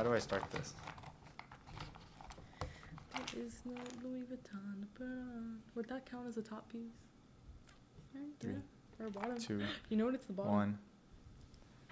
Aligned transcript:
How 0.00 0.04
do 0.04 0.14
I 0.14 0.18
start 0.18 0.50
this? 0.50 0.72
There 3.12 3.44
is 3.44 3.60
no 3.66 3.74
Louis 4.02 4.22
Vuitton 4.22 4.80
to 4.80 4.86
put 4.94 5.04
on. 5.04 5.58
Would 5.74 5.90
that 5.90 6.10
count 6.10 6.26
as 6.26 6.38
a 6.38 6.42
top 6.42 6.72
piece? 6.72 6.94
Right? 8.14 8.22
Three. 8.40 8.54
Or 8.98 9.08
a 9.08 9.10
bottom. 9.10 9.38
Two, 9.38 9.60
You 9.90 9.98
know 9.98 10.06
what? 10.06 10.14
It's 10.14 10.24
the 10.24 10.32
bottom. 10.32 10.52
one. 10.52 10.78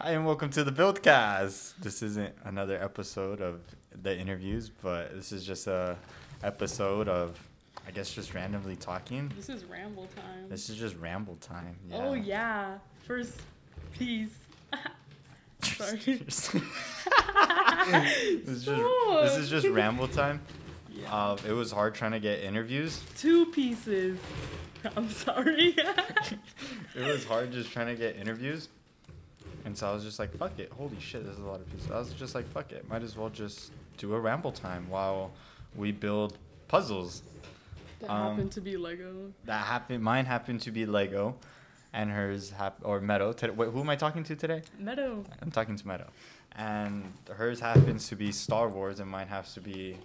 Hi 0.00 0.12
and 0.12 0.24
welcome 0.24 0.48
to 0.52 0.64
the 0.64 0.72
Buildcast. 0.72 1.74
This 1.82 2.02
isn't 2.02 2.34
another 2.44 2.82
episode 2.82 3.42
of 3.42 3.60
the 4.00 4.18
interviews, 4.18 4.70
but 4.70 5.14
this 5.14 5.30
is 5.30 5.44
just 5.44 5.66
a 5.66 5.98
episode 6.42 7.10
of, 7.10 7.38
I 7.86 7.90
guess, 7.90 8.10
just 8.10 8.32
randomly 8.32 8.76
talking. 8.76 9.30
This 9.36 9.50
is 9.50 9.66
ramble 9.66 10.06
time. 10.16 10.48
This 10.48 10.70
is 10.70 10.76
just 10.76 10.96
ramble 10.96 11.36
time. 11.42 11.76
Yeah. 11.90 11.96
Oh 11.98 12.14
yeah. 12.14 12.78
First 13.06 13.38
piece. 13.92 14.38
Sorry. 15.62 16.22
this, 18.44 18.48
is 18.48 18.64
just, 18.64 18.82
this 19.22 19.36
is 19.36 19.50
just 19.50 19.66
ramble 19.68 20.08
time. 20.08 20.40
yeah. 20.90 21.12
Uh, 21.14 21.36
it 21.46 21.52
was 21.52 21.70
hard 21.72 21.94
trying 21.94 22.12
to 22.12 22.20
get 22.20 22.40
interviews. 22.40 23.00
Two 23.16 23.46
pieces. 23.46 24.18
I'm 24.96 25.10
sorry. 25.10 25.74
it 26.94 27.06
was 27.06 27.24
hard 27.24 27.52
just 27.52 27.72
trying 27.72 27.86
to 27.88 27.94
get 27.96 28.16
interviews. 28.16 28.68
And 29.64 29.76
so 29.76 29.88
I 29.90 29.92
was 29.92 30.04
just 30.04 30.18
like, 30.18 30.34
fuck 30.36 30.58
it. 30.58 30.72
Holy 30.72 30.98
shit, 31.00 31.24
this 31.24 31.34
is 31.34 31.40
a 31.40 31.46
lot 31.46 31.60
of 31.60 31.70
pieces. 31.72 31.90
I 31.90 31.98
was 31.98 32.12
just 32.14 32.34
like, 32.34 32.46
fuck 32.52 32.72
it. 32.72 32.88
Might 32.88 33.02
as 33.02 33.16
well 33.16 33.28
just 33.28 33.72
do 33.98 34.14
a 34.14 34.20
ramble 34.20 34.52
time 34.52 34.88
while 34.88 35.32
we 35.76 35.92
build 35.92 36.38
puzzles. 36.68 37.22
that 38.00 38.10
Um, 38.10 38.30
happened 38.30 38.52
to 38.52 38.60
be 38.60 38.76
Lego. 38.76 39.32
That 39.44 39.66
happened. 39.66 40.02
Mine 40.02 40.24
happened 40.26 40.60
to 40.62 40.70
be 40.70 40.86
Lego, 40.86 41.36
and 41.92 42.10
hers 42.10 42.50
hap- 42.52 42.78
or 42.82 43.00
Meadow. 43.00 43.32
Today, 43.32 43.52
wait, 43.52 43.70
who 43.70 43.80
am 43.80 43.90
I 43.90 43.96
talking 43.96 44.22
to 44.24 44.36
today? 44.36 44.62
Meadow. 44.78 45.24
I'm 45.42 45.50
talking 45.50 45.76
to 45.76 45.86
Meadow, 45.86 46.06
and 46.56 47.12
hers 47.30 47.60
happens 47.60 48.08
to 48.08 48.16
be 48.16 48.32
Star 48.32 48.68
Wars, 48.68 49.00
and 49.00 49.10
mine 49.10 49.28
has 49.28 49.54
to 49.54 49.60
be 49.60 49.96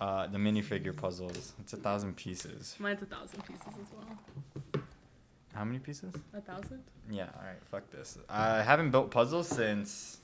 uh, 0.00 0.26
the 0.26 0.38
minifigure 0.38 0.96
puzzles. 0.96 1.52
It's 1.60 1.72
a 1.72 1.76
thousand 1.76 2.16
pieces. 2.16 2.76
Mine's 2.78 3.02
a 3.02 3.06
thousand 3.06 3.44
pieces 3.46 3.66
as 3.68 3.86
well. 3.96 4.82
How 5.54 5.64
many 5.64 5.78
pieces? 5.78 6.12
A 6.34 6.40
thousand? 6.40 6.82
Yeah. 7.10 7.28
All 7.34 7.44
right. 7.44 7.56
Fuck 7.70 7.90
this. 7.90 8.18
I 8.28 8.62
haven't 8.62 8.90
built 8.90 9.10
puzzles 9.10 9.48
since. 9.48 10.18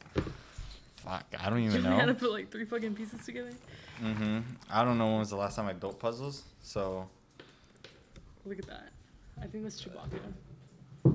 Fuck. 0.97 1.25
I 1.39 1.49
don't 1.49 1.61
even 1.61 1.83
we 1.83 1.89
had 1.89 2.07
to 2.07 2.15
put 2.15 2.31
like 2.33 2.51
three 2.51 2.65
fucking 2.65 2.95
pieces 2.95 3.25
together. 3.25 3.51
Mm-hmm. 4.03 4.41
I 4.71 4.85
don't 4.85 4.99
know 4.99 5.07
when 5.07 5.19
was 5.21 5.31
the 5.31 5.37
last 5.37 5.57
time 5.57 5.67
I 5.67 5.73
built 5.73 5.99
puzzles. 5.99 6.43
So 6.63 7.09
Look 8.45 8.59
at 8.59 8.67
that. 8.67 8.89
I 9.41 9.47
think 9.47 9.65
that's 9.65 9.81
Chewbacca. 9.83 10.19
uh, 11.07 11.11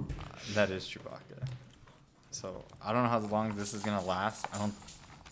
that 0.53 0.71
is 0.71 0.85
Chewbacca. 0.85 1.26
So 2.37 2.63
I 2.85 2.93
don't 2.93 3.01
know 3.01 3.09
how 3.09 3.17
long 3.17 3.55
this 3.55 3.73
is 3.73 3.81
gonna 3.81 4.05
last. 4.05 4.45
I 4.53 4.59
don't. 4.59 4.73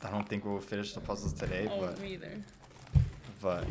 I 0.03 0.09
don't 0.09 0.27
think 0.27 0.43
we'll 0.43 0.59
finish 0.59 0.93
the 0.93 1.01
puzzles 1.01 1.33
today, 1.33 1.69
oh, 1.71 1.79
but 1.79 2.01
me 2.01 2.13
either. 2.13 2.41
but 3.39 3.63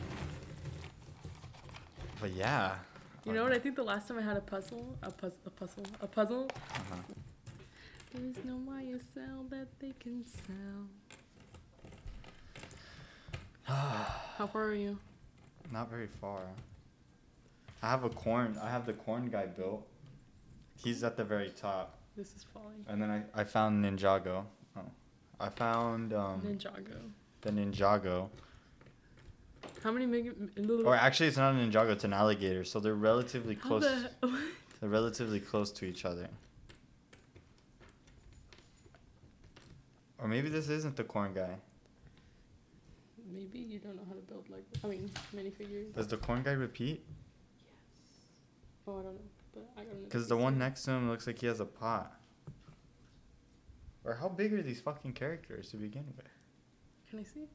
but 2.20 2.30
yeah. 2.30 2.76
You 3.24 3.32
know 3.32 3.42
what? 3.42 3.52
I 3.52 3.58
think 3.58 3.74
the 3.74 3.82
last 3.82 4.06
time 4.06 4.18
I 4.18 4.22
had 4.22 4.36
a 4.36 4.40
puzzle, 4.40 4.96
a 5.02 5.10
puzzle, 5.10 5.38
a 5.46 5.50
puzzle, 5.50 5.84
a 6.00 6.06
puzzle. 6.06 6.48
Uh-huh. 6.74 6.96
There's 8.12 8.36
no 8.44 8.60
YSL 8.70 9.50
that 9.50 9.66
they 9.80 9.94
can 9.98 10.24
sell. 10.26 10.86
How 14.38 14.46
far 14.46 14.66
are 14.66 14.74
you? 14.74 14.96
Not 15.72 15.90
very 15.90 16.06
far. 16.06 16.42
I 17.82 17.90
have 17.90 18.04
a 18.04 18.10
corn. 18.10 18.56
I 18.62 18.70
have 18.70 18.86
the 18.86 18.92
corn 18.92 19.28
guy 19.28 19.46
built. 19.46 19.84
He's 20.76 21.02
at 21.02 21.16
the 21.16 21.24
very 21.24 21.50
top, 21.50 21.98
This 22.16 22.34
is 22.36 22.44
falling. 22.52 22.84
and 22.88 23.00
then 23.02 23.10
I, 23.10 23.40
I 23.40 23.44
found 23.44 23.84
Ninjago. 23.84 24.44
Oh, 24.76 24.82
I 25.40 25.48
found 25.48 26.12
um 26.12 26.40
Ninjago. 26.42 27.10
the 27.42 27.50
Ninjago. 27.50 28.28
How 29.82 29.90
many 29.92 30.06
mega? 30.06 30.32
Little, 30.56 30.86
Or 30.86 30.94
actually, 30.94 31.26
it's 31.28 31.36
not 31.36 31.54
a 31.54 31.56
Ninjago. 31.58 31.90
It's 31.90 32.04
an 32.04 32.12
alligator. 32.12 32.64
So 32.64 32.80
they're 32.80 32.94
relatively 32.94 33.54
how 33.56 33.68
close. 33.68 33.82
the? 34.20 34.38
They're 34.80 34.88
relatively 34.90 35.40
close 35.40 35.70
to 35.72 35.84
each 35.86 36.04
other. 36.04 36.28
Or 40.18 40.28
maybe 40.28 40.48
this 40.48 40.68
isn't 40.68 40.96
the 40.96 41.04
corn 41.04 41.34
guy. 41.34 41.56
Maybe 43.32 43.58
you 43.58 43.78
don't 43.78 43.96
know 43.96 44.04
how 44.08 44.14
to 44.14 44.20
build 44.20 44.48
like. 44.48 44.64
I 44.84 44.86
mean, 44.86 45.10
minifigures. 45.34 45.94
Does 45.94 46.06
the 46.06 46.16
corn 46.16 46.42
guy 46.42 46.52
repeat? 46.52 47.04
Yes. 47.58 48.20
Oh, 48.86 49.00
I 49.00 49.02
don't 49.02 49.14
know, 49.14 49.20
but 49.54 49.70
I 49.76 49.84
don't 49.84 49.94
know. 50.00 50.04
Because 50.04 50.28
the 50.28 50.36
one 50.36 50.58
next 50.58 50.82
to 50.84 50.92
him 50.92 51.08
looks 51.08 51.26
like 51.26 51.38
he 51.38 51.46
has 51.46 51.60
a 51.60 51.64
pot. 51.64 52.18
Or 54.04 54.14
how 54.14 54.28
big 54.28 54.52
are 54.52 54.62
these 54.62 54.80
fucking 54.80 55.12
characters 55.14 55.70
to 55.70 55.76
begin 55.76 56.04
with? 56.16 56.26
Can 57.08 57.20
I 57.20 57.22
see? 57.22 57.46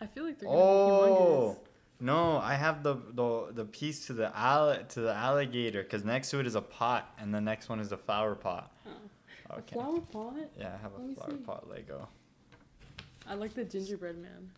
I 0.00 0.06
feel 0.06 0.24
like 0.24 0.38
they're 0.38 0.48
gonna 0.48 0.60
Oh 0.60 1.58
be 1.98 2.04
no! 2.04 2.36
I 2.36 2.54
have 2.54 2.82
the 2.82 2.94
the 2.94 3.52
the 3.52 3.64
piece 3.64 4.06
to 4.06 4.12
the 4.12 4.36
all 4.38 4.76
to 4.76 5.00
the 5.00 5.14
alligator 5.14 5.82
because 5.82 6.04
next 6.04 6.30
to 6.30 6.40
it 6.40 6.46
is 6.46 6.54
a 6.54 6.60
pot, 6.60 7.14
and 7.18 7.34
the 7.34 7.40
next 7.40 7.70
one 7.70 7.80
is 7.80 7.88
the 7.88 7.96
flower 7.96 8.34
pot. 8.34 8.76
humongous. 8.86 9.10
Oh. 9.50 9.56
A 9.56 9.62
flower 9.62 10.00
pot. 10.00 10.50
Yeah, 10.58 10.74
I 10.74 10.82
have 10.82 10.92
Let 10.98 11.10
a 11.10 11.14
flower 11.14 11.38
pot 11.38 11.70
Lego. 11.70 12.08
I 13.26 13.34
like 13.34 13.54
the 13.54 13.64
gingerbread 13.64 14.18
man. 14.18 14.50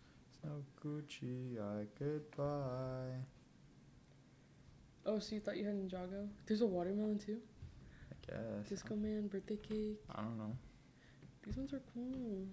No 0.44 0.62
Gucci, 0.84 1.58
I 1.60 1.86
goodbye. 1.98 3.14
Oh, 5.08 5.18
so 5.18 5.34
you 5.34 5.40
thought 5.40 5.56
you 5.56 5.64
had 5.64 5.74
Ninjago? 5.74 6.28
There's 6.46 6.60
a 6.60 6.66
watermelon 6.66 7.18
too. 7.18 7.38
I 8.12 8.14
guess. 8.30 8.68
Disco 8.68 8.94
man, 8.94 9.26
birthday 9.28 9.56
cake. 9.56 9.98
I 10.14 10.20
don't 10.20 10.36
know. 10.36 10.54
These 11.46 11.56
ones 11.56 11.72
are 11.72 11.80
cool. 11.94 12.44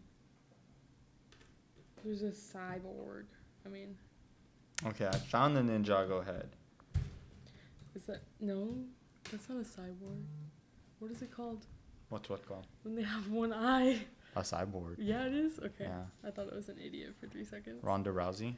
There's 2.03 2.21
a 2.21 2.31
cyborg. 2.31 3.25
I 3.65 3.69
mean, 3.69 3.97
Okay, 4.85 5.05
I 5.07 5.11
found 5.17 5.57
the 5.57 5.61
Ninjago 5.61 6.25
head. 6.25 6.49
is 7.93 8.05
that 8.05 8.21
no? 8.39 8.73
That's 9.31 9.49
not 9.49 9.57
a 9.57 9.61
cyborg. 9.65 10.23
What 10.99 11.11
is 11.11 11.21
it 11.21 11.31
called? 11.31 11.65
What's 12.09 12.29
what 12.29 12.47
called? 12.47 12.67
When 12.83 12.95
they 12.95 13.03
have 13.03 13.27
one 13.29 13.51
eye. 13.51 13.99
A 14.37 14.41
cyborg. 14.41 14.95
Yeah, 14.97 15.25
it 15.25 15.33
is. 15.33 15.59
Okay. 15.59 15.85
Yeah. 15.85 16.03
I 16.25 16.29
thought 16.31 16.47
I 16.53 16.55
was 16.55 16.69
an 16.69 16.77
idiot 16.85 17.15
for 17.19 17.27
three 17.27 17.43
seconds. 17.45 17.83
Ronda 17.83 18.11
Rousey? 18.11 18.53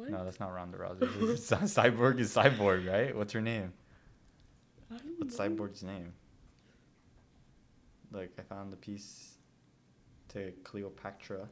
What? 0.00 0.08
No, 0.08 0.24
that's 0.24 0.40
not 0.40 0.54
Ronda 0.54 0.78
Rousey. 0.78 0.98
Cyborg 1.36 2.20
is 2.20 2.34
Cyborg, 2.34 2.90
right? 2.90 3.14
What's 3.14 3.34
her 3.34 3.42
name? 3.42 3.74
What's 5.18 5.38
know. 5.38 5.44
Cyborg's 5.44 5.82
name? 5.82 6.14
Like 8.10 8.32
I 8.38 8.42
found 8.42 8.72
the 8.72 8.78
piece 8.78 9.34
to 10.30 10.52
Cleopatra. 10.64 11.46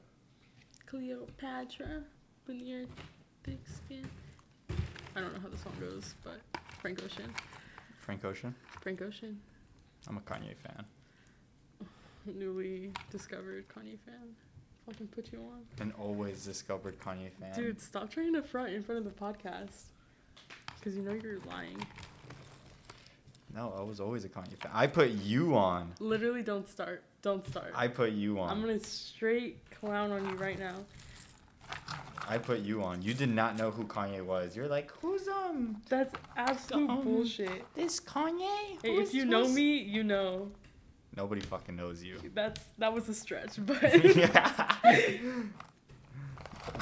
Cleopatra, 0.87 2.05
veneer, 2.47 2.87
thick 3.45 3.61
skin. 3.67 4.09
I 5.15 5.21
don't 5.21 5.35
know 5.35 5.41
how 5.41 5.49
the 5.49 5.59
song 5.59 5.75
goes, 5.79 6.15
but 6.25 6.41
Frank 6.81 7.03
Ocean. 7.05 7.31
Frank 7.99 8.25
Ocean. 8.25 8.55
Frank 8.81 9.03
Ocean, 9.03 9.39
I'm 10.09 10.17
a 10.17 10.21
Kanye 10.21 10.57
fan. 10.57 10.87
newly 12.25 12.93
discovered 13.11 13.69
Kanye 13.69 13.99
fan. 14.07 14.35
Fucking 14.89 15.09
put 15.09 15.31
you 15.33 15.41
on. 15.41 15.87
An 15.87 15.93
always 16.01 16.47
discovered 16.47 16.99
Kanye 16.99 17.31
fan. 17.39 17.55
Dude, 17.55 17.79
stop 17.79 18.11
trying 18.11 18.33
to 18.33 18.43
front 18.43 18.73
in 18.73 18.83
front 18.83 18.99
of 18.99 19.05
the 19.05 19.11
podcast. 19.11 19.83
Because 20.79 20.97
you 20.97 21.03
know 21.03 21.13
you're 21.13 21.39
lying. 21.47 21.77
No, 23.55 23.75
I 23.77 23.83
was 23.83 24.01
always 24.01 24.25
a 24.25 24.31
Kanye 24.31 24.57
fan. 24.57 24.73
I 24.73 24.87
put 24.87 25.11
you 25.11 25.57
on. 25.57 25.93
Literally, 26.01 26.43
don't 26.43 26.67
start. 26.67 27.03
Don't 27.21 27.47
start. 27.47 27.73
I 27.75 27.89
put 27.89 28.13
you 28.13 28.41
on. 28.41 28.49
I'm 28.49 28.63
gonna 28.63 28.81
straight 28.81 29.59
clown 29.71 30.11
on 30.11 30.25
you 30.27 30.37
right 30.37 30.59
now. 30.59 30.77
I 32.27 32.39
put 32.39 32.61
you 32.61 32.83
on. 32.83 33.03
You 33.03 33.13
did 33.13 33.29
not 33.31 33.59
know 33.59 33.71
who 33.71 33.85
Kanye 33.85 34.25
was. 34.25 34.57
You're 34.57 34.69
like, 34.69 34.91
who's 35.03 35.29
um 35.29 35.83
That's 35.91 36.15
absolute 36.37 36.89
Um, 36.89 37.03
bullshit. 37.03 37.75
this 37.75 38.01
Kanye? 38.01 38.81
Hey, 38.83 38.97
if 38.97 39.13
you 39.13 39.27
know 39.27 39.49
me, 39.49 39.79
you 39.79 40.03
know. 40.03 40.51
Nobody 41.19 41.41
fucking 41.41 41.75
knows 41.75 42.01
you. 42.05 42.17
That's 42.35 42.61
that 42.79 42.93
was 42.95 43.09
a 43.09 43.15
stretch, 43.15 43.55
but 43.59 43.83
yeah. 44.15 44.77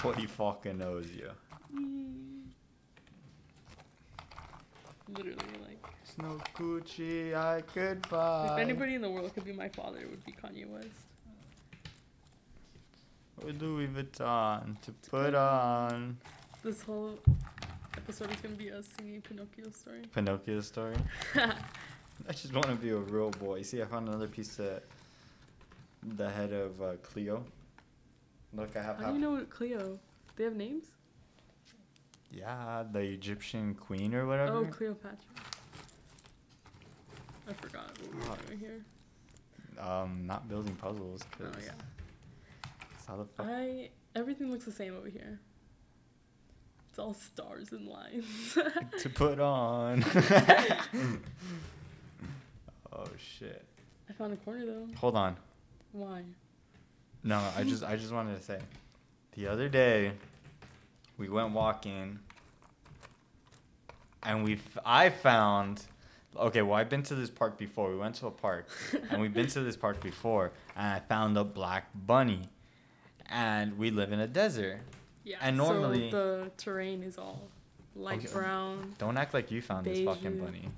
Nobody 0.04 0.26
fucking 0.26 0.76
knows 0.76 1.06
you. 1.10 1.30
literally 5.08 5.36
like 5.62 5.82
It's 6.02 6.18
no 6.18 6.38
Gucci, 6.54 7.34
I 7.34 7.62
could 7.62 8.06
buy. 8.10 8.52
if 8.52 8.58
anybody 8.58 8.94
in 8.96 9.00
the 9.00 9.08
world 9.08 9.32
could 9.32 9.44
be 9.44 9.52
my 9.52 9.70
father, 9.70 10.00
it 10.00 10.10
would 10.10 10.24
be 10.26 10.32
Kanye 10.32 10.68
West. 10.68 10.88
What 13.36 13.46
we 13.46 13.52
do 13.52 13.76
with 13.76 13.94
Louis 13.96 14.04
Vuitton 14.04 14.78
to 14.82 14.92
put 15.08 15.34
on. 15.34 16.18
This 16.62 16.82
whole 16.82 17.18
episode 17.96 18.30
is 18.32 18.40
gonna 18.42 18.54
be 18.56 18.70
us 18.70 18.86
singing 18.98 19.22
Pinocchio 19.22 19.70
story. 19.70 20.02
Pinocchio 20.14 20.60
story. 20.60 20.96
I 22.28 22.32
just 22.32 22.52
want 22.52 22.66
to 22.66 22.74
be 22.74 22.90
a 22.90 22.96
real 22.96 23.30
boy. 23.30 23.62
See, 23.62 23.80
I 23.82 23.84
found 23.84 24.08
another 24.08 24.26
piece 24.26 24.58
of 24.58 24.80
the 26.16 26.28
head 26.28 26.52
of 26.52 26.80
uh, 26.82 26.92
Cleo. 27.02 27.44
Look, 28.52 28.76
I 28.76 28.82
have. 28.82 28.98
How 28.98 29.08
do 29.08 29.14
you 29.14 29.20
know 29.20 29.44
Cleo? 29.48 29.98
They 30.36 30.44
have 30.44 30.56
names? 30.56 30.84
Yeah, 32.30 32.84
the 32.90 33.00
Egyptian 33.00 33.74
queen 33.74 34.14
or 34.14 34.26
whatever. 34.26 34.52
Oh, 34.58 34.64
Cleopatra. 34.64 35.18
I 37.48 37.52
forgot 37.52 37.90
what 38.00 38.12
we 38.12 38.18
were 38.28 38.36
doing 38.48 38.58
here. 38.58 38.84
um, 39.80 40.26
not 40.26 40.48
building 40.48 40.74
puzzles. 40.74 41.22
Oh 41.40 41.44
'cause 41.44 41.64
yeah. 41.64 41.72
How 43.06 43.16
the 43.16 43.24
fuck? 43.24 43.46
I 43.48 43.90
everything 44.16 44.50
looks 44.50 44.64
the 44.64 44.72
same 44.72 44.96
over 44.96 45.08
here. 45.08 45.38
It's 46.90 46.98
all 46.98 47.14
stars 47.14 47.70
and 47.72 47.86
lines. 47.86 48.58
to 49.00 49.08
put 49.10 49.38
on. 49.38 50.04
oh 52.96 53.04
shit. 53.18 53.64
I 54.08 54.12
found 54.12 54.32
a 54.32 54.36
corner 54.36 54.64
though. 54.66 54.86
Hold 54.96 55.16
on. 55.16 55.36
Why? 55.92 56.22
No, 57.24 57.40
I 57.56 57.64
just 57.64 57.82
I 57.82 57.96
just 57.96 58.12
wanted 58.12 58.36
to 58.36 58.42
say, 58.42 58.60
the 59.34 59.46
other 59.48 59.68
day, 59.68 60.12
we 61.18 61.28
went 61.28 61.52
walking, 61.52 62.18
and 64.22 64.44
we 64.44 64.54
f- 64.54 64.78
I 64.84 65.10
found, 65.10 65.82
okay, 66.36 66.62
well 66.62 66.74
I've 66.74 66.88
been 66.88 67.02
to 67.04 67.14
this 67.14 67.30
park 67.30 67.58
before. 67.58 67.90
We 67.90 67.96
went 67.96 68.14
to 68.16 68.26
a 68.26 68.30
park, 68.30 68.68
and 69.10 69.20
we've 69.20 69.34
been 69.34 69.46
to 69.48 69.60
this 69.60 69.76
park 69.76 70.00
before, 70.02 70.52
and 70.76 70.86
I 70.86 71.00
found 71.00 71.36
a 71.36 71.44
black 71.44 71.88
bunny, 71.94 72.42
and 73.28 73.78
we 73.78 73.90
live 73.90 74.12
in 74.12 74.20
a 74.20 74.26
desert. 74.28 74.80
Yeah. 75.24 75.38
And 75.40 75.56
normally- 75.56 76.10
so 76.10 76.44
the 76.44 76.50
terrain 76.56 77.02
is 77.02 77.18
all 77.18 77.40
light 77.96 78.18
Okay. 78.24 78.32
brown. 78.32 78.94
Don't 78.98 79.16
act 79.16 79.34
like 79.34 79.50
you 79.50 79.60
found 79.62 79.86
this 79.86 80.04
fucking 80.04 80.38
bunny. 80.38 80.68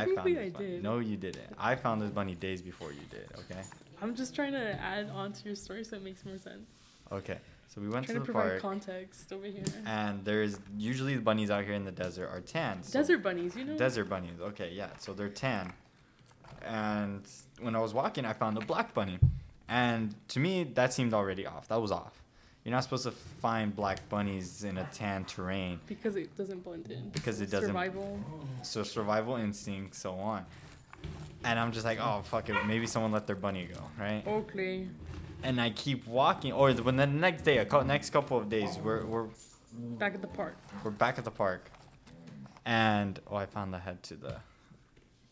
Technically, 0.00 0.34
this 0.34 0.46
I 0.46 0.50
bunny. 0.50 0.66
did. 0.66 0.82
No, 0.82 0.98
you 0.98 1.16
didn't. 1.16 1.46
I 1.58 1.74
found 1.76 2.02
this 2.02 2.10
bunny 2.10 2.34
days 2.34 2.60
before 2.62 2.92
you 2.92 3.00
did. 3.10 3.28
Okay. 3.50 3.62
I'm 4.02 4.14
just 4.14 4.34
trying 4.34 4.52
to 4.52 4.72
add 4.80 5.08
on 5.10 5.32
to 5.32 5.44
your 5.46 5.54
story 5.54 5.84
so 5.84 5.96
it 5.96 6.02
makes 6.02 6.24
more 6.26 6.36
sense. 6.38 6.68
Okay. 7.12 7.38
So 7.68 7.80
we 7.80 7.88
went 7.88 8.06
to 8.08 8.12
to 8.14 8.18
the 8.20 8.24
provide 8.24 8.48
park, 8.50 8.60
context 8.62 9.32
over 9.32 9.46
here. 9.46 9.64
and 9.86 10.24
there's 10.24 10.58
usually 10.76 11.14
the 11.16 11.22
bunnies 11.22 11.50
out 11.50 11.64
here 11.64 11.72
in 11.74 11.84
the 11.84 11.90
desert 11.92 12.28
are 12.28 12.40
tan. 12.40 12.82
so- 12.82 12.98
Desert 13.00 13.22
bunnies, 13.22 13.56
you 13.56 13.64
know. 13.64 13.76
Desert 13.76 14.08
bunnies. 14.08 14.38
Okay, 14.40 14.70
yeah. 14.72 14.90
So 14.98 15.12
they're 15.14 15.28
tan. 15.28 15.72
And 16.62 17.26
when 17.60 17.74
I 17.74 17.78
was 17.80 17.92
walking, 17.94 18.24
I 18.24 18.32
found 18.32 18.56
a 18.58 18.60
black 18.60 18.94
bunny. 18.94 19.18
And 19.68 20.14
to 20.28 20.40
me, 20.40 20.64
that 20.74 20.92
seemed 20.92 21.14
already 21.14 21.46
off. 21.46 21.68
That 21.68 21.80
was 21.80 21.90
off. 21.90 22.20
You're 22.64 22.72
not 22.72 22.82
supposed 22.82 23.04
to 23.04 23.10
find 23.10 23.74
black 23.76 24.08
bunnies 24.08 24.64
in 24.64 24.78
a 24.78 24.84
tan 24.92 25.24
terrain 25.26 25.80
Because 25.86 26.16
it 26.16 26.34
doesn't 26.36 26.64
blend 26.64 26.90
in. 26.90 27.10
because 27.10 27.40
it 27.42 27.50
doesn't. 27.50 27.68
Survival. 27.68 28.18
So 28.62 28.82
survival 28.82 29.36
instinct, 29.36 29.94
so 29.96 30.14
on. 30.14 30.46
And 31.44 31.58
I'm 31.58 31.72
just 31.72 31.84
like, 31.84 31.98
oh 32.00 32.22
fuck 32.24 32.48
it, 32.48 32.56
maybe 32.66 32.86
someone 32.86 33.12
let 33.12 33.26
their 33.26 33.36
bunny 33.36 33.66
go, 33.72 33.80
right? 34.00 34.26
Okay. 34.26 34.88
And 35.42 35.60
I 35.60 35.68
keep 35.70 36.06
walking, 36.06 36.52
or 36.52 36.72
the- 36.72 36.82
when 36.82 36.96
the 36.96 37.06
next 37.06 37.42
day, 37.42 37.58
a 37.58 37.66
cou- 37.66 37.82
next 37.82 38.08
couple 38.10 38.38
of 38.38 38.48
days, 38.48 38.78
we're 38.78 39.04
we're 39.04 39.26
Back 39.98 40.14
at 40.14 40.22
the 40.22 40.28
park. 40.28 40.56
we're 40.84 40.90
back 40.92 41.18
at 41.18 41.24
the 41.24 41.30
park, 41.32 41.68
and 42.64 43.18
oh, 43.30 43.34
I 43.36 43.44
found 43.44 43.74
the 43.74 43.78
head 43.78 44.02
to 44.04 44.14
the, 44.14 44.36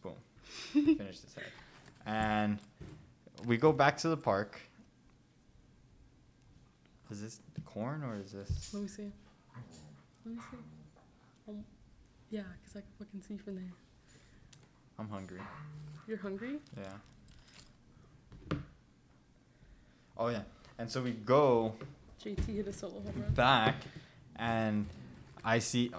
boom, 0.02 0.14
finish 0.72 1.20
this 1.20 1.32
head, 1.34 1.46
and 2.04 2.58
we 3.46 3.56
go 3.56 3.72
back 3.72 3.96
to 3.98 4.08
the 4.08 4.16
park. 4.16 4.60
Is 7.12 7.20
this 7.20 7.40
corn 7.66 8.02
or 8.02 8.16
is 8.16 8.32
this? 8.32 8.72
Let 8.72 8.82
me 8.82 8.88
see. 8.88 9.12
Let 10.24 10.34
me 10.34 10.40
see. 10.50 10.56
Um, 11.48 11.62
yeah, 12.30 12.40
because 12.62 12.76
I 12.76 12.80
can 12.80 12.88
fucking 12.98 13.20
see 13.20 13.36
from 13.36 13.56
there. 13.56 13.72
I'm 14.98 15.08
hungry. 15.10 15.40
You're 16.08 16.16
hungry? 16.16 16.56
Yeah. 16.76 18.56
Oh 20.16 20.28
yeah, 20.28 20.42
and 20.78 20.90
so 20.90 21.02
we 21.02 21.10
go 21.12 21.74
JT 22.24 22.46
hit 22.46 22.66
a 22.68 22.72
solo 22.72 22.94
home 23.00 23.12
run. 23.16 23.32
back, 23.34 23.74
and 24.36 24.86
I 25.44 25.58
see. 25.58 25.90
Oh, 25.94 25.98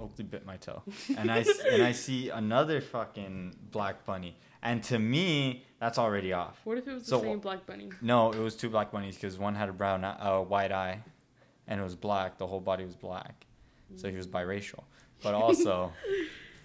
Oakley 0.00 0.24
bit 0.24 0.46
my 0.46 0.56
toe, 0.56 0.82
and 1.18 1.30
I 1.32 1.40
s- 1.48 1.58
and 1.68 1.82
I 1.82 1.92
see 1.92 2.28
another 2.30 2.80
fucking 2.80 3.56
black 3.72 4.04
bunny, 4.06 4.36
and 4.64 4.82
to 4.84 4.98
me 4.98 5.64
that's 5.78 5.98
already 5.98 6.32
off. 6.32 6.58
What 6.64 6.78
if 6.78 6.88
it 6.88 6.94
was 6.94 7.06
the 7.06 7.20
same 7.20 7.40
black 7.40 7.66
bunny? 7.66 7.90
No, 8.00 8.32
it 8.32 8.38
was 8.38 8.56
two 8.56 8.70
black 8.70 8.90
bunnies 8.90 9.16
because 9.16 9.38
one 9.38 9.54
had 9.54 9.68
a 9.68 9.72
brown, 9.72 10.02
uh, 10.02 10.38
white 10.38 10.72
eye, 10.72 11.02
and 11.68 11.78
it 11.78 11.82
was 11.82 11.94
black. 11.94 12.38
The 12.38 12.46
whole 12.46 12.60
body 12.60 12.84
was 12.84 12.96
black, 12.96 13.44
so 13.94 14.08
he 14.08 14.16
was 14.16 14.26
biracial. 14.26 14.84
But 15.22 15.34
also, 15.34 15.92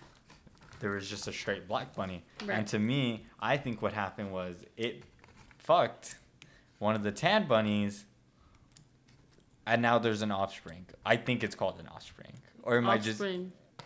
there 0.80 0.92
was 0.92 1.10
just 1.10 1.28
a 1.28 1.34
straight 1.34 1.68
black 1.68 1.94
bunny. 1.94 2.24
Right. 2.46 2.60
And 2.60 2.68
to 2.68 2.80
me, 2.80 3.26
I 3.42 3.58
think 3.58 3.82
what 3.82 3.92
happened 3.92 4.32
was 4.32 4.56
it 4.78 5.04
fucked 5.58 6.16
one 6.78 6.96
of 6.96 7.04
the 7.04 7.12
tan 7.12 7.46
bunnies, 7.46 8.06
and 9.68 9.82
now 9.82 10.00
there's 10.00 10.22
an 10.22 10.32
offspring. 10.32 10.86
I 11.06 11.18
think 11.18 11.44
it's 11.44 11.56
called 11.56 11.78
an 11.80 11.90
offspring, 11.90 12.40
or 12.64 12.78
am 12.78 12.90
I 12.90 12.98
just? 12.98 13.22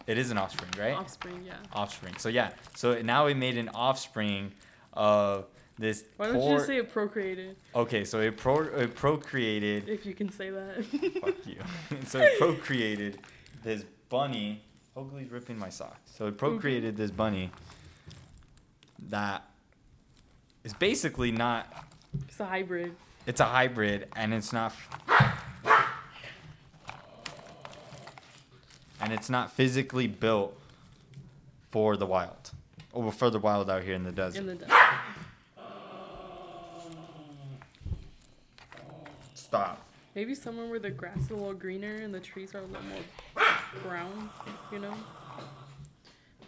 It 0.05 0.17
is 0.17 0.31
an 0.31 0.37
offspring, 0.37 0.71
right? 0.77 0.95
Offspring, 0.95 1.43
yeah. 1.45 1.53
offspring. 1.71 2.15
So 2.17 2.29
yeah, 2.29 2.51
so 2.75 3.01
now 3.01 3.27
it 3.27 3.35
made 3.35 3.57
an 3.57 3.69
offspring 3.69 4.51
of 4.91 5.45
this. 5.77 6.03
Why 6.17 6.27
don't 6.27 6.41
you 6.41 6.55
just 6.55 6.67
say 6.67 6.77
it 6.77 6.91
procreated? 6.91 7.55
Okay, 7.73 8.03
so 8.03 8.19
it, 8.19 8.37
pro- 8.37 8.63
it 8.63 8.95
procreated. 8.95 9.87
If 9.87 10.05
you 10.05 10.13
can 10.13 10.29
say 10.29 10.49
that. 10.49 10.85
fuck 11.21 11.47
you. 11.47 11.57
so 12.05 12.19
it 12.19 12.37
procreated 12.37 13.19
this 13.63 13.85
bunny. 14.09 14.61
Oakley's 14.95 15.31
ripping 15.31 15.57
my 15.57 15.69
socks. 15.69 16.11
So 16.15 16.27
it 16.27 16.37
procreated 16.37 16.97
this 16.97 17.09
bunny 17.09 17.49
that 19.09 19.43
is 20.63 20.73
basically 20.73 21.31
not. 21.31 21.87
It's 22.27 22.39
a 22.39 22.45
hybrid. 22.45 22.95
It's 23.25 23.39
a 23.39 23.45
hybrid, 23.45 24.09
and 24.15 24.33
it's 24.33 24.51
not. 24.51 24.73
And 29.03 29.11
it's 29.11 29.29
not 29.29 29.51
physically 29.51 30.07
built 30.07 30.57
for 31.71 31.97
the 31.97 32.05
wild, 32.05 32.51
oh, 32.93 33.03
or 33.03 33.11
for 33.11 33.29
the 33.29 33.37
wild 33.37 33.69
out 33.69 33.83
here 33.83 33.95
in 33.95 34.05
the 34.05 34.13
desert. 34.13 34.39
In 34.39 34.47
the 34.47 34.55
desert. 34.55 34.73
Stop. 39.33 39.85
Maybe 40.15 40.33
somewhere 40.33 40.67
where 40.67 40.79
the 40.79 40.89
grass 40.89 41.17
is 41.17 41.31
a 41.31 41.33
little 41.33 41.53
greener 41.53 41.97
and 41.97 42.13
the 42.13 42.21
trees 42.21 42.55
are 42.55 42.59
a 42.59 42.61
little 42.61 42.81
more 42.83 43.45
brown, 43.83 44.29
you 44.71 44.79
know? 44.79 44.93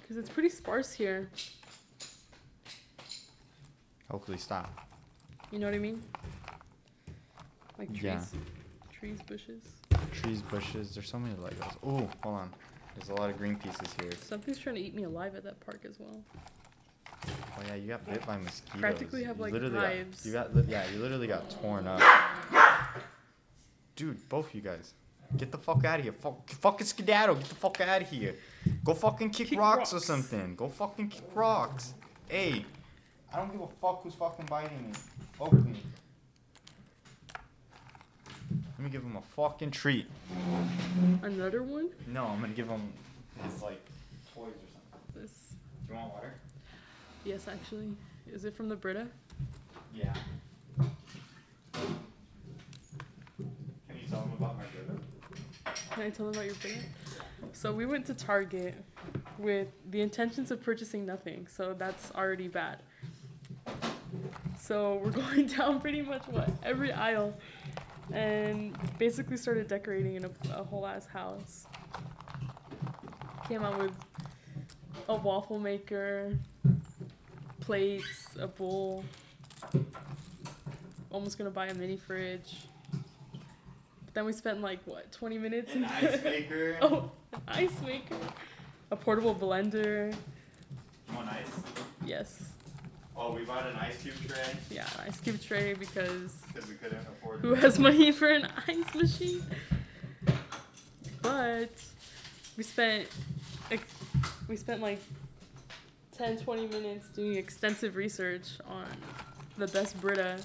Because 0.01 0.15
it's 0.15 0.29
pretty 0.29 0.49
sparse 0.49 0.93
here. 0.93 1.29
Hopefully, 4.09 4.37
stop. 4.37 4.71
You 5.51 5.59
know 5.59 5.65
what 5.65 5.75
I 5.75 5.79
mean? 5.79 6.01
Like 7.77 7.89
trees. 7.89 8.03
Yeah. 8.03 8.21
Trees, 8.97 9.19
bushes. 9.27 9.61
Trees, 10.21 10.41
bushes. 10.41 10.93
There's 10.95 11.09
so 11.09 11.19
many 11.19 11.35
Legos. 11.35 11.75
Oh, 11.85 12.09
hold 12.23 12.35
on. 12.35 12.53
There's 12.95 13.09
a 13.09 13.15
lot 13.15 13.29
of 13.29 13.37
green 13.37 13.55
pieces 13.57 13.87
here. 14.01 14.11
Something's 14.21 14.57
trying 14.57 14.75
to 14.75 14.81
eat 14.81 14.95
me 14.95 15.03
alive 15.03 15.35
at 15.35 15.43
that 15.43 15.59
park 15.59 15.81
as 15.87 15.99
well. 15.99 16.21
Oh 17.27 17.61
yeah, 17.67 17.75
you 17.75 17.87
got 17.87 18.05
bit 18.05 18.25
by 18.25 18.37
mosquitoes. 18.37 18.81
Practically 18.81 19.23
have, 19.23 19.37
You 19.37 19.43
like, 19.43 19.53
literally 19.53 19.75
hives. 19.77 20.25
Got, 20.25 20.25
you 20.25 20.33
got, 20.33 20.55
li- 20.55 20.71
yeah, 20.71 20.83
you 20.93 20.99
literally 20.99 21.27
got 21.27 21.49
torn 21.61 21.87
up. 21.87 22.01
Dude, 23.95 24.27
both 24.29 24.53
you 24.53 24.61
guys, 24.61 24.93
get 25.37 25.51
the 25.51 25.57
fuck 25.57 25.83
out 25.85 25.99
of 25.99 26.03
here. 26.03 26.13
Fuck, 26.13 26.49
fucking 26.49 26.85
skedaddle. 26.87 27.35
Get 27.35 27.49
the 27.49 27.55
fuck 27.55 27.79
out 27.81 28.01
of 28.01 28.09
here. 28.09 28.35
Go 28.83 28.93
fucking 28.93 29.29
kick, 29.31 29.47
Kick 29.47 29.59
rocks, 29.59 29.93
or 29.93 29.99
something. 29.99 30.55
Go 30.55 30.67
fucking 30.67 31.07
kick 31.09 31.23
rocks. 31.33 31.93
Hey, 32.27 32.65
I 33.33 33.37
don't 33.37 33.51
give 33.51 33.61
a 33.61 33.67
fuck 33.81 34.03
who's 34.03 34.13
fucking 34.15 34.45
biting 34.45 34.87
me. 34.87 34.93
Oakley. 35.39 35.75
Me 38.85 38.91
give 38.91 39.01
him 39.01 39.15
a 39.15 39.21
fucking 39.35 39.71
treat. 39.71 40.05
Another 41.23 41.63
one? 41.63 41.89
No, 42.05 42.25
I'm 42.25 42.39
gonna 42.39 42.53
give 42.53 42.67
him 42.67 42.93
his 43.41 43.63
like 43.63 43.83
toys 44.31 44.49
or 44.49 44.67
something. 44.73 45.23
This. 45.23 45.55
Do 45.87 45.93
you 45.95 45.99
want 45.99 46.13
water? 46.13 46.35
Yes, 47.23 47.47
actually. 47.47 47.95
Is 48.31 48.45
it 48.45 48.55
from 48.55 48.69
the 48.69 48.75
Brita? 48.75 49.07
Yeah. 49.91 50.13
Can 50.77 50.87
you 53.89 54.07
tell 54.07 54.21
him 54.21 54.33
about 54.37 54.55
my 54.55 54.65
brother? 54.65 55.01
Can 55.89 56.03
I 56.03 56.11
tell 56.11 56.27
them 56.27 56.35
about 56.35 56.45
your 56.45 56.53
Brita? 56.53 56.77
So 57.53 57.73
we 57.73 57.87
went 57.87 58.05
to 58.05 58.13
Target 58.13 58.75
with 59.39 59.69
the 59.89 60.01
intentions 60.01 60.51
of 60.51 60.61
purchasing 60.61 61.07
nothing, 61.07 61.47
so 61.49 61.73
that's 61.75 62.11
already 62.11 62.49
bad. 62.49 62.83
So 64.59 65.01
we're 65.03 65.11
going 65.23 65.47
down 65.47 65.81
pretty 65.81 66.03
much 66.03 66.27
what 66.27 66.49
every 66.63 66.91
aisle, 66.91 67.35
and 68.15 68.75
basically 68.97 69.37
started 69.37 69.67
decorating 69.67 70.15
in 70.15 70.25
a, 70.25 70.31
a 70.51 70.63
whole 70.63 70.87
ass 70.87 71.05
house. 71.05 71.67
Came 73.47 73.63
out 73.63 73.77
with 73.77 73.93
a 75.09 75.15
waffle 75.15 75.59
maker, 75.59 76.37
plates, 77.59 78.29
a 78.39 78.47
bowl. 78.47 79.03
Almost 81.11 81.37
gonna 81.37 81.51
buy 81.51 81.67
a 81.67 81.73
mini 81.73 81.97
fridge. 81.97 82.67
But 82.91 84.13
then 84.13 84.25
we 84.25 84.33
spent 84.33 84.61
like 84.61 84.79
what 84.85 85.11
20 85.11 85.37
minutes 85.37 85.73
An 85.73 85.83
in 85.83 85.89
ice 85.89 86.23
maker. 86.23 86.77
Oh, 86.81 87.11
an 87.33 87.41
ice 87.47 87.81
maker. 87.85 88.15
A 88.91 88.95
portable 88.95 89.35
blender. 89.35 90.15
Want 91.13 91.27
ice? 91.29 91.45
Yes. 92.05 92.54
Oh, 93.17 93.31
we 93.33 93.43
bought 93.45 93.65
an 93.65 93.75
ice 93.77 94.01
cube 94.01 94.15
tray 94.27 94.37
Yeah, 94.69 94.85
an 94.99 95.07
ice 95.07 95.19
cube 95.21 95.41
tray 95.41 95.73
because 95.73 96.33
because 96.53 96.67
we 96.69 96.75
couldn't 96.75 96.99
afford. 97.07 97.39
who 97.39 97.53
has 97.53 97.79
money 97.79 98.11
for 98.11 98.27
an 98.27 98.47
ice 98.67 98.93
machine? 98.93 99.43
But 101.21 101.69
we 102.57 102.63
spent 102.63 103.07
ex- 103.71 103.83
we 104.47 104.55
spent 104.57 104.81
like 104.81 104.99
10 106.17 106.37
20 106.39 106.67
minutes 106.67 107.07
doing 107.09 107.35
extensive 107.35 107.95
research 107.95 108.49
on 108.67 108.85
the 109.57 109.67
best 109.67 109.99
Brita 110.01 110.39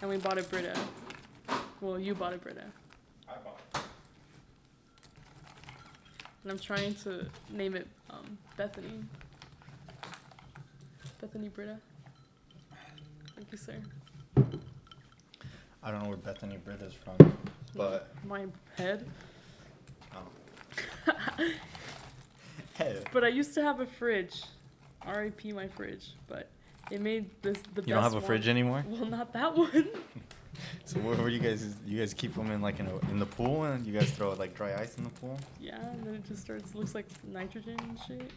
and 0.00 0.10
we 0.10 0.16
bought 0.16 0.38
a 0.38 0.42
Brita. 0.42 0.74
Well, 1.80 1.98
you 1.98 2.14
bought 2.14 2.32
a 2.32 2.38
Brita, 2.38 2.64
I 3.28 3.32
bought. 3.44 3.84
and 6.42 6.52
I'm 6.52 6.58
trying 6.58 6.94
to 7.04 7.26
name 7.50 7.74
it 7.76 7.86
um, 8.10 8.38
Bethany. 8.56 9.04
Bethany 11.22 11.48
Brita. 11.48 11.76
Thank 13.36 13.52
you, 13.52 13.56
sir. 13.56 13.76
I 15.82 15.90
don't 15.92 16.02
know 16.02 16.08
where 16.08 16.16
Bethany 16.16 16.56
Brit 16.56 16.82
is 16.82 16.92
from, 16.94 17.16
but 17.76 18.12
My 18.26 18.46
head. 18.76 19.06
oh. 20.14 20.20
hey, 22.74 23.02
But 23.12 23.22
I 23.24 23.28
used 23.28 23.54
to 23.54 23.62
have 23.62 23.78
a 23.80 23.86
fridge. 23.86 24.42
R.I.P. 25.02 25.52
my 25.52 25.68
fridge. 25.68 26.10
But 26.26 26.48
it 26.90 27.00
made 27.00 27.30
this 27.42 27.56
the 27.74 27.82
best. 27.82 27.88
you 27.88 27.94
don't 27.94 28.02
have 28.02 28.12
a 28.14 28.16
one. 28.16 28.24
fridge 28.24 28.48
anymore. 28.48 28.84
Well, 28.88 29.06
not 29.06 29.32
that 29.32 29.56
one. 29.56 29.88
So 30.84 31.00
where, 31.00 31.16
where 31.16 31.28
you 31.30 31.38
guys? 31.38 31.74
You 31.86 31.98
guys 31.98 32.12
keep 32.12 32.34
them 32.34 32.50
in 32.50 32.60
like 32.60 32.78
in, 32.78 32.86
a, 32.86 32.98
in 33.10 33.18
the 33.18 33.24
pool, 33.26 33.64
and 33.64 33.86
you 33.86 33.92
guys 33.98 34.10
throw 34.10 34.32
like 34.34 34.54
dry 34.54 34.74
ice 34.78 34.96
in 34.98 35.04
the 35.04 35.10
pool. 35.10 35.38
yeah, 35.58 35.80
and 35.80 36.04
then 36.04 36.14
it 36.14 36.24
just 36.28 36.42
starts 36.42 36.74
looks 36.74 36.94
like 36.94 37.06
nitrogen 37.24 37.76
and 37.80 37.98
shit. 38.06 38.30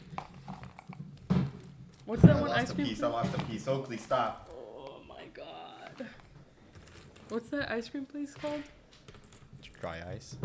What's 2.06 2.22
that 2.22 2.36
I 2.36 2.42
one 2.42 2.50
lost 2.50 2.62
ice 2.62 2.70
a 2.72 2.76
cream? 2.76 2.88
piece. 2.88 3.04
I 3.04 3.08
lost 3.08 3.34
a 3.36 3.42
piece. 3.46 3.68
Oakley, 3.68 3.98
stop. 3.98 4.52
Oh 4.54 5.02
my 5.08 5.24
god. 5.34 6.08
What's 7.30 7.50
that 7.50 7.72
ice 7.72 7.90
cream 7.90 8.06
place 8.06 8.34
called? 8.36 8.62
Dry 9.82 10.02
ice. 10.12 10.36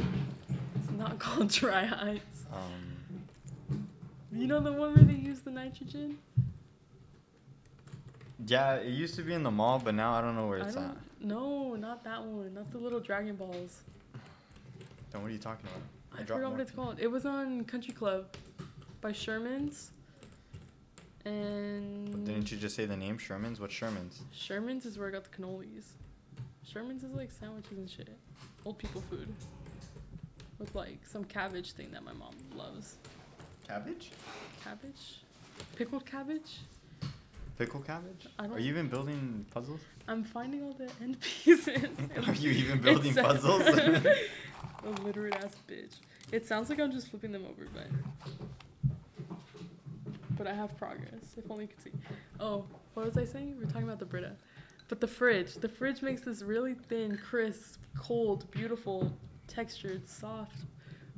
It's 0.76 0.90
not 0.96 1.18
called 1.24 1.48
dry 1.50 1.82
ice. 2.00 2.44
Um. 2.52 3.84
You 4.32 4.46
know 4.46 4.60
the 4.60 4.72
one 4.72 4.94
where 4.94 5.04
they 5.04 5.14
use 5.14 5.40
the 5.40 5.50
nitrogen? 5.50 6.18
Yeah, 8.46 8.76
it 8.76 8.88
used 8.88 9.14
to 9.16 9.22
be 9.22 9.34
in 9.34 9.42
the 9.42 9.50
mall, 9.50 9.80
but 9.84 9.94
now 9.94 10.14
I 10.14 10.20
don't 10.22 10.34
know 10.36 10.46
where 10.46 10.58
it's 10.58 10.76
at. 10.76 10.96
No, 11.20 11.74
not 11.74 12.02
that 12.04 12.24
one. 12.24 12.54
Not 12.54 12.70
the 12.72 12.78
little 12.78 13.00
Dragon 13.00 13.36
Balls. 13.36 13.82
Then 15.10 15.20
what 15.22 15.28
are 15.28 15.32
you 15.32 15.38
talking 15.38 15.66
about? 15.66 15.82
I 16.12 16.22
dropped 16.22 16.40
forgot 16.40 16.52
what 16.52 16.60
it's 16.60 16.70
called. 16.70 16.96
It 16.98 17.08
was 17.08 17.26
on 17.26 17.64
Country 17.64 17.92
Club 17.92 18.34
by 19.00 19.12
Sherman's. 19.12 19.90
And 21.24 22.24
Didn't 22.24 22.50
you 22.50 22.56
just 22.56 22.74
say 22.76 22.86
the 22.86 22.96
name 22.96 23.18
Sherman's? 23.18 23.60
What 23.60 23.70
Sherman's? 23.70 24.22
Sherman's 24.32 24.86
is 24.86 24.98
where 24.98 25.08
I 25.08 25.10
got 25.10 25.24
the 25.24 25.30
cannolis. 25.30 25.84
Sherman's 26.64 27.04
is 27.04 27.12
like 27.12 27.30
sandwiches 27.30 27.78
and 27.78 27.90
shit. 27.90 28.16
Old 28.64 28.78
people 28.78 29.02
food. 29.02 29.28
With 30.58 30.74
like 30.74 31.00
some 31.06 31.24
cabbage 31.24 31.72
thing 31.72 31.90
that 31.92 32.04
my 32.04 32.12
mom 32.12 32.34
loves. 32.56 32.96
Cabbage? 33.66 34.12
Cabbage? 34.64 35.20
Pickled 35.76 36.06
cabbage? 36.06 36.60
Pickle 37.58 37.80
cabbage? 37.80 38.26
Are 38.38 38.58
you 38.58 38.70
even 38.70 38.88
building 38.88 39.44
puzzles? 39.50 39.80
I'm 40.08 40.24
finding 40.24 40.62
all 40.62 40.72
the 40.72 40.88
end 41.02 41.20
pieces. 41.20 41.76
Are 42.26 42.32
you 42.32 42.52
even 42.52 42.80
building 42.80 43.14
puzzles? 43.14 43.60
A 43.68 44.90
literate 45.04 45.34
ass 45.34 45.56
bitch. 45.68 45.96
It 46.32 46.46
sounds 46.46 46.70
like 46.70 46.80
I'm 46.80 46.90
just 46.90 47.08
flipping 47.08 47.32
them 47.32 47.44
over, 47.44 47.68
but 47.74 47.88
but 50.40 50.46
I 50.46 50.54
have 50.54 50.74
progress. 50.78 51.34
If 51.36 51.50
only 51.50 51.64
you 51.64 51.68
could 51.68 51.82
see. 51.82 51.90
Oh, 52.40 52.64
what 52.94 53.04
was 53.04 53.18
I 53.18 53.26
saying? 53.26 53.58
We 53.58 53.64
are 53.64 53.66
talking 53.66 53.82
about 53.82 53.98
the 53.98 54.06
Brita. 54.06 54.32
But 54.88 54.98
the 54.98 55.06
fridge, 55.06 55.56
the 55.56 55.68
fridge 55.68 56.00
makes 56.00 56.22
this 56.22 56.40
really 56.40 56.72
thin, 56.72 57.18
crisp, 57.18 57.82
cold, 57.94 58.50
beautiful, 58.50 59.12
textured, 59.48 60.08
soft 60.08 60.56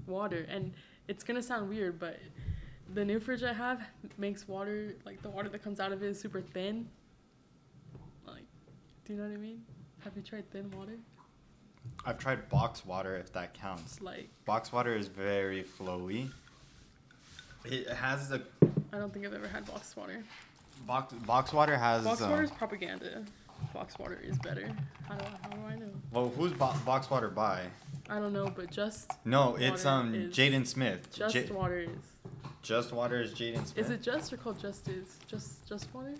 water, 0.09 0.45
and 0.49 0.73
it's 1.07 1.23
gonna 1.23 1.41
sound 1.41 1.69
weird, 1.69 2.01
but 2.01 2.19
the 2.95 3.05
new 3.05 3.21
fridge 3.21 3.45
I 3.45 3.53
have 3.53 3.81
makes 4.19 4.49
water 4.49 4.97
like 5.07 5.23
the 5.23 5.31
water 5.31 5.49
that 5.51 5.63
comes 5.63 5.79
out 5.79 5.93
of 5.93 6.03
it 6.03 6.07
is 6.09 6.21
super 6.21 6.41
thin. 6.41 6.89
Like, 8.27 8.43
do 9.05 9.13
you 9.13 9.21
know 9.21 9.29
what 9.29 9.35
I 9.35 9.41
mean? 9.41 9.63
Have 10.01 10.17
you 10.17 10.23
tried 10.23 10.51
thin 10.51 10.69
water? 10.73 10.99
I've 12.05 12.19
tried 12.19 12.49
box 12.49 12.85
water, 12.85 13.17
if 13.19 13.33
that 13.35 13.55
counts. 13.55 14.01
Like 14.01 14.31
Box 14.47 14.73
water 14.73 14.97
is 14.97 15.07
very 15.07 15.63
flowy. 15.63 16.29
It 17.65 17.89
has 17.89 18.33
a 18.33 18.43
I 18.93 18.99
don't 18.99 19.13
think 19.13 19.27
I've 19.27 19.35
ever 19.35 19.49
had 19.49 19.65
box 19.67 19.97
water. 19.97 20.23
box. 20.87 21.13
Box 21.15 21.53
water 21.53 21.77
has. 21.77 22.05
Box 22.05 22.21
um, 22.21 22.31
water 22.31 22.43
is 22.43 22.51
propaganda. 22.51 23.25
Box 23.73 23.99
water 23.99 24.21
is 24.23 24.37
better. 24.39 24.69
How 25.09 25.15
do 25.15 25.25
I, 25.25 25.29
how 25.47 25.51
do 25.55 25.67
I 25.67 25.75
know? 25.77 25.91
Well, 26.11 26.29
who's 26.37 26.53
bo- 26.53 26.75
box 26.85 27.09
water 27.11 27.29
by? 27.29 27.63
I 28.11 28.19
don't 28.19 28.33
know, 28.33 28.49
but 28.55 28.71
just 28.71 29.11
No, 29.25 29.57
it's 29.57 29.87
um 29.87 30.13
Jaden 30.13 30.67
Smith. 30.67 31.09
just 31.15 31.35
Ja- 31.35 31.55
water 31.55 31.79
is. 31.81 31.89
just 32.63 32.93
water 32.93 33.21
is 33.21 33.33
Jaden 33.33 33.67
Smith. 33.67 33.79
Is 33.79 33.91
it 33.91 34.03
just 34.03 34.33
or 34.33 34.37
called 34.37 34.61
just 34.61 34.89
is? 34.89 35.17
Just 35.29 35.67
just 35.69 35.93
water? 35.95 36.15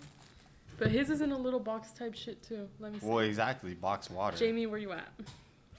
But 0.79 0.89
his 0.89 1.09
is 1.09 1.21
in 1.21 1.31
a 1.31 1.37
little 1.37 1.59
box 1.59 1.91
type 1.91 2.15
shit 2.15 2.41
too. 2.41 2.67
Let 2.79 2.93
me 2.93 2.99
see. 2.99 3.05
Well, 3.05 3.19
exactly. 3.19 3.73
Box 3.75 4.09
water. 4.09 4.37
Jamie, 4.37 4.65
where 4.65 4.79
you 4.79 4.91
at? 4.93 5.07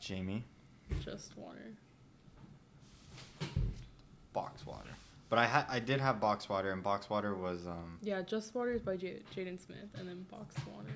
Jamie. 0.01 0.45
Just 1.03 1.37
water. 1.37 1.73
Box 4.33 4.67
water. 4.67 4.91
But 5.31 5.39
I 5.39 5.47
had 5.47 5.67
I 5.69 5.81
did 5.81 6.01
have 6.01 6.21
box 6.21 6.49
water, 6.49 6.71
and 6.71 6.83
box 6.83 7.09
water 7.11 7.35
was 7.35 7.67
um 7.67 7.99
Yeah, 8.03 8.23
just 8.23 8.55
water 8.55 8.73
is 8.73 8.83
by 8.83 8.97
J- 8.97 9.23
Jaden 9.35 9.59
Smith, 9.65 9.89
and 9.99 10.09
then 10.09 10.27
box 10.31 10.55
water. 10.67 10.95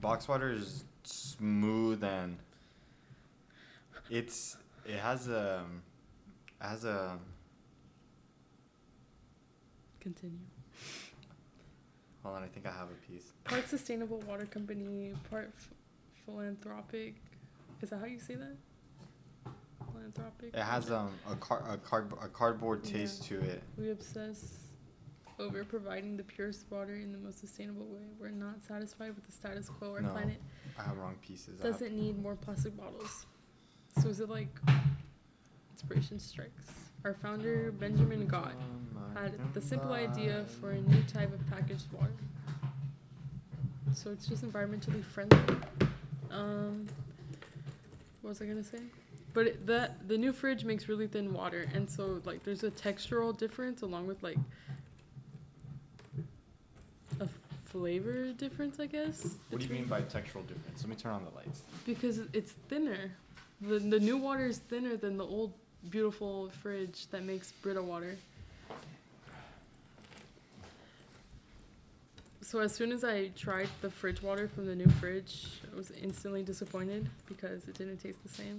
box 0.00 0.28
water 0.28 0.50
is 0.50 0.84
smooth 1.04 2.02
and 2.04 2.38
it's 4.10 4.56
it 4.86 4.98
has 4.98 5.28
a 5.28 5.64
it 6.60 6.64
has 6.64 6.84
a 6.84 7.18
Continue. 10.00 10.38
hold 12.22 12.36
on 12.36 12.42
I 12.42 12.46
think 12.46 12.64
I 12.66 12.70
have 12.70 12.88
a 12.88 13.12
piece. 13.12 13.32
Part 13.44 13.68
sustainable 13.68 14.20
water 14.26 14.46
company, 14.46 15.12
part 15.30 15.50
f- 15.56 15.70
philanthropic. 16.24 17.16
Is 17.82 17.90
that 17.90 17.98
how 17.98 18.06
you 18.06 18.20
say 18.20 18.36
that? 18.36 18.56
Philanthropic. 20.08 20.54
It 20.54 20.62
has 20.62 20.90
um 20.90 21.10
a 21.28 21.34
car 21.36 21.62
a 21.68 21.76
card 21.78 22.12
a 22.22 22.28
cardboard 22.28 22.80
Yeah. 22.84 22.92
taste 22.98 23.24
to 23.24 23.40
it. 23.40 23.62
We 23.76 23.90
obsess 23.90 24.58
over 25.38 25.64
providing 25.64 26.16
the 26.16 26.24
purest 26.24 26.66
water 26.70 26.96
in 26.96 27.12
the 27.12 27.18
most 27.18 27.38
sustainable 27.38 27.86
way. 27.86 28.02
We're 28.18 28.30
not 28.30 28.62
satisfied 28.62 29.14
with 29.14 29.24
the 29.24 29.32
status 29.32 29.68
quo. 29.68 29.94
Our 29.94 30.00
No, 30.00 30.10
planet 30.10 30.40
I 30.78 30.82
have 30.82 30.96
wrong 30.98 31.16
pieces. 31.22 31.60
Doesn't 31.60 31.92
need 31.96 32.20
more 32.20 32.36
plastic 32.36 32.76
bottles. 32.76 33.26
So 34.00 34.08
is 34.08 34.20
it 34.20 34.28
like 34.28 34.48
inspiration 35.72 36.18
strikes? 36.18 36.66
Our 37.04 37.14
founder 37.14 37.72
Benjamin 37.72 38.26
Gott 38.26 38.54
had 39.14 39.32
the 39.54 39.60
simple 39.60 39.92
idea 39.92 40.44
for 40.60 40.70
a 40.72 40.80
new 40.80 41.02
type 41.04 41.32
of 41.32 41.44
packaged 41.48 41.90
water. 41.92 42.12
So 43.94 44.10
it's 44.10 44.26
just 44.26 44.44
environmentally 44.44 45.02
friendly. 45.02 45.38
Um, 46.30 46.86
what 48.20 48.30
was 48.30 48.42
I 48.42 48.46
gonna 48.46 48.62
say? 48.64 48.80
But 49.38 49.46
it, 49.46 49.66
that 49.68 50.08
the 50.08 50.18
new 50.18 50.32
fridge 50.32 50.64
makes 50.64 50.88
really 50.88 51.06
thin 51.06 51.32
water, 51.32 51.64
and 51.72 51.88
so 51.88 52.20
like 52.24 52.42
there's 52.42 52.64
a 52.64 52.72
textural 52.72 53.38
difference 53.38 53.82
along 53.82 54.08
with 54.08 54.20
like 54.20 54.36
a 57.20 57.28
flavor 57.66 58.32
difference, 58.32 58.80
I 58.80 58.86
guess. 58.86 59.36
What 59.50 59.60
do 59.60 59.68
you 59.68 59.74
mean 59.74 59.84
by 59.84 60.00
textural 60.00 60.44
difference? 60.44 60.80
Let 60.80 60.88
me 60.88 60.96
turn 60.96 61.12
on 61.12 61.24
the 61.24 61.30
lights. 61.36 61.62
Because 61.86 62.18
it's 62.32 62.50
thinner. 62.68 63.12
The 63.60 63.78
the 63.78 64.00
new 64.00 64.16
water 64.16 64.46
is 64.46 64.58
thinner 64.58 64.96
than 64.96 65.16
the 65.16 65.24
old 65.24 65.52
beautiful 65.88 66.50
fridge 66.60 67.06
that 67.12 67.22
makes 67.22 67.52
Brita 67.52 67.80
water. 67.80 68.16
So 72.40 72.58
as 72.58 72.74
soon 72.74 72.90
as 72.90 73.04
I 73.04 73.28
tried 73.36 73.68
the 73.82 73.90
fridge 73.90 74.20
water 74.20 74.48
from 74.48 74.66
the 74.66 74.74
new 74.74 74.88
fridge, 74.98 75.46
I 75.72 75.76
was 75.76 75.92
instantly 75.92 76.42
disappointed 76.42 77.08
because 77.28 77.68
it 77.68 77.78
didn't 77.78 77.98
taste 77.98 78.20
the 78.24 78.30
same. 78.30 78.58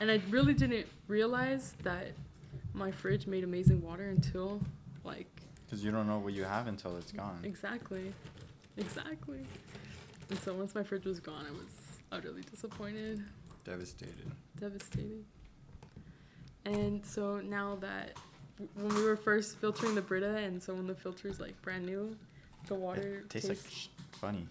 And 0.00 0.10
I 0.10 0.20
really 0.30 0.54
didn't 0.54 0.86
realize 1.08 1.74
that 1.82 2.08
my 2.74 2.90
fridge 2.90 3.26
made 3.26 3.44
amazing 3.44 3.82
water 3.82 4.08
until 4.08 4.60
like 5.04 5.28
Because 5.66 5.84
you 5.84 5.90
don't 5.90 6.06
know 6.06 6.18
what 6.18 6.32
you 6.32 6.44
have 6.44 6.66
until 6.66 6.96
it's 6.96 7.12
gone. 7.12 7.40
Exactly. 7.44 8.12
Exactly. 8.76 9.40
And 10.30 10.38
so 10.40 10.54
once 10.54 10.74
my 10.74 10.82
fridge 10.82 11.04
was 11.04 11.20
gone, 11.20 11.44
I 11.46 11.50
was 11.50 11.98
utterly 12.12 12.42
disappointed, 12.42 13.22
Devastated. 13.64 14.30
devastated. 14.58 15.24
And 16.64 17.04
so 17.04 17.40
now 17.40 17.76
that 17.80 18.16
when 18.74 18.94
we 18.94 19.02
were 19.02 19.16
first 19.16 19.56
filtering 19.58 19.94
the 19.94 20.02
Brita, 20.02 20.36
and 20.36 20.62
so 20.62 20.74
when 20.74 20.86
the 20.86 20.94
filter's 20.94 21.40
like 21.40 21.60
brand 21.62 21.84
new, 21.86 22.16
the 22.66 22.74
water 22.74 23.22
It 23.24 23.30
tastes 23.30 23.48
tastes, 23.48 23.64
like 23.64 23.72
sh- 23.72 23.88
funny. 24.12 24.46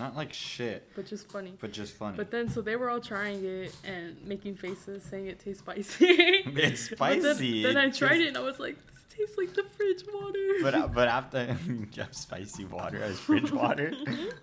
Not 0.00 0.16
like 0.16 0.32
shit, 0.32 0.88
but 0.96 1.06
just 1.06 1.30
funny. 1.30 1.52
but 1.60 1.72
just 1.72 1.92
funny. 1.92 2.16
But 2.16 2.30
then, 2.30 2.48
so 2.48 2.62
they 2.62 2.74
were 2.76 2.88
all 2.90 3.00
trying 3.00 3.44
it 3.44 3.74
and 3.84 4.16
making 4.24 4.56
faces, 4.56 5.04
saying 5.04 5.26
it 5.26 5.38
tastes 5.38 5.60
spicy. 5.60 6.06
it's 6.08 6.88
But 6.88 6.98
then- 7.22 7.22
spicy. 7.34 7.62
then, 7.62 7.76
I 7.76 7.90
tried 7.90 8.20
it 8.20 8.28
and 8.28 8.36
I 8.36 8.40
was 8.40 8.58
like, 8.58 8.76
this 8.86 9.04
tastes 9.16 9.36
like 9.36 9.52
the 9.54 9.64
fridge 9.76 10.02
water. 10.12 10.48
but 10.62 10.74
uh, 10.74 10.88
but 10.88 11.08
after 11.08 11.56
spicy 12.12 12.64
water 12.64 13.02
as 13.02 13.18
fridge 13.26 13.52
water, 13.52 13.92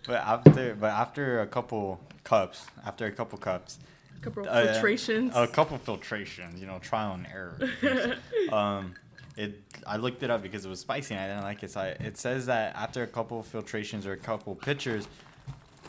but 0.06 0.22
after 0.34 0.76
but 0.76 0.92
after 0.92 1.42
a 1.42 1.48
couple 1.48 2.00
cups, 2.24 2.68
after 2.86 3.06
a 3.08 3.12
couple 3.12 3.38
cups, 3.40 3.80
a 4.18 4.20
couple 4.22 4.44
of 4.44 4.50
uh, 4.50 4.74
filtrations. 4.74 5.32
a 5.36 5.48
couple 5.48 5.80
filtrations, 5.80 6.60
you 6.60 6.68
know, 6.68 6.78
trial 6.80 7.14
and 7.14 7.26
error. 7.34 7.58
um, 8.52 8.94
it 9.36 9.62
I 9.86 9.98
looked 9.98 10.22
it 10.24 10.30
up 10.30 10.42
because 10.42 10.66
it 10.66 10.70
was 10.70 10.80
spicy 10.80 11.14
and 11.16 11.24
I 11.24 11.28
didn't 11.28 11.44
like 11.44 11.64
it. 11.64 11.72
So 11.72 11.82
I, 11.82 11.88
it 12.10 12.18
says 12.18 12.46
that 12.48 12.76
after 12.76 13.02
a 13.04 13.08
couple 13.08 13.42
filtrations 13.44 14.06
or 14.06 14.14
a 14.14 14.18
couple 14.18 14.54
pitchers, 14.56 15.08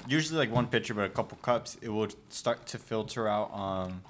usually 0.06 0.38
like 0.38 0.52
one 0.54 0.66
pitcher, 0.66 0.94
but 0.94 1.04
a 1.04 1.08
couple 1.08 1.38
cups, 1.42 1.76
it 1.82 1.88
will 1.88 2.08
start 2.28 2.66
to 2.66 2.78
filter 2.78 3.26
out 3.28 3.52
um 3.52 4.02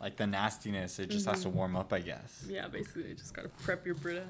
like 0.00 0.16
the 0.16 0.26
nastiness. 0.26 0.98
It 0.98 1.10
just 1.10 1.26
has 1.26 1.42
to 1.42 1.48
Mhm. 1.48 1.52
warm 1.52 1.76
up, 1.76 1.92
I 1.92 2.00
guess. 2.00 2.44
Yeah, 2.48 2.66
basically, 2.68 3.08
you 3.08 3.14
just 3.14 3.34
gotta 3.34 3.48
prep 3.48 3.86
your 3.86 3.94
Brita. 3.94 4.24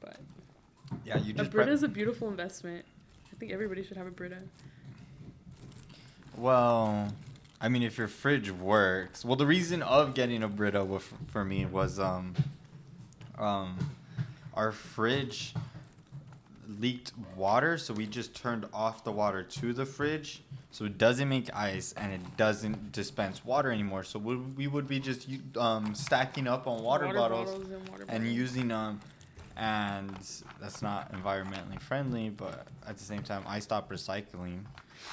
But 0.00 0.18
Yeah, 1.04 1.18
you 1.18 1.32
just. 1.32 1.48
a 1.48 1.50
Brita 1.50 1.70
is 1.70 1.82
a 1.82 1.88
beautiful 1.88 2.28
investment. 2.28 2.84
I 3.32 3.36
think 3.36 3.52
everybody 3.52 3.84
should 3.84 3.96
have 3.96 4.06
a 4.08 4.10
Brita. 4.10 4.42
Well, 6.36 7.12
I 7.60 7.68
mean, 7.68 7.82
if 7.82 7.98
your 7.98 8.08
fridge 8.08 8.50
works. 8.50 9.24
Well, 9.24 9.36
the 9.36 9.46
reason 9.46 9.82
of 9.82 10.14
getting 10.14 10.42
a 10.42 10.48
Brita 10.48 10.86
for 11.28 11.44
me 11.44 11.64
was 11.66 11.98
um, 11.98 12.34
um, 13.38 13.76
our 14.54 14.72
fridge 14.72 15.54
leaked 16.78 17.12
water, 17.36 17.78
so 17.78 17.92
we 17.94 18.06
just 18.06 18.34
turned 18.34 18.66
off 18.72 19.02
the 19.04 19.12
water 19.12 19.42
to 19.42 19.72
the 19.72 19.84
fridge, 19.86 20.42
so 20.70 20.84
it 20.84 20.98
doesn't 20.98 21.28
make 21.28 21.54
ice 21.54 21.92
and 21.96 22.12
it 22.12 22.36
doesn't 22.36 22.92
dispense 22.92 23.44
water 23.44 23.70
anymore. 23.72 24.04
So 24.04 24.18
we, 24.18 24.36
we 24.36 24.66
would 24.66 24.86
be 24.86 25.00
just 25.00 25.26
um, 25.56 25.94
stacking 25.94 26.46
up 26.46 26.66
on 26.66 26.82
water, 26.82 27.12
bottles, 27.12 27.52
and, 27.52 27.88
water 27.88 28.04
and 28.08 28.26
using 28.32 28.68
them, 28.68 29.00
and 29.56 30.16
that's 30.60 30.80
not 30.80 31.12
environmentally 31.12 31.78
friendly 31.80 32.30
but 32.30 32.66
at 32.86 32.96
the 32.96 33.04
same 33.04 33.22
time 33.22 33.42
i 33.46 33.58
stopped 33.58 33.90
recycling 33.90 34.60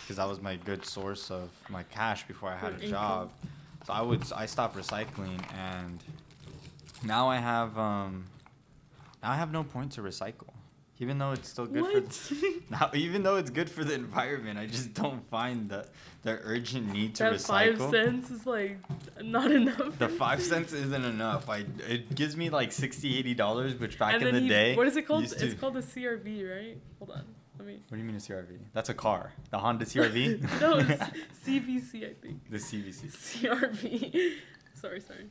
because 0.01 0.15
that 0.15 0.27
was 0.27 0.41
my 0.41 0.55
good 0.55 0.85
source 0.85 1.29
of 1.29 1.49
my 1.69 1.83
cash 1.83 2.25
before 2.27 2.49
i 2.49 2.55
had 2.55 2.73
a 2.81 2.87
job. 2.87 3.29
So 3.85 3.93
i 3.93 4.01
would 4.01 4.23
i 4.33 4.45
stopped 4.45 4.77
recycling 4.77 5.41
and 5.57 6.01
now 7.03 7.27
i 7.29 7.37
have 7.37 7.77
um 7.77 8.25
now 9.21 9.31
i 9.31 9.35
have 9.35 9.51
no 9.51 9.63
point 9.63 9.91
to 9.93 10.01
recycle 10.01 10.53
even 10.99 11.17
though 11.17 11.31
it's 11.31 11.49
still 11.49 11.65
good 11.65 11.81
What? 11.83 12.13
for 12.13 12.35
now 12.71 12.89
even 12.93 13.23
though 13.23 13.35
it's 13.37 13.49
good 13.49 13.69
for 13.69 13.83
the 13.83 13.93
environment 13.93 14.57
i 14.57 14.65
just 14.65 14.93
don't 14.93 15.27
find 15.29 15.69
the 15.69 15.87
the 16.23 16.39
urgent 16.43 16.91
need 16.91 17.15
to 17.15 17.23
that 17.23 17.33
recycle 17.33 17.77
five 17.77 17.89
cents 17.91 18.31
is 18.31 18.45
like 18.45 18.79
not 19.21 19.51
enough. 19.51 19.97
the 19.97 20.09
five 20.09 20.41
cents 20.41 20.73
isn't 20.73 21.05
enough. 21.05 21.49
I 21.49 21.63
it 21.87 22.13
gives 22.13 22.35
me 22.35 22.49
like 22.49 22.71
60 22.71 23.17
80 23.17 23.33
dollars, 23.33 23.75
which 23.75 23.97
back 23.97 24.15
and 24.15 24.23
in 24.23 24.35
the 24.35 24.41
you- 24.41 24.49
day. 24.49 24.75
What 24.75 24.87
is 24.87 24.95
it 24.97 25.03
called? 25.07 25.23
It's 25.23 25.35
to- 25.35 25.55
called 25.55 25.77
a 25.77 25.81
CRV, 25.81 26.27
right? 26.49 26.77
Hold 26.99 27.11
on. 27.11 27.23
Let 27.57 27.67
me. 27.67 27.79
What 27.87 27.95
do 27.95 27.97
you 27.97 28.03
mean 28.03 28.15
a 28.15 28.19
CRV? 28.19 28.57
That's 28.73 28.89
a 28.89 28.93
car. 28.93 29.31
The 29.51 29.57
Honda 29.57 29.85
CRV. 29.85 30.41
no, 30.61 30.77
it's 30.77 31.01
CVC, 31.47 32.09
I 32.09 32.13
think. 32.21 32.49
the 32.49 32.57
CVC. 32.57 33.05
CRV. 33.11 34.31
sorry, 34.73 34.99
sorry. 34.99 35.25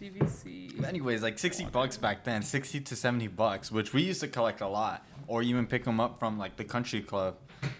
CVC. 0.00 0.84
Anyways, 0.84 1.22
like 1.22 1.38
60 1.38 1.66
bucks 1.66 1.96
back 1.96 2.24
then, 2.24 2.42
60 2.42 2.80
to 2.80 2.96
70 2.96 3.28
bucks, 3.28 3.70
which 3.70 3.92
we 3.92 4.02
used 4.02 4.20
to 4.20 4.28
collect 4.28 4.60
a 4.60 4.68
lot, 4.68 5.04
or 5.26 5.42
even 5.42 5.66
pick 5.66 5.84
them 5.84 6.00
up 6.00 6.18
from 6.18 6.38
like 6.38 6.56
the 6.56 6.64
country 6.64 7.00
club, 7.00 7.36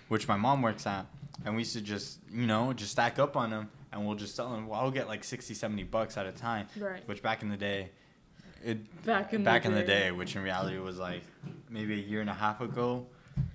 which 0.09 0.29
my 0.29 0.37
mom 0.37 0.62
works 0.62 0.87
at, 0.87 1.07
and 1.45 1.55
we 1.55 1.62
used 1.62 1.73
to 1.75 1.81
just 1.81 2.19
you 2.31 2.47
know 2.47 2.73
just 2.73 2.93
stack 2.93 3.19
up 3.19 3.37
on 3.37 3.50
them, 3.50 3.71
and 3.93 4.07
we'll 4.07 4.17
just 4.17 4.35
sell 4.37 4.50
them. 4.50 4.67
Well, 4.69 4.81
I'll 4.81 4.91
get 4.91 5.09
like 5.09 5.25
60, 5.25 5.55
70 5.55 5.85
bucks 5.85 6.17
at 6.17 6.27
a 6.27 6.33
time, 6.33 6.67
Right. 6.79 7.07
which 7.09 7.23
back 7.23 7.43
in 7.43 7.49
the 7.49 7.57
day, 7.57 7.91
it 8.65 9.05
Back 9.05 9.33
in 9.33 9.43
back 9.43 9.62
the 9.62 9.69
in 9.69 9.75
the 9.75 9.81
day. 9.83 10.00
day, 10.05 10.11
which 10.12 10.37
in 10.37 10.43
reality 10.43 10.79
was 10.79 10.99
like 10.99 11.23
maybe 11.71 11.95
a 11.95 12.05
year 12.05 12.21
and 12.21 12.29
a 12.29 12.35
half 12.35 12.61
ago, 12.61 13.07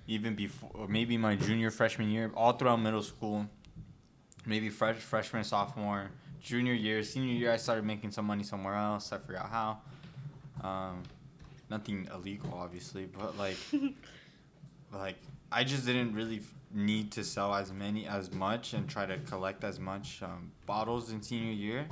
even 0.08 0.34
before, 0.34 0.88
maybe 0.88 1.16
my 1.16 1.36
junior 1.36 1.70
freshman 1.70 2.10
year, 2.10 2.32
all 2.34 2.52
throughout 2.52 2.80
middle 2.80 3.02
school, 3.02 3.46
maybe 4.44 4.68
fresh 4.68 4.96
freshman 4.96 5.44
sophomore, 5.44 6.10
junior 6.46 6.74
year, 6.74 7.02
senior 7.02 7.34
year, 7.34 7.52
I 7.52 7.56
started 7.56 7.84
making 7.84 8.12
some 8.12 8.24
money 8.24 8.44
somewhere 8.44 8.76
else. 8.76 9.12
I 9.12 9.18
forgot 9.18 9.50
how. 9.50 9.78
Um, 10.62 11.02
nothing 11.68 12.08
illegal, 12.14 12.54
obviously, 12.54 13.06
but 13.06 13.36
like, 13.36 13.56
like 14.92 15.16
I 15.50 15.64
just 15.64 15.84
didn't 15.84 16.14
really 16.14 16.40
need 16.72 17.10
to 17.12 17.24
sell 17.24 17.52
as 17.52 17.72
many 17.72 18.06
as 18.06 18.32
much 18.32 18.74
and 18.74 18.88
try 18.88 19.06
to 19.06 19.18
collect 19.18 19.64
as 19.64 19.80
much 19.80 20.22
um, 20.22 20.52
bottles 20.66 21.10
in 21.10 21.20
senior 21.20 21.52
year. 21.52 21.86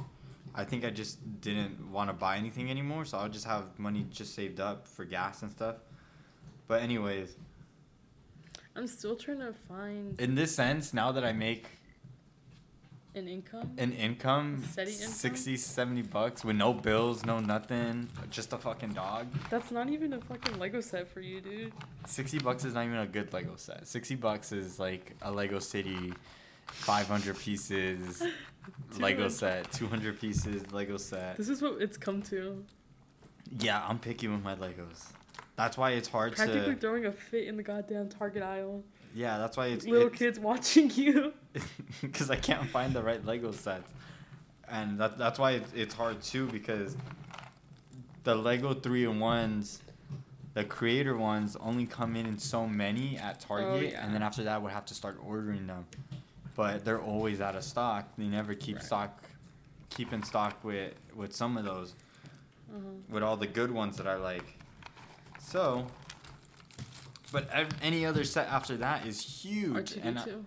I 0.55 0.63
think 0.65 0.85
I 0.85 0.91
just 0.91 1.19
didn't 1.41 1.91
want 1.91 2.11
to 2.11 2.15
buy 2.15 2.37
anything 2.37 2.71
anymore, 2.71 3.05
so 3.05 3.19
I'll 3.19 3.29
just 3.29 3.47
have 3.47 3.77
money 3.77 4.07
just 4.11 4.37
saved 4.37 4.61
up 4.61 4.87
for 4.87 5.05
gas 5.05 5.43
and 5.43 5.51
stuff. 5.51 5.77
But 6.69 6.81
anyways, 6.81 7.35
I'm 8.77 8.87
still 8.87 9.17
trying 9.17 9.41
to 9.41 9.53
find 9.53 10.21
in 10.21 10.37
this 10.37 10.55
sense, 10.55 10.95
now 10.95 11.11
that 11.11 11.25
I 11.25 11.33
make 11.33 11.67
an 13.15 13.29
income. 13.29 13.71
an 13.79 13.93
income, 13.93 14.65
Steady 14.73 14.93
income? 14.93 15.09
60, 15.09 15.57
70 15.57 16.03
bucks 16.03 16.45
with 16.45 16.57
no 16.57 16.73
bills, 16.73 17.25
no 17.25 17.41
nothing, 17.41 18.09
just 18.31 18.53
a 18.53 18.59
fucking 18.59 18.93
dog. 18.93 19.27
That's 19.51 19.71
not 19.71 19.89
even 19.89 20.13
a 20.15 20.21
fucking 20.21 20.59
Lego 20.59 20.81
set 20.81 21.09
for 21.09 21.21
you, 21.21 21.41
dude. 21.41 21.73
60 22.07 22.39
bucks 22.41 22.65
is 22.65 22.75
not 22.75 22.85
even 22.87 22.99
a 22.99 23.07
good 23.07 23.33
Lego 23.33 23.57
set. 23.57 23.87
60 23.87 24.17
bucks 24.17 24.53
is 24.53 24.79
like 24.79 25.15
a 25.23 25.31
Lego 25.31 25.59
City 25.59 26.13
500 26.67 27.39
pieces 27.39 28.23
Lego 28.99 29.29
set, 29.29 29.71
200 29.73 30.21
pieces 30.21 30.73
Lego 30.73 30.97
set. 30.97 31.37
This 31.37 31.49
is 31.49 31.61
what 31.63 31.81
it's 31.81 31.97
come 31.97 32.23
to. 32.23 32.65
Yeah, 33.61 33.85
I'm 33.87 33.99
picky 33.99 34.29
with 34.29 34.43
my 34.43 34.55
Legos. 34.55 35.13
That's 35.57 35.77
why 35.77 35.91
it's 35.91 36.09
hard 36.09 36.35
Practically 36.35 36.61
to. 36.61 36.65
Practically 36.67 36.81
throwing 36.81 37.07
a 37.07 37.13
fit 37.13 37.47
in 37.47 37.57
the 37.57 37.63
goddamn 37.63 38.09
Target 38.09 38.43
aisle. 38.43 38.83
Yeah, 39.15 39.39
that's 39.39 39.57
why 39.57 39.67
it's 39.69 39.87
Little 39.87 40.09
it's, 40.09 40.19
kids 40.19 40.39
watching 40.41 40.91
you. 40.91 41.33
because 42.03 42.31
I 42.31 42.37
can't 42.37 42.69
find 42.69 42.93
the 42.93 43.03
right 43.03 43.25
Lego 43.25 43.53
sets, 43.53 43.91
and 44.69 44.99
that 44.99 45.19
that's 45.19 45.39
why 45.39 45.53
it's, 45.53 45.73
it's 45.73 45.95
hard 45.95 46.21
too 46.21 46.47
because 46.49 46.97
the 48.25 48.35
Lego 48.35 48.75
three 48.75 49.05
in 49.05 49.21
ones, 49.21 49.81
the 50.55 50.65
creator 50.65 51.17
ones 51.17 51.57
only 51.61 51.87
come 51.87 52.17
in 52.17 52.27
in 52.27 52.39
so 52.39 52.67
many 52.67 53.17
at 53.17 53.39
Target, 53.41 53.69
Oh, 53.71 53.77
yeah. 53.79 54.05
and 54.05 54.13
then 54.13 54.23
after 54.23 54.43
that 54.45 54.61
we'd 54.63 54.73
have 54.73 54.87
to 54.87 54.95
start 54.95 55.19
ordering 55.25 55.67
them, 55.69 55.87
but 56.57 56.85
they're 56.85 57.01
always 57.01 57.41
out 57.41 57.55
of 57.55 57.63
stock. 57.63 58.09
They 58.19 58.25
never 58.25 58.55
keep 58.55 58.77
Right. 58.77 58.85
stock, 58.85 59.23
keep 59.91 60.13
in 60.13 60.25
stock 60.25 60.65
with 60.65 60.93
with 61.15 61.33
some 61.37 61.57
of 61.57 61.65
those, 61.65 61.95
Uh-huh. 62.69 62.81
with 63.11 63.23
all 63.23 63.37
the 63.37 63.47
good 63.47 63.71
ones 63.71 63.97
that 63.99 64.09
I 64.09 64.17
like. 64.17 64.59
So. 65.39 65.87
But 67.35 67.51
any 67.83 68.07
other 68.07 68.23
set 68.23 68.47
after 68.47 68.77
that 68.77 69.07
is 69.09 69.21
huge, 69.21 69.97
and 70.01 70.17
I- 70.21 70.23
R2D2. 70.23 70.45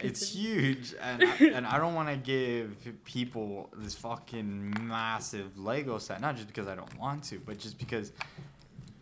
it's 0.00 0.32
huge, 0.34 0.94
and 0.98 1.22
I, 1.22 1.36
and 1.54 1.66
I 1.66 1.76
don't 1.76 1.94
want 1.94 2.08
to 2.08 2.16
give 2.16 2.74
people 3.04 3.68
this 3.76 3.94
fucking 3.94 4.74
massive 4.80 5.58
Lego 5.58 5.98
set. 5.98 6.22
Not 6.22 6.36
just 6.36 6.48
because 6.48 6.68
I 6.68 6.74
don't 6.74 6.98
want 6.98 7.24
to, 7.24 7.38
but 7.38 7.58
just 7.58 7.76
because 7.78 8.12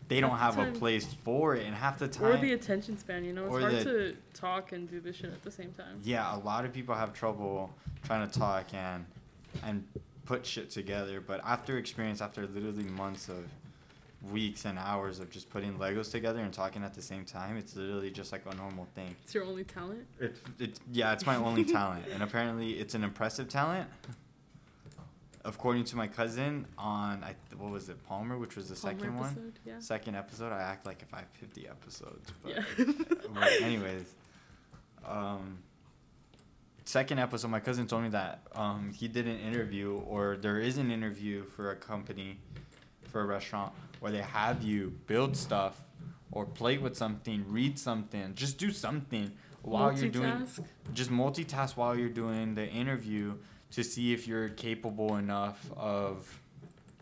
they 0.09 0.19
don't 0.19 0.37
have 0.37 0.57
the 0.57 0.67
a 0.67 0.71
place 0.73 1.05
for 1.23 1.55
it, 1.55 1.65
and 1.65 1.73
half 1.73 1.97
the 1.99 2.09
time, 2.09 2.25
Or 2.33 2.37
the 2.37 2.51
attention 2.51 2.97
span, 2.97 3.23
you 3.23 3.31
know? 3.31 3.45
It's 3.45 3.57
hard 3.63 3.73
the- 3.73 3.83
to 3.85 4.17
talk 4.33 4.73
and 4.73 4.89
do 4.89 4.99
this 4.99 5.15
shit 5.15 5.31
at 5.31 5.41
the 5.43 5.51
same 5.51 5.71
time. 5.71 6.01
yeah, 6.03 6.35
a 6.35 6.39
lot 6.39 6.65
of 6.65 6.73
people 6.73 6.95
have 6.95 7.13
trouble 7.13 7.73
trying 8.03 8.29
to 8.29 8.39
talk 8.39 8.73
and 8.73 9.05
and 9.63 9.85
put 10.25 10.45
shit 10.45 10.69
together. 10.69 11.21
But 11.21 11.39
after 11.45 11.77
experience, 11.77 12.19
after 12.21 12.45
literally 12.45 12.83
months 12.83 13.29
of 13.29 13.45
weeks 14.29 14.65
and 14.65 14.77
hours 14.77 15.19
of 15.19 15.29
just 15.31 15.49
putting 15.49 15.77
Legos 15.77 16.11
together 16.11 16.39
and 16.41 16.53
talking 16.53 16.83
at 16.83 16.93
the 16.93 17.01
same 17.01 17.25
time, 17.25 17.57
it's 17.57 17.75
literally 17.75 18.11
just 18.11 18.31
like 18.31 18.43
a 18.51 18.55
normal 18.55 18.85
thing. 18.93 19.15
It's 19.23 19.33
your 19.33 19.45
only 19.45 19.63
talent. 19.63 20.05
It's 20.19 20.39
it's 20.59 20.79
yeah, 20.91 21.13
it's 21.13 21.25
my 21.25 21.35
only 21.37 21.63
talent, 21.63 22.05
and 22.13 22.21
apparently 22.21 22.73
it's 22.73 22.93
an 22.93 23.03
impressive 23.03 23.49
talent. 23.49 23.89
According 25.43 25.85
to 25.85 25.95
my 25.95 26.05
cousin 26.05 26.67
on 26.77 27.23
I 27.23 27.33
what 27.57 27.71
was 27.71 27.89
it 27.89 28.03
Palmer, 28.05 28.37
which 28.37 28.55
was 28.55 28.69
the 28.69 28.75
Palmer 28.75 28.99
second 28.99 29.17
one, 29.17 29.29
episode, 29.31 29.59
Yeah. 29.65 29.79
second 29.79 30.15
episode. 30.15 30.51
I 30.53 30.61
act 30.61 30.85
like 30.85 31.01
if 31.01 31.11
I 31.13 31.19
have 31.19 31.29
fifty 31.29 31.67
episodes, 31.67 32.31
but, 32.43 32.51
Yeah. 32.51 32.63
but 33.33 33.51
anyways, 33.61 34.05
um, 35.03 35.57
second 36.85 37.17
episode, 37.17 37.47
my 37.47 37.59
cousin 37.59 37.87
told 37.87 38.03
me 38.03 38.09
that 38.09 38.41
um 38.53 38.91
he 38.93 39.07
did 39.07 39.25
an 39.27 39.39
interview 39.39 39.93
or 40.05 40.37
there 40.37 40.59
is 40.59 40.77
an 40.77 40.91
interview 40.91 41.43
for 41.43 41.71
a 41.71 41.75
company, 41.75 42.37
for 43.09 43.21
a 43.21 43.25
restaurant 43.25 43.73
where 44.01 44.11
they 44.11 44.21
have 44.21 44.63
you 44.63 44.91
build 45.05 45.37
stuff 45.37 45.79
or 46.31 46.45
play 46.45 46.77
with 46.77 46.97
something, 46.97 47.45
read 47.47 47.77
something, 47.77 48.33
just 48.33 48.57
do 48.57 48.71
something 48.71 49.31
while 49.61 49.95
you're 49.95 50.09
doing 50.09 50.47
just 50.93 51.11
multitask 51.11 51.77
while 51.77 51.95
you're 51.95 52.09
doing 52.09 52.55
the 52.55 52.67
interview 52.67 53.35
to 53.69 53.83
see 53.83 54.11
if 54.11 54.27
you're 54.27 54.49
capable 54.49 55.17
enough 55.17 55.69
of, 55.77 56.41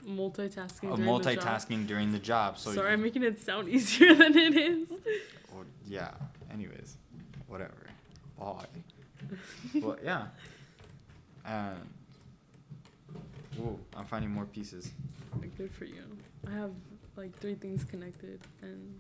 multitasking. 0.06 0.92
of 0.92 0.98
during 0.98 1.22
the 1.22 1.36
job. 1.36 1.44
multitasking 1.44 1.88
during 1.88 2.12
the 2.12 2.20
job. 2.20 2.58
So 2.60 2.74
Sorry, 2.74 2.92
I'm 2.92 3.02
making 3.02 3.24
it 3.24 3.40
sound 3.40 3.70
easier 3.76 4.14
than 4.14 4.38
it 4.38 4.56
is. 4.58 4.90
or, 5.56 5.66
yeah. 5.88 6.12
Anyways, 6.52 6.98
whatever. 7.48 7.88
Bye. 8.38 8.66
but 9.76 10.00
yeah. 10.04 10.26
And 11.46 11.78
ooh, 13.58 13.80
I'm 13.96 14.06
finding 14.06 14.32
more 14.32 14.46
pieces. 14.46 14.92
Good 15.58 15.72
for 15.72 15.86
you. 15.86 16.04
I 16.48 16.52
have 16.52 16.72
like 17.20 17.38
three 17.40 17.56
things 17.56 17.84
connected 17.84 18.40
and 18.62 18.96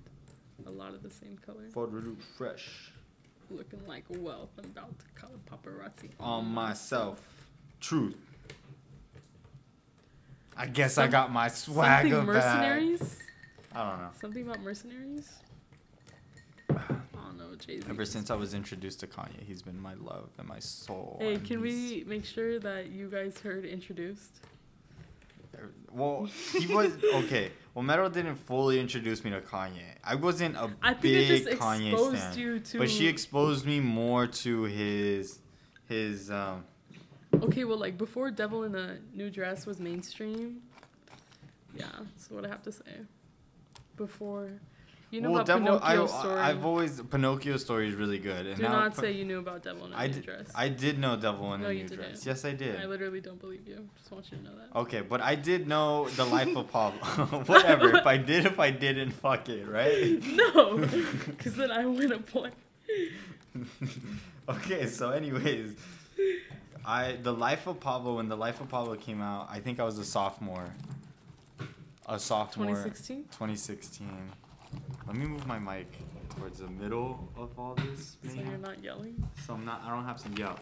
a 0.67 0.71
lot 0.71 0.93
of 0.93 1.01
the 1.01 1.09
same 1.09 1.37
color. 1.45 1.63
Photo 1.73 2.01
fresh 2.37 2.91
Looking 3.51 3.79
like 3.87 4.03
wealth. 4.09 4.49
I'm 4.59 4.65
about 4.65 4.93
to 4.99 5.05
call 5.15 5.31
it 5.31 5.43
paparazzi. 5.47 6.11
on 6.19 6.45
myself. 6.45 7.19
Truth. 7.79 8.15
I 10.55 10.67
guess 10.67 10.97
I 10.99 11.07
got 11.07 11.31
my 11.31 11.47
swagger 11.47 12.09
Something 12.09 12.25
back. 12.33 12.35
mercenaries? 12.35 13.19
I 13.73 13.89
don't 13.89 13.99
know. 14.01 14.09
Something 14.21 14.43
about 14.43 14.61
mercenaries? 14.61 15.33
I 16.69 16.75
don't 17.15 17.37
know, 17.39 17.55
Jay 17.65 17.79
Z. 17.79 17.85
Ever 17.89 18.05
since 18.05 18.29
I 18.29 18.35
was 18.35 18.53
introduced 18.53 18.99
to 18.99 19.07
Kanye, 19.07 19.41
he's 19.47 19.61
been 19.63 19.79
my 19.81 19.93
love 19.95 20.29
and 20.37 20.47
my 20.47 20.59
soul. 20.59 21.17
Hey, 21.19 21.37
can 21.37 21.61
we 21.61 22.03
make 22.05 22.25
sure 22.25 22.59
that 22.59 22.91
you 22.91 23.09
guys 23.09 23.39
heard 23.39 23.65
introduced? 23.65 24.41
Well, 25.91 26.25
he 26.57 26.67
was 26.73 26.91
okay. 27.15 27.51
Well, 27.79 27.85
Meadow 27.85 28.09
didn't 28.09 28.35
fully 28.35 28.77
introduce 28.77 29.23
me 29.23 29.31
to 29.31 29.39
Kanye. 29.39 29.95
I 30.03 30.15
wasn't 30.15 30.57
a 30.57 30.69
I 30.83 30.95
big 30.95 31.45
Kanye 31.45 31.93
exposed 31.93 32.17
stan, 32.17 32.37
you 32.37 32.59
to. 32.59 32.77
but 32.77 32.89
she 32.89 33.07
exposed 33.07 33.65
me 33.65 33.79
more 33.79 34.27
to 34.27 34.63
his 34.63 35.39
his 35.87 36.29
um. 36.29 36.65
Okay, 37.41 37.63
well, 37.63 37.77
like 37.77 37.97
before 37.97 38.31
Devil 38.31 38.65
in 38.65 38.75
a 38.75 38.97
New 39.13 39.29
Dress 39.29 39.65
was 39.65 39.79
mainstream. 39.79 40.61
Yeah, 41.73 41.85
that's 41.97 42.29
what 42.29 42.43
I 42.45 42.49
have 42.49 42.63
to 42.63 42.73
say. 42.73 43.05
Before, 43.95 44.49
you 45.11 45.21
know 45.21 45.31
well, 45.31 45.41
about 45.41 45.47
Devil, 45.47 45.79
Pinocchio 45.79 46.03
I, 46.03 46.07
story. 46.07 46.39
I've 46.39 46.65
always 46.65 47.01
Pinocchio 47.01 47.57
story 47.57 47.87
is 47.89 47.95
really 47.95 48.19
good, 48.19 48.45
and 48.45 48.57
Do 48.57 48.63
now 48.63 48.71
not 48.71 48.95
say 48.95 49.11
you 49.11 49.25
knew 49.25 49.39
about 49.39 49.63
Devil 49.63 49.87
in 49.87 49.93
a 49.93 49.95
I 49.95 50.07
New 50.07 50.13
did. 50.13 50.23
Dress. 50.23 50.51
I 50.53 50.69
did 50.69 50.99
know 50.99 51.15
Devil 51.15 51.53
in 51.55 51.61
No, 51.61 51.67
a 51.67 51.73
New 51.73 51.87
didn't. 51.87 51.97
Dress. 51.97 52.25
Yes, 52.25 52.45
I 52.45 52.53
did. 52.53 52.79
I 52.79 52.85
literally 52.85 53.21
don't 53.21 53.39
believe 53.39 53.67
you. 53.67 53.89
Just 53.97 54.11
want 54.11 54.31
you 54.31 54.37
to 54.37 54.43
know 54.43 54.51
that. 54.55 54.79
Okay, 54.79 55.01
but 55.01 55.21
I 55.21 55.35
did 55.35 55.67
know 55.67 56.07
the 56.09 56.25
life 56.25 56.55
of 56.55 56.71
Pablo. 56.71 56.99
Whatever. 57.45 57.95
if 57.97 58.05
I 58.05 58.17
did, 58.17 58.45
if 58.45 58.59
I 58.59 58.69
didn't, 58.71 59.11
fuck 59.11 59.49
it, 59.49 59.67
right? 59.67 60.21
No, 60.39 60.77
because 61.27 61.55
then 61.55 61.71
I 61.71 61.85
win 61.85 62.11
a 62.11 62.19
point. 62.19 62.53
okay, 64.47 64.85
so 64.85 65.09
anyways, 65.11 65.75
I 66.85 67.17
the 67.21 67.33
life 67.33 67.67
of 67.67 67.79
Pablo 67.79 68.17
when 68.17 68.29
the 68.29 68.37
life 68.37 68.61
of 68.61 68.69
Pablo 68.69 68.95
came 68.95 69.21
out, 69.21 69.47
I 69.49 69.59
think 69.59 69.79
I 69.79 69.83
was 69.83 69.97
a 69.97 70.05
sophomore. 70.05 70.73
A 72.07 72.17
sophomore. 72.19 72.67
2016. 72.67 73.23
2016. 73.25 74.07
Let 75.07 75.15
me 75.15 75.25
move 75.25 75.45
my 75.47 75.59
mic 75.59 75.87
towards 76.35 76.59
the 76.59 76.67
middle 76.67 77.27
of 77.35 77.57
all 77.57 77.75
this. 77.75 78.17
So 78.23 78.29
mayhem. 78.35 78.47
you're 78.49 78.57
not 78.59 78.83
yelling. 78.83 79.27
So 79.45 79.53
I'm 79.53 79.65
not. 79.65 79.81
I 79.85 79.89
don't 79.89 80.05
have 80.05 80.23
to 80.23 80.39
yell. 80.39 80.59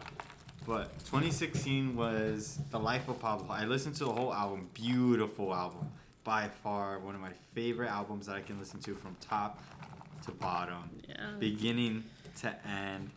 But 0.66 0.98
2016 1.06 1.96
was 1.96 2.60
the 2.72 2.80
life 2.80 3.08
of 3.08 3.20
Pablo. 3.20 3.48
I 3.50 3.66
listened 3.66 3.96
to 3.96 4.06
the 4.06 4.12
whole 4.12 4.34
album. 4.34 4.70
Beautiful 4.74 5.54
album. 5.54 5.90
By 6.24 6.50
far 6.64 7.00
one 7.00 7.16
of 7.16 7.22
my 7.22 7.32
favorite 7.54 7.90
albums 7.90 8.26
that 8.28 8.36
I 8.36 8.42
can 8.42 8.60
listen 8.60 8.80
to 8.82 8.94
from 8.96 9.16
top 9.22 9.62
to 10.26 10.32
bottom, 10.32 10.90
Yeah. 11.08 11.32
beginning 11.40 12.04
to 12.42 12.54
end. 12.68 13.12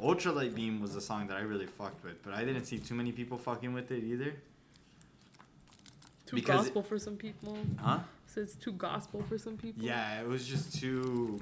Ultralight 0.00 0.54
Beam 0.54 0.80
was 0.80 0.94
a 0.96 1.00
song 1.00 1.28
that 1.28 1.36
I 1.36 1.40
really 1.40 1.66
fucked 1.66 2.02
with, 2.04 2.22
but 2.24 2.34
I 2.34 2.44
didn't 2.44 2.64
see 2.64 2.78
too 2.78 2.94
many 2.94 3.12
people 3.12 3.38
fucking 3.38 3.72
with 3.72 3.90
it 3.92 4.02
either. 4.02 4.34
Too 6.26 6.36
because 6.36 6.62
it- 6.66 6.74
gospel 6.74 6.82
for 6.82 6.98
some 6.98 7.16
people. 7.16 7.56
Huh? 7.78 8.00
So 8.36 8.42
it's 8.42 8.54
too 8.54 8.72
gospel 8.72 9.24
for 9.30 9.38
some 9.38 9.56
people. 9.56 9.82
Yeah, 9.82 10.20
it 10.20 10.28
was 10.28 10.46
just 10.46 10.78
too, 10.78 11.40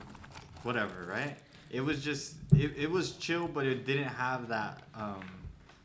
whatever, 0.63 1.09
right? 1.11 1.37
It 1.73 1.81
was 1.81 2.05
just, 2.05 2.37
it, 2.57 2.71
it 2.77 2.89
was 2.89 3.15
chill, 3.17 3.49
but 3.49 3.67
it 3.67 3.85
didn't 3.85 4.05
have 4.05 4.47
that 4.51 4.81
um, 4.95 5.25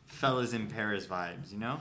fellas 0.06 0.52
in 0.52 0.68
Paris 0.68 1.06
vibes, 1.08 1.50
you 1.50 1.58
know? 1.58 1.80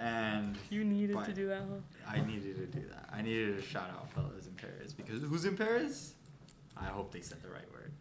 And 0.00 0.56
You 0.70 0.84
needed 0.84 1.22
to 1.22 1.34
do 1.34 1.48
that, 1.48 1.64
huh? 1.68 2.10
I 2.16 2.24
needed 2.24 2.56
to 2.56 2.66
do 2.78 2.82
that. 2.88 3.10
I 3.12 3.20
needed 3.20 3.58
to 3.58 3.62
shout 3.62 3.90
out 3.90 4.10
fellas 4.12 4.46
in 4.46 4.54
Paris 4.54 4.94
because 4.94 5.20
who's 5.22 5.44
in 5.44 5.54
Paris? 5.54 6.14
I 6.74 6.86
hope 6.86 7.12
they 7.12 7.20
said 7.20 7.42
the 7.42 7.50
right 7.50 7.70
word. 7.74 7.92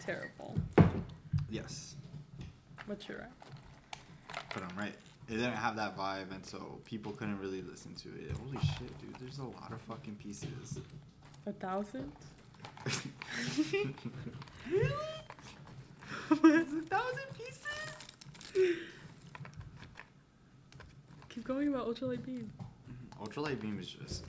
Terrible. 0.00 0.54
yes, 1.50 1.94
But 2.88 3.06
you're 3.06 3.18
right. 3.18 4.38
but 4.54 4.62
I'm 4.62 4.78
right. 4.78 4.94
It 5.28 5.32
didn't 5.38 5.54
have 5.54 5.74
that 5.76 5.96
vibe, 5.96 6.30
and 6.32 6.44
so 6.46 6.78
people 6.84 7.12
couldn't 7.12 7.38
really 7.40 7.60
listen 7.62 7.94
to 7.96 8.08
it. 8.10 8.30
Holy 8.36 8.58
shit, 8.64 8.98
dude! 9.00 9.14
There's 9.20 9.38
a 9.38 9.44
lot 9.44 9.72
of 9.72 9.80
fucking 9.82 10.16
pieces. 10.16 10.78
A 11.46 11.52
thousand? 11.52 12.12
really? 14.70 14.92
It's 16.30 16.32
a 16.72 16.82
thousand 16.82 17.28
pieces. 17.34 18.76
Keep 21.28 21.44
going 21.44 21.68
about 21.68 21.86
ultralight 21.88 22.24
beam. 22.24 22.50
Mm-hmm. 22.90 23.24
Ultralight 23.24 23.60
beam 23.60 23.78
is 23.80 23.88
just 23.88 24.24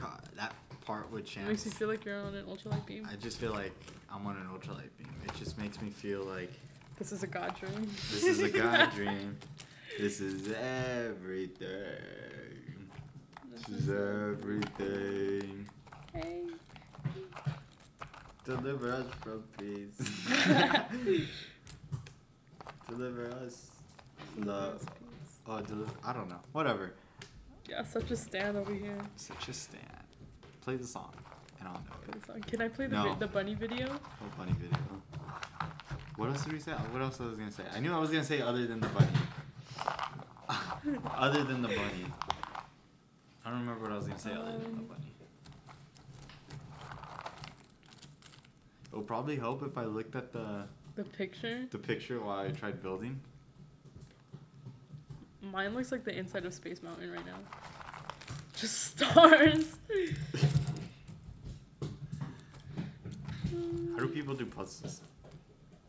God. 0.00 0.20
That 0.36 0.54
part 0.84 1.10
with 1.12 1.24
It 1.36 1.46
makes 1.46 1.64
you 1.66 1.70
feel 1.70 1.88
like 1.88 2.04
you're 2.04 2.18
on 2.18 2.34
an 2.34 2.44
ultralight 2.46 2.84
beam. 2.86 3.06
I 3.10 3.16
just 3.16 3.38
feel 3.38 3.52
like 3.52 3.72
I'm 4.12 4.26
on 4.26 4.36
an 4.36 4.46
ultralight 4.46 4.88
beam. 4.98 5.08
It 5.24 5.34
just 5.38 5.58
makes 5.58 5.80
me 5.80 5.90
feel 5.90 6.24
like 6.24 6.50
This 6.98 7.12
is 7.12 7.22
a 7.22 7.26
god 7.26 7.54
dream. 7.58 7.88
this 8.10 8.24
is 8.24 8.40
a 8.40 8.48
god 8.48 8.90
dream. 8.94 9.36
This 10.00 10.18
is 10.22 10.50
everything. 10.52 11.68
This 13.52 13.68
is 13.68 13.90
everything. 13.90 15.68
Hey. 16.14 16.44
Deliver 18.46 18.92
us 18.92 19.04
from 19.20 19.44
peace. 19.58 19.98
Deliver 22.88 23.30
us 23.44 23.70
love. 24.38 24.82
Oh, 25.46 25.60
deliver. 25.60 25.90
I 26.02 26.14
don't 26.14 26.30
know. 26.30 26.40
Whatever. 26.52 26.94
Yeah, 27.68 27.82
such 27.84 28.10
a 28.10 28.16
stand 28.16 28.56
over 28.56 28.72
here. 28.72 28.96
Such 29.16 29.48
a 29.50 29.52
stand. 29.52 29.84
Play 30.62 30.76
the 30.76 30.86
song, 30.86 31.12
and 31.58 31.68
I'll 31.68 31.74
know 31.74 31.80
Play 32.06 32.14
it. 32.16 32.26
song. 32.26 32.40
Can 32.40 32.62
I 32.62 32.68
play 32.68 32.86
the, 32.86 32.96
No. 32.96 33.02
vi- 33.12 33.18
the 33.18 33.26
bunny 33.26 33.54
video? 33.54 33.86
Oh, 33.92 34.26
bunny 34.38 34.52
video. 34.58 34.78
What 36.16 36.30
else 36.30 36.42
did 36.44 36.54
we 36.54 36.58
say? 36.58 36.72
What 36.72 37.02
else 37.02 37.20
I 37.20 37.24
was 37.24 37.36
gonna 37.36 37.52
say? 37.52 37.64
I 37.74 37.80
knew 37.80 37.92
I 37.94 37.98
was 37.98 38.08
gonna 38.10 38.24
say 38.24 38.40
other 38.40 38.66
than 38.66 38.80
the 38.80 38.88
bunny. 38.88 39.06
Other 41.16 41.44
than 41.44 41.62
the 41.62 41.68
bunny. 41.68 42.06
I 43.44 43.50
don't 43.50 43.60
remember 43.60 43.82
what 43.82 43.92
I 43.92 43.96
was 43.96 44.06
gonna 44.06 44.18
say 44.18 44.32
other 44.32 44.52
than 44.58 44.76
the 44.76 44.82
bunny. 44.82 45.14
It 48.92 48.96
will 48.96 49.02
probably 49.02 49.36
help 49.36 49.62
if 49.62 49.78
I 49.78 49.84
looked 49.84 50.16
at 50.16 50.32
the 50.32 50.64
The 50.96 51.04
picture? 51.04 51.66
the 51.70 51.78
picture 51.78 52.20
while 52.20 52.40
I 52.40 52.48
tried 52.50 52.82
building. 52.82 53.20
Mine 55.42 55.74
looks 55.74 55.90
like 55.90 56.04
the 56.04 56.16
inside 56.16 56.44
of 56.44 56.52
Space 56.54 56.82
Mountain 56.82 57.10
right 57.12 57.24
now. 57.24 57.38
Just 58.56 58.78
stars. 58.98 59.76
How 63.94 63.98
do 63.98 64.08
people 64.08 64.34
do 64.34 64.46
puzzles? 64.46 65.00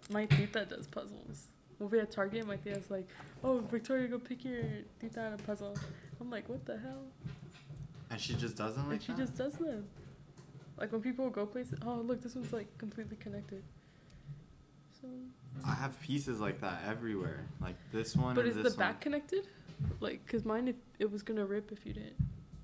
My 0.10 0.26
tita 0.26 0.66
does 0.66 0.88
puzzles. 0.88 1.48
We'll 1.82 1.90
be 1.90 1.98
at 2.00 2.12
Target. 2.12 2.46
My 2.46 2.58
tita's 2.58 2.92
like, 2.92 3.08
"Oh, 3.44 3.58
Victoria, 3.72 4.08
go 4.08 4.20
pick 4.20 4.46
your 4.46 4.62
tita 5.00 5.20
out 5.20 5.34
a 5.34 5.44
puzzle." 5.44 5.76
I'm 6.22 6.30
like, 6.30 6.48
"What 6.48 6.64
the 6.64 6.78
hell?" 6.78 7.08
And 8.12 8.22
she 8.22 8.36
just 8.36 8.56
doesn't 8.56 8.84
like 8.84 8.94
And 8.98 9.02
she 9.02 9.12
that? 9.14 9.18
just 9.18 9.36
does 9.36 9.54
them. 9.54 9.88
Like 10.78 10.92
when 10.92 11.02
people 11.02 11.28
go 11.32 11.48
places. 11.48 11.80
Oh, 11.84 11.96
look, 11.96 12.22
this 12.22 12.36
one's 12.36 12.54
like 12.54 12.78
completely 12.78 13.18
connected. 13.18 13.64
So, 15.02 15.08
I 15.66 15.74
have 15.74 16.00
pieces 16.00 16.40
like 16.40 16.62
that 16.62 16.84
everywhere. 16.88 17.48
Like 17.60 17.78
this 17.92 18.16
one 18.16 18.36
but 18.36 18.46
is 18.46 18.58
the 18.58 18.70
back 18.78 18.94
one. 18.98 19.02
connected? 19.02 19.48
Like, 20.00 20.24
cause 20.28 20.46
mine, 20.46 20.68
if 20.68 20.76
it 21.00 21.12
was 21.12 21.24
gonna 21.24 21.46
rip 21.48 21.72
if 21.72 21.84
you 21.84 21.94
didn't. 21.94 22.16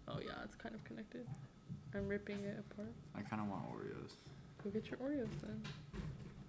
Oh 0.07 0.19
yeah, 0.23 0.43
it's 0.43 0.53
kind 0.55 0.75
of 0.75 0.83
connected. 0.83 1.25
I'm 1.95 2.07
ripping 2.07 2.37
it 2.43 2.63
apart. 2.71 2.93
I 3.15 3.21
kind 3.21 3.41
of 3.41 3.49
want 3.49 3.63
Oreos. 3.73 4.11
Go 4.63 4.69
get 4.69 4.91
your 4.91 4.99
Oreos 4.99 5.41
then. 5.41 5.59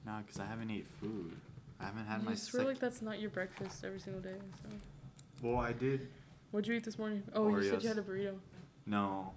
Nah, 0.05 0.21
because 0.21 0.39
I 0.39 0.45
haven't 0.45 0.71
ate 0.71 0.87
food. 0.87 1.35
I 1.81 1.85
haven't 1.87 2.07
had 2.07 2.21
you 2.23 2.29
my 2.31 2.35
swear 2.35 2.63
sec- 2.63 2.67
like 2.67 2.79
that's 2.81 3.03
not 3.03 3.21
your 3.21 3.31
breakfast 3.31 3.85
every 3.85 4.01
single 4.01 4.21
day. 4.23 4.35
So, 4.63 4.69
Well, 5.49 5.59
I 5.59 5.73
did. 5.73 6.09
what'd 6.51 6.67
you 6.67 6.75
eat 6.75 6.85
this 6.85 6.99
morning? 6.99 7.23
Oh, 7.35 7.49
you 7.57 7.63
said 7.71 7.83
you 7.83 7.89
had 7.89 7.99
a 7.99 8.03
burrito, 8.03 8.35
No, 8.87 9.33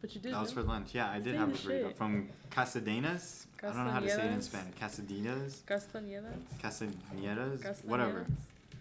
but 0.00 0.14
you 0.14 0.20
did. 0.20 0.34
that 0.34 0.40
was 0.40 0.52
for 0.52 0.62
lunch. 0.62 0.94
Yeah, 0.94 1.08
I 1.10 1.20
did 1.20 1.34
have 1.36 1.48
a 1.48 1.52
burrito 1.52 1.88
shit. 1.88 1.96
from 1.96 2.28
Casadenas. 2.50 3.46
I 3.62 3.66
don't 3.66 3.84
know 3.86 3.90
how 3.90 4.00
to 4.00 4.08
say 4.08 4.24
it 4.26 4.32
in 4.32 4.42
Spanish. 4.42 4.74
Casadenas, 4.74 5.62
Castañedas. 5.66 6.32
Castañedas, 6.62 7.58
Castañedas. 7.58 7.84
whatever. 7.84 8.26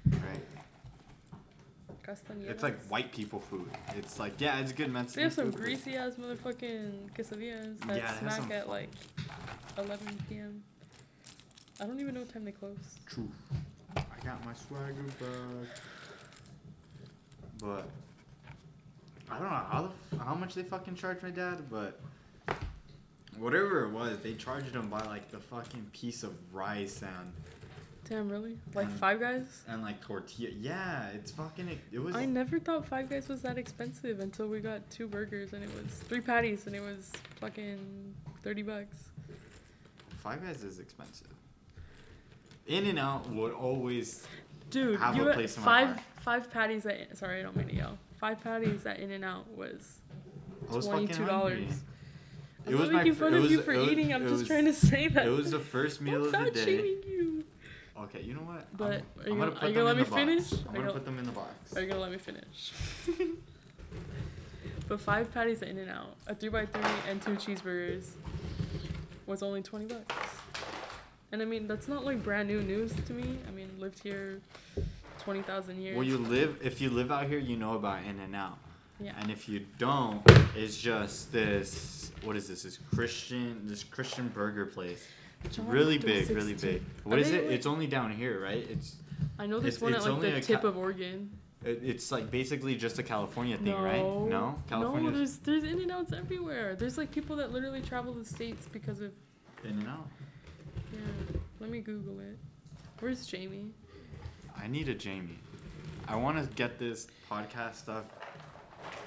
Right. 0.10 0.45
Castañedas. 2.03 2.49
It's 2.49 2.63
like 2.63 2.81
white 2.86 3.12
people 3.12 3.39
food. 3.39 3.69
It's 3.95 4.17
like 4.19 4.39
yeah, 4.39 4.60
it's 4.60 4.71
good 4.71 4.91
Mexican 4.91 5.19
They 5.19 5.23
have 5.23 5.33
some 5.33 5.45
food, 5.45 5.53
but- 5.55 5.62
greasy 5.62 5.95
ass 5.95 6.13
motherfucking 6.13 7.12
quesadillas 7.15 7.79
that 7.88 7.97
Yeah, 7.97 8.19
smack 8.19 8.49
at 8.51 8.69
like 8.69 8.89
11 9.77 10.07
p.m. 10.29 10.63
I 11.80 11.86
don't 11.86 12.00
even 12.00 12.13
know 12.16 12.22
what 12.22 12.34
time 12.34 12.46
they 12.46 12.52
close. 12.52 12.78
True. 13.06 13.30
I 13.96 14.26
got 14.26 14.44
my 14.46 14.54
swagger 14.54 14.94
back. 15.20 15.70
But 17.60 17.88
I 19.30 19.36
don't 19.40 19.44
know 19.44 19.50
how 19.50 19.92
the, 20.12 20.18
how 20.24 20.36
much 20.36 20.54
they 20.56 20.63
fucking 20.63 20.96
charged 20.96 21.24
my 21.24 21.30
dad, 21.30 21.70
but 21.70 22.00
whatever 23.38 23.86
it 23.86 23.92
was, 23.92 24.18
they 24.20 24.34
charged 24.34 24.74
him 24.76 24.90
by 24.90 25.02
like 25.06 25.30
the 25.30 25.40
fucking 25.40 25.88
piece 25.94 26.24
of 26.24 26.34
rice 26.54 27.02
and 27.02 27.34
Damn, 28.10 28.30
really? 28.30 28.58
Like 28.74 28.88
Mm. 28.88 29.00
Five 29.00 29.20
Guys? 29.20 29.63
and 29.68 29.82
like 29.82 30.00
tortilla. 30.02 30.50
Yeah, 30.62 31.10
it's 31.10 31.32
fucking. 31.32 31.78
It 31.92 32.00
was. 32.00 32.16
I 32.16 32.24
never 32.26 32.58
thought 32.58 32.86
Five 32.86 33.10
Guys 33.10 33.28
was 33.28 33.42
that 33.42 33.58
expensive 33.58 34.22
until 34.22 34.48
we 34.48 34.62
got 34.62 34.90
two 34.90 35.08
burgers 35.08 35.52
and 35.52 35.62
it 35.62 35.70
was 35.76 35.92
three 35.94 36.22
patties 36.22 36.68
and 36.68 36.76
it 36.76 36.82
was 36.82 37.12
fucking 37.42 38.13
30 38.44 38.62
bucks. 38.62 39.10
Five 40.24 40.42
Guys 40.42 40.63
is 40.63 40.80
expensive. 40.80 41.28
In 42.67 42.86
and 42.86 42.99
Out 42.99 43.30
would 43.30 43.53
always. 43.53 44.25
Dude, 44.69 44.99
Have 44.99 45.15
you 45.15 45.30
a 45.30 45.34
place 45.34 45.56
in 45.58 45.63
my 45.63 45.65
five 45.86 45.88
heart. 45.95 46.01
five 46.19 46.51
patties 46.51 46.86
at 46.86 47.17
sorry, 47.17 47.39
I 47.39 47.43
don't 47.43 47.56
mean 47.56 47.67
to 47.69 47.73
yell. 47.75 47.97
Five 48.19 48.43
patties 48.43 48.86
at 48.86 48.99
In 48.99 49.12
and 49.12 49.23
Out 49.23 49.47
was 49.56 49.99
twenty 50.69 51.08
two 51.08 51.25
dollars. 51.25 51.71
I'm 52.65 52.73
It 52.73 52.77
was 52.77 52.89
not 52.89 52.93
my 52.95 53.03
making 53.03 53.15
fun 53.15 53.34
it 53.34 53.45
of 53.45 53.49
you 53.51 53.62
for 53.62 53.73
was- 53.77 53.89
eating. 53.89 54.13
I'm 54.13 54.23
just 54.23 54.39
was- 54.39 54.47
trying 54.47 54.65
to 54.65 54.73
say 54.73 55.08
that. 55.08 55.25
It 55.25 55.30
was 55.30 55.51
the 55.51 55.60
first 55.60 56.01
meal 56.01 56.25
of 56.25 56.32
the 56.34 56.51
day. 56.51 56.82
you. 57.08 57.45
Okay, 57.97 58.21
you 58.21 58.34
know 58.34 58.41
what? 58.41 58.67
But 58.75 58.91
I'm, 58.91 58.91
are 58.91 59.27
you 59.27 59.32
I'm 59.34 59.39
gonna- 59.39 59.60
are 59.62 59.67
you 59.69 59.73
gonna 59.73 59.86
let 59.86 59.97
me 59.97 60.03
finish? 60.03 60.51
I'm 60.51 60.58
gonna 60.65 60.80
gonna- 60.80 60.91
put 60.93 61.06
them 61.06 61.17
in 61.19 61.25
the 61.25 61.32
box. 61.32 61.75
Are 61.75 61.82
you 61.82 61.88
gonna 61.88 62.01
let 62.01 62.12
me 62.12 62.17
finish? 62.17 62.73
but 64.89 64.99
five 64.99 65.34
patties 65.34 65.62
at 65.62 65.69
in 65.69 65.77
and 65.77 65.89
out, 65.89 66.15
a 66.27 66.36
three 66.36 66.49
by 66.49 66.65
three, 66.65 66.84
and 67.10 67.21
two 67.21 67.32
cheeseburgers 67.36 68.10
was 69.25 69.41
only 69.41 69.62
twenty 69.62 69.86
bucks. 69.86 70.37
And 71.32 71.42
I 71.42 71.46
mean 71.46 71.68
that's 71.68 71.88
not 71.88 72.06
like 72.06 72.24
brand 72.24 72.48
new 72.48 72.62
news 72.62 72.94
to 73.08 73.13
me. 73.13 73.38
I 73.48 73.52
mean 73.52 73.70
lived 73.80 74.00
here 74.02 74.40
twenty 75.20 75.42
thousand 75.42 75.82
years. 75.82 75.96
Well, 75.98 76.06
you 76.06 76.18
live 76.18 76.58
if 76.63 76.80
you 76.82 76.90
live 76.90 77.12
out 77.12 77.28
here, 77.28 77.40
you 77.40 77.58
know 77.58 77.74
about 77.76 78.04
In 78.04 78.20
and 78.20 78.36
Out. 78.36 78.58
yeah. 79.00 79.13
And 79.20 79.30
if 79.30 79.50
you 79.50 79.66
don't, 79.78 80.22
it's 80.56 80.78
just 80.78 81.32
this. 81.32 82.12
What 82.24 82.36
is 82.36 82.48
this? 82.48 82.63
This 82.63 82.80
Christian, 82.96 83.62
this 83.66 83.84
Christian 83.84 84.30
burger 84.30 84.66
place. 84.66 85.06
John 85.52 85.68
really 85.68 85.98
big, 86.00 86.30
really 86.32 86.56
big. 86.56 86.82
What 87.04 87.18
Are 87.18 87.22
is 87.22 87.30
it? 87.32 87.44
like- 87.44 87.52
It's 87.54 87.68
only 87.68 87.86
down 87.88 88.12
here, 88.12 88.42
right? 88.42 88.66
It's 88.70 88.96
I 89.38 89.46
know 89.46 89.58
it's- 89.58 89.80
one 89.82 89.94
at 89.94 90.04
like 90.04 90.22
the 90.22 90.42
tip 90.42 90.62
ca- 90.62 90.68
of 90.70 90.78
Oregon. 90.78 91.30
it, 91.63 91.82
it's 91.84 92.12
like 92.12 92.32
basically 92.32 92.76
just 92.76 92.98
a 92.98 93.04
California 93.04 93.56
thing, 93.58 93.66
no, 93.66 93.80
right? 93.82 94.02
No, 94.02 94.60
California. 94.68 95.12
No, 95.12 95.18
there's 95.18 95.38
there's 95.38 95.63
in 95.63 95.80
and 95.80 95.92
outs 95.92 96.12
everywhere. 96.13 96.76
There's 96.76 96.98
like 96.98 97.12
people 97.12 97.36
that 97.36 97.52
literally 97.52 97.82
travel 97.82 98.13
the 98.13 98.26
states 98.26 98.68
because 98.72 99.00
of 99.02 99.12
In 99.63 99.72
and 99.80 99.88
Out. 99.88 100.08
Yeah. 100.93 101.00
Let 101.60 101.69
me 101.69 101.80
Google 101.80 102.19
it. 102.19 102.38
Where's 103.00 103.26
Jamie? 103.26 103.71
I 104.60 104.67
need 104.67 104.89
a 104.89 104.93
Jamie. 104.95 105.39
I 106.08 106.15
want 106.15 106.38
to 106.38 106.56
get 106.56 106.80
this 106.80 107.08
podcast 107.30 107.76
stuff 107.76 108.06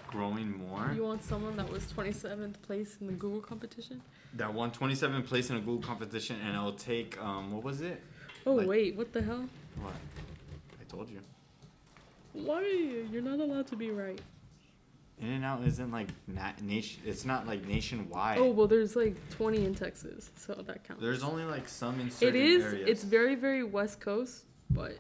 growing 0.07 0.59
more. 0.59 0.93
You 0.95 1.05
want 1.05 1.23
someone 1.25 1.57
that 1.57 1.71
was 1.71 1.85
27th 1.87 2.61
place 2.62 2.97
in 3.01 3.07
the 3.07 3.12
Google 3.12 3.40
competition? 3.40 4.03
That 4.35 4.53
won 4.53 4.71
27th 4.71 5.27
place 5.27 5.51
in 5.51 5.57
a 5.57 5.61
Google 5.61 5.79
competition, 5.83 6.37
and 6.45 6.55
it'll 6.55 6.73
take 6.73 7.21
um, 7.21 7.53
what 7.53 7.62
was 7.64 7.81
it? 7.81 8.03
Oh 8.47 8.55
Like- 8.55 8.66
wait, 8.69 8.97
what 8.97 9.12
the 9.12 9.23
hell? 9.23 9.49
What? 9.81 9.95
I 10.81 10.85
told 10.88 11.09
you. 11.11 11.21
Why? 12.33 12.62
You're 13.11 13.23
not 13.23 13.40
allowed 13.40 13.66
to 13.69 13.77
be 13.77 13.90
right. 13.90 14.21
In 15.21 15.29
and 15.33 15.45
Out 15.45 15.63
isn't 15.67 15.91
like 15.91 16.09
na- 16.27 16.53
nation. 16.63 17.03
It's 17.05 17.25
not 17.27 17.47
like 17.47 17.67
nationwide. 17.67 18.39
Oh 18.39 18.51
well, 18.51 18.67
there's 18.67 18.97
like 18.97 19.17
20 19.31 19.65
in 19.67 19.75
Texas, 19.75 20.31
so 20.37 20.55
that 20.67 20.83
counts. 20.85 21.03
There's 21.03 21.23
only 21.23 21.45
like 21.45 21.69
some 21.69 22.01
in 22.01 22.07
it 22.07 22.13
certain 22.15 22.41
is. 22.41 22.65
areas. 22.65 22.81
It's 22.83 22.91
It's 22.91 23.05
very 23.05 23.35
very 23.35 23.63
West 23.63 24.01
Coast, 24.01 24.45
but 24.71 24.99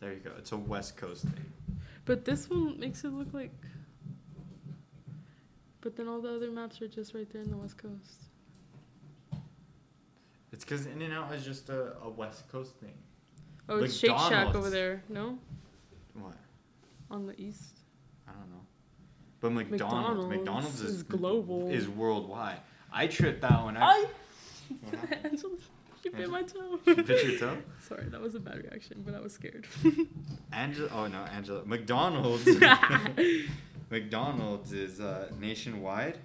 There 0.00 0.12
you 0.12 0.20
go. 0.20 0.30
It's 0.38 0.52
a 0.52 0.56
West 0.56 0.96
Coast 0.96 1.22
thing. 1.24 1.52
but 2.04 2.24
this 2.24 2.48
one 2.48 2.78
makes 2.78 3.02
it 3.04 3.08
look 3.12 3.32
like. 3.34 3.50
But 5.80 5.96
then 5.96 6.08
all 6.08 6.20
the 6.20 6.34
other 6.34 6.50
maps 6.50 6.80
are 6.82 6.88
just 6.88 7.14
right 7.14 7.28
there 7.32 7.42
in 7.42 7.50
the 7.50 7.56
West 7.56 7.78
Coast. 7.78 8.24
It's 10.52 10.64
because 10.64 10.86
In 10.86 11.02
and 11.02 11.12
Out 11.12 11.32
is 11.34 11.44
just 11.44 11.68
a, 11.68 11.94
a 12.02 12.08
West 12.08 12.48
Coast 12.50 12.74
thing. 12.76 12.94
Oh, 13.68 13.78
it's 13.78 13.96
Shake 13.96 14.10
Shack 14.10 14.20
McDonald's. 14.30 14.56
over 14.56 14.70
there. 14.70 15.02
No, 15.08 15.38
What? 16.14 16.34
on 17.10 17.26
the 17.26 17.40
east. 17.40 17.78
I 18.28 18.32
don't 18.32 18.50
know. 18.50 18.65
But 19.48 19.70
McDonald's, 19.70 20.26
McDonald's 20.26 20.28
McDonald's 20.28 20.80
is, 20.82 20.90
is 20.96 21.02
global. 21.02 21.70
Is 21.70 21.88
worldwide. 21.88 22.58
I 22.92 23.06
tripped 23.06 23.44
out 23.44 23.66
when 23.66 23.76
I. 23.76 23.82
I. 23.84 24.06
Angela, 25.24 25.54
she 26.02 26.08
bit 26.08 26.28
my 26.30 26.42
toe. 26.42 26.78
You 26.86 26.94
bit 26.96 27.24
your 27.24 27.38
toe? 27.38 27.56
Sorry, 27.88 28.04
that 28.08 28.20
was 28.20 28.34
a 28.34 28.40
bad 28.40 28.58
reaction, 28.64 29.02
but 29.04 29.14
I 29.14 29.20
was 29.20 29.32
scared. 29.32 29.66
Angela. 30.52 30.88
Oh 30.94 31.06
no, 31.06 31.18
Angela. 31.32 31.64
McDonald's. 31.64 32.48
McDonald's 33.90 34.72
is 34.72 35.00
uh, 35.00 35.30
nationwide. 35.40 36.18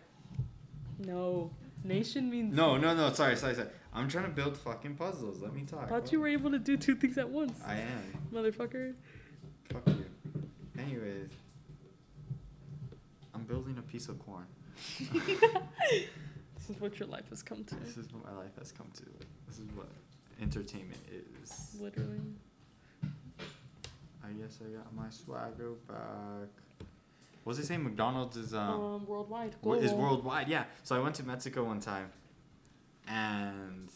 no, 0.99 1.51
nation 1.84 2.29
means. 2.29 2.55
No, 2.55 2.77
no, 2.77 2.95
no. 2.95 3.12
Sorry, 3.13 3.36
sorry, 3.36 3.55
sorry. 3.55 3.67
I'm 3.93 4.07
trying 4.07 4.23
to 4.25 4.31
build 4.31 4.57
fucking 4.57 4.95
puzzles. 4.95 5.41
Let 5.41 5.53
me 5.53 5.63
talk. 5.63 5.84
I 5.84 5.88
thought 5.88 6.12
you 6.12 6.19
were 6.21 6.27
able 6.27 6.49
to 6.51 6.60
do 6.60 6.77
two 6.77 6.95
things 6.95 7.17
at 7.17 7.29
once, 7.29 7.60
I 7.67 7.75
am. 7.75 8.03
motherfucker. 8.34 8.93
Fuck 9.71 9.88
you. 9.88 10.05
Anyways, 10.79 11.29
I'm 13.34 13.44
building 13.44 13.78
a 13.78 13.82
piece 13.82 14.08
of 14.10 14.20
corn. 14.20 14.46
This 16.58 16.70
is 16.76 16.80
what 16.82 17.00
your 17.00 17.08
life 17.08 17.28
has 17.32 17.41
come 17.41 17.63
to. 17.63 17.76
This 17.76 17.98
is 17.98 18.13
what 18.13 18.24
my 18.24 18.38
life 18.38 18.56
has 18.60 18.72
come 18.72 18.88
to. 18.96 19.04
This 19.48 19.58
is 19.58 19.65
what 19.74 19.89
entertainment 20.39 21.00
is. 21.12 21.76
Literally. 21.82 22.20
I 23.04 24.30
guess 24.39 24.60
I 24.63 24.70
got 24.78 24.94
my 24.96 25.10
swagger 25.10 25.72
back. 25.88 26.50
What's 27.44 27.58
he 27.58 27.65
saying? 27.65 27.84
McDonald's 27.84 28.38
is 28.38 28.54
um 28.54 28.80
Um, 28.80 29.06
worldwide. 29.08 29.56
wo- 29.63 29.74
is 29.74 29.91
worldwide. 29.91 30.48
Yeah. 30.50 30.65
So 30.84 30.96
I 30.96 31.00
went 31.00 31.15
to 31.15 31.24
Mexico 31.26 31.63
one 31.63 31.80
time, 31.80 32.12
and 33.08 33.89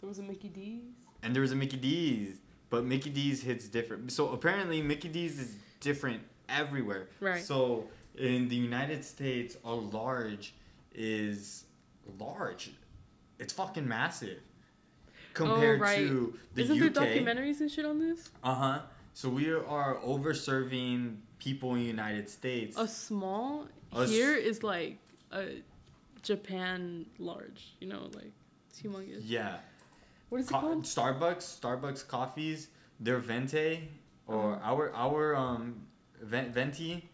There 0.00 0.08
was 0.08 0.18
a 0.18 0.22
Mickey 0.22 0.48
D's. 0.48 0.84
and 1.22 1.34
there 1.34 1.42
was 1.42 1.52
a 1.52 1.56
Mickey 1.56 1.76
D's, 1.76 2.40
but 2.70 2.84
Mickey 2.86 3.10
D's 3.10 3.42
hits 3.42 3.68
different. 3.68 4.10
So 4.12 4.30
apparently 4.30 4.80
Mickey 4.80 5.08
D's 5.10 5.38
is 5.38 5.56
different 5.80 6.22
everywhere. 6.48 7.08
Right. 7.20 7.44
So 7.44 7.88
in 8.18 8.48
the 8.48 8.56
United 8.56 9.04
States, 9.04 9.56
a 9.64 9.72
large 9.74 10.54
is 10.94 11.64
large. 12.18 12.70
It's 13.38 13.52
fucking 13.52 13.86
massive. 13.86 14.40
Compared 15.34 15.78
oh, 15.80 15.82
right. 15.84 15.98
to 15.98 16.38
the 16.54 16.62
Isn't 16.62 16.82
UK. 16.82 16.94
there 16.94 17.04
documentaries 17.04 17.60
and 17.60 17.70
shit 17.70 17.84
on 17.84 17.98
this? 18.00 18.30
Uh 18.42 18.54
huh. 18.54 18.80
So 19.14 19.28
we 19.28 19.50
are 19.52 19.98
over 20.02 20.34
serving 20.34 21.22
people 21.38 21.74
in 21.74 21.80
the 21.80 21.86
United 21.86 22.28
States. 22.28 22.76
A 22.76 22.88
small 22.88 23.66
A 23.94 24.00
s- 24.02 24.10
here 24.10 24.34
is 24.34 24.62
like 24.64 24.98
a 25.30 25.62
Japan 26.22 27.06
large. 27.18 27.74
You 27.80 27.88
know, 27.88 28.08
like 28.14 28.32
it's 28.70 28.80
humongous. 28.82 29.22
yeah. 29.24 29.56
What 30.28 30.40
is 30.40 30.48
it 30.48 30.52
called? 30.52 30.82
Starbucks, 30.84 31.58
Starbucks 31.60 32.06
coffees, 32.06 32.68
their 33.00 33.18
venti 33.18 33.88
or 34.26 34.54
Uh-huh. 34.54 34.72
our 34.74 34.92
our 34.94 35.36
um 35.36 35.86
ven- 36.20 36.52
venti 36.52 37.08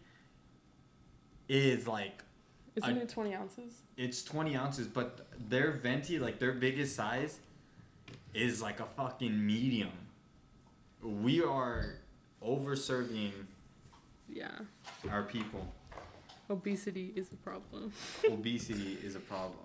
is 1.47 1.87
like 1.87 2.23
Isn't 2.75 2.97
I- 2.97 3.01
it 3.01 3.09
20 3.09 3.33
ounces? 3.35 3.81
it's 3.97 4.23
20 4.23 4.55
ounces, 4.55 4.87
but 4.87 5.27
their 5.49 5.71
venti, 5.71 6.19
like 6.19 6.39
their 6.39 6.53
biggest 6.53 6.95
size, 6.95 7.39
is 8.33 8.61
like 8.61 8.79
a 8.79 8.85
fucking 8.85 9.45
medium. 9.45 9.91
We 11.01 11.41
are 11.43 11.95
over 12.41 12.75
serving 12.75 13.31
Yeah. 14.27 14.59
our 15.09 15.23
people. 15.23 15.65
Obesity 16.49 17.13
is 17.15 17.31
a 17.33 17.37
problem. 17.37 17.91
Obesity 18.29 18.97
is 19.03 19.15
a 19.15 19.19
problem 19.19 19.59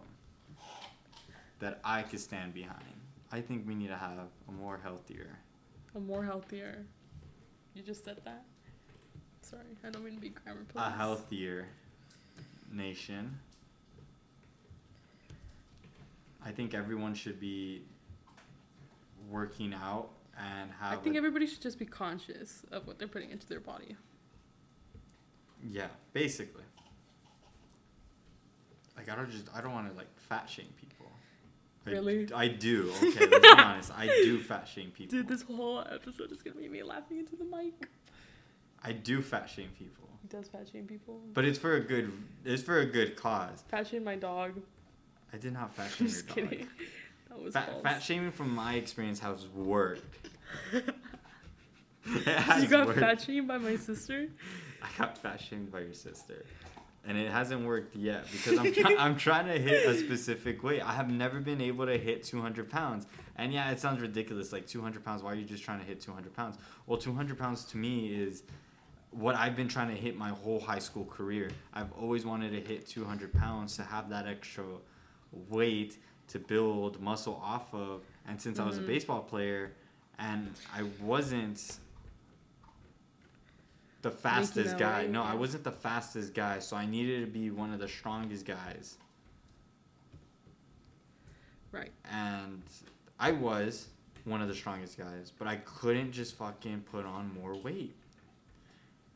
that 1.59 1.81
I 1.85 2.03
could 2.03 2.21
stand 2.21 2.55
behind. 2.55 2.85
I 3.33 3.41
think 3.41 3.67
we 3.67 3.75
need 3.75 3.89
to 3.89 3.97
have 3.97 4.19
a 4.49 4.53
more 4.53 4.79
healthier. 4.83 5.39
A 5.95 6.01
more 6.01 6.25
healthier. 6.25 6.87
You 7.75 7.83
just 7.83 8.05
said 8.05 8.21
that. 8.25 8.45
Sorry, 9.51 9.63
I 9.85 9.91
don't 9.91 10.05
mean 10.05 10.15
to 10.15 10.21
be 10.21 10.29
grammar 10.31 10.61
police. 10.73 10.87
a 10.87 10.91
healthier 10.91 11.67
nation. 12.73 13.39
I 16.45 16.53
think 16.53 16.73
everyone 16.75 17.15
should 17.15 17.41
be 17.41 17.83
working 19.29 19.75
out 19.75 20.11
and 20.39 20.71
have. 20.81 20.93
I 20.93 20.97
think 21.03 21.15
a- 21.17 21.19
everybody 21.19 21.47
should 21.47 21.61
just 21.61 21.79
be 21.79 21.85
conscious 21.87 22.63
of 22.71 22.87
what 22.87 22.99
they're 22.99 23.09
putting 23.09 23.31
into 23.31 23.47
their 23.47 23.61
body. 23.61 23.97
yeah, 25.69 25.89
basically. 26.13 26.63
Like 28.97 29.11
I 29.11 29.17
don't 29.17 29.31
just 29.31 29.47
I 29.55 29.61
don't 29.61 29.73
want 29.73 29.91
to 29.91 29.97
like 29.97 30.09
fat 30.17 30.49
shame 30.49 30.69
people. 30.81 31.07
I- 31.87 31.91
Really? 31.91 32.29
I, 32.35 32.47
do. 32.49 32.93
Okay, 33.03 33.27
let's 33.27 33.41
be 33.43 33.49
honest. 33.57 33.91
I 33.97 34.07
do 34.07 34.39
fat 34.39 34.69
shame 34.69 34.91
people. 34.91 35.17
Dude, 35.19 35.29
this 35.29 35.43
whole 35.43 35.81
episode 35.81 36.31
is 36.31 36.43
gonna 36.43 36.57
be 36.57 36.69
me 36.69 36.83
laughing 36.83 37.19
into 37.19 37.37
the 37.37 37.45
mic. 37.45 37.89
I 38.83 38.93
do 38.93 39.21
fat 39.23 39.49
shame 39.51 39.71
people, 39.79 40.09
He 40.23 40.29
does 40.29 40.49
fat 40.49 40.69
shame 40.73 40.87
people. 40.87 41.21
but 41.35 41.45
it's 41.45 41.59
for 41.59 41.75
a 41.75 41.81
good. 41.81 42.13
It's 42.45 42.63
for 42.63 42.79
a 42.81 42.87
good 42.87 43.17
cause. 43.17 43.63
Fat 43.69 43.87
shame 43.87 44.05
my 44.05 44.17
dog. 44.17 44.61
I 45.33 45.37
did 45.37 45.53
not 45.53 45.75
fat 45.75 45.91
shame 45.97 46.07
your 46.07 46.15
just 46.15 46.27
dog. 46.29 46.35
kidding. 46.37 46.67
That 47.29 47.41
was 47.43 47.55
Fat, 47.55 47.83
fat 47.83 48.03
shaming 48.03 48.33
from 48.33 48.55
my 48.55 48.75
experience 48.75 49.21
has 49.21 49.47
worked. 49.49 50.29
It 52.07 52.63
you 52.63 52.67
got 52.69 52.87
worked. 52.87 52.99
fat 52.99 53.21
shamed 53.21 53.47
by 53.47 53.59
my 53.59 53.77
sister? 53.77 54.29
I 54.83 54.89
got 54.99 55.19
fat 55.19 55.41
shamed 55.41 55.71
by 55.71 55.81
your 55.81 55.93
sister, 55.93 56.45
and 57.07 57.19
it 57.19 57.31
hasn't 57.31 57.65
worked 57.67 57.95
yet 57.95 58.25
because 58.33 58.59
I'm 58.59 58.73
try- 58.73 58.97
I'm 58.99 59.17
trying 59.17 59.47
to 59.47 59.59
hit 59.59 59.87
a 59.87 59.95
specific 59.99 60.63
weight. 60.63 60.81
I 60.81 60.93
have 60.95 61.11
never 61.11 61.41
been 61.41 61.61
able 61.61 61.85
to 61.87 61.99
hit 61.99 62.25
200 62.25 62.71
pounds, 62.71 63.07
and 63.37 63.53
yeah, 63.53 63.71
it 63.71 63.79
sounds 63.81 64.01
ridiculous. 64.01 64.51
Like 64.53 64.67
200 64.67 65.05
pounds. 65.05 65.23
Why 65.23 65.33
are 65.33 65.35
you 65.35 65.45
just 65.45 65.63
trying 65.63 65.81
to 65.81 65.85
hit 65.85 66.01
200 66.01 66.35
pounds? 66.35 66.57
Well, 66.87 66.97
200 66.99 67.39
pounds 67.39 67.65
to 67.67 67.77
me 67.77 68.09
is 68.09 68.43
what 69.11 69.35
I've 69.35 69.57
been 69.57 69.69
trying 69.69 69.89
to 69.89 69.95
hit 70.01 70.17
my 70.17 70.31
whole 70.31 70.61
high 70.61 70.79
school 70.79 71.05
career. 71.05 71.51
I've 71.75 71.93
always 71.93 72.25
wanted 72.25 72.53
to 72.53 72.61
hit 72.61 72.87
200 72.87 73.33
pounds 73.33 73.77
to 73.77 73.83
have 73.83 74.09
that 74.11 74.27
extra 74.27 74.65
weight 75.49 75.99
to 76.29 76.39
build 76.39 77.01
muscle 77.01 77.41
off 77.45 77.73
of. 77.75 78.03
And 78.27 78.41
since 78.41 78.59
I 78.61 78.65
was 78.67 78.79
a 78.79 78.83
Mhm. 78.83 78.87
baseball 78.87 79.23
player 79.23 79.73
and 80.19 80.53
I 80.73 80.85
wasn't 81.01 81.79
the 84.03 84.11
fastest 84.11 84.79
guy, 84.79 85.07
no, 85.07 85.23
I 85.23 85.35
wasn't 85.35 85.65
the 85.65 85.73
fastest 85.73 86.33
guy, 86.33 86.59
so 86.61 86.77
I 86.77 86.87
needed 86.87 87.21
to 87.27 87.31
be 87.31 87.51
one 87.51 87.73
of 87.73 87.81
the 87.81 87.89
strongest 87.89 88.47
guys 88.47 88.99
Right. 91.73 91.93
And 92.11 92.63
I 93.21 93.31
was 93.31 93.87
one 94.25 94.43
of 94.43 94.49
the 94.49 94.55
strongest 94.57 94.99
guys, 94.99 95.33
but 95.39 95.47
I 95.47 95.57
couldn't 95.57 96.11
just 96.11 96.35
fucking 96.37 96.81
put 96.91 97.07
on 97.07 97.33
more 97.33 97.55
weight. 97.57 97.95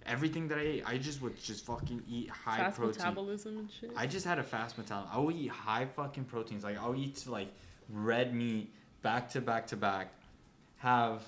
Everything 0.07 0.49
that 0.49 0.59
I 0.59 0.63
ate, 0.63 0.83
I 0.87 0.99
just 0.99 1.23
would 1.23 1.41
just 1.43 1.65
fucking 1.65 2.03
eat 2.09 2.29
high 2.29 2.59
Fast 2.59 2.77
protein. 2.77 2.99
metabolism 2.99 3.59
and 3.59 3.71
shit. 3.71 3.91
I 3.97 4.07
just 4.07 4.27
had 4.27 4.39
a 4.39 4.43
fast 4.43 4.77
metabolism. 4.77 5.11
I 5.17 5.19
would 5.21 5.35
eat 5.37 5.49
high 5.51 5.87
fucking 5.87 6.25
proteins. 6.25 6.63
Like 6.63 6.79
I'll 6.79 6.95
eat 6.95 7.27
like 7.27 7.49
red 7.89 8.35
meat 8.35 8.71
back 9.03 9.31
to 9.31 9.41
back 9.41 9.67
to 9.69 9.77
back. 9.77 10.09
Have 10.79 11.23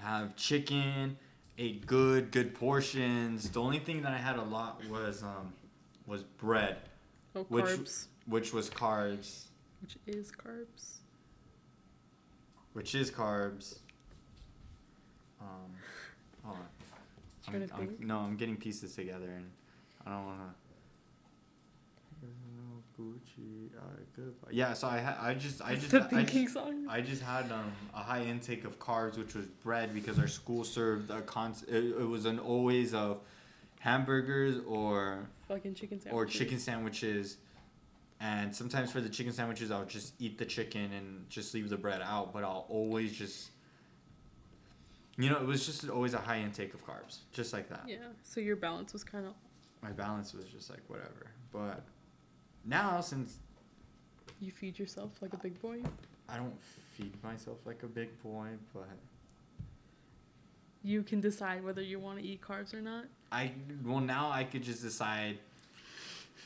have 0.00 0.36
chicken, 0.36 1.18
ate 1.58 1.86
good 1.86 2.30
good 2.30 2.54
portions. 2.54 3.50
The 3.50 3.60
only 3.60 3.78
thing 3.80 4.00
that 4.02 4.12
I 4.12 4.18
had 4.18 4.36
a 4.36 4.42
lot 4.44 4.82
was 4.88 5.22
um 5.22 5.52
was 6.06 6.22
bread, 6.24 6.78
oh, 7.36 7.42
which- 7.50 7.66
carbs, 7.66 8.06
which 8.26 8.54
was 8.54 8.70
carbs, 8.70 9.48
which 9.82 9.98
is 10.06 10.32
carbs. 10.32 10.94
which 12.72 12.94
is 12.94 13.10
carbs. 13.10 13.80
Um. 15.42 15.74
Trying 17.50 17.62
I'm, 17.62 17.68
to 17.68 17.74
I'm- 17.74 17.96
no, 18.00 18.18
I'm 18.18 18.36
getting 18.36 18.56
pieces 18.56 18.94
together, 18.94 19.30
and 19.30 19.50
I 20.06 20.10
don't 20.10 20.26
wanna. 20.26 20.54
Gucci, 22.98 23.70
alright, 23.80 24.06
goodbye. 24.16 24.48
Yeah, 24.50 24.72
so 24.72 24.88
I 24.88 24.98
ha- 24.98 25.16
I 25.20 25.34
just 25.34 25.62
I 25.62 25.76
just 25.76 25.94
I 25.94 26.24
just. 26.24 26.56
I 26.88 27.00
just 27.00 27.22
had 27.22 27.44
um, 27.52 27.70
a 27.94 27.98
high 28.00 28.24
intake 28.24 28.64
of 28.64 28.80
carbs, 28.80 29.16
which 29.16 29.34
was 29.34 29.46
bread, 29.46 29.94
because 29.94 30.18
our 30.18 30.26
school 30.26 30.64
served 30.64 31.08
a 31.10 31.20
con. 31.20 31.54
It, 31.68 31.84
it 31.84 32.08
was 32.08 32.24
an 32.24 32.40
always 32.40 32.94
of 32.94 33.20
hamburgers 33.78 34.56
or 34.66 35.28
Fucking 35.46 35.74
chicken 35.74 36.00
sandwich. 36.00 36.12
or 36.12 36.26
chicken 36.26 36.58
sandwiches, 36.58 37.36
and 38.20 38.52
sometimes 38.52 38.90
for 38.90 39.00
the 39.00 39.08
chicken 39.08 39.32
sandwiches, 39.32 39.70
I'll 39.70 39.84
just 39.84 40.14
eat 40.18 40.36
the 40.38 40.44
chicken 40.46 40.92
and 40.92 41.30
just 41.30 41.54
leave 41.54 41.68
the 41.70 41.76
bread 41.76 42.02
out. 42.02 42.32
But 42.32 42.42
I'll 42.42 42.66
always 42.68 43.16
just, 43.16 43.50
you 45.18 45.28
know, 45.28 45.36
it 45.36 45.46
was 45.46 45.66
just 45.66 45.88
always 45.90 46.14
a 46.14 46.18
high 46.18 46.38
intake 46.38 46.74
of 46.74 46.86
carbs, 46.86 47.18
just 47.32 47.52
like 47.52 47.68
that. 47.68 47.82
Yeah. 47.86 47.96
So 48.22 48.40
your 48.40 48.56
balance 48.56 48.92
was 48.92 49.02
kind 49.02 49.26
of. 49.26 49.34
My 49.82 49.90
balance 49.90 50.32
was 50.32 50.44
just 50.46 50.70
like 50.70 50.82
whatever. 50.88 51.26
But 51.52 51.82
now, 52.64 53.00
since 53.00 53.38
You 54.40 54.52
feed 54.52 54.78
yourself 54.78 55.10
like 55.20 55.32
a 55.34 55.38
big 55.38 55.60
boy. 55.60 55.82
I 56.28 56.36
don't 56.36 56.60
feed 56.96 57.12
myself 57.24 57.58
like 57.64 57.82
a 57.82 57.86
big 57.86 58.22
boy, 58.22 58.48
but 58.72 58.88
You 60.84 61.02
can 61.02 61.20
decide 61.20 61.64
whether 61.64 61.82
you 61.82 61.98
want 61.98 62.18
to 62.20 62.24
eat 62.24 62.40
carbs 62.40 62.72
or 62.72 62.80
not. 62.80 63.06
I 63.32 63.52
well 63.84 64.00
now 64.00 64.30
I 64.30 64.44
could 64.44 64.62
just 64.62 64.82
decide 64.82 65.38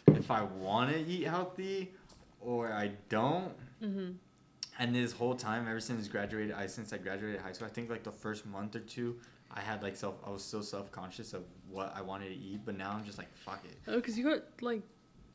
if 0.09 0.31
I 0.31 0.43
want 0.43 0.93
to 0.93 0.99
eat 0.99 1.27
healthy 1.27 1.93
or 2.41 2.73
I 2.73 2.93
don't. 3.09 3.53
Mm-hmm. 3.83 4.13
And 4.79 4.95
this 4.95 5.13
whole 5.13 5.35
time, 5.35 5.69
ever 5.69 5.81
since 5.81 6.09
graduated, 6.09 6.55
I 6.55 6.67
since 6.67 6.93
I 6.93 6.99
graduated 6.99 7.41
high 7.41 7.53
school, 7.53 7.67
I 7.67 7.71
think 7.71 7.91
like 7.91 8.03
the 8.03 8.13
first 8.13 8.47
month 8.47 8.75
or 8.75 8.81
two, 8.81 9.19
I 9.51 9.61
had 9.61 9.83
like 9.83 9.97
self, 9.97 10.15
I 10.27 10.31
was 10.31 10.43
so 10.43 10.63
self 10.63 10.91
conscious 10.91 11.35
of 11.35 11.45
what 11.69 11.93
I 11.95 12.03
wanted 12.03 12.29
to 12.29 12.37
eat. 12.37 12.61
But 12.65 12.77
now 12.79 12.93
I'm 12.93 13.05
just 13.05 13.19
like, 13.19 13.33
fuck 13.37 13.63
it. 13.65 13.79
Oh, 13.87 13.97
because 13.97 14.17
you 14.17 14.25
got 14.25 14.43
like 14.61 14.83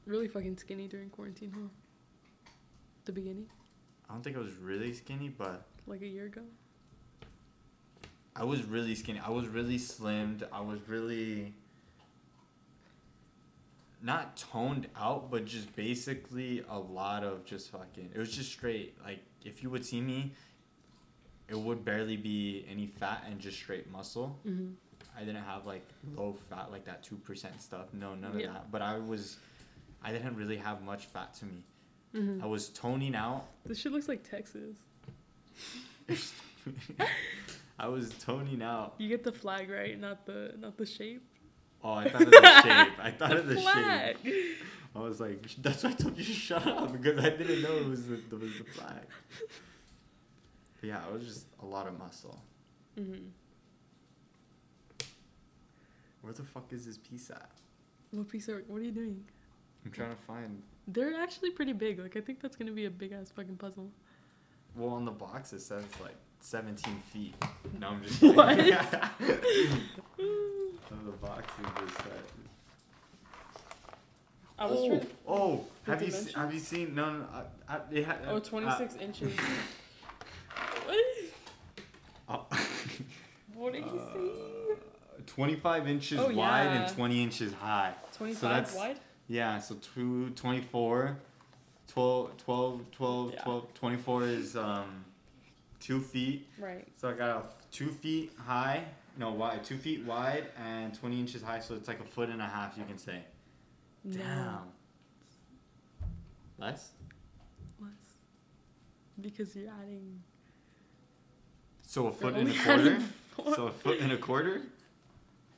really 0.06 0.28
fucking 0.28 0.58
skinny 0.58 0.88
during 0.88 1.10
quarantine, 1.10 1.52
huh? 1.54 1.70
The 3.06 3.12
beginning, 3.12 3.48
I 4.10 4.14
don't 4.14 4.24
think 4.24 4.36
I 4.36 4.40
was 4.40 4.54
really 4.56 4.94
skinny, 4.94 5.30
but 5.30 5.66
like 5.86 6.02
a 6.02 6.08
year 6.08 6.26
ago. 6.26 6.42
I 8.36 8.44
was 8.44 8.64
really 8.64 8.96
skinny. 8.96 9.20
I 9.20 9.30
was 9.30 9.48
really 9.48 9.78
slimmed. 9.80 10.44
I 10.52 10.62
was 10.62 10.80
really 10.88 11.54
not 14.02 14.38
toned 14.38 14.88
out, 14.96 15.32
but 15.32 15.46
just 15.46 15.76
basically 15.76 16.64
a 16.70 16.78
lot 16.80 17.24
of 17.24 17.46
just 17.46 17.72
fucking. 17.72 18.12
It 18.14 18.18
was 18.20 18.36
just 18.36 18.52
straight. 18.52 18.96
Like 19.04 19.20
if 19.44 19.64
you 19.64 19.70
would 19.70 19.86
see 19.86 20.02
me, 20.02 20.34
it 21.48 21.58
would 21.58 21.84
barely 21.86 22.18
be 22.18 22.66
any 22.70 22.88
fat 22.88 23.24
and 23.28 23.40
just 23.40 23.58
straight 23.58 23.90
muscle. 23.90 24.38
Mm-hmm. 24.48 24.74
I 25.18 25.22
didn't 25.22 25.44
have 25.44 25.66
like 25.66 25.88
low 26.16 26.36
fat 26.50 26.72
like 26.72 26.86
that 26.86 27.02
two 27.04 27.16
percent 27.16 27.60
stuff. 27.62 27.88
No, 27.94 28.14
none 28.16 28.34
of 28.36 28.40
Yeah. 28.40 28.54
that. 28.54 28.72
But 28.72 28.82
I 28.84 28.98
was, 29.00 29.38
I 30.04 30.12
didn't 30.12 30.36
really 30.36 30.58
have 30.58 30.84
much 30.84 31.06
fat 31.08 31.34
to 31.36 31.46
me. 31.46 31.64
Mm-hmm. 32.16 32.44
I 32.44 32.46
was 32.48 32.70
toning 32.70 33.16
out. 33.16 33.46
This 33.66 33.80
shit 33.80 33.92
looks 33.92 34.08
like 34.08 34.30
Texas. 34.30 34.78
I 37.80 37.88
was 37.88 38.10
toning 38.20 38.62
out. 38.62 38.96
You 38.98 39.08
get 39.10 39.24
the 39.24 39.32
flag 39.32 39.70
right, 39.70 40.00
not 40.00 40.26
the 40.26 40.54
not 40.60 40.78
the 40.78 40.86
shape. 40.86 41.24
Oh, 41.90 41.94
I 41.94 42.10
thought 42.10 42.22
of 42.22 42.32
the 42.32 42.62
shape. 42.64 43.00
I 43.02 43.12
thought 43.12 43.30
The 43.30 43.38
of 43.38 43.48
the 43.48 43.56
flag. 43.56 44.18
shape. 44.24 44.58
I 44.94 45.00
was 45.00 45.20
like, 45.22 45.42
that's 45.62 45.84
why 45.84 45.92
I 45.92 45.94
told 45.94 46.18
you 46.18 46.24
to 46.26 46.32
shut 46.34 46.68
up 46.68 46.92
because 46.92 47.18
I 47.24 47.30
didn't 47.30 47.62
know 47.62 47.78
it 47.78 47.88
was 47.88 48.08
the, 48.08 48.16
it 48.16 48.32
was 48.32 48.58
the 48.58 48.64
flag. 48.66 49.04
But 50.82 50.88
yeah, 50.88 51.08
it 51.08 51.14
was 51.14 51.24
just 51.26 51.46
a 51.62 51.66
lot 51.66 51.88
of 51.88 51.98
muscle. 51.98 52.42
Mm-hmm. 53.00 53.28
Where 56.22 56.34
the 56.34 56.44
fuck 56.44 56.74
is 56.74 56.86
this 56.86 56.98
piece 56.98 57.30
at? 57.30 57.50
What 58.12 58.28
piece 58.28 58.50
are? 58.50 58.64
What 58.68 58.82
are 58.82 58.84
you 58.84 58.92
doing? 58.92 59.24
I'm 59.86 59.92
trying 59.92 60.10
to 60.10 60.22
find. 60.24 60.62
They're 60.88 61.16
actually 61.16 61.52
pretty 61.52 61.74
big. 61.74 62.00
Like 62.00 62.18
I 62.18 62.22
think 62.22 62.42
that's 62.42 62.56
gonna 62.58 62.72
be 62.72 62.86
a 62.86 62.90
big 62.90 63.14
ass 63.14 63.32
fucking 63.34 63.56
puzzle. 63.58 63.90
Well, 64.76 64.90
on 64.90 65.06
the 65.06 65.12
box 65.12 65.54
it 65.54 65.62
says 65.62 65.84
like 66.02 66.16
17 66.42 66.96
feet. 67.14 67.36
No, 67.80 67.90
I'm 67.90 68.04
just 68.04 68.20
Kidding. 68.20 68.36
What? 68.36 68.58
on 70.92 71.06
the 71.06 71.12
box 71.12 71.52
it 71.60 71.86
just 71.86 71.98
said. 71.98 72.24
I 74.60 74.66
was 74.66 74.80
oh, 74.80 74.88
trying. 74.88 75.00
To, 75.02 75.08
oh, 75.28 75.66
The 75.86 75.92
have 75.92 76.02
you 76.02 76.12
se- 76.12 76.32
have 76.36 76.54
you 76.54 76.60
seen? 76.60 76.96
No, 76.96 77.18
no, 77.18 77.26
I, 77.68 77.76
I, 77.76 77.80
it 77.92 78.06
had, 78.06 78.18
oh, 78.28 78.38
uh, 78.38 78.40
26 78.40 78.96
inches. 78.96 79.34
what? 80.86 80.98
uh, 82.30 82.38
What 83.54 83.74
did 83.74 83.86
you 83.86 84.02
see? 84.14 84.32
25 85.26 85.88
inches 85.88 86.20
Oh, 86.20 86.26
wide 86.28 86.64
yeah. 86.66 86.86
and 86.86 86.96
20 86.96 87.24
inches 87.24 87.54
high. 87.54 87.94
25 88.18 88.42
that's- 88.42 88.76
wide. 88.76 89.00
Yeah, 89.30 89.60
so 89.60 89.76
two, 89.76 90.30
24, 90.32 91.18
12, 91.90 92.38
12, 92.38 92.92
12, 92.92 93.34
Yeah. 93.34 93.44
12, 93.44 93.74
24 93.74 94.24
is 94.24 94.56
um, 94.56 95.04
two 95.82 96.00
feet. 96.00 96.48
Right. 96.58 96.88
So 96.96 97.10
I 97.10 97.14
got 97.14 97.30
a 97.30 97.44
two 97.72 97.90
feet 97.90 98.32
high, 98.38 98.86
no, 99.18 99.32
wide, 99.32 99.64
two 99.64 99.78
feet 99.78 100.06
wide 100.06 100.46
and 100.58 100.94
20 100.94 101.20
inches 101.20 101.42
high, 101.42 101.60
so 101.60 101.76
it's 101.76 101.88
like 101.88 102.00
a 102.00 102.04
foot 102.04 102.30
and 102.30 102.42
a 102.42 102.46
half, 102.46 102.78
you 102.78 102.84
can 102.86 102.98
say. 102.98 103.22
No. 104.04 104.18
Damn. 104.18 104.60
Less? 106.60 106.92
Less. 107.80 107.92
Because 109.20 109.56
you're 109.56 109.70
adding. 109.82 110.22
So 111.82 112.08
a 112.08 112.12
foot 112.12 112.36
and 112.36 112.50
a 112.50 112.54
quarter? 112.64 113.00
So 113.56 113.68
a 113.68 113.72
foot 113.72 114.00
and 114.00 114.12
a 114.12 114.18
quarter? 114.18 114.62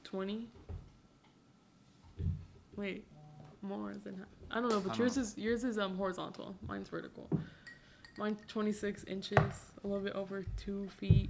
20. 0.04 0.48
Wait, 2.76 3.06
more 3.62 3.94
than 4.04 4.16
half. 4.16 4.26
I 4.52 4.62
don't 4.62 4.70
know, 4.70 4.80
but 4.80 4.94
I 4.94 4.96
yours 4.96 5.16
don't 5.16 5.24
is 5.26 5.38
yours 5.38 5.64
is 5.64 5.78
um 5.78 5.98
horizontal. 5.98 6.56
Mine's 6.68 6.88
vertical. 6.90 7.30
Mine's 8.18 8.40
26 8.48 9.04
inches, 9.06 9.38
a 9.84 9.88
little 9.88 10.04
bit 10.04 10.14
over 10.14 10.46
two 10.58 10.88
feet 10.98 11.30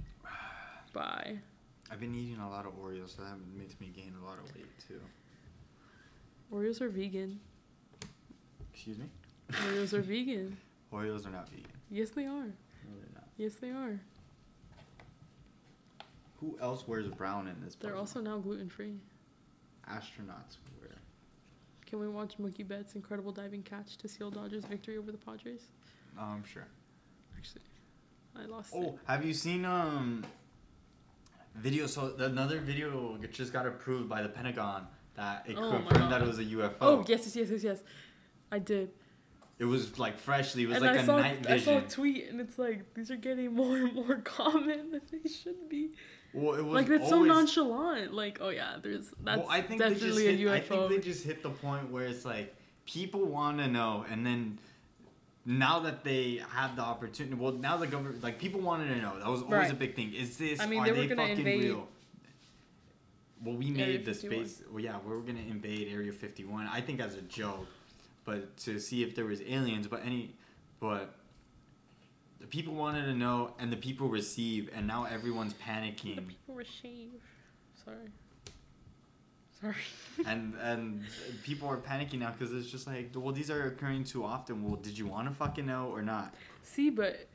by. 0.92 1.38
I've 1.90 2.00
been 2.00 2.14
eating 2.14 2.38
a 2.38 2.48
lot 2.48 2.66
of 2.66 2.72
Oreos, 2.80 3.16
so 3.16 3.22
that 3.22 3.36
makes 3.58 3.78
me 3.80 3.88
gain 3.94 4.14
a 4.22 4.24
lot 4.24 4.38
of 4.38 4.54
weight 4.54 4.66
too. 4.86 5.00
Oreos 6.52 6.80
are 6.80 6.88
vegan. 6.88 7.40
Excuse 8.72 8.98
me? 8.98 9.06
Oreos 9.52 9.92
are 9.92 10.00
vegan. 10.02 10.56
Oreos 10.92 11.26
are 11.26 11.30
not 11.30 11.48
vegan. 11.48 11.66
Yes, 11.90 12.10
they 12.10 12.26
are. 12.26 12.44
No, 12.46 12.96
they're 12.98 13.14
not. 13.14 13.24
Yes, 13.36 13.54
they 13.56 13.70
are. 13.70 14.00
Who 16.40 16.56
else 16.60 16.86
wears 16.88 17.06
brown 17.08 17.48
in 17.48 17.60
this? 17.62 17.74
They're 17.74 17.96
also 17.96 18.20
now 18.20 18.38
gluten 18.38 18.68
free. 18.68 18.94
astronauts 19.88 20.56
wear. 20.80 20.90
Can 21.86 21.98
we 21.98 22.08
watch 22.08 22.38
Mookie 22.40 22.66
Betts' 22.66 22.94
incredible 22.94 23.32
diving 23.32 23.62
catch 23.62 23.96
to 23.98 24.08
seal 24.08 24.30
Dodgers' 24.30 24.64
victory 24.64 24.96
over 24.96 25.10
the 25.12 25.18
Padres? 25.18 25.62
I'm 26.18 26.44
sure. 26.44 26.66
Actually, 27.36 27.62
I 28.36 28.44
lost 28.46 28.72
Oh, 28.74 28.98
have 29.06 29.24
you 29.24 29.34
seen 29.34 29.64
um 29.64 30.24
video? 31.54 31.86
So 31.86 32.14
another 32.18 32.60
video 32.60 33.18
just 33.32 33.52
got 33.52 33.66
approved 33.66 34.08
by 34.08 34.22
the 34.22 34.28
Pentagon 34.28 34.86
that 35.16 35.44
it 35.46 35.56
Oh 35.58 35.70
confirmed 35.70 36.12
that 36.12 36.22
it 36.22 36.26
was 36.26 36.38
a 36.38 36.44
UFO. 36.44 36.74
Oh, 36.80 37.04
yes, 37.06 37.22
yes, 37.24 37.36
yes, 37.36 37.50
yes, 37.50 37.62
yes. 37.62 37.82
I 38.50 38.58
did. 38.58 38.90
It 39.58 39.66
was 39.66 39.98
like 39.98 40.18
freshly. 40.18 40.62
It 40.62 40.68
was 40.68 40.76
and 40.78 40.86
like 40.86 40.96
I 40.98 41.02
a 41.02 41.06
saw 41.06 41.16
night 41.18 41.50
I 41.50 41.58
saw 41.58 41.78
a 41.78 41.82
tweet 41.82 42.28
and 42.28 42.40
it's 42.40 42.58
like 42.58 42.94
these 42.94 43.10
are 43.10 43.16
getting 43.16 43.54
more 43.54 43.76
and 43.76 43.92
more 43.92 44.16
common 44.24 44.90
than 44.90 45.02
they 45.12 45.28
should 45.28 45.68
be. 45.68 45.90
well, 46.32 46.54
it 46.54 46.64
was 46.64 46.74
Like 46.74 46.88
it's 46.88 47.08
so 47.08 47.22
nonchalant. 47.22 48.14
Like, 48.14 48.38
oh 48.40 48.48
yeah, 48.48 48.76
there's 48.82 49.12
that's 49.22 49.40
well, 49.40 49.50
I 49.50 49.60
think 49.60 49.82
they 49.82 49.90
just 49.90 50.00
definitely 50.00 50.36
hit, 50.36 50.40
a 50.40 50.50
UFO. 50.50 50.52
I 50.52 50.60
think 50.60 50.88
they 50.88 50.98
just 50.98 51.24
hit 51.24 51.42
the 51.42 51.50
point 51.50 51.90
where 51.90 52.06
it's 52.06 52.24
like 52.24 52.56
people 52.86 53.26
want 53.26 53.58
to 53.58 53.68
know, 53.68 54.06
and 54.10 54.24
then 54.24 54.58
now 55.46 55.80
that 55.80 56.04
they 56.04 56.42
have 56.50 56.76
the 56.76 56.82
opportunity, 56.82 57.34
well, 57.34 57.52
now 57.52 57.76
the 57.76 57.86
government, 57.86 58.22
like 58.22 58.38
people 58.38 58.60
wanted 58.60 58.88
to 58.94 59.00
know. 59.00 59.18
That 59.18 59.28
was 59.28 59.42
always 59.42 59.52
Right. 59.58 59.72
a 59.72 59.74
big 59.74 59.94
thing. 59.96 60.12
Is 60.12 60.36
this? 60.36 60.60
I 60.60 60.66
mean, 60.66 60.80
are 60.80 60.92
they 60.92 61.06
they 61.06 61.14
fucking 61.14 61.38
invade 61.38 61.64
real? 61.64 61.88
Well, 63.42 63.56
we 63.56 63.70
Area 63.70 63.86
made 63.98 64.04
the 64.04 64.12
51. 64.14 64.46
space. 64.46 64.62
Well, 64.70 64.80
yeah, 64.84 64.98
we 65.04 65.10
were 65.14 65.22
gonna 65.22 65.40
invade 65.40 65.88
Area 65.88 66.12
51. 66.12 66.66
I 66.66 66.80
think 66.82 67.00
as 67.00 67.14
a 67.14 67.22
joke, 67.22 67.66
but 68.24 68.56
to 68.58 68.78
see 68.78 69.02
if 69.02 69.14
there 69.14 69.24
was 69.24 69.40
aliens. 69.42 69.86
But 69.88 70.04
any, 70.04 70.34
but 70.78 71.14
the 72.38 72.46
people 72.46 72.74
wanted 72.74 73.06
to 73.06 73.14
know, 73.14 73.54
and 73.58 73.72
the 73.72 73.76
people 73.78 74.08
receive, 74.08 74.68
and 74.74 74.86
now 74.86 75.04
everyone's 75.04 75.54
panicking. 75.54 76.16
The 76.16 76.22
people 76.22 76.54
receive. 76.54 77.12
Sorry. 77.82 78.10
Sorry. 79.60 79.74
and 80.26 80.54
and 80.60 81.04
people 81.42 81.68
are 81.68 81.76
panicking 81.76 82.20
now 82.20 82.32
because 82.36 82.52
it's 82.54 82.70
just 82.70 82.86
like, 82.86 83.10
well, 83.14 83.32
these 83.32 83.50
are 83.50 83.66
occurring 83.66 84.04
too 84.04 84.24
often. 84.24 84.62
Well, 84.64 84.76
did 84.76 84.96
you 84.98 85.06
want 85.06 85.28
to 85.28 85.34
fucking 85.34 85.66
know 85.66 85.88
or 85.92 86.02
not? 86.02 86.34
See, 86.62 86.90
but 86.90 87.28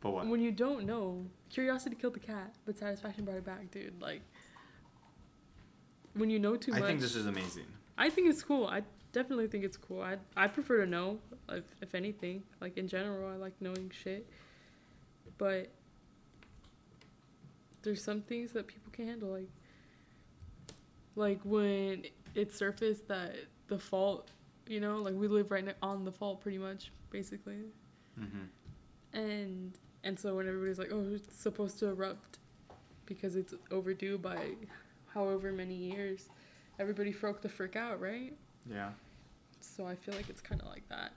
But 0.00 0.10
what? 0.12 0.26
when 0.26 0.40
you 0.40 0.52
don't 0.52 0.86
know, 0.86 1.24
curiosity 1.50 1.96
killed 1.96 2.14
the 2.14 2.20
cat, 2.20 2.54
but 2.64 2.76
satisfaction 2.78 3.24
brought 3.24 3.36
it 3.38 3.44
back, 3.44 3.70
dude. 3.70 4.00
Like, 4.00 4.22
when 6.14 6.30
you 6.30 6.38
know 6.38 6.56
too 6.56 6.72
I 6.72 6.80
much. 6.80 6.88
think 6.88 7.00
this 7.00 7.14
is 7.14 7.26
amazing. 7.26 7.66
I 7.98 8.08
think 8.10 8.28
it's 8.28 8.42
cool. 8.42 8.66
I 8.66 8.82
definitely 9.12 9.46
think 9.48 9.64
it's 9.64 9.76
cool. 9.76 10.00
I 10.02 10.16
I 10.36 10.46
prefer 10.48 10.84
to 10.84 10.86
know, 10.90 11.18
if, 11.50 11.64
if 11.82 11.94
anything. 11.94 12.42
Like 12.60 12.78
in 12.78 12.88
general, 12.88 13.30
I 13.30 13.36
like 13.36 13.54
knowing 13.60 13.90
shit. 13.92 14.26
But 15.36 15.70
there's 17.82 18.02
some 18.02 18.22
things 18.22 18.52
that 18.52 18.66
people 18.66 18.90
can 18.92 19.06
handle, 19.06 19.30
like 19.30 19.48
like 21.16 21.40
when 21.44 22.04
it 22.34 22.52
surfaced 22.54 23.08
that 23.08 23.34
the 23.68 23.78
fault, 23.78 24.30
you 24.66 24.80
know, 24.80 24.98
like 24.98 25.14
we 25.14 25.28
live 25.28 25.50
right 25.50 25.64
ne- 25.64 25.74
on 25.82 26.04
the 26.04 26.12
fault, 26.12 26.40
pretty 26.40 26.58
much, 26.58 26.90
basically, 27.10 27.58
hmm 28.18 28.44
and 29.12 29.72
and 30.04 30.18
so 30.18 30.36
when 30.36 30.46
everybody's 30.48 30.78
like, 30.78 30.90
oh, 30.92 31.04
it's 31.14 31.34
supposed 31.36 31.78
to 31.80 31.88
erupt 31.88 32.38
because 33.06 33.34
it's 33.36 33.52
overdue 33.70 34.16
by 34.18 34.38
however 35.12 35.50
many 35.52 35.74
years, 35.74 36.28
everybody 36.78 37.10
broke 37.12 37.42
the 37.42 37.48
frick 37.48 37.74
out, 37.76 38.00
right? 38.00 38.32
Yeah. 38.70 38.90
So 39.60 39.86
I 39.86 39.94
feel 39.96 40.14
like 40.14 40.28
it's 40.30 40.40
kind 40.40 40.60
of 40.62 40.68
like 40.68 40.88
that. 40.88 41.12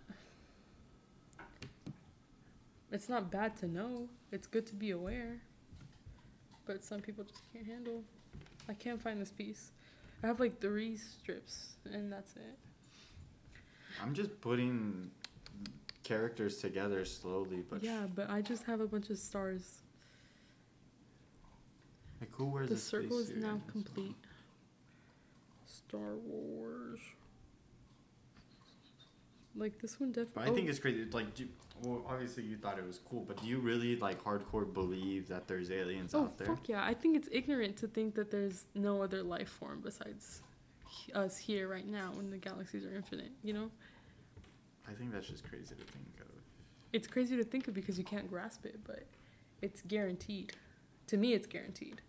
It's 2.92 3.10
not 3.10 3.32
bad 3.32 3.56
to 3.58 3.68
know. 3.68 4.08
It's 4.32 4.48
good 4.48 4.66
to 4.68 4.76
be 4.76 4.92
aware. 4.92 5.42
But 6.66 6.84
some 6.84 7.00
people 7.02 7.24
just 7.24 7.42
can't 7.52 7.66
handle. 7.66 8.04
I 8.70 8.74
can't 8.74 9.02
find 9.02 9.22
this 9.22 9.32
piece. 9.32 9.72
I 10.24 10.28
have 10.28 10.40
like 10.40 10.60
three 10.62 10.96
strips 10.96 11.74
and 11.92 12.12
that's 12.12 12.36
it. 12.38 12.58
I'm 14.02 14.14
just 14.14 14.40
putting 14.42 15.12
characters 16.04 16.58
together 16.58 17.04
slowly, 17.06 17.64
but 17.70 17.84
yeah, 17.84 18.08
but 18.16 18.30
I 18.30 18.42
just 18.42 18.64
have 18.64 18.80
a 18.80 18.88
bunch 18.88 19.10
of 19.10 19.18
stars. 19.18 19.82
like 22.22 22.30
who 22.32 22.46
wears 22.46 22.70
the 22.70 22.78
circle 22.78 23.20
is 23.20 23.30
now 23.30 23.36
in 23.36 23.42
this 23.42 23.50
one? 23.52 23.62
complete. 23.72 24.16
Star 25.66 26.16
Wars. 26.16 27.00
Like 29.56 29.80
this 29.80 30.00
one 30.00 30.12
definitely. 30.12 30.52
I 30.52 30.56
think 30.56 30.68
oh. 30.68 30.70
it's 30.72 30.80
crazy. 30.80 31.06
Like, 31.12 31.36
do, 31.36 31.48
well, 31.84 32.04
obviously 32.08 32.44
you 32.44 32.58
thought 32.58 32.78
it 32.80 32.86
was 32.86 33.00
cool, 33.00 33.24
but 33.28 33.42
do 33.42 33.48
you 33.48 33.60
really 33.60 33.96
like 33.98 34.24
hardcore 34.24 34.72
believe 34.72 35.28
that 35.28 35.48
there's 35.48 35.70
aliens 35.70 36.16
Oh 36.16 36.24
out 36.24 36.38
there? 36.38 36.48
fuck 36.48 36.68
yeah! 36.68 36.84
I 36.84 36.94
think 36.94 37.16
it's 37.16 37.30
ignorant 37.32 37.78
to 37.78 37.88
think 37.88 38.16
that 38.16 38.32
there's 38.32 38.66
no 38.74 39.02
other 39.02 39.22
life 39.22 39.50
form 39.50 39.82
besides 39.84 40.42
us 41.14 41.38
here 41.38 41.68
right 41.68 41.88
now 41.88 42.12
when 42.16 42.30
the 42.30 42.38
galaxies 42.38 42.86
are 42.86 42.96
infinite. 42.96 43.32
You 43.44 43.54
know, 43.54 43.72
I 44.88 44.94
think 44.94 45.12
that's 45.12 45.28
just 45.28 45.48
crazy 45.48 45.76
to 45.76 45.84
think 45.84 46.22
of. 46.22 46.28
it's 46.92 47.08
crazy 47.08 47.36
to 47.38 47.44
think 47.44 47.68
of 47.68 47.74
because 47.74 47.98
you 47.98 48.04
can't 48.04 48.30
grasp 48.30 48.66
it, 48.66 48.80
but 48.86 49.04
it's 49.62 49.82
guaranteed. 49.82 50.54
To 51.08 51.18
me, 51.18 51.34
it's 51.34 51.48
guaranteed. 51.48 52.02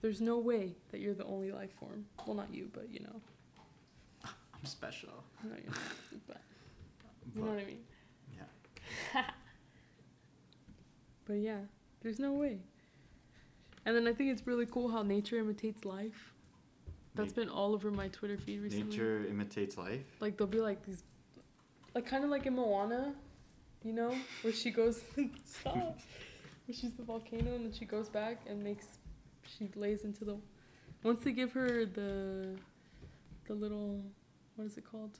There's 0.00 0.20
no 0.20 0.38
way 0.38 0.74
that 0.90 1.00
you're 1.00 1.14
the 1.14 1.24
only 1.24 1.52
life 1.52 1.72
form. 1.78 2.06
Well, 2.26 2.34
not 2.34 2.52
you, 2.52 2.70
but 2.72 2.90
you 2.90 3.00
know, 3.00 3.20
I'm 4.62 4.66
special. 4.66 5.10
no, 5.44 5.50
you're 5.56 5.66
not, 5.66 5.78
but 6.28 6.40
you 7.34 7.42
know 7.42 7.50
what 7.50 7.60
I 7.60 7.64
mean. 7.64 7.80
yeah. 8.36 9.22
But 11.24 11.34
yeah, 11.34 11.58
there's 12.02 12.18
no 12.18 12.32
way. 12.32 12.58
And 13.86 13.96
then 13.96 14.06
I 14.06 14.12
think 14.12 14.30
it's 14.30 14.46
really 14.46 14.66
cool 14.66 14.88
how 14.90 15.02
nature 15.02 15.36
imitates 15.38 15.84
life. 15.84 16.32
That's 17.14 17.36
Na- 17.36 17.42
been 17.44 17.48
all 17.48 17.74
over 17.74 17.90
my 17.90 18.08
Twitter 18.08 18.36
feed 18.36 18.60
recently. 18.62 18.86
Nature 18.90 19.24
imitates 19.28 19.76
life. 19.76 20.04
Like 20.20 20.36
there'll 20.36 20.50
be 20.50 20.60
like 20.60 20.84
these, 20.84 21.04
like 21.94 22.06
kind 22.06 22.24
of 22.24 22.30
like 22.30 22.46
in 22.46 22.54
Moana, 22.56 23.14
you 23.84 23.92
know, 23.92 24.14
where 24.42 24.52
she 24.52 24.70
goes, 24.70 25.00
stop, 25.44 25.74
where 26.66 26.74
she's 26.74 26.94
the 26.94 27.02
volcano 27.04 27.54
and 27.54 27.64
then 27.66 27.72
she 27.72 27.84
goes 27.84 28.08
back 28.08 28.40
and 28.48 28.62
makes, 28.62 28.86
she 29.46 29.68
lays 29.76 30.04
into 30.04 30.24
the, 30.24 30.36
once 31.02 31.20
they 31.20 31.32
give 31.32 31.52
her 31.52 31.84
the, 31.84 32.56
the 33.46 33.54
little, 33.54 34.02
what 34.56 34.66
is 34.66 34.76
it 34.76 34.84
called? 34.90 35.18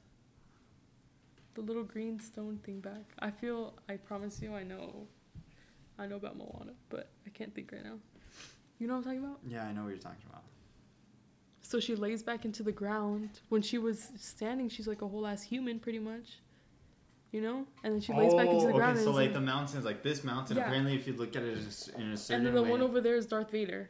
The 1.55 1.61
little 1.61 1.85
green 1.85 2.19
stone 2.19 2.59
thing 2.65 2.81
back. 2.81 3.13
I 3.19 3.31
feel, 3.31 3.75
I 3.89 3.97
promise 3.97 4.41
you, 4.41 4.55
I 4.55 4.63
know, 4.63 5.07
I 5.99 6.07
know 6.07 6.17
about 6.17 6.37
Moana, 6.37 6.73
but 6.89 7.11
I 7.27 7.31
can't 7.31 7.55
think 7.55 7.73
right 7.73 7.85
now. 7.85 7.99
You 8.79 8.89
know 8.89 8.95
what 8.95 8.99
I'm 8.99 9.05
talking 9.05 9.25
about? 9.25 9.39
Yeah, 9.47 9.65
I 9.65 9.73
know 9.73 9.83
what 9.83 9.91
you're 9.91 9.99
talking 9.99 10.25
about. 10.29 10.43
So 11.61 11.79
she 11.79 11.95
lays 11.95 12.23
back 12.23 12.45
into 12.45 12.63
the 12.63 12.73
ground. 12.73 13.41
When 13.49 13.63
she 13.63 13.79
was 13.79 14.11
standing, 14.19 14.69
she's 14.69 14.89
like 14.89 15.03
a 15.03 15.09
whole 15.09 15.27
ass 15.27 15.43
human, 15.43 15.79
pretty 15.79 16.01
much. 16.01 16.41
You 17.31 17.41
know? 17.41 17.67
And 17.85 17.95
then 17.95 18.01
she 18.01 18.13
lays 18.13 18.35
back 18.35 18.49
into 18.49 18.67
the 18.67 18.73
oh, 18.73 18.77
ground. 18.77 18.99
Oh, 18.99 19.01
okay. 19.01 19.05
So 19.05 19.13
like 19.13 19.27
it's 19.29 19.35
the 19.35 19.41
mountains, 19.41 19.85
like 19.85 20.03
this 20.03 20.25
mountain. 20.25 20.57
Yeah. 20.57 20.65
Apparently, 20.65 20.95
if 20.95 21.07
you 21.07 21.15
look 21.15 21.35
at 21.37 21.43
it 21.43 21.59
in 21.97 22.13
a 22.13 22.17
certain 22.17 22.37
and 22.37 22.47
then 22.47 22.55
the 22.55 22.63
way, 22.63 22.71
one 22.71 22.83
over 22.83 23.01
there 23.01 23.17
is 23.17 23.27
Darth 23.27 23.51
Vader. 23.51 23.89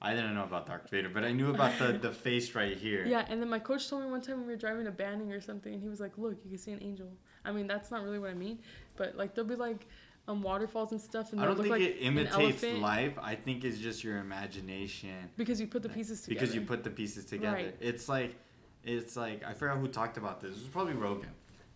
I 0.00 0.14
didn't 0.14 0.34
know 0.34 0.44
about 0.44 0.66
Darth 0.68 0.88
Vader, 0.90 1.08
but 1.08 1.24
I 1.24 1.32
knew 1.32 1.50
about 1.50 1.76
the 1.78 1.92
the 1.92 2.12
face 2.26 2.54
right 2.54 2.76
here. 2.76 3.04
Yeah, 3.04 3.24
and 3.28 3.40
then 3.42 3.48
my 3.48 3.58
coach 3.58 3.88
told 3.88 4.04
me 4.04 4.10
one 4.10 4.20
time 4.20 4.36
when 4.38 4.46
we 4.46 4.52
were 4.52 4.56
driving 4.58 4.84
to 4.84 4.92
Banning 4.92 5.32
or 5.32 5.40
something, 5.40 5.72
and 5.72 5.82
he 5.82 5.88
was 5.88 5.98
like, 6.00 6.16
"Look, 6.16 6.36
you 6.44 6.50
can 6.50 6.58
see 6.58 6.70
an 6.72 6.82
angel." 6.82 7.08
I 7.44 7.50
mean, 7.52 7.66
that's 7.66 7.90
not 7.90 8.02
really 8.04 8.18
what 8.20 8.30
I 8.30 8.34
mean, 8.34 8.58
but 8.96 9.16
like 9.16 9.34
there'll 9.34 9.48
be 9.48 9.56
like 9.56 9.86
um 10.28 10.40
waterfalls 10.42 10.92
and 10.92 11.00
stuff, 11.00 11.32
and 11.32 11.40
I 11.40 11.46
don't 11.46 11.56
think 11.56 11.68
like 11.70 11.82
it 11.82 11.96
imitates 12.00 12.62
life. 12.62 13.14
I 13.20 13.34
think 13.34 13.64
it's 13.64 13.78
just 13.78 14.04
your 14.04 14.18
imagination. 14.18 15.30
because 15.36 15.60
you 15.60 15.66
put 15.66 15.82
the 15.82 15.88
pieces 15.88 16.20
together. 16.22 16.40
Because 16.40 16.54
you 16.54 16.60
put 16.60 16.84
the 16.84 16.90
pieces 16.90 17.24
together. 17.24 17.56
Right. 17.56 17.74
It's 17.80 18.08
like, 18.08 18.36
it's 18.84 19.16
like 19.16 19.42
I 19.44 19.52
forgot 19.54 19.78
who 19.78 19.88
talked 19.88 20.16
about 20.16 20.40
this. 20.40 20.52
It 20.52 20.60
was 20.60 20.68
probably 20.68 20.94
Rogan. 20.94 21.30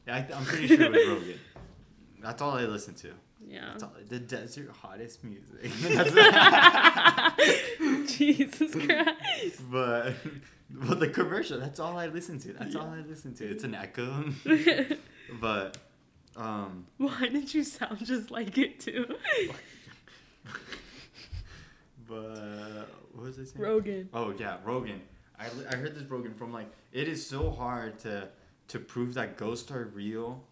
Yeah, 0.07 0.15
I, 0.17 0.27
I'm 0.37 0.45
pretty 0.45 0.69
sure 0.69 0.81
it 0.83 0.93
was 0.93 1.09
Rogan. 1.09 1.41
That's 2.23 2.41
all 2.41 2.53
I 2.53 2.63
listen 2.67 2.95
to. 2.95 3.09
yeah. 3.49 3.71
That's 3.73 3.83
all, 3.83 3.93
the 4.09 4.21
desert 4.21 4.71
hottest 4.81 5.25
music. 5.25 5.73
Jesus 8.07 8.73
Christ. 8.75 9.61
but 9.71 10.15
but 10.71 11.01
the 11.01 11.09
commercial. 11.09 11.59
That's 11.59 11.81
all 11.81 11.99
I 11.99 12.07
listen 12.07 12.39
to. 12.41 12.53
That's 12.53 12.75
all 12.75 12.89
I 12.89 13.01
listen 13.01 13.35
to. 13.35 13.49
It's 13.49 13.65
an 13.65 13.75
echo. 13.75 14.25
but 15.41 15.77
um, 16.37 16.87
Why 16.99 17.29
did 17.29 17.53
you 17.53 17.63
sound 17.63 18.05
just 18.05 18.31
like 18.31 18.57
it 18.59 18.81
too? 18.81 19.07
but 22.09 22.89
what 23.13 23.25
was 23.25 23.39
I 23.39 23.45
saying? 23.45 23.63
Rogan. 23.63 24.09
Oh 24.15 24.33
yeah, 24.39 24.57
Rogan. 24.65 25.03
I, 25.39 25.47
I 25.71 25.77
heard 25.77 25.95
this 25.95 26.05
Rogan 26.05 26.35
from 26.35 26.53
like 26.53 26.71
it 26.93 27.09
is 27.09 27.27
so 27.27 27.51
hard 27.51 27.99
to 28.01 28.29
to 28.69 28.79
prove 28.79 29.15
that 29.15 29.37
ghosts 29.37 29.71
are 29.71 29.91
real. 29.95 30.43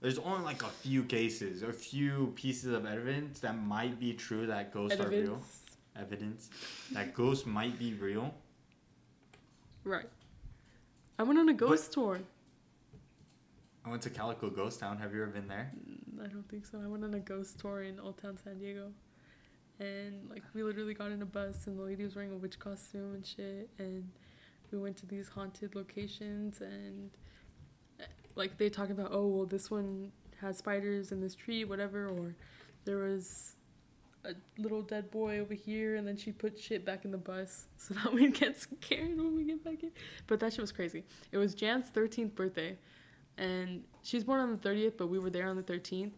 There's 0.00 0.18
only 0.18 0.44
like 0.44 0.62
a 0.62 0.68
few 0.68 1.04
cases, 1.04 1.62
a 1.62 1.72
few 1.72 2.32
pieces 2.36 2.72
of 2.72 2.86
evidence 2.86 3.40
that 3.40 3.56
might 3.58 3.98
be 3.98 4.12
true 4.12 4.46
that 4.46 4.72
ghosts 4.72 5.00
are 5.00 5.08
real. 5.08 5.42
Evidence. 5.98 6.50
That 6.92 7.14
ghosts 7.14 7.46
might 7.46 7.78
be 7.78 7.94
real. 7.94 8.34
Right. 9.84 10.08
I 11.18 11.22
went 11.22 11.38
on 11.38 11.48
a 11.48 11.54
ghost 11.54 11.92
tour. 11.92 12.20
I 13.84 13.88
went 13.88 14.02
to 14.02 14.10
Calico 14.10 14.50
Ghost 14.50 14.80
Town. 14.80 14.98
Have 14.98 15.14
you 15.14 15.22
ever 15.22 15.30
been 15.30 15.46
there? 15.46 15.70
Mm, 15.76 16.24
I 16.24 16.26
don't 16.26 16.48
think 16.48 16.66
so. 16.66 16.80
I 16.82 16.88
went 16.88 17.04
on 17.04 17.14
a 17.14 17.20
ghost 17.20 17.60
tour 17.60 17.82
in 17.82 18.00
Old 18.00 18.18
Town 18.18 18.36
San 18.42 18.58
Diego. 18.58 18.90
And 19.78 20.28
like 20.28 20.42
we 20.54 20.62
literally 20.62 20.94
got 20.94 21.12
in 21.12 21.22
a 21.22 21.26
bus 21.26 21.66
and 21.66 21.78
the 21.78 21.82
lady 21.82 22.02
was 22.02 22.16
wearing 22.16 22.32
a 22.32 22.36
witch 22.36 22.58
costume 22.58 23.14
and 23.14 23.26
shit 23.26 23.68
and 23.78 24.08
we 24.72 24.78
went 24.78 24.96
to 24.98 25.06
these 25.06 25.28
haunted 25.28 25.74
locations 25.74 26.60
and 26.60 27.10
like 28.36 28.56
they 28.56 28.70
talk 28.70 28.88
about 28.88 29.10
oh 29.12 29.26
well 29.26 29.44
this 29.44 29.70
one 29.70 30.12
has 30.40 30.56
spiders 30.58 31.12
in 31.12 31.20
this 31.20 31.34
tree 31.34 31.64
whatever 31.64 32.08
or 32.08 32.34
there 32.86 32.98
was 32.98 33.55
a 34.26 34.60
little 34.60 34.82
dead 34.82 35.10
boy 35.10 35.38
over 35.38 35.54
here 35.54 35.96
and 35.96 36.06
then 36.06 36.16
she 36.16 36.32
put 36.32 36.58
shit 36.58 36.84
back 36.84 37.04
in 37.04 37.10
the 37.10 37.18
bus 37.18 37.66
so 37.76 37.94
that 37.94 38.12
we'd 38.12 38.34
get 38.38 38.58
scared 38.58 39.16
when 39.16 39.34
we 39.36 39.44
get 39.44 39.64
back 39.64 39.82
in. 39.82 39.90
But 40.26 40.40
that 40.40 40.52
shit 40.52 40.60
was 40.60 40.72
crazy. 40.72 41.04
It 41.32 41.38
was 41.38 41.54
jan's 41.54 41.90
13th 41.90 42.34
birthday 42.34 42.76
and 43.38 43.84
she's 44.02 44.24
born 44.24 44.40
on 44.40 44.50
the 44.50 44.68
30th 44.68 44.96
but 44.96 45.08
we 45.08 45.18
were 45.18 45.30
there 45.30 45.46
on 45.46 45.56
the 45.56 45.62
13th 45.62 46.12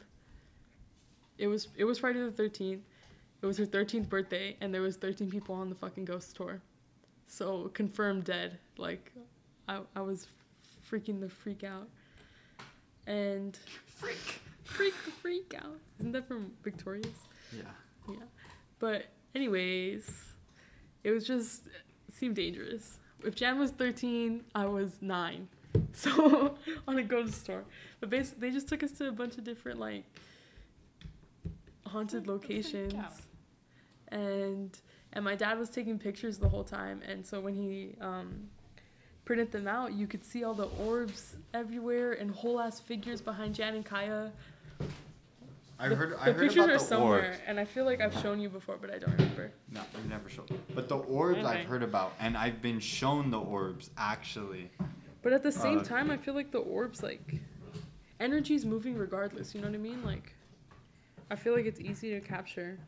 it 1.37 1.49
was 1.49 1.67
it 1.77 1.85
was 1.85 1.99
friday 1.99 2.21
the 2.21 2.31
13th 2.31 2.79
it 3.41 3.47
was 3.47 3.57
her 3.59 3.67
13th 3.67 4.09
birthday 4.09 4.57
and 4.61 4.75
there 4.75 4.83
was 4.83 4.97
13 4.97 5.31
people 5.31 5.55
on 5.55 5.69
the 5.69 5.75
fucking 5.75 6.05
ghost 6.05 6.35
tour. 6.35 6.61
So 7.27 7.71
confirmed 7.75 8.25
dead. 8.25 8.59
Like 8.77 9.13
i, 9.69 9.81
I 9.95 10.01
was 10.01 10.27
freaking 10.91 11.21
the 11.21 11.29
freak 11.29 11.63
out. 11.63 11.89
And 13.07 13.57
Freak. 13.87 14.41
freak 14.65 14.95
the 15.05 15.11
freak 15.11 15.55
out. 15.57 15.79
Isn't 16.01 16.13
that 16.13 16.27
from 16.27 16.53
victorious? 16.63 17.27
Yeah. 17.57 17.63
Yeah. 18.09 18.25
But 18.79 19.07
anyways, 19.35 20.33
it 21.05 21.11
was 21.11 21.27
just 21.27 21.67
it 21.67 22.15
seemed 22.15 22.37
dangerous. 22.37 22.99
If 23.25 23.35
Jan 23.35 23.59
was 23.59 23.73
13, 23.73 24.45
I 24.55 24.67
was 24.67 25.01
9. 25.01 25.49
So 25.93 26.57
on 26.87 26.99
a 26.99 27.03
ghost 27.03 27.45
tour, 27.47 27.65
but 28.01 28.09
basically 28.09 28.49
they 28.49 28.55
just 28.55 28.69
took 28.69 28.83
us 28.83 28.93
to 28.93 29.09
a 29.09 29.13
bunch 29.13 29.37
of 29.37 29.45
different 29.45 29.81
like 29.81 30.05
haunted 31.87 32.27
locations, 32.27 32.95
and 34.09 34.79
and 35.13 35.25
my 35.25 35.35
dad 35.35 35.59
was 35.59 35.71
taking 35.71 35.99
pictures 35.99 36.39
the 36.39 36.49
whole 36.49 36.65
time, 36.65 37.03
and 37.07 37.27
so 37.27 37.41
when 37.41 37.55
he 37.55 37.97
um, 38.01 38.49
printed 39.25 39.51
them 39.53 39.67
out, 39.67 39.93
you 39.93 40.07
could 40.07 40.25
see 40.25 40.45
all 40.45 40.55
the 40.55 40.69
orbs 40.87 41.37
everywhere 41.53 42.13
and 42.13 42.31
whole 42.31 42.61
ass 42.61 42.81
figures 42.81 43.21
behind 43.21 43.55
Jan 43.55 43.75
and 43.75 43.85
Kaya. 43.85 44.33
I 45.79 45.89
the, 45.89 45.95
heard. 45.95 46.11
the 46.13 46.21
I 46.21 46.25
heard 46.25 46.39
pictures 46.39 46.57
about 46.57 46.71
are 46.71 46.73
the 46.75 46.79
somewhere, 46.81 47.27
orbs. 47.27 47.39
and 47.47 47.61
I 47.61 47.65
feel 47.65 47.85
like 47.85 48.01
I've 48.01 48.15
shown 48.21 48.41
you 48.41 48.49
before, 48.49 48.77
but 48.81 48.91
I 48.93 48.99
don't 48.99 49.13
remember. 49.13 49.53
No, 49.71 49.81
you 50.03 50.09
never 50.09 50.29
showed. 50.29 50.51
But 50.75 50.89
the 50.89 50.97
orbs 50.97 51.39
Okay. 51.39 51.47
I've 51.47 51.67
heard 51.67 51.83
about, 51.83 52.15
and 52.19 52.37
I've 52.37 52.61
been 52.61 52.81
shown 52.81 53.31
the 53.31 53.39
orbs 53.39 53.91
actually. 53.97 54.71
But 55.23 55.33
at 55.33 55.43
the 55.43 55.53
same 55.53 55.79
Uh, 55.79 55.85
time, 55.85 56.11
I 56.11 56.17
feel 56.17 56.35
like 56.35 56.51
the 56.51 56.59
orbs 56.59 57.03
like 57.03 57.35
energy's 58.19 58.65
moving 58.65 58.97
regardless. 58.97 59.55
You 59.55 59.61
know 59.61 59.69
what 59.69 59.75
I 59.75 59.79
mean? 59.79 60.03
Like, 60.05 60.35
I 61.31 61.37
feel 61.37 61.55
like 61.55 61.67
it's 61.67 61.81
easy 61.81 62.11
to 62.11 62.21
capture. 62.21 62.79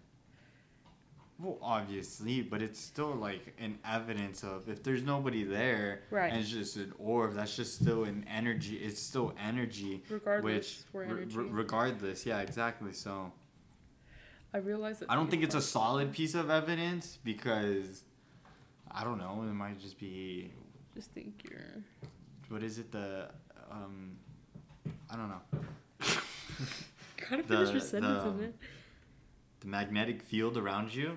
Well, 1.43 1.59
obviously, 1.63 2.43
but 2.43 2.61
it's 2.61 2.79
still 2.79 3.15
like 3.15 3.55
an 3.59 3.79
evidence 3.85 4.43
of 4.43 4.69
if 4.69 4.83
there's 4.83 5.03
nobody 5.03 5.43
there, 5.43 6.03
Right. 6.11 6.31
and 6.31 6.41
it's 6.43 6.51
just 6.51 6.77
an 6.77 6.93
orb. 6.99 7.33
That's 7.35 7.57
just 7.57 7.77
still 7.81 8.05
an 8.05 8.27
energy. 8.29 8.77
It's 8.77 9.01
still 9.01 9.33
energy. 9.43 10.03
Regardless, 10.11 10.85
we're 10.93 11.05
energy. 11.05 11.37
re- 11.39 11.49
regardless, 11.51 12.27
yeah, 12.27 12.41
exactly. 12.41 12.93
So 12.93 13.33
I 14.53 14.59
realize 14.59 14.99
that. 14.99 15.11
I 15.11 15.15
don't 15.15 15.31
think 15.31 15.43
it's 15.43 15.55
a 15.55 15.63
solid 15.63 16.13
piece 16.13 16.35
of 16.35 16.51
evidence 16.51 17.19
because 17.25 18.05
I 18.91 19.03
don't 19.03 19.19
know. 19.19 19.43
It 19.49 19.55
might 19.55 19.81
just 19.81 19.99
be 19.99 20.51
Just 20.95 21.11
think 21.13 21.43
you're. 21.49 21.83
what 22.51 22.63
is 22.63 22.79
it? 22.79 22.93
The 22.93 23.31
um, 23.71 24.17
I 25.09 25.17
don't 25.17 25.29
know. 25.31 25.41
Gotta 27.31 27.43
finish 27.45 27.47
The- 27.47 27.73
your 27.73 27.81
sentence, 27.81 28.23
the- 28.25 28.29
isn't 28.29 28.43
it? 28.43 28.55
The 29.61 29.69
magnetic 29.69 30.23
field 30.23 30.57
around 30.57 30.95
you. 30.95 31.17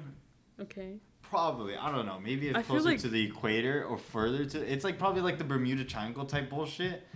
Okay. 0.59 0.97
Probably, 1.21 1.75
I 1.75 1.91
don't 1.91 2.05
know. 2.05 2.19
Maybe 2.19 2.49
it's 2.49 2.57
I 2.57 2.61
closer 2.61 2.89
like- 2.89 2.99
to 2.99 3.07
the 3.09 3.23
equator 3.25 3.83
or 3.85 3.97
further 3.97 4.45
to. 4.45 4.61
It's 4.71 4.83
like 4.83 4.99
probably 4.99 5.21
like 5.21 5.37
the 5.37 5.43
Bermuda 5.43 5.83
Triangle 5.85 6.25
type 6.25 6.49
bullshit. 6.49 7.07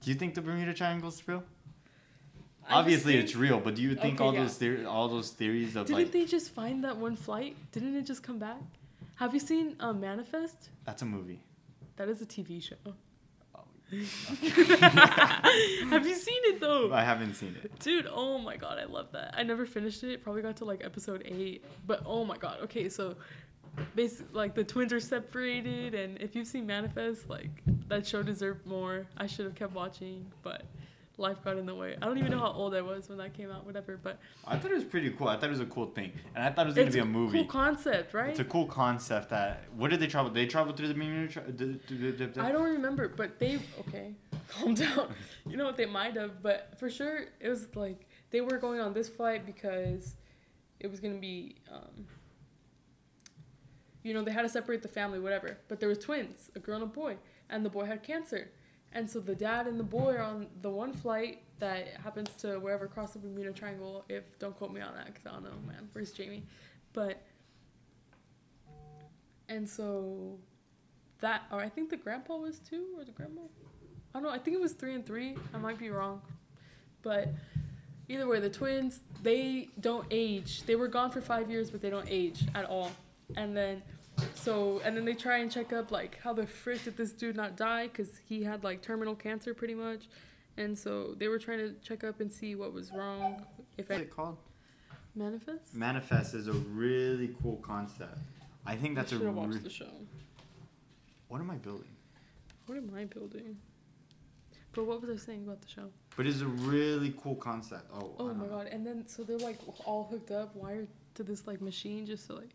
Do 0.00 0.10
you 0.10 0.16
think 0.16 0.34
the 0.34 0.40
Bermuda 0.40 0.72
Triangle 0.72 1.08
is 1.10 1.26
real? 1.28 1.44
I 2.68 2.74
Obviously, 2.78 3.14
think- 3.14 3.24
it's 3.24 3.36
real, 3.36 3.60
but 3.60 3.74
do 3.74 3.82
you 3.82 3.94
think 3.94 4.14
Okay, 4.14 4.24
all 4.24 4.32
yeah. 4.32 4.42
those 4.44 4.56
theories, 4.56 4.86
all 4.86 5.08
those 5.08 5.30
theories 5.30 5.76
of 5.76 5.86
Didn't 5.88 5.98
like 5.98 6.12
they 6.12 6.24
just 6.24 6.50
find 6.52 6.84
that 6.84 6.96
one 6.96 7.16
flight? 7.16 7.56
Didn't 7.72 7.96
it 7.96 8.02
just 8.06 8.22
come 8.22 8.38
back? 8.38 8.60
Have 9.16 9.34
you 9.34 9.40
seen 9.40 9.76
uh, 9.80 9.92
Manifest? 9.92 10.70
that's 10.84 11.02
a 11.02 11.04
movie? 11.04 11.40
That 11.96 12.08
is 12.08 12.22
a 12.22 12.26
TV 12.26 12.62
show. 12.62 12.76
Have 15.90 16.06
you 16.06 16.14
seen 16.14 16.40
it 16.44 16.60
though? 16.60 16.92
I 16.92 17.02
haven't 17.02 17.34
seen 17.34 17.56
it. 17.62 17.76
Dude, 17.80 18.06
oh 18.10 18.38
my 18.38 18.56
god, 18.56 18.78
I 18.78 18.84
love 18.84 19.08
that. 19.12 19.34
I 19.36 19.42
never 19.42 19.66
finished 19.66 20.04
it. 20.04 20.22
Probably 20.22 20.42
got 20.42 20.56
to 20.58 20.64
like 20.64 20.84
episode 20.84 21.22
eight, 21.24 21.64
but 21.86 22.02
oh 22.06 22.24
my 22.24 22.36
god. 22.36 22.58
Okay, 22.62 22.88
so 22.88 23.16
basically, 23.96 24.26
like 24.32 24.54
the 24.54 24.64
twins 24.64 24.92
are 24.92 25.00
separated, 25.00 25.94
and 25.94 26.18
if 26.20 26.36
you've 26.36 26.46
seen 26.46 26.66
Manifest, 26.66 27.28
like 27.28 27.50
that 27.88 28.06
show 28.06 28.22
deserved 28.22 28.64
more. 28.64 29.06
I 29.16 29.26
should 29.26 29.46
have 29.46 29.56
kept 29.56 29.74
watching, 29.74 30.26
but 30.42 30.62
life 31.20 31.42
got 31.44 31.56
in 31.58 31.66
the 31.66 31.74
way. 31.74 31.96
I 32.00 32.06
don't 32.06 32.18
even 32.18 32.30
know 32.30 32.38
how 32.40 32.52
old 32.52 32.74
I 32.74 32.80
was 32.80 33.08
when 33.08 33.18
that 33.18 33.34
came 33.34 33.50
out, 33.50 33.64
whatever. 33.66 33.98
But 34.02 34.18
I 34.46 34.56
thought 34.56 34.70
it 34.70 34.74
was 34.74 34.84
pretty 34.84 35.10
cool. 35.10 35.28
I 35.28 35.36
thought 35.36 35.44
it 35.44 35.50
was 35.50 35.60
a 35.60 35.66
cool 35.66 35.86
thing, 35.86 36.12
and 36.34 36.42
I 36.44 36.50
thought 36.50 36.66
it 36.66 36.68
was 36.68 36.74
gonna 36.76 36.90
be 36.90 36.98
a 36.98 37.04
movie. 37.04 37.38
It's 37.40 37.48
a 37.48 37.52
cool 37.52 37.60
concept, 37.62 38.14
right? 38.14 38.30
It's 38.30 38.40
a 38.40 38.44
cool 38.44 38.66
concept. 38.66 39.30
That 39.30 39.64
what 39.76 39.90
did 39.90 40.00
they 40.00 40.06
travel? 40.06 40.30
They 40.32 40.46
traveled 40.46 40.76
through 40.76 40.88
the 40.88 40.94
Bermuda. 40.94 41.32
Tri- 41.32 41.42
the- 41.46 41.78
the- 41.88 42.10
the- 42.12 42.26
the- 42.26 42.42
I 42.42 42.50
don't 42.50 42.64
remember, 42.72 43.08
but 43.08 43.38
they 43.38 43.58
okay, 43.80 44.14
calm 44.48 44.74
down. 44.74 45.12
You 45.46 45.56
know 45.56 45.64
what 45.66 45.76
they 45.76 45.86
might 45.86 46.16
have, 46.16 46.42
but 46.42 46.74
for 46.78 46.90
sure 46.90 47.26
it 47.38 47.48
was 47.48 47.68
like 47.76 48.06
they 48.30 48.40
were 48.40 48.58
going 48.58 48.80
on 48.80 48.92
this 48.94 49.08
flight 49.08 49.44
because 49.46 50.14
it 50.80 50.90
was 50.90 50.98
gonna 51.00 51.14
be, 51.18 51.56
um, 51.70 52.06
you 54.02 54.14
know, 54.14 54.22
they 54.22 54.32
had 54.32 54.42
to 54.42 54.48
separate 54.48 54.82
the 54.82 54.88
family, 54.88 55.18
whatever. 55.20 55.58
But 55.68 55.80
there 55.80 55.88
was 55.88 55.98
twins, 55.98 56.50
a 56.56 56.58
girl 56.58 56.76
and 56.76 56.84
a 56.84 56.86
boy, 56.86 57.16
and 57.50 57.64
the 57.64 57.68
boy 57.70 57.84
had 57.84 58.02
cancer, 58.02 58.50
and 58.92 59.08
so 59.08 59.20
the 59.20 59.34
dad 59.34 59.66
and 59.66 59.78
the 59.78 59.84
boy 59.84 60.14
are 60.14 60.22
on 60.22 60.46
the 60.62 60.70
one 60.70 60.92
flight 60.92 61.42
that 61.58 61.88
happens 62.02 62.30
to 62.40 62.58
wherever 62.58 62.86
across 62.86 63.12
the 63.12 63.18
Bermuda 63.18 63.52
Triangle. 63.52 64.04
If 64.08 64.38
don't 64.38 64.56
quote 64.56 64.72
me 64.72 64.80
on 64.80 64.94
that, 64.94 65.06
because 65.06 65.26
I 65.26 65.30
don't 65.30 65.44
know, 65.44 65.50
man. 65.66 65.88
Where's 65.92 66.12
Jamie? 66.12 66.44
But 66.92 67.22
and 69.48 69.68
so 69.68 70.38
that 71.20 71.42
or 71.52 71.60
I 71.60 71.68
think 71.68 71.90
the 71.90 71.96
grandpa 71.96 72.36
was 72.36 72.58
two 72.58 72.86
or 72.96 73.04
the 73.04 73.12
grandma. 73.12 73.42
I 74.14 74.18
don't 74.18 74.24
know. 74.24 74.30
I 74.30 74.38
think 74.38 74.56
it 74.56 74.60
was 74.60 74.72
three 74.72 74.94
and 74.94 75.06
three. 75.06 75.36
I 75.54 75.58
might 75.58 75.78
be 75.78 75.90
wrong, 75.90 76.20
but 77.02 77.28
either 78.08 78.26
way, 78.26 78.40
the 78.40 78.50
twins 78.50 79.00
they 79.22 79.68
don't 79.80 80.06
age. 80.10 80.62
They 80.64 80.74
were 80.74 80.88
gone 80.88 81.10
for 81.10 81.20
five 81.20 81.50
years, 81.50 81.70
but 81.70 81.80
they 81.80 81.90
don't 81.90 82.08
age 82.08 82.44
at 82.54 82.64
all. 82.64 82.90
And 83.36 83.56
then, 83.56 83.82
so 84.42 84.80
and 84.84 84.96
then 84.96 85.04
they 85.04 85.14
try 85.14 85.38
and 85.38 85.50
check 85.50 85.72
up 85.72 85.90
like 85.90 86.18
how 86.22 86.32
the 86.32 86.46
frick 86.46 86.84
did 86.84 86.96
this 86.96 87.12
dude 87.12 87.36
not 87.36 87.56
die? 87.56 87.88
Cause 87.88 88.20
he 88.28 88.42
had 88.44 88.64
like 88.64 88.82
terminal 88.82 89.14
cancer 89.14 89.54
pretty 89.54 89.74
much. 89.74 90.08
And 90.56 90.76
so 90.78 91.14
they 91.18 91.28
were 91.28 91.38
trying 91.38 91.58
to 91.58 91.74
check 91.82 92.04
up 92.04 92.20
and 92.20 92.32
see 92.32 92.54
what 92.54 92.72
was 92.72 92.92
wrong. 92.92 93.44
If 93.78 93.88
What's 93.88 94.00
I 94.00 94.02
it 94.04 94.10
called? 94.10 94.36
manifest. 95.14 95.74
Manifest 95.74 96.34
is 96.34 96.48
a 96.48 96.52
really 96.52 97.34
cool 97.42 97.56
concept. 97.56 98.18
I 98.66 98.76
think 98.76 98.94
that's 98.94 99.12
a. 99.12 99.16
should 99.16 99.26
have 99.26 99.34
watched 99.34 99.54
Re- 99.54 99.60
the 99.60 99.70
show. 99.70 99.90
what 101.28 101.40
am 101.40 101.50
I 101.50 101.56
building? 101.56 101.88
What 102.66 102.76
am 102.78 102.92
I 102.94 103.04
building? 103.04 103.56
But 104.72 104.84
what 104.84 105.00
was 105.00 105.10
I 105.10 105.16
saying 105.16 105.44
about 105.44 105.60
the 105.62 105.68
show? 105.68 105.88
But 106.16 106.26
it's 106.26 106.42
a 106.42 106.46
really 106.46 107.14
cool 107.20 107.34
concept. 107.36 107.90
Oh. 107.92 108.12
Oh 108.18 108.34
my 108.34 108.44
know. 108.46 108.50
god! 108.50 108.66
And 108.66 108.86
then 108.86 109.06
so 109.08 109.22
they're 109.24 109.38
like 109.38 109.58
all 109.84 110.06
hooked 110.10 110.30
up, 110.30 110.54
wired 110.54 110.88
to 111.14 111.22
this 111.22 111.46
like 111.46 111.60
machine, 111.60 112.06
just 112.06 112.26
to 112.28 112.34
like. 112.34 112.50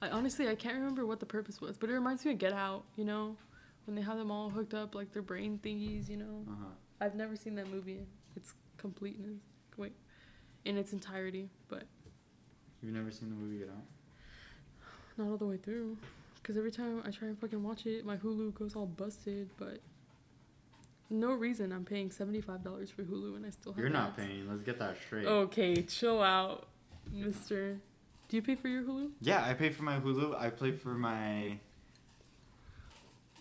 I 0.00 0.10
honestly 0.10 0.48
I 0.48 0.54
can't 0.54 0.76
remember 0.76 1.04
what 1.06 1.20
the 1.20 1.26
purpose 1.26 1.60
was, 1.60 1.76
but 1.76 1.90
it 1.90 1.92
reminds 1.94 2.24
me 2.24 2.32
of 2.32 2.38
Get 2.38 2.52
Out. 2.52 2.84
You 2.96 3.04
know, 3.04 3.36
when 3.86 3.94
they 3.96 4.02
have 4.02 4.16
them 4.18 4.30
all 4.30 4.48
hooked 4.50 4.74
up 4.74 4.94
like 4.94 5.12
their 5.12 5.22
brain 5.22 5.58
thingies. 5.62 6.08
You 6.08 6.18
know, 6.18 6.44
Uh-huh. 6.48 6.64
I've 7.00 7.14
never 7.14 7.36
seen 7.36 7.54
that 7.56 7.68
movie. 7.70 8.06
It's 8.36 8.54
completeness. 8.76 9.40
Wait, 9.76 9.92
in 10.64 10.76
its 10.76 10.92
entirety, 10.92 11.48
but 11.68 11.84
You've 12.82 12.94
never 12.94 13.10
seen 13.10 13.28
the 13.30 13.34
movie 13.36 13.58
Get 13.58 13.68
Out? 13.70 13.84
not 15.16 15.30
all 15.30 15.36
the 15.36 15.46
way 15.46 15.56
through. 15.56 15.96
Cause 16.44 16.56
every 16.56 16.70
time 16.70 17.02
I 17.04 17.10
try 17.10 17.28
and 17.28 17.38
fucking 17.38 17.62
watch 17.62 17.84
it, 17.86 18.06
my 18.06 18.16
Hulu 18.16 18.54
goes 18.54 18.74
all 18.76 18.86
busted. 18.86 19.50
But 19.58 19.80
no 21.10 21.32
reason 21.32 21.72
I'm 21.72 21.84
paying 21.84 22.10
seventy 22.10 22.40
five 22.40 22.62
dollars 22.62 22.90
for 22.90 23.02
Hulu 23.02 23.36
and 23.36 23.44
I 23.44 23.50
still 23.50 23.72
have. 23.72 23.78
You're 23.80 23.90
not 23.90 24.10
ads. 24.10 24.16
paying. 24.26 24.48
Let's 24.48 24.62
get 24.62 24.78
that 24.78 24.96
straight. 25.04 25.26
Okay, 25.26 25.82
chill 25.82 26.22
out, 26.22 26.68
Mister. 27.12 27.78
Do 28.28 28.36
you 28.36 28.42
pay 28.42 28.54
for 28.56 28.68
your 28.68 28.82
Hulu? 28.82 29.10
Yeah, 29.20 29.42
I 29.42 29.54
pay 29.54 29.70
for 29.70 29.84
my 29.84 29.98
Hulu. 29.98 30.38
I 30.38 30.50
pay 30.50 30.72
for 30.72 30.90
my 30.90 31.58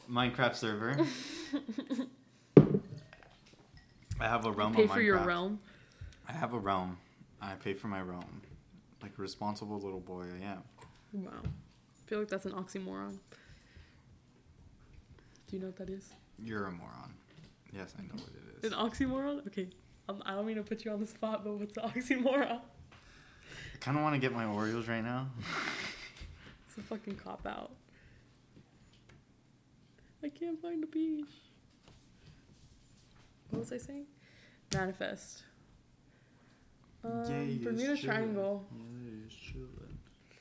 Minecraft 0.09 0.55
server. 0.55 0.95
I 4.19 4.23
have 4.27 4.45
a 4.45 4.51
realm 4.51 4.73
pay 4.73 4.85
of 4.85 4.91
for 4.91 5.01
your 5.01 5.19
realm. 5.19 5.59
I 6.27 6.31
have 6.31 6.53
a 6.53 6.59
realm. 6.59 6.97
I 7.41 7.53
pay 7.53 7.73
for 7.73 7.88
my 7.88 8.01
realm. 8.01 8.41
Like 9.01 9.11
a 9.17 9.21
responsible 9.21 9.79
little 9.79 9.99
boy 9.99 10.23
I 10.23 10.45
am. 10.45 10.63
Wow. 11.13 11.31
I 11.43 12.09
feel 12.09 12.19
like 12.19 12.29
that's 12.29 12.45
an 12.45 12.53
oxymoron. 12.53 13.19
Do 15.47 15.55
you 15.55 15.59
know 15.59 15.67
what 15.67 15.75
that 15.77 15.89
is? 15.89 16.09
You're 16.39 16.65
a 16.65 16.71
moron. 16.71 17.13
Yes, 17.73 17.93
I 17.99 18.03
know 18.03 18.13
what 18.13 18.29
it 18.29 18.65
is. 18.65 18.71
An 18.71 18.77
oxymoron? 18.77 19.45
Okay. 19.47 19.67
Um, 20.09 20.23
I 20.25 20.31
don't 20.33 20.45
mean 20.45 20.55
to 20.55 20.63
put 20.63 20.85
you 20.85 20.91
on 20.91 21.01
the 21.01 21.07
spot, 21.07 21.43
but 21.43 21.53
what's 21.59 21.75
an 21.77 21.83
oxymoron? 21.83 22.61
I 23.88 23.89
kind 23.89 23.99
of 23.99 24.03
want 24.03 24.15
to 24.15 24.19
get 24.19 24.33
my 24.33 24.43
Oreos 24.43 24.89
right 24.89 25.01
now. 25.01 25.29
It's 26.67 26.77
a 26.77 26.81
fucking 26.81 27.15
cop 27.15 27.47
out. 27.47 27.71
I 30.21 30.27
can't 30.27 30.61
find 30.61 30.83
the 30.83 30.88
beach. 30.88 31.29
What 33.49 33.59
was 33.59 33.71
I 33.71 33.77
saying? 33.77 34.07
Manifest. 34.73 35.43
Um, 37.05 37.23
it's 37.29 37.63
Bermuda. 37.63 37.95
Triangle. 37.95 38.65
Yeah. 38.75 39.63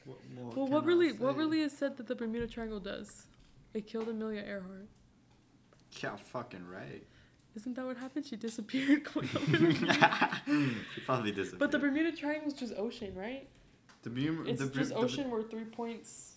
What 0.06 0.18
more 0.34 0.52
Well, 0.56 0.66
what 0.66 0.84
really, 0.84 1.12
what 1.12 1.36
really 1.36 1.60
is 1.60 1.70
said 1.70 1.96
that 1.98 2.08
the 2.08 2.16
Bermuda 2.16 2.48
Triangle 2.48 2.80
does? 2.80 3.26
It 3.74 3.86
killed 3.86 4.08
Amelia 4.08 4.42
Earhart. 4.42 4.88
Yeah, 6.02 6.16
fucking 6.16 6.66
right. 6.66 7.06
Isn't 7.56 7.74
that 7.74 7.86
what 7.86 7.96
happened? 7.96 8.26
She 8.26 8.36
disappeared 8.36 9.04
going 9.14 9.28
over 9.34 9.56
the 9.56 10.40
He 10.94 11.00
probably 11.06 11.32
disappeared. 11.32 11.58
But 11.58 11.70
the 11.72 11.78
Bermuda 11.78 12.12
Triangle 12.14 12.48
is 12.48 12.54
just 12.54 12.74
ocean, 12.76 13.14
right? 13.14 13.48
the, 14.02 14.10
Bermuda. 14.10 14.50
It's 14.50 14.60
the, 14.62 14.68
just 14.68 14.90
the- 14.90 14.96
ocean 14.96 15.30
where 15.30 15.42
three 15.42 15.64
points. 15.64 16.34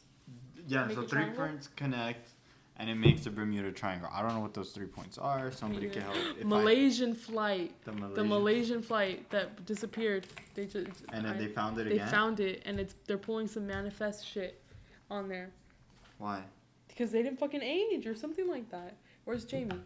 Yeah, 0.67 0.85
make 0.85 0.95
so 0.95 1.03
a 1.03 1.07
three 1.07 1.21
triangle? 1.23 1.45
points 1.47 1.67
connect, 1.75 2.29
and 2.77 2.89
it 2.89 2.95
makes 2.95 3.23
the 3.23 3.31
Bermuda 3.31 3.71
Triangle. 3.71 4.07
I 4.13 4.21
don't 4.21 4.33
know 4.35 4.39
what 4.39 4.53
those 4.53 4.69
three 4.71 4.85
points 4.85 5.17
are. 5.17 5.51
Somebody 5.51 5.87
neither. 5.87 6.01
can 6.01 6.11
help. 6.13 6.37
If 6.37 6.45
I- 6.45 6.47
Malaysian 6.47 7.15
flight, 7.15 7.73
the 7.83 7.91
Malaysian. 7.91 8.15
the 8.15 8.23
Malaysian 8.23 8.81
flight 8.81 9.29
that 9.31 9.65
disappeared. 9.65 10.25
They 10.55 10.65
just 10.65 10.77
And 11.11 11.25
then 11.25 11.33
I- 11.33 11.37
they 11.37 11.47
found 11.47 11.77
it 11.79 11.85
they 11.85 11.91
again. 11.95 12.05
They 12.05 12.11
found 12.11 12.39
it, 12.39 12.61
and 12.65 12.79
it's 12.79 12.95
they're 13.07 13.17
pulling 13.17 13.47
some 13.47 13.65
manifest 13.67 14.25
shit 14.27 14.61
on 15.09 15.27
there 15.27 15.49
Why? 16.17 16.43
because 16.87 17.11
they 17.11 17.23
didn't 17.23 17.39
fucking 17.39 17.61
age 17.63 18.05
or 18.05 18.15
something 18.15 18.47
like 18.47 18.69
that. 18.69 18.95
Where's 19.25 19.43
Jamie? 19.45 19.79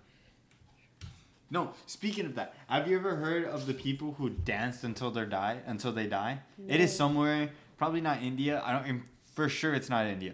No, 1.53 1.71
speaking 1.85 2.25
of 2.25 2.33
that, 2.35 2.55
have 2.67 2.87
you 2.87 2.97
ever 2.97 3.15
heard 3.15 3.45
of 3.45 3.67
the 3.67 3.75
people 3.75 4.13
who 4.17 4.31
danced 4.31 4.83
until 4.83 5.11
they 5.11 5.25
die? 5.25 5.59
Until 5.67 5.91
they 5.91 6.07
die? 6.07 6.39
It 6.67 6.81
is 6.81 6.93
somewhere, 6.95 7.51
probably 7.77 8.01
not 8.01 8.23
India. 8.23 8.59
I 8.65 8.71
don't. 8.73 9.03
For 9.35 9.47
sure 9.47 9.73
it's 9.75 9.87
not 9.89 10.07
India. 10.07 10.33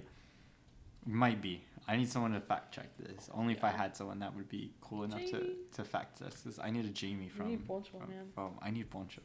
Might 1.06 1.42
be. 1.42 1.62
I 1.90 1.98
need 1.98 2.08
someone 2.10 2.32
to 2.34 2.40
fact 2.40 2.74
check 2.74 2.90
this. 2.98 3.30
Only 3.34 3.54
if 3.54 3.64
I 3.66 3.70
had 3.72 3.98
someone 3.98 4.20
that 4.20 4.34
would 4.36 4.48
be 4.48 4.72
cool 4.80 5.04
enough 5.04 5.20
to, 5.26 5.32
Jamie. 5.32 5.56
to 5.76 5.84
fact 5.84 6.20
check 6.20 6.34
this. 6.46 6.58
I 6.64 6.70
need 6.72 6.86
a 6.86 6.90
Jamie 6.90 7.26
You 7.26 7.30
from. 7.32 7.48
need 7.50 7.68
Poncho, 7.68 7.98
from, 8.00 8.10
man. 8.10 8.26
from- 8.34 8.58
I 8.62 8.70
need 8.72 8.90
Poncho. 8.90 9.22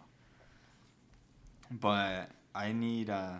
But 1.70 2.30
I 2.54 2.72
need 2.72 3.08
uh, 3.10 3.34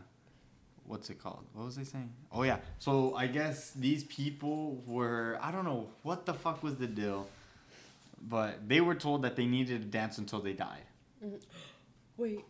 what's 0.86 1.10
it 1.10 1.18
called? 1.20 1.44
What 1.54 1.64
was 1.66 1.76
I 1.78 1.82
saying? 1.82 2.12
Oh 2.30 2.42
yeah. 2.44 2.58
So 2.78 3.16
I 3.16 3.26
guess 3.26 3.72
these 3.72 4.04
people 4.04 4.82
were 4.86 5.38
I 5.42 5.50
don't 5.50 5.64
know 5.64 5.88
what 6.02 6.24
the 6.26 6.34
fuck 6.34 6.62
was 6.62 6.76
the 6.76 6.86
deal, 6.86 7.26
but 8.28 8.68
they 8.68 8.80
were 8.80 8.94
told 8.94 9.22
that 9.22 9.36
they 9.36 9.46
needed 9.46 9.82
to 9.82 9.86
dance 9.86 10.18
until 10.18 10.40
they 10.40 10.52
died, 10.52 10.84
mm-hmm. 11.24 11.36
Wait, 12.16 12.44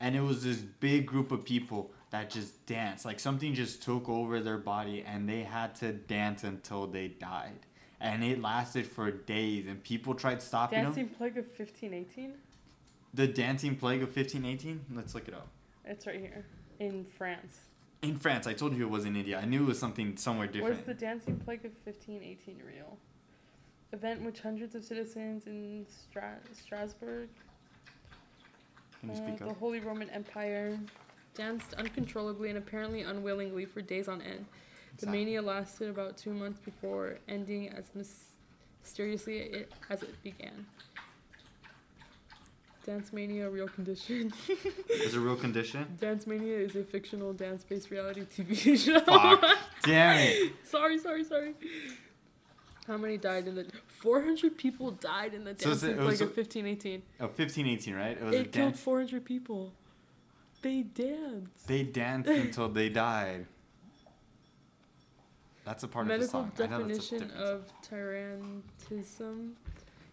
and 0.00 0.16
it 0.16 0.20
was 0.20 0.44
this 0.44 0.58
big 0.58 1.06
group 1.06 1.32
of 1.32 1.44
people 1.44 1.92
that 2.10 2.30
just 2.30 2.64
danced 2.66 3.04
like 3.04 3.20
something 3.20 3.52
just 3.54 3.82
took 3.82 4.08
over 4.08 4.40
their 4.40 4.58
body, 4.58 5.04
and 5.06 5.28
they 5.28 5.42
had 5.42 5.74
to 5.76 5.92
dance 5.92 6.44
until 6.44 6.86
they 6.86 7.08
died, 7.08 7.66
and 8.00 8.24
it 8.24 8.40
lasted 8.40 8.86
for 8.86 9.10
days, 9.10 9.66
and 9.66 9.82
people 9.82 10.14
tried 10.14 10.40
stopping 10.40 10.78
them. 10.78 10.86
Dancing 10.86 11.08
Plague 11.08 11.38
of 11.38 11.46
1518? 11.46 12.34
The 13.14 13.26
dancing 13.26 13.74
plague 13.76 14.02
of 14.02 14.10
fifteen 14.10 14.44
eighteen. 14.44 14.84
Let's 14.94 15.14
look 15.14 15.28
it 15.28 15.34
up. 15.34 15.48
It's 15.84 16.06
right 16.06 16.20
here 16.20 16.44
in 16.78 17.04
France. 17.04 17.58
In 18.02 18.16
France, 18.16 18.46
I 18.46 18.52
told 18.52 18.76
you 18.76 18.84
it 18.84 18.90
was 18.90 19.06
in 19.06 19.16
India. 19.16 19.40
I 19.42 19.44
knew 19.44 19.62
it 19.64 19.66
was 19.66 19.78
something 19.78 20.16
somewhere 20.16 20.46
different. 20.46 20.76
Was 20.76 20.84
the 20.84 20.94
Dancing 20.94 21.36
Plague 21.38 21.64
of 21.64 21.72
1518 21.84 22.62
real? 22.64 22.98
Event 23.92 24.22
which 24.22 24.40
hundreds 24.40 24.74
of 24.74 24.84
citizens 24.84 25.46
in 25.46 25.86
Stra- 25.88 26.38
Strasbourg, 26.52 27.28
Can 29.00 29.08
you 29.08 29.14
uh, 29.14 29.18
speak 29.18 29.38
the 29.38 29.46
up? 29.48 29.58
Holy 29.58 29.80
Roman 29.80 30.10
Empire, 30.10 30.78
danced 31.34 31.72
uncontrollably 31.74 32.50
and 32.50 32.58
apparently 32.58 33.02
unwillingly 33.02 33.64
for 33.64 33.80
days 33.80 34.06
on 34.08 34.20
end. 34.20 34.44
The 34.98 35.06
Sad. 35.06 35.12
mania 35.12 35.40
lasted 35.40 35.88
about 35.88 36.18
two 36.18 36.34
months 36.34 36.60
before 36.60 37.18
ending 37.28 37.70
as 37.70 37.86
mysteriously 37.94 39.38
it, 39.38 39.72
as 39.88 40.02
it 40.02 40.22
began. 40.22 40.66
Dance 42.84 43.12
Mania, 43.12 43.46
a 43.46 43.50
real 43.50 43.68
condition. 43.68 44.32
Is 44.90 45.14
a 45.14 45.20
real 45.20 45.36
condition? 45.36 45.86
Dance 46.00 46.26
Mania 46.26 46.56
is 46.56 46.74
a 46.74 46.82
fictional 46.82 47.34
dance-based 47.34 47.90
reality 47.90 48.22
TV 48.22 48.78
show. 48.82 48.98
Fuck. 49.00 49.44
Damn 49.82 50.16
it. 50.20 50.52
sorry, 50.64 50.98
sorry, 50.98 51.22
sorry. 51.22 51.52
How 52.88 52.96
many 52.96 53.18
died 53.18 53.46
in 53.46 53.54
the? 53.54 53.66
Four 53.86 54.22
hundred 54.22 54.56
people 54.58 54.90
died 54.92 55.34
in 55.34 55.44
the 55.44 55.54
So 55.58 55.68
dancing 55.70 55.90
it- 55.90 55.92
it 55.92 55.98
was 55.98 56.06
plague 56.18 56.22
of 56.22 56.30
a- 56.30 56.34
fifteen 56.34 56.66
eighteen. 56.66 57.02
Oh, 57.20 57.26
1518, 57.28 57.94
right? 57.94 58.16
It 58.16 58.22
was 58.24 58.34
a 58.34 58.38
It 58.40 58.52
killed 58.52 58.70
dance. 58.72 58.80
four 58.80 58.98
hundred 58.98 59.24
people. 59.24 59.72
They 60.62 60.82
danced. 60.82 61.68
They 61.68 61.82
danced 61.84 62.28
until 62.46 62.68
they 62.70 62.88
died. 62.88 63.46
That's 65.64 65.82
a 65.84 65.88
part 65.88 66.06
Medical 66.06 66.40
of 66.40 66.56
the 66.56 66.56
song. 66.66 66.66
I 66.66 66.70
know 66.78 66.88
that's 66.88 67.08
a 67.12 67.18
definition 67.18 67.30
of 67.38 67.70
tyrantism, 67.82 69.52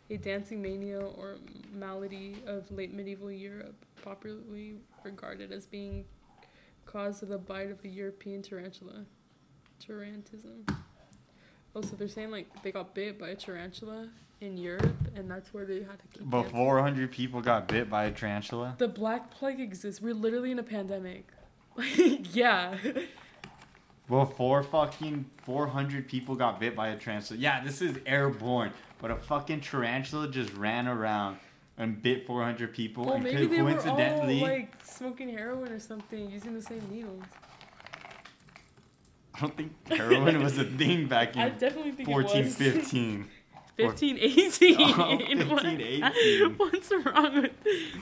a 0.10 0.18
dancing 0.18 0.62
mania 0.62 1.00
or 1.00 1.38
malady 1.74 2.36
of 2.46 2.70
late 2.72 2.94
medieval 2.94 3.32
Europe, 3.32 3.86
popularly 4.02 4.76
regarded 5.04 5.54
as 5.54 5.66
being 5.66 6.04
caused 6.86 7.24
of 7.24 7.30
the 7.30 7.38
bite 7.38 7.72
of 7.72 7.82
the 7.82 7.90
European 7.90 8.42
tarantula. 8.42 9.06
Tarantism. 9.82 10.68
Oh, 11.76 11.82
so 11.82 11.96
they're 11.96 12.08
saying 12.08 12.32
like 12.32 12.48
they 12.64 12.72
got 12.72 12.96
bit 12.96 13.20
by 13.20 13.30
a 13.30 13.36
tarantula 13.36 14.08
in 14.42 14.58
Europe, 14.58 14.96
and 15.16 15.30
that's 15.30 15.54
where 15.54 15.66
they 15.66 15.80
had 15.80 16.00
to 16.00 16.08
keep. 16.14 16.30
But 16.30 16.44
dancing. 16.44 16.58
400 16.58 17.12
people 17.12 17.42
got 17.42 17.68
bit 17.68 17.90
by 17.90 18.06
a 18.06 18.12
tarantula. 18.12 18.76
The 18.78 18.88
Black 18.88 19.30
Plague 19.32 19.60
exists. 19.60 20.02
We're 20.02 20.14
literally 20.14 20.52
in 20.52 20.60
a 20.60 20.64
pandemic. 20.64 21.28
Like, 21.78 22.34
yeah. 22.34 22.78
Before 24.08 24.64
fucking 24.64 25.30
400 25.44 26.08
people 26.08 26.36
got 26.36 26.58
bit 26.58 26.74
by 26.74 26.88
a 26.88 26.96
tarantula. 26.98 27.38
Yeah, 27.38 27.62
this 27.66 27.82
is 27.82 27.98
airborne. 28.06 28.72
But 29.02 29.12
a 29.12 29.18
fucking 29.18 29.60
tarantula 29.60 30.30
just 30.30 30.54
ran 30.54 30.88
around 30.88 31.38
and 31.78 32.02
bit 32.02 32.26
400 32.26 32.74
people. 32.74 33.06
Well, 33.06 33.16
and 33.16 33.26
maybe 33.26 33.48
they 33.48 33.62
were 33.62 33.78
all 33.78 34.42
like 34.42 34.74
smoking 34.86 35.28
heroin 35.28 35.70
or 35.70 35.80
something, 35.80 36.32
using 36.32 36.54
the 36.54 36.62
same 36.62 36.82
needles. 36.90 37.24
I 39.36 39.40
don't 39.42 39.58
think 39.58 39.88
heroin 39.88 40.42
was 40.44 40.58
a 40.58 40.64
thing 40.80 41.08
back 41.08 41.36
I 41.36 41.48
in 41.48 41.58
definitely 41.58 41.92
think 41.92 42.08
14, 42.10 42.38
it 42.42 42.46
was. 42.46 42.56
15. 42.56 43.28
15, 43.78 44.18
18. 44.22 44.76
Oh, 44.80 45.18
15, 45.18 45.50
What- 45.50 45.66
18. 45.66 46.54
What's 46.58 46.92
wrong 46.92 47.42
with 47.42 47.52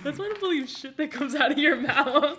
That's 0.03 0.19
why 0.19 0.25
I 0.25 0.27
don't 0.29 0.39
believe 0.39 0.69
shit 0.69 0.97
that 0.97 1.11
comes 1.11 1.33
out 1.35 1.51
of 1.51 1.57
your 1.57 1.75
mouth. 1.77 2.37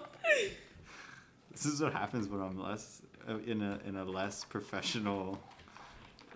This 1.51 1.66
is 1.66 1.80
what 1.82 1.92
happens 1.92 2.28
when 2.28 2.40
I'm 2.40 2.61
less 2.61 3.03
uh, 3.28 3.38
in 3.38 3.62
a 3.62 3.80
in 3.86 3.97
a 3.97 4.05
less 4.05 4.45
professional, 4.45 5.40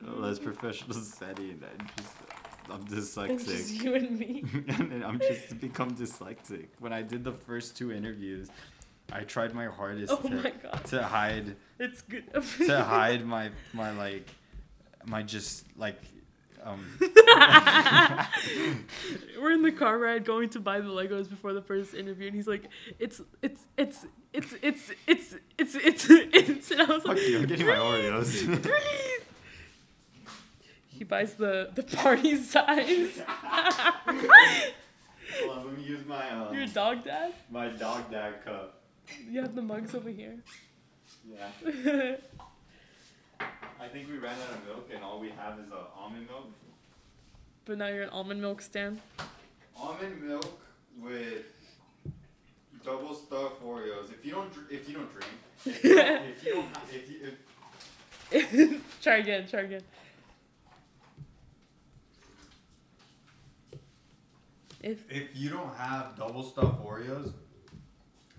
less 0.03 0.39
professional 0.41 0.95
setting. 0.97 1.63
I 1.63 1.85
just 2.01 2.13
I'm 2.71 2.83
It's 2.83 3.45
just 3.47 3.73
dyslexic, 3.73 3.83
you 3.83 3.95
and 3.95 4.19
me. 4.19 4.45
and 4.69 5.05
I'm 5.05 5.19
just 5.21 5.59
become 5.61 5.93
dyslexic. 5.93 6.67
When 6.81 6.93
I 6.93 7.03
did 7.03 7.25
the 7.25 7.33
first 7.33 7.77
two 7.77 7.93
interviews, 7.93 8.49
I 9.13 9.21
tried 9.25 9.55
my 9.55 9.67
hardest 9.67 10.13
Oh 10.13 10.17
to, 10.17 10.31
my 10.31 10.53
god. 10.63 10.85
to 10.87 11.03
hide 11.03 11.57
It's 11.79 12.03
good. 12.03 12.25
to 12.67 12.83
hide 12.83 13.25
my 13.25 13.51
my 13.73 13.91
like 13.93 14.29
my 15.07 15.23
just 15.23 15.65
like 15.77 16.01
um 16.63 16.85
We're 19.41 19.53
in 19.53 19.63
the 19.63 19.73
car 19.73 19.97
ride 19.99 20.25
going 20.25 20.49
to 20.51 20.61
buy 20.61 20.81
the 20.81 20.89
Legos 20.89 21.31
before 21.31 21.53
the 21.55 21.63
first 21.63 21.95
interview, 21.95 22.27
and 22.27 22.35
he's 22.37 22.49
like, 22.49 22.65
"It's, 22.99 23.21
it's, 23.43 23.63
it's, 23.77 24.05
it's, 24.33 24.53
it's, 24.63 24.91
it's, 25.07 25.35
it's, 25.57 25.75
it's, 25.77 26.07
it's," 26.11 26.71
and 26.73 26.83
I 26.83 26.85
was 26.87 27.03
fuck 27.05 27.17
like, 27.17 27.29
you. 27.29 27.39
I'm 27.39 27.47
getting 27.47 27.67
my 27.67 27.77
Oreos. 27.77 28.45
breathe." 28.63 29.23
He 30.89 31.05
buys 31.05 31.35
the 31.35 31.71
the 31.75 31.85
party 31.85 32.37
size. 32.43 33.21
Hold 33.25 34.29
on, 35.59 35.67
let 35.67 35.79
me 35.79 35.85
use 35.85 36.05
my 36.07 36.29
um, 36.31 36.53
Your 36.55 36.67
dog 36.67 37.05
dad. 37.05 37.33
my 37.51 37.69
dog 37.69 38.11
dad 38.11 38.45
cup. 38.45 38.78
You 39.31 39.41
have 39.43 39.55
the 39.55 39.63
mugs 39.63 39.95
over 39.95 40.11
here. 40.11 40.37
Yeah. 41.29 41.49
I 43.81 43.87
think 43.89 44.09
we 44.09 44.19
ran 44.19 44.33
out 44.35 44.57
of 44.57 44.65
milk, 44.67 44.91
and 44.95 45.05
all 45.05 45.21
we 45.21 45.31
have 45.31 45.59
is 45.59 45.71
uh, 45.73 45.77
almond 46.01 46.27
milk. 46.27 46.51
but 47.65 47.79
now 47.79 47.87
you're 47.89 48.03
an 48.03 48.09
almond 48.11 48.41
milk 48.41 48.61
stand. 48.61 49.01
Almond 49.77 50.21
milk 50.23 50.61
with 51.01 51.45
double 52.85 53.15
stuffed 53.15 53.63
Oreos. 53.65 54.11
If 54.11 54.25
you 54.25 54.33
don't, 54.33 54.53
dr- 54.53 54.67
if 54.71 54.89
you 54.89 54.95
don't 54.97 55.11
drink, 55.13 55.31
if 55.65 55.85
you 55.85 55.95
don't, 55.97 56.23
if 56.25 56.45
you 56.45 56.55
don't, 56.55 56.69
if 56.93 57.11
you, 57.11 57.17
if, 58.33 58.83
try 59.03 59.17
again. 59.19 59.47
Try 59.49 59.61
again. 59.61 59.83
If 64.83 65.11
if 65.11 65.29
you 65.35 65.51
don't 65.51 65.75
have 65.77 66.17
double 66.17 66.43
stuffed 66.43 66.85
Oreos, 66.85 67.33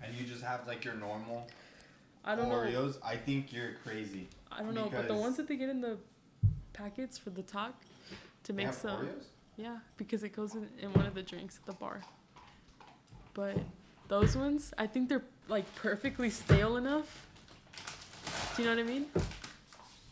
and 0.02 0.14
you 0.14 0.24
just 0.24 0.42
have 0.42 0.66
like 0.66 0.84
your 0.84 0.94
normal 0.94 1.46
I 2.24 2.34
don't 2.34 2.48
know. 2.48 2.56
Oreos, 2.56 2.98
I 3.02 3.16
think 3.16 3.52
you're 3.52 3.72
crazy. 3.82 4.28
I 4.52 4.62
don't 4.62 4.74
know, 4.74 4.90
but 4.90 5.08
the 5.08 5.14
ones 5.14 5.36
that 5.38 5.48
they 5.48 5.56
get 5.56 5.68
in 5.68 5.80
the 5.80 5.96
packets 6.72 7.16
for 7.18 7.30
the 7.30 7.42
talk 7.42 7.74
to 8.44 8.52
make 8.52 8.72
some. 8.72 9.06
Oreos? 9.06 9.24
Yeah, 9.56 9.78
because 9.96 10.22
it 10.22 10.30
goes 10.30 10.54
in, 10.54 10.68
in 10.80 10.92
one 10.92 11.06
of 11.06 11.14
the 11.14 11.22
drinks 11.22 11.58
at 11.58 11.66
the 11.66 11.72
bar. 11.72 12.00
But 13.34 13.56
those 14.08 14.36
ones, 14.36 14.72
I 14.76 14.86
think 14.86 15.08
they're 15.08 15.24
like 15.48 15.72
perfectly 15.76 16.30
stale 16.30 16.76
enough. 16.76 17.26
Do 18.56 18.62
you 18.62 18.68
know 18.68 18.76
what 18.76 18.84
I 18.84 18.88
mean? 18.88 19.06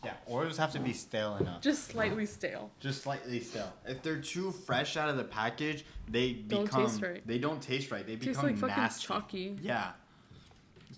Yeah, 0.03 0.13
Oreos 0.29 0.55
have 0.57 0.71
to 0.73 0.79
be 0.79 0.93
stale 0.93 1.35
enough. 1.37 1.61
Just 1.61 1.85
slightly 1.89 2.25
stale. 2.25 2.71
Just 2.79 3.03
slightly 3.03 3.41
stale. 3.41 3.73
If 3.85 4.01
they're 4.01 4.21
too 4.21 4.51
fresh 4.51 4.95
out 4.95 5.09
of 5.09 5.17
the 5.17 5.25
package, 5.25 5.83
they 6.07 6.31
Don't 6.33 6.63
become 6.65 6.85
taste 6.85 7.01
right. 7.01 7.27
they 7.27 7.37
don't 7.37 7.61
taste 7.61 7.91
right. 7.91 8.05
They 8.07 8.13
Tastes 8.15 8.27
become 8.27 8.45
like 8.45 8.57
fucking 8.57 8.75
nasty. 8.77 9.07
chalky. 9.07 9.57
Yeah. 9.61 9.91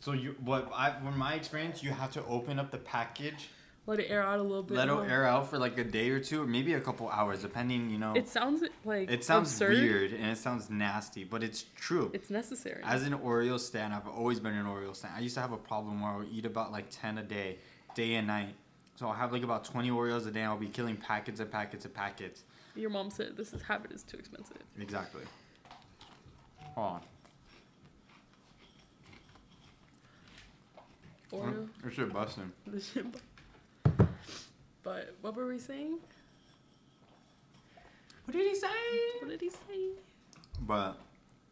So 0.01 0.13
you 0.13 0.35
what 0.43 0.71
I 0.75 0.91
from 1.03 1.17
my 1.17 1.33
experience, 1.33 1.81
you 1.83 1.91
have 1.91 2.11
to 2.11 2.23
open 2.25 2.59
up 2.59 2.69
the 2.71 2.77
package, 2.77 3.49
Let 3.87 3.99
it 3.99 4.07
air 4.09 4.23
out 4.23 4.39
a 4.39 4.43
little 4.43 4.61
bit. 4.63 4.77
let 4.77 4.87
it 4.87 5.09
air 5.09 5.25
out 5.25 5.49
for 5.49 5.57
like 5.57 5.77
a 5.79 5.83
day 5.83 6.09
or 6.11 6.19
two, 6.19 6.43
or 6.43 6.45
maybe 6.47 6.73
a 6.73 6.79
couple 6.81 7.09
hours, 7.09 7.41
depending. 7.41 7.89
You 7.89 7.97
know, 7.97 8.13
It 8.15 8.27
sounds 8.27 8.63
like 8.85 9.09
it 9.11 9.23
sounds 9.23 9.51
absurd. 9.51 9.73
weird 9.73 10.13
and 10.13 10.25
it 10.27 10.37
sounds 10.37 10.69
nasty, 10.69 11.23
but 11.23 11.41
it's 11.43 11.65
true. 11.75 12.11
It's 12.13 12.29
necessary. 12.29 12.81
As 12.83 13.03
an 13.03 13.13
Oreo 13.13 13.59
stand, 13.59 13.93
I've 13.95 14.07
always 14.07 14.39
been 14.39 14.53
an 14.53 14.65
Oreo 14.67 14.95
stand. 14.95 15.13
I 15.17 15.19
used 15.21 15.35
to 15.35 15.41
have 15.41 15.51
a 15.51 15.57
problem 15.57 16.01
where 16.01 16.11
I 16.11 16.17
would 16.17 16.29
eat 16.31 16.45
about 16.45 16.71
like 16.71 16.85
ten 16.91 17.17
a 17.17 17.23
day, 17.23 17.57
day 17.95 18.13
and 18.15 18.27
night. 18.27 18.55
So 19.01 19.07
I'll 19.07 19.13
have 19.13 19.33
like 19.33 19.41
about 19.41 19.65
twenty 19.65 19.89
Oreos 19.89 20.27
a 20.27 20.31
day. 20.31 20.41
and 20.41 20.49
I'll 20.49 20.59
be 20.59 20.67
killing 20.67 20.95
packets 20.95 21.39
and 21.39 21.51
packets 21.51 21.85
and 21.85 21.93
packets. 21.93 22.43
Your 22.75 22.91
mom 22.91 23.09
said 23.09 23.35
this 23.35 23.51
is 23.51 23.63
habit 23.63 23.91
is 23.91 24.03
too 24.03 24.17
expensive. 24.17 24.57
Exactly. 24.79 25.23
Hold 26.75 26.87
on. 26.87 27.01
Oreo. 31.33 31.53
Mm, 31.53 31.67
this 31.83 31.93
shit 31.95 32.13
busting. 32.13 32.51
the 32.67 32.79
shit. 32.79 33.05
But 34.83 35.15
what 35.21 35.35
were 35.35 35.47
we 35.47 35.57
saying? 35.57 35.97
What 38.25 38.37
did 38.37 38.47
he 38.47 38.53
say? 38.53 38.67
What 39.19 39.29
did 39.31 39.41
he 39.41 39.49
say? 39.49 39.95
But 40.61 40.99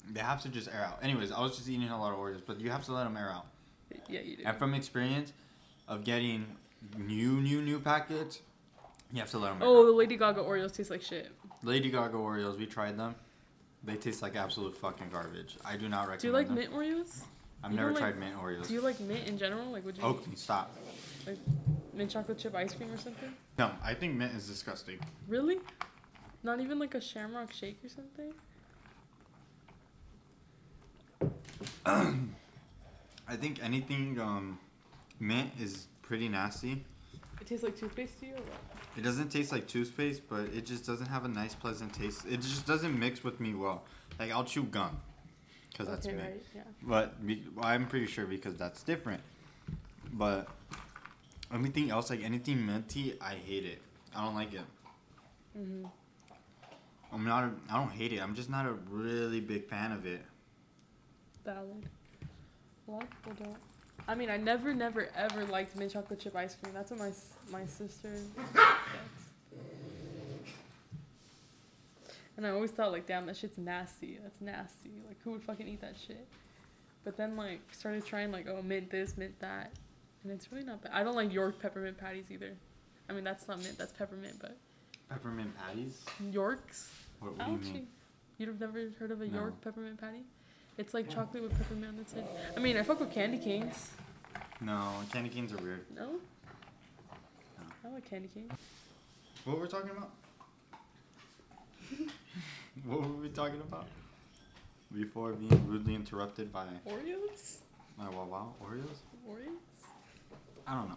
they 0.07 0.19
have 0.19 0.43
to 0.43 0.49
just 0.49 0.67
air 0.67 0.85
out. 0.85 0.99
Anyways, 1.01 1.31
I 1.31 1.41
was 1.41 1.57
just 1.57 1.67
eating 1.67 1.89
a 1.89 1.99
lot 1.99 2.13
of 2.13 2.19
Oreos, 2.19 2.43
but 2.45 2.59
you 2.61 2.69
have 2.69 2.85
to 2.85 2.93
let 2.93 3.05
them 3.05 3.17
air 3.17 3.31
out. 3.31 3.47
Yeah, 4.07 4.19
you 4.19 4.37
do. 4.37 4.43
And 4.45 4.55
from 4.55 4.75
experience 4.75 5.33
of 5.87 6.03
getting 6.03 6.45
new, 6.97 7.41
new, 7.41 7.61
new 7.61 7.79
packets, 7.79 8.41
you 9.11 9.19
have 9.19 9.29
to 9.31 9.37
let 9.39 9.49
them. 9.49 9.59
Oh, 9.61 9.85
the 9.85 9.91
Lady 9.91 10.17
Gaga 10.17 10.41
Oreos 10.41 10.73
taste 10.75 10.89
like 10.89 11.01
shit. 11.01 11.31
Lady 11.63 11.89
Gaga 11.89 12.15
Oreos, 12.17 12.57
we 12.57 12.65
tried 12.65 12.97
them. 12.97 13.15
They 13.83 13.95
taste 13.95 14.21
like 14.21 14.35
absolute 14.35 14.75
fucking 14.75 15.09
garbage. 15.11 15.57
I 15.65 15.77
do 15.77 15.87
not 15.89 16.07
recommend 16.09 16.19
them. 16.19 16.21
Do 16.21 16.27
you 16.27 16.33
like 16.33 16.47
them. 16.47 16.55
mint 16.55 16.73
Oreos? 16.73 17.21
I've 17.63 17.71
you 17.71 17.77
never 17.77 17.89
don't 17.91 18.01
like- 18.01 18.13
tried 18.15 18.19
mint 18.19 18.37
Oreos. 18.41 18.67
Do 18.67 18.73
you 18.73 18.81
like 18.81 18.99
mint 18.99 19.27
in 19.27 19.37
general? 19.37 19.71
Like, 19.71 19.85
would 19.85 19.97
you 19.97 20.03
Oakley, 20.03 20.35
stop. 20.35 20.75
like 21.25 21.37
mint 21.93 22.09
chocolate 22.11 22.37
chip 22.37 22.55
ice 22.55 22.73
cream 22.73 22.91
or 22.91 22.97
something? 22.97 23.33
No, 23.57 23.71
I 23.83 23.93
think 23.93 24.15
mint 24.15 24.33
is 24.35 24.47
disgusting. 24.47 24.99
Really? 25.27 25.59
Not 26.43 26.61
even 26.61 26.79
like 26.79 26.95
a 26.95 27.01
Shamrock 27.01 27.51
Shake 27.51 27.79
or 27.83 27.89
something? 27.89 28.33
I 33.27 33.35
think 33.35 33.61
anything 33.63 34.19
um, 34.19 34.59
mint 35.19 35.51
is 35.59 35.87
pretty 36.09 36.27
nasty. 36.27 36.83
It 37.39 37.45
tastes 37.45 37.63
like 37.63 37.77
toothpaste 37.77 38.19
to 38.21 38.25
you 38.25 38.33
or 38.33 38.37
what? 38.37 38.57
It 38.97 39.03
doesn't 39.03 39.29
taste 39.29 39.51
like 39.51 39.67
toothpaste, 39.67 40.23
but 40.27 40.45
it 40.55 40.65
just 40.65 40.83
doesn't 40.83 41.05
have 41.05 41.23
a 41.23 41.27
nice, 41.27 41.53
pleasant 41.53 41.93
taste. 41.93 42.25
It 42.27 42.41
just 42.41 42.65
doesn't 42.65 42.97
mix 42.99 43.23
with 43.23 43.39
me 43.39 43.53
well. 43.53 43.83
Like 44.17 44.31
I'll 44.31 44.43
chew 44.43 44.63
gum, 44.63 44.99
cause 45.77 45.85
that's 45.87 46.07
okay, 46.07 46.15
me. 46.15 46.21
right, 46.23 46.43
yeah. 46.55 46.61
But 46.81 47.25
be, 47.25 47.43
well, 47.55 47.63
I'm 47.65 47.85
pretty 47.85 48.07
sure 48.07 48.25
because 48.25 48.55
that's 48.55 48.81
different. 48.81 49.21
But 50.11 50.47
everything 51.53 51.91
else, 51.91 52.09
like 52.09 52.23
anything 52.23 52.65
minty, 52.65 53.13
I 53.21 53.35
hate 53.35 53.65
it. 53.65 53.79
I 54.15 54.23
don't 54.25 54.33
like 54.33 54.53
it. 54.55 54.61
hmm 55.55 55.85
I'm 57.13 57.23
not. 57.23 57.43
A, 57.43 57.51
I 57.71 57.77
don't 57.77 57.91
hate 57.91 58.13
it. 58.13 58.19
I'm 58.19 58.33
just 58.33 58.49
not 58.49 58.65
a 58.65 58.73
really 58.89 59.41
big 59.41 59.67
fan 59.67 59.91
of 59.91 60.07
it. 60.07 60.21
Valid. 61.45 61.87
A 62.87 62.91
lot 62.91 63.03
of 63.03 63.09
people 63.11 63.45
don't. 63.45 63.68
I 64.09 64.15
mean, 64.15 64.31
I 64.31 64.37
never, 64.37 64.73
never, 64.73 65.07
ever 65.15 65.45
liked 65.45 65.77
mint 65.77 65.93
chocolate 65.93 66.19
chip 66.19 66.35
ice 66.35 66.55
cream. 66.55 66.73
That's 66.73 66.89
what 66.89 66.99
my 66.99 67.11
my 67.51 67.65
sister. 67.67 68.11
And 72.35 72.47
I 72.47 72.49
always 72.49 72.71
thought 72.71 72.91
like, 72.91 73.05
damn, 73.05 73.27
that 73.27 73.37
shit's 73.37 73.59
nasty. 73.59 74.17
That's 74.23 74.41
nasty. 74.41 75.03
Like, 75.07 75.17
who 75.23 75.31
would 75.33 75.43
fucking 75.43 75.67
eat 75.67 75.81
that 75.81 75.93
shit? 76.07 76.25
But 77.03 77.17
then 77.17 77.37
like 77.37 77.61
started 77.71 78.03
trying 78.03 78.31
like, 78.31 78.47
oh, 78.49 78.63
mint 78.63 78.89
this, 78.89 79.15
mint 79.15 79.39
that, 79.41 79.73
and 80.23 80.33
it's 80.33 80.51
really 80.51 80.63
not 80.63 80.81
bad. 80.81 80.91
I 80.91 81.03
don't 81.03 81.15
like 81.15 81.31
York 81.31 81.61
peppermint 81.61 81.99
patties 81.99 82.31
either. 82.31 82.55
I 83.09 83.13
mean, 83.13 83.23
that's 83.23 83.47
not 83.47 83.61
mint. 83.61 83.77
That's 83.77 83.93
peppermint, 83.93 84.37
but 84.41 84.57
Peppermint 85.07 85.55
patties. 85.55 86.03
Yorks. 86.31 86.89
What, 87.19 87.37
what 87.37 87.61
do 87.61 87.67
you 87.67 87.73
mean? 87.73 87.87
You've 88.39 88.59
never 88.59 88.89
heard 88.97 89.11
of 89.11 89.21
a 89.21 89.27
No. 89.27 89.39
York 89.39 89.61
peppermint 89.61 90.01
patty? 90.01 90.23
It's 90.79 90.93
like 90.93 91.09
chocolate 91.09 91.43
with 91.43 91.51
peppermint 91.57 91.89
on 91.97 91.97
the 92.01 92.09
side. 92.09 92.23
I 92.55 92.59
mean, 92.61 92.77
I 92.77 92.83
fuck 92.83 93.01
with 93.01 93.11
candy 93.11 93.37
canes. 93.37 93.89
No, 94.61 94.93
candy 95.11 95.27
canes 95.29 95.51
are 95.51 95.57
weird. 95.57 95.83
No? 95.93 96.11
I 97.83 97.89
like 97.89 98.09
candy 98.09 98.29
canes. 98.33 98.49
What 99.43 99.57
were 99.57 99.63
we 99.63 99.67
talking 99.67 99.89
about? 99.89 100.11
what 102.85 103.01
were 103.01 103.07
we 103.21 103.27
talking 103.27 103.59
about? 103.59 103.87
Before 104.93 105.33
being 105.33 105.67
rudely 105.67 105.95
interrupted 105.95 106.51
by 106.53 106.65
Oreos? 106.87 107.57
my 107.97 108.09
wow 108.09 108.25
wow 108.31 108.53
Oreos? 108.63 108.99
Oreos? 109.29 109.59
I 110.65 110.75
don't 110.75 110.87
know. 110.87 110.95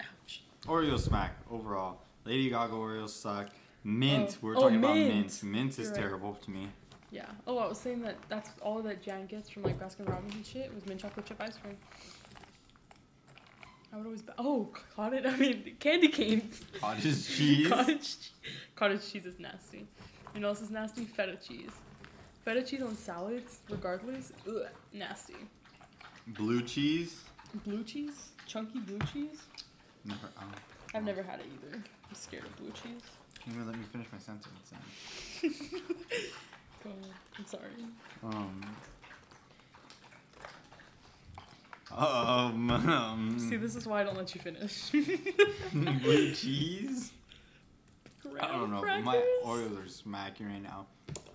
Ouch. 0.00 0.42
Oreos 0.66 1.00
smack 1.00 1.36
overall. 1.50 1.98
Lady 2.24 2.48
Gaga 2.48 2.72
Oreos 2.72 3.10
suck. 3.10 3.50
Mint. 3.84 4.30
Oh. 4.36 4.38
We're 4.40 4.56
Oh, 4.56 4.60
talking 4.62 4.78
about 4.78 4.96
mint. 4.96 5.14
mint. 5.14 5.42
Mint 5.42 5.70
is 5.72 5.78
You're 5.78 5.88
right. 5.90 5.96
terrible 6.00 6.34
to 6.34 6.50
me. 6.50 6.68
Yeah. 7.12 7.26
Oh, 7.46 7.58
I 7.58 7.68
was 7.68 7.78
saying 7.78 8.00
that 8.02 8.16
that's 8.30 8.50
all 8.62 8.80
that 8.82 9.02
Jan 9.02 9.26
gets 9.26 9.50
from 9.50 9.62
like 9.64 9.78
Baskin 9.78 10.08
Robbins 10.08 10.34
and 10.34 10.46
shit 10.46 10.74
was 10.74 10.86
mint 10.86 11.00
chocolate 11.00 11.26
chip 11.26 11.36
ice 11.40 11.58
cream. 11.58 11.76
I 13.92 13.98
would 13.98 14.06
always. 14.06 14.22
Ba- 14.22 14.34
oh, 14.38 14.70
cottage. 14.96 15.24
I 15.26 15.36
mean, 15.36 15.76
candy 15.78 16.08
canes. 16.08 16.62
Cottage 16.80 17.28
cheese. 17.36 17.68
cottage, 17.68 18.16
cottage 18.74 19.12
cheese 19.12 19.26
is 19.26 19.38
nasty. 19.38 19.86
You 20.34 20.40
know 20.40 20.48
what 20.48 20.56
else 20.56 20.62
is 20.62 20.70
nasty? 20.70 21.04
Feta 21.04 21.36
cheese. 21.36 21.70
Feta 22.46 22.62
cheese 22.62 22.82
on 22.82 22.96
salads, 22.96 23.58
regardless, 23.68 24.32
ugh, 24.48 24.66
nasty. 24.94 25.34
Blue 26.28 26.62
cheese. 26.62 27.22
Blue 27.66 27.84
cheese, 27.84 28.30
chunky 28.46 28.78
blue 28.78 28.98
cheese. 29.12 29.42
Never. 30.06 30.28
Oh. 30.40 30.44
I've 30.94 31.04
never 31.04 31.22
had 31.22 31.40
it 31.40 31.46
either. 31.54 31.76
I'm 32.08 32.14
scared 32.14 32.44
of 32.44 32.56
blue 32.56 32.70
cheese. 32.70 33.02
Can 33.44 33.54
you 33.54 33.64
let 33.64 33.76
me 33.76 33.84
finish 33.92 34.06
my 34.10 34.18
sentence? 34.18 34.72
Go. 36.82 36.90
I'm 37.38 37.46
sorry. 37.46 37.62
Um. 38.22 38.62
Um. 41.96 42.70
um 42.70 43.38
See, 43.38 43.56
this 43.56 43.76
is 43.76 43.86
why 43.86 44.00
I 44.00 44.04
don't 44.04 44.16
let 44.16 44.34
you 44.34 44.40
finish. 44.40 44.90
blue 45.72 46.32
cheese. 46.32 47.12
I 48.40 48.46
don't 48.48 48.70
know. 48.70 48.80
Graham 48.80 49.04
My 49.04 49.12
crackers? 49.12 49.28
Oreos 49.44 49.84
are 49.84 49.88
smacking 49.88 50.46
right 50.46 50.62
now. 50.62 50.86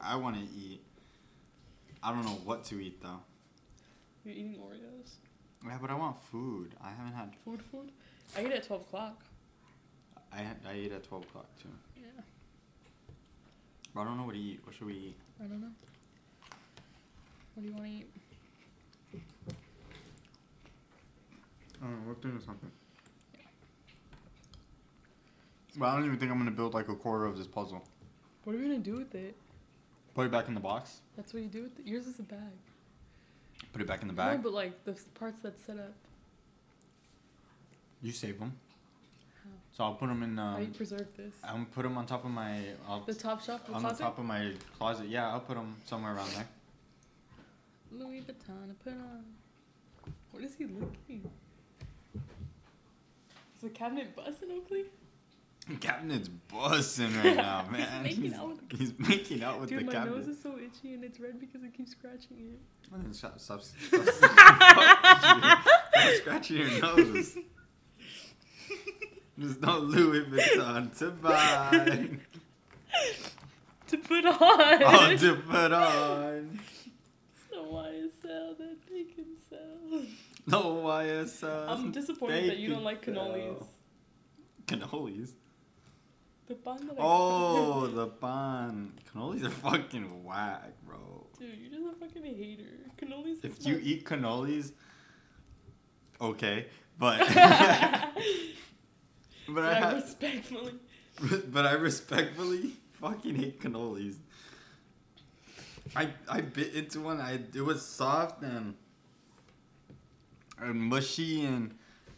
I 0.02 0.16
want 0.16 0.36
to 0.36 0.42
eat. 0.42 0.82
I 2.02 2.12
don't 2.12 2.26
know 2.26 2.40
what 2.44 2.64
to 2.66 2.80
eat 2.80 3.02
though. 3.02 3.20
You're 4.24 4.36
eating 4.36 4.56
Oreos. 4.56 5.12
Yeah, 5.66 5.78
but 5.82 5.90
I 5.90 5.96
want 5.96 6.18
food. 6.32 6.76
I 6.82 6.90
haven't 6.90 7.14
had. 7.14 7.34
Food, 7.44 7.62
food. 7.72 7.92
I 8.36 8.46
eat 8.46 8.52
at 8.52 8.66
twelve 8.66 8.82
o'clock. 8.82 9.24
I 10.32 10.46
I 10.68 10.76
eat 10.76 10.92
at 10.92 11.04
twelve 11.04 11.24
o'clock 11.24 11.48
too. 11.62 11.70
Yeah. 11.96 12.22
But 13.94 14.02
I 14.02 14.04
don't 14.06 14.18
know 14.18 14.24
what 14.24 14.36
to 14.36 14.42
eat. 14.42 14.62
What 14.64 14.76
should 14.76 14.88
we 14.88 14.94
eat? 14.94 15.16
I 15.40 15.46
don't 15.46 15.62
know. 15.62 15.68
What 17.54 17.64
do 17.64 17.70
you 17.70 17.74
want 17.76 17.86
to 17.86 17.92
eat? 17.92 18.08
I 21.82 21.86
don't 21.86 21.92
know. 21.92 22.10
Let's 22.10 22.22
think 22.22 22.36
of 22.36 22.44
something. 22.44 22.72
But 25.78 25.86
I 25.86 25.96
don't 25.96 26.06
even 26.06 26.18
think 26.18 26.32
I'm 26.32 26.40
gonna 26.40 26.52
build 26.52 26.74
like 26.74 26.90
a 26.90 26.96
quarter 26.96 27.26
of 27.26 27.38
this 27.38 27.46
puzzle. 27.46 27.84
What 28.44 28.56
are 28.56 28.60
we 28.60 28.64
gonna 28.64 28.80
do 28.80 28.96
with 28.96 29.14
it? 29.14 29.36
Put 30.16 30.26
it 30.26 30.32
back 30.32 30.48
in 30.48 30.56
the 30.56 30.60
box. 30.60 31.02
That's 31.16 31.34
what 31.34 31.44
you 31.44 31.50
do 31.50 31.64
with 31.64 31.80
it. 31.80 31.86
Yours 31.86 32.08
is 32.08 32.18
a 32.18 32.24
bag. 32.24 32.40
Put 33.74 33.82
it 33.82 33.88
back 33.88 34.02
in 34.02 34.08
the 34.08 34.14
bag. 34.14 34.38
No, 34.38 34.44
but 34.44 34.54
like 34.54 34.84
the 34.86 34.98
parts 35.14 35.42
that's 35.42 35.64
set 35.64 35.78
up. 35.78 35.94
You 38.02 38.12
save 38.12 38.40
them. 38.40 38.54
So 39.78 39.84
I'll 39.84 39.94
put 39.94 40.08
them 40.10 40.24
in. 40.24 40.38
How 40.38 40.56
do 40.56 40.62
you 40.64 40.68
Um, 40.70 40.74
preserve 40.74 41.06
this? 41.16 41.36
I'm 41.44 41.54
gonna 41.54 41.66
put 41.68 41.84
them 41.84 42.00
on 42.00 42.08
top 42.08 42.26
of 42.26 42.32
my. 42.32 42.64
I'll, 42.88 43.02
The 43.02 43.14
top 43.14 43.44
shelf, 43.44 43.64
the 43.68 43.74
on 43.74 43.84
the 43.84 43.90
top 43.92 44.18
of 44.18 44.26
my 44.26 44.54
closet. 44.76 45.08
Yeah, 45.08 45.30
I'll 45.32 45.40
put 45.40 45.56
them 45.56 45.76
somewhere 45.86 46.16
around 46.16 46.32
there. 46.32 46.48
Louis 47.92 48.22
Vuitton, 48.22 48.74
put 48.84 48.94
on. 48.94 49.24
What 50.32 50.42
is 50.44 50.56
he 50.56 50.66
looking? 50.66 51.30
Is 52.16 53.62
the 53.62 53.70
cabinet 53.70 54.16
busting, 54.16 54.50
Oakley? 54.52 54.86
Cabinet's 55.80 56.30
busting 56.30 57.16
right 57.18 57.36
now, 57.36 57.62
He's 57.70 57.72
man. 57.78 58.04
making 58.04 58.34
out 58.34 58.48
with 58.48 58.80
he's 58.80 58.98
making 58.98 59.44
out 59.44 59.60
with 59.60 59.70
Dude, 59.70 59.82
the 59.88 59.94
my 59.94 60.06
nose 60.06 60.28
is 60.28 60.42
so 60.42 60.58
itchy 60.58 60.94
and 60.96 61.04
it's 61.04 61.20
red 61.20 61.40
because 61.40 61.62
I 61.64 61.68
keep 61.68 61.88
scratching 61.88 62.38
it. 62.40 62.60
Oh, 62.92 62.98
then 62.98 63.14
Stop, 63.14 63.40
stop, 63.40 63.62
stop, 63.62 64.08
stop 64.08 65.64
scratching 66.16 66.58
your 66.58 66.82
nose. 66.82 67.38
There's 69.38 69.60
no 69.60 69.80
Louis 69.80 70.26
Vuitton 70.26 70.98
to 71.00 71.12
buy. 71.12 72.10
To 73.88 73.98
put 73.98 74.26
on. 74.26 74.36
Oh, 74.42 75.16
to 75.18 75.36
put 75.36 75.72
on. 75.72 76.60
So 77.50 77.64
YSL 77.68 78.58
that 78.58 78.78
they 78.92 79.04
can 79.06 79.26
sell. 79.50 80.02
No 80.46 80.76
YSL. 80.84 81.70
I'm 81.70 81.92
disappointed 81.94 82.50
that 82.50 82.58
you 82.58 82.68
don't 82.70 82.84
like 82.84 83.06
cannolis. 83.06 83.64
Cannolis? 84.66 85.30
The 86.48 86.56
bun 86.56 86.86
that 86.88 86.94
I 86.94 87.00
Oh, 87.00 87.88
the 87.94 88.08
bun. 88.08 88.92
Cannolis 89.16 89.46
are 89.46 89.50
fucking 89.52 90.22
whack, 90.26 90.74
bro. 90.86 90.98
Dude, 91.40 91.58
you're 91.58 91.80
just 91.80 91.96
a 91.96 92.06
fucking 92.06 92.26
hater. 92.26 92.64
Cannolis 93.02 93.38
If 93.46 93.66
you 93.66 93.76
not- 93.76 93.84
eat 93.84 94.06
cannolis, 94.06 94.74
okay, 96.20 96.66
but 97.00 97.20
but 99.48 99.56
But 99.56 99.64
I 99.66 99.78
I 99.78 99.80
ha- 99.82 99.90
respectfully. 99.96 100.74
but 101.52 101.66
I 101.66 101.72
respectfully 101.74 102.74
fucking 103.02 103.36
hate 103.36 103.62
cannolis. 103.62 104.16
I 105.96 106.10
I 106.30 106.42
bit 106.42 106.74
into 106.76 107.02
one. 107.02 107.20
I 107.22 107.40
it 107.54 107.62
was 107.62 107.86
soft 107.86 108.44
and 108.44 108.76
and 110.60 110.76
mushy 110.80 111.46
and 111.46 111.74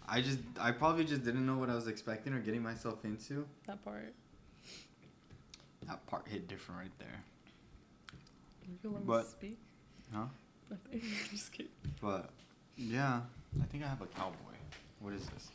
I 0.07 0.21
just 0.21 0.39
I 0.59 0.71
probably 0.71 1.05
just 1.05 1.23
didn't 1.23 1.45
know 1.45 1.57
what 1.57 1.69
I 1.69 1.75
was 1.75 1.87
expecting 1.87 2.33
or 2.33 2.39
getting 2.39 2.63
myself 2.63 3.05
into. 3.05 3.45
That 3.67 3.83
part. 3.85 4.13
That 5.87 6.05
part 6.07 6.27
hit 6.27 6.47
different 6.47 6.81
right 6.81 6.99
there. 6.99 7.23
You 8.67 8.77
can 8.81 8.91
let 8.93 9.01
me 9.01 9.07
But- 9.07 9.27
speak. 9.27 9.57
Huh? 10.13 10.25
Nothing. 10.69 11.01
just 11.31 11.51
kidding. 11.51 11.71
But 12.01 12.29
yeah, 12.77 13.21
I 13.61 13.65
think 13.65 13.83
I 13.83 13.87
have 13.87 14.01
a 14.01 14.05
cowboy. 14.07 14.55
What 14.99 15.13
is 15.13 15.25
this? 15.27 15.49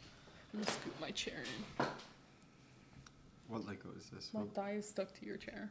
I'm 0.54 0.60
gonna 0.60 0.70
scoot 0.70 0.94
my 1.00 1.10
chair 1.10 1.34
in. 1.78 1.86
What 3.48 3.66
Lego 3.66 3.88
is 3.98 4.06
this? 4.10 4.30
My 4.32 4.40
What- 4.40 4.54
thigh 4.54 4.72
is 4.74 4.88
stuck 4.88 5.12
to 5.18 5.26
your 5.26 5.36
chair. 5.36 5.70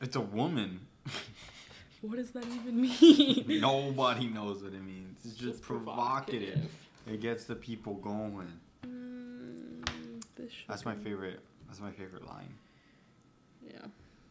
It's 0.00 0.16
a 0.16 0.20
woman. 0.20 0.80
What 2.00 2.14
does 2.14 2.30
that 2.30 2.44
even 2.46 2.80
mean? 2.80 3.44
Nobody 3.60 4.28
knows 4.28 4.62
what 4.62 4.72
it 4.72 4.84
means. 4.84 5.18
It's 5.24 5.34
just 5.34 5.60
provocative. 5.60 6.70
It 7.08 7.20
gets 7.20 7.42
the 7.42 7.56
people 7.56 7.94
going. 7.94 8.52
Mm, 8.86 10.22
this 10.36 10.52
should 10.52 10.68
That's 10.68 10.84
my 10.84 10.94
be- 10.94 11.02
favorite. 11.02 11.40
That's 11.66 11.80
my 11.80 11.90
favorite 11.90 12.24
line. 12.24 12.54
Yeah. 13.66 13.78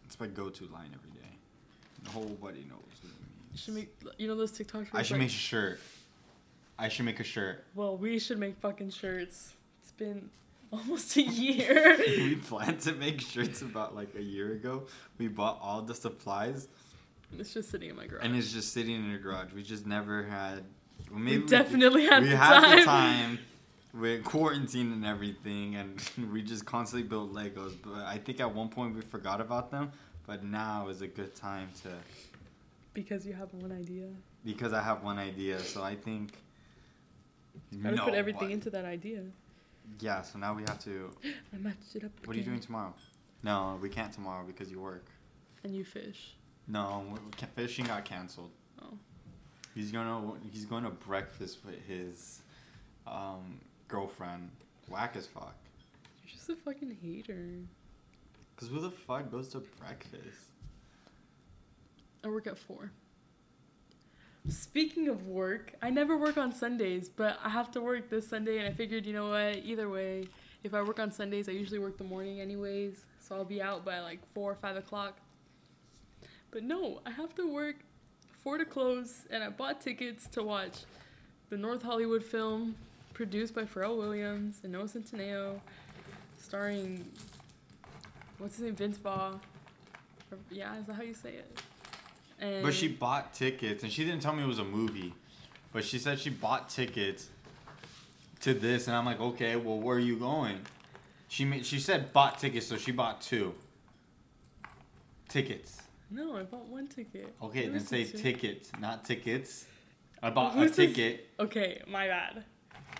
It's 0.05 0.17
my 0.17 0.27
go-to 0.27 0.63
line 0.67 0.91
every 0.95 1.11
day. 1.11 1.27
Nobody 2.15 2.61
knows 2.69 2.79
what 3.01 3.11
it 3.11 3.19
means. 3.49 3.59
should 3.59 3.73
make 3.73 3.93
you 4.17 4.27
know 4.29 4.37
those 4.37 4.53
TikToks. 4.53 4.73
where 4.73 4.87
I 4.93 4.99
it's 4.99 5.09
should 5.09 5.15
like, 5.15 5.23
make 5.23 5.29
a 5.31 5.33
shirt. 5.33 5.81
I 6.79 6.89
should 6.89 7.05
make 7.05 7.19
a 7.19 7.23
shirt. 7.23 7.63
Well, 7.75 7.97
we 7.97 8.19
should 8.19 8.37
make 8.39 8.57
fucking 8.57 8.91
shirts. 8.91 9.53
It's 9.81 9.91
been 9.91 10.29
almost 10.71 11.15
a 11.17 11.21
year. 11.45 11.97
we 12.07 12.35
planned 12.35 12.81
to 12.81 12.93
make 12.93 13.21
shirts 13.21 13.61
about 13.61 13.95
like 13.95 14.13
a 14.15 14.21
year 14.21 14.51
ago. 14.53 14.85
We 15.17 15.27
bought 15.27 15.59
all 15.61 15.81
the 15.81 15.95
supplies, 15.95 16.67
it's 17.37 17.53
just 17.53 17.69
sitting 17.71 17.89
in 17.89 17.95
my 17.97 18.07
garage. 18.07 18.23
and 18.23 18.35
it's 18.37 18.53
just 18.53 18.71
sitting 18.73 18.95
in 18.95 19.11
the 19.11 19.17
garage. 19.17 19.51
We 19.53 19.63
just 19.63 19.85
never 19.85 20.23
had. 20.23 20.63
Well, 21.11 21.19
maybe 21.19 21.39
we 21.43 21.47
definitely 21.47 22.05
had 22.05 22.23
we 22.23 22.29
the 22.29 22.37
had 22.37 22.61
time. 22.61 22.77
the 22.79 22.85
time 22.85 23.39
with 23.93 24.23
quarantine 24.23 24.91
and 24.93 25.05
everything, 25.05 25.75
and 25.75 26.01
we 26.31 26.41
just 26.41 26.65
constantly 26.65 27.07
built 27.07 27.33
Legos. 27.33 27.75
But 27.83 28.03
I 28.05 28.17
think 28.17 28.39
at 28.39 28.53
one 28.53 28.69
point 28.69 28.95
we 28.95 29.01
forgot 29.01 29.41
about 29.41 29.71
them. 29.71 29.91
But 30.25 30.43
now 30.43 30.89
is 30.89 31.01
a 31.01 31.07
good 31.07 31.33
time 31.35 31.69
to 31.83 31.89
Because 32.93 33.25
you 33.25 33.33
have 33.33 33.53
one 33.53 33.71
idea. 33.71 34.07
because 34.43 34.73
I 34.73 34.81
have 34.81 35.03
one 35.03 35.17
idea. 35.17 35.59
So 35.59 35.81
I 35.83 35.95
think. 35.95 36.33
Gotta 37.83 37.97
put 38.03 38.13
everything 38.13 38.39
Nobody- 38.49 38.53
into 38.53 38.69
that 38.71 38.85
idea. 38.85 39.23
Yeah. 39.99 40.21
So 40.21 40.37
now 40.39 40.53
we 40.53 40.63
have 40.63 40.79
to. 40.85 41.11
I 41.53 41.57
matched 41.57 41.95
it 41.95 42.03
up. 42.03 42.11
What 42.25 42.35
are 42.35 42.39
you 42.39 42.45
doing 42.45 42.59
tomorrow? 42.59 42.93
No, 43.43 43.77
we 43.81 43.89
can't 43.89 44.11
tomorrow 44.11 44.43
because 44.45 44.69
you 44.71 44.79
work. 44.79 45.05
And 45.63 45.75
you 45.75 45.83
fish. 45.85 46.35
No, 46.67 47.05
we- 47.07 47.19
we 47.19 47.31
can't- 47.31 47.53
fishing 47.55 47.85
got 47.85 48.03
canceled. 48.05 48.51
Oh. 48.81 48.97
He's 49.75 49.91
gonna 49.91 50.33
he's 50.51 50.65
going 50.65 50.83
to 50.83 50.89
breakfast 50.89 51.59
with 51.65 51.79
his 51.87 52.41
um, 53.05 53.59
girlfriend. 53.87 54.49
Whack 54.89 55.15
as 55.15 55.27
fuck. 55.27 55.55
You're 56.25 56.31
just 56.33 56.49
a 56.49 56.55
fucking 56.55 56.97
hater. 57.01 57.45
Cause 58.57 58.69
who 58.69 58.79
the 58.81 58.89
fuck 58.91 59.29
goes 59.31 59.49
to 59.49 59.59
breakfast? 59.79 60.49
I 62.23 62.27
work 62.27 62.47
at 62.47 62.57
four. 62.57 62.91
Speaking 64.49 65.09
of 65.09 65.27
work, 65.27 65.73
I 65.81 65.89
never 65.89 66.15
work 66.15 66.37
on 66.37 66.53
Sundays, 66.53 67.09
but 67.09 67.37
I 67.43 67.49
have 67.49 67.69
to 67.71 67.81
work 67.81 68.09
this 68.09 68.27
Sunday, 68.27 68.59
and 68.59 68.67
I 68.67 68.71
figured, 68.71 69.05
you 69.05 69.11
know 69.11 69.29
what? 69.29 69.57
Either 69.65 69.89
way, 69.89 70.25
if 70.63 70.73
I 70.73 70.81
work 70.81 70.99
on 70.99 71.11
Sundays, 71.11 71.49
I 71.49 71.51
usually 71.51 71.79
work 71.79 71.97
the 71.97 72.05
morning 72.05 72.39
anyways, 72.39 73.05
so 73.19 73.35
I'll 73.35 73.43
be 73.43 73.61
out 73.61 73.83
by 73.83 73.99
like 73.99 74.25
four 74.33 74.49
or 74.49 74.55
five 74.55 74.77
o'clock. 74.77 75.17
But 76.51 76.63
no, 76.63 77.01
I 77.05 77.11
have 77.11 77.35
to 77.35 77.51
work 77.51 77.75
four 78.41 78.57
to 78.57 78.63
close, 78.63 79.27
and 79.29 79.43
I 79.43 79.49
bought 79.49 79.81
tickets 79.81 80.27
to 80.29 80.43
watch 80.43 80.85
the 81.49 81.57
North 81.57 81.83
Hollywood 81.83 82.23
film 82.23 82.75
produced 83.13 83.53
by 83.53 83.63
Pharrell 83.63 83.97
Williams 83.97 84.61
and 84.63 84.71
Noah 84.71 84.85
Centineo, 84.85 85.59
starring 86.39 87.05
what's 88.37 88.55
his 88.55 88.65
name, 88.65 88.75
Vince 88.75 88.97
Vaughn. 88.97 89.41
Yeah, 90.49 90.77
is 90.79 90.85
that 90.85 90.93
how 90.93 91.03
you 91.03 91.13
say 91.13 91.33
it? 91.33 91.61
And 92.39 92.63
But 92.63 92.73
she 92.73 92.87
bought 92.87 93.33
tickets, 93.33 93.83
and 93.83 93.91
she 93.91 94.03
didn't 94.05 94.21
tell 94.21 94.33
me 94.33 94.43
it 94.43 94.47
was 94.47 94.59
a 94.59 94.63
movie. 94.63 95.13
But 95.73 95.83
she 95.83 95.97
said 95.99 96.19
she 96.19 96.29
bought 96.29 96.69
tickets 96.69 97.29
to 98.41 98.53
this, 98.53 98.87
and 98.87 98.95
I'm 98.95 99.05
like, 99.05 99.19
okay, 99.19 99.55
well, 99.55 99.79
where 99.79 99.97
are 99.97 99.99
you 99.99 100.17
going? 100.17 100.59
She 101.27 101.43
made, 101.45 101.65
she 101.65 101.79
said 101.79 102.13
bought 102.13 102.39
tickets, 102.39 102.67
so 102.67 102.77
she 102.77 102.91
bought 102.91 103.21
two 103.21 103.53
tickets. 105.27 105.81
No, 106.09 106.37
I 106.37 106.43
bought 106.43 106.67
one 106.69 106.87
ticket. 106.87 107.35
Okay, 107.43 107.67
then 107.67 107.81
say 107.81 108.03
this 108.05 108.21
tickets, 108.21 108.71
not 108.79 109.03
tickets. 109.03 109.65
I 110.23 110.29
bought 110.29 110.55
a 110.55 110.59
Who's 110.59 110.75
this? 110.75 110.87
ticket 110.95 111.29
Okay, 111.39 111.81
my 111.87 112.07
bad. 112.07 112.45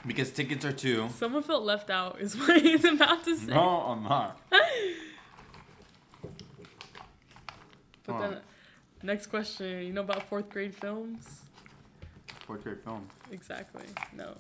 because 0.06 0.30
tickets 0.32 0.66
are 0.66 0.74
two. 0.74 1.08
Someone 1.18 1.42
felt 1.44 1.64
left 1.64 1.90
out, 1.90 2.20
is 2.20 2.36
what 2.38 2.62
he's 2.62 2.84
about 2.84 3.24
to 3.24 3.38
say. 3.38 3.54
No, 3.54 3.62
I'm 3.62 4.04
not. 4.04 4.42
But 8.06 8.14
Huh. 8.14 8.20
then, 8.30 8.38
next 9.04 9.28
question. 9.28 9.86
You 9.86 9.94
know 9.94 10.02
about 10.02 10.24
fourth 10.30 10.50
grade 10.50 10.74
films? 10.76 11.42
Fourth 12.46 12.64
grade 12.64 12.80
film. 12.84 13.08
Exactly. 13.32 13.84
No. 14.16 14.36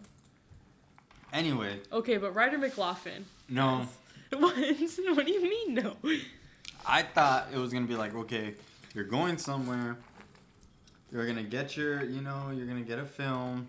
Anyway, 1.33 1.79
Okay, 1.91 2.17
but 2.17 2.33
Ryder 2.33 2.57
McLaughlin. 2.57 3.25
no, 3.49 3.85
What? 4.31 4.55
what 5.15 5.25
do 5.25 5.31
you 5.31 5.41
mean 5.41 5.73
no? 5.73 5.95
I 6.85 7.01
thought 7.03 7.47
it 7.53 7.57
was 7.57 7.73
gonna 7.73 7.85
be 7.87 7.95
like, 7.95 8.15
okay, 8.15 8.55
you're 8.93 9.03
going 9.05 9.37
somewhere. 9.37 9.97
You're 11.11 11.25
gonna 11.27 11.43
get 11.43 11.75
your, 11.77 12.03
you 12.03 12.21
know, 12.21 12.51
you're 12.55 12.65
gonna 12.65 12.81
get 12.81 12.99
a 12.99 13.05
film, 13.05 13.67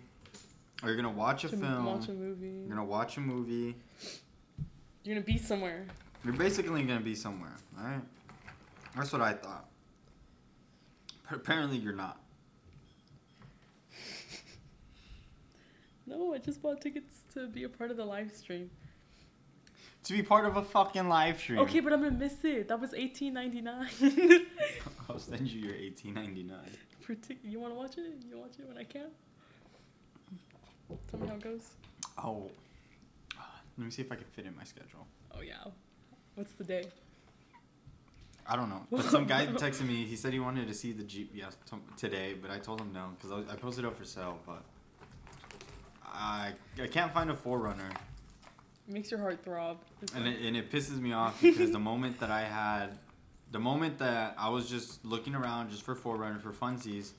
or 0.82 0.88
you're 0.88 0.96
gonna 0.96 1.10
watch 1.10 1.44
a 1.44 1.48
To 1.48 1.56
film. 1.56 1.84
Watch 1.84 2.08
a 2.08 2.12
movie. 2.12 2.46
You're 2.46 2.68
gonna 2.68 2.84
watch 2.84 3.16
a 3.16 3.20
movie. 3.20 3.74
You're 5.04 5.14
gonna 5.16 5.24
be 5.26 5.38
somewhere. 5.38 5.84
You're 6.24 6.34
basically 6.34 6.82
gonna 6.84 7.00
be 7.00 7.14
somewhere, 7.14 7.54
alright? 7.80 8.02
That's 8.96 9.12
what 9.12 9.22
I 9.22 9.32
thought. 9.32 9.66
Apparently, 11.30 11.78
you're 11.78 11.94
not. 11.94 12.20
No, 16.06 16.32
I 16.32 16.38
just 16.38 16.62
bought 16.62 16.80
tickets 16.80 17.20
to 17.34 17.48
be 17.48 17.64
a 17.64 17.68
part 17.68 17.90
of 17.90 17.98
the 17.98 18.04
live 18.04 18.32
stream. 18.32 18.70
To 20.04 20.12
be 20.14 20.22
part 20.22 20.46
of 20.46 20.56
a 20.56 20.62
fucking 20.62 21.06
live 21.06 21.38
stream. 21.38 21.58
Okay, 21.58 21.80
but 21.80 21.92
I'm 21.92 22.02
gonna 22.02 22.16
miss 22.16 22.42
it. 22.44 22.68
That 22.68 22.80
was 22.80 22.94
eighteen 22.94 23.34
ninety 23.34 23.60
nine. 23.60 23.90
I'll 25.10 25.18
send 25.18 25.48
you 25.48 25.60
your 25.62 25.74
18.99. 25.74 26.50
For 27.00 27.16
you 27.42 27.60
want 27.60 27.72
to 27.72 27.78
watch 27.78 27.98
it? 27.98 28.22
You 28.28 28.38
watch 28.38 28.52
it 28.58 28.68
when 28.68 28.76
I 28.76 28.84
can. 28.84 29.06
Tell 31.10 31.20
me 31.20 31.28
how 31.28 31.34
it 31.34 31.42
goes. 31.42 31.70
Oh, 32.22 32.50
uh, 33.38 33.42
let 33.76 33.84
me 33.84 33.90
see 33.90 34.02
if 34.02 34.12
I 34.12 34.16
can 34.16 34.24
fit 34.24 34.46
in 34.46 34.54
my 34.56 34.64
schedule. 34.64 35.06
Oh 35.34 35.40
yeah. 35.40 35.64
What's 36.34 36.52
the 36.52 36.64
day? 36.64 36.84
I 38.48 38.56
don't 38.56 38.70
know. 38.70 38.86
But 38.90 39.04
some 39.04 39.26
guy 39.26 39.46
texted 39.46 39.86
me. 39.86 40.04
He 40.04 40.16
said 40.16 40.32
he 40.32 40.40
wanted 40.40 40.68
to 40.68 40.74
see 40.74 40.92
the 40.92 41.04
Jeep 41.04 41.30
yes, 41.34 41.56
t- 41.70 41.76
today, 41.96 42.34
but 42.40 42.50
I 42.50 42.58
told 42.58 42.80
him 42.80 42.92
no 42.94 43.10
because 43.16 43.30
I, 43.30 43.52
I 43.52 43.56
posted 43.56 43.84
it 43.84 43.88
up 43.88 43.96
for 43.98 44.06
sale. 44.06 44.38
But 44.46 44.62
I 46.06 46.52
I 46.82 46.86
can't 46.86 47.12
find 47.12 47.30
a 47.30 47.34
4Runner, 47.34 47.92
makes 48.88 49.10
your 49.10 49.20
heart 49.20 49.44
throb. 49.44 49.78
It's 50.02 50.14
and 50.14 50.26
it, 50.26 50.40
and 50.40 50.56
it 50.56 50.72
pisses 50.72 50.98
me 50.98 51.12
off 51.12 51.40
because 51.42 51.70
the 51.70 51.78
moment 51.78 52.20
that 52.20 52.30
I 52.30 52.42
had, 52.42 52.98
the 53.52 53.58
moment 53.58 53.98
that 53.98 54.34
I 54.38 54.48
was 54.48 54.68
just 54.68 55.04
looking 55.04 55.34
around 55.34 55.70
just 55.70 55.82
for 55.82 55.94
4Runner 55.94 56.40
for 56.40 56.52
funsies, 56.52 57.10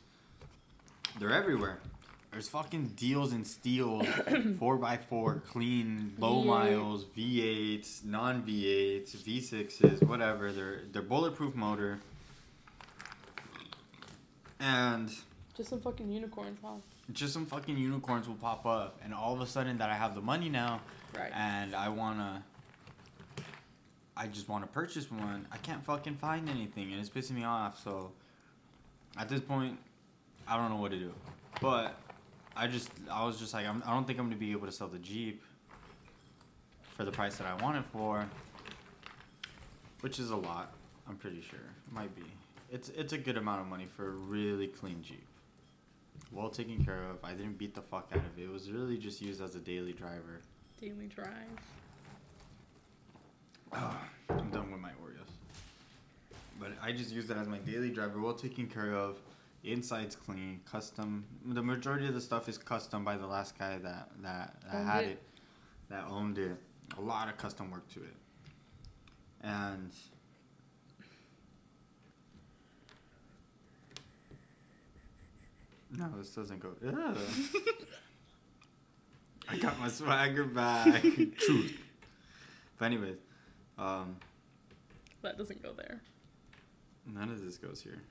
they're 1.20 1.32
everywhere. 1.32 1.80
There's 2.32 2.48
fucking 2.48 2.94
deals 2.96 3.34
and 3.34 3.46
steals, 3.46 4.06
four 4.60 4.84
x 4.86 5.06
four, 5.10 5.42
clean, 5.50 6.14
low 6.20 6.44
V8. 6.44 6.46
miles, 6.46 7.06
V8s, 7.18 8.06
non 8.06 8.44
V8s, 8.44 9.16
V6s, 9.18 10.04
whatever. 10.08 10.52
They're 10.52 10.82
they're 10.92 11.02
bulletproof 11.02 11.56
motor. 11.56 12.00
And 14.60 15.10
just 15.56 15.70
some 15.70 15.80
fucking 15.82 16.10
unicorns, 16.12 16.60
huh? 16.64 16.76
just 17.14 17.34
some 17.34 17.46
fucking 17.46 17.78
unicorns 17.78 18.28
will 18.28 18.36
pop 18.36 18.66
up, 18.66 19.00
and 19.04 19.14
all 19.14 19.34
of 19.34 19.42
a 19.42 19.48
sudden 19.48 19.78
that 19.80 19.90
I 19.90 19.96
have 19.96 20.14
the 20.16 20.22
money 20.22 20.50
now, 20.50 20.82
Right. 21.18 21.32
and 21.34 21.74
I 21.74 21.90
wanna, 21.90 22.44
I 24.16 24.28
just 24.28 24.48
wanna 24.48 24.68
purchase 24.68 25.10
one. 25.10 25.48
I 25.52 25.58
can't 25.58 25.84
fucking 25.84 26.18
find 26.18 26.48
anything, 26.50 26.92
and 26.92 27.00
it's 27.02 27.10
pissing 27.10 27.32
me 27.36 27.44
off. 27.46 27.82
So, 27.84 28.12
at 29.18 29.28
this 29.30 29.40
point, 29.42 29.80
I 30.48 30.56
don't 30.58 30.70
know 30.70 30.76
what 30.76 30.92
to 30.92 31.00
do. 31.00 31.14
But 31.62 31.96
I 32.60 32.68
just, 32.68 32.92
I 33.10 33.26
was 33.26 33.40
just 33.40 33.54
like, 33.54 33.66
I'm, 33.66 33.82
I 33.86 33.94
don't 33.94 34.06
think 34.06 34.20
I'm 34.20 34.26
gonna 34.26 34.36
be 34.36 34.52
able 34.52 34.66
to 34.66 34.72
sell 34.72 34.90
the 34.90 35.00
Jeep 35.00 35.42
for 36.82 37.06
the 37.06 37.12
price 37.12 37.38
that 37.38 37.48
I 37.48 37.54
want 37.64 37.78
it 37.78 37.86
for, 37.94 38.28
which 40.02 40.20
is 40.20 40.32
a 40.32 40.36
lot. 40.36 40.74
I'm 41.08 41.16
pretty 41.16 41.42
sure 41.42 41.60
it 41.60 41.94
might 41.94 42.14
be. 42.18 42.24
It's 42.70 42.90
it's 42.90 43.14
a 43.14 43.18
good 43.18 43.38
amount 43.38 43.62
of 43.62 43.68
money 43.68 43.88
for 43.96 44.08
a 44.08 44.12
really 44.12 44.68
clean 44.68 45.02
Jeep. 45.02 45.26
Well 46.34 46.50
taken 46.50 46.84
care 46.84 47.02
of. 47.10 47.24
I 47.24 47.32
didn't 47.32 47.58
beat 47.58 47.74
the 47.74 47.82
fuck 47.82 48.10
out 48.12 48.18
of 48.18 48.38
it. 48.38 48.44
It 48.44 48.52
was 48.52 48.70
really 48.70 48.98
just 48.98 49.22
used 49.22 49.42
as 49.42 49.56
a 49.56 49.60
daily 49.60 49.94
driver. 49.94 50.42
Daily 50.82 51.08
drive. 51.08 51.30
I'm 54.30 54.50
done 54.52 54.70
with 54.70 54.82
my 54.82 54.90
Oreos. 54.90 55.32
But 56.60 56.74
I 56.84 56.92
just 56.92 57.14
used 57.14 57.32
it 57.32 57.38
as 57.38 57.48
my 57.48 57.60
daily 57.60 57.90
driver, 57.90 58.20
well 58.20 58.34
taken 58.34 58.68
care 58.68 58.94
of. 58.94 59.18
Inside's 59.64 60.16
clean, 60.16 60.62
custom. 60.70 61.26
The 61.46 61.62
majority 61.62 62.08
of 62.08 62.14
the 62.14 62.22
stuff 62.22 62.48
is 62.48 62.58
custom 62.58 63.04
by 63.04 63.18
the 63.18 63.28
last 63.28 63.58
guy 63.60 63.78
that 63.78 64.10
that, 64.22 64.56
that 64.72 64.86
had 64.86 65.04
it. 65.04 65.10
it. 65.10 65.24
that 65.90 66.06
owned 66.10 66.38
it. 66.38 66.56
A 66.98 67.02
lot 67.02 67.28
of 67.28 67.38
custom 67.38 67.70
work 67.70 67.88
to 67.94 68.00
it, 68.00 68.16
and 69.44 69.92
no, 75.96 76.10
this 76.18 76.30
doesn't 76.30 76.60
go. 76.60 76.70
Ugh. 76.88 77.18
I 79.50 79.58
got 79.58 79.80
my 79.80 79.88
swagger 79.90 80.46
back. 80.46 81.02
Truth. 81.38 81.78
But 82.78 82.86
anyways, 82.86 83.18
um, 83.78 84.16
That 85.22 85.38
doesn't 85.38 85.62
go 85.64 85.74
there. 85.74 86.02
None 87.06 87.30
of 87.30 87.44
this 87.44 87.58
goes 87.58 87.82
here. 87.82 88.02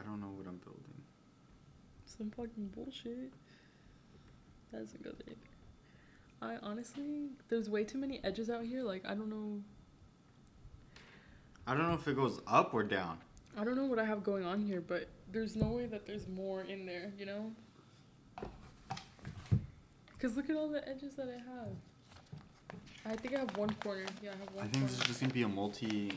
I 0.00 0.08
don't 0.08 0.20
know 0.20 0.28
what 0.28 0.46
I'm 0.46 0.58
building. 0.58 1.02
Some 2.06 2.30
fucking 2.30 2.68
bullshit. 2.74 3.32
That 4.72 4.80
doesn't 4.80 5.02
go 5.02 5.10
there. 5.26 5.34
I 6.42 6.56
honestly, 6.62 7.28
there's 7.48 7.68
way 7.68 7.84
too 7.84 7.98
many 7.98 8.20
edges 8.24 8.48
out 8.48 8.64
here. 8.64 8.82
Like 8.82 9.04
I 9.06 9.14
don't 9.14 9.28
know. 9.28 9.60
I 11.66 11.74
don't 11.74 11.88
know 11.88 11.94
if 11.94 12.06
it 12.08 12.16
goes 12.16 12.40
up 12.46 12.72
or 12.72 12.82
down. 12.82 13.18
I 13.58 13.64
don't 13.64 13.76
know 13.76 13.84
what 13.84 13.98
I 13.98 14.04
have 14.04 14.22
going 14.24 14.44
on 14.44 14.60
here, 14.64 14.80
but 14.80 15.08
there's 15.30 15.56
no 15.56 15.66
way 15.66 15.86
that 15.86 16.06
there's 16.06 16.26
more 16.28 16.62
in 16.62 16.86
there. 16.86 17.12
You 17.18 17.26
know. 17.26 17.52
Cause 20.20 20.36
look 20.36 20.50
at 20.50 20.56
all 20.56 20.68
the 20.68 20.86
edges 20.88 21.14
that 21.14 21.28
I 21.28 21.38
have. 21.50 21.68
I 23.06 23.16
think 23.16 23.34
I 23.34 23.40
have 23.40 23.56
one 23.56 23.70
corner. 23.82 24.04
Yeah, 24.22 24.30
I 24.30 24.36
have 24.44 24.54
one 24.54 24.58
I 24.58 24.68
think 24.68 24.74
corner. 24.74 24.86
this 24.86 24.98
is 24.98 25.06
just 25.06 25.20
gonna 25.20 25.32
be 25.32 25.42
a 25.42 25.48
multi, 25.48 26.12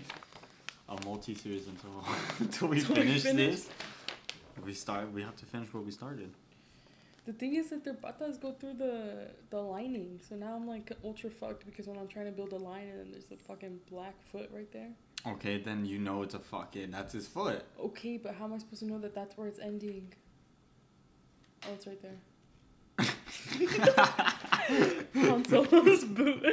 a 0.89 0.97
multi 1.05 1.35
series 1.35 1.67
until 1.67 2.03
until 2.39 2.67
we 2.67 2.79
Until 2.79 2.95
we 2.95 3.01
finish 3.01 3.23
finish? 3.23 3.55
this. 3.55 3.69
We 4.65 4.73
start. 4.73 5.11
We 5.11 5.21
have 5.21 5.35
to 5.37 5.45
finish 5.45 5.73
what 5.73 5.83
we 5.85 5.91
started. 5.91 6.31
The 7.25 7.33
thing 7.33 7.55
is 7.55 7.69
that 7.69 7.85
their 7.85 7.93
patas 7.93 8.39
go 8.39 8.51
through 8.51 8.73
the 8.73 9.27
the 9.49 9.59
lining, 9.61 10.19
so 10.27 10.35
now 10.35 10.55
I'm 10.55 10.67
like 10.67 10.91
ultra 11.03 11.29
fucked 11.29 11.65
because 11.65 11.87
when 11.87 11.97
I'm 11.97 12.07
trying 12.07 12.25
to 12.25 12.31
build 12.31 12.51
a 12.51 12.57
line 12.57 12.87
and 12.89 12.99
then 12.99 13.11
there's 13.11 13.31
a 13.31 13.37
fucking 13.37 13.79
black 13.89 14.15
foot 14.23 14.49
right 14.53 14.71
there. 14.71 14.89
Okay, 15.25 15.57
then 15.57 15.85
you 15.85 15.99
know 15.99 16.21
it's 16.21 16.33
a 16.33 16.39
fucking. 16.39 16.91
That's 16.91 17.13
his 17.13 17.27
foot. 17.27 17.63
Okay, 17.79 18.17
but 18.17 18.35
how 18.35 18.45
am 18.45 18.53
I 18.53 18.57
supposed 18.57 18.81
to 18.81 18.87
know 18.87 18.99
that 18.99 19.15
that's 19.15 19.37
where 19.37 19.47
it's 19.47 19.59
ending? 19.59 20.13
Oh, 21.65 21.73
it's 21.75 21.87
right 21.87 22.01
there. 22.01 22.19
Han 25.15 25.45
Solo's 25.45 26.03
boot. 26.03 26.45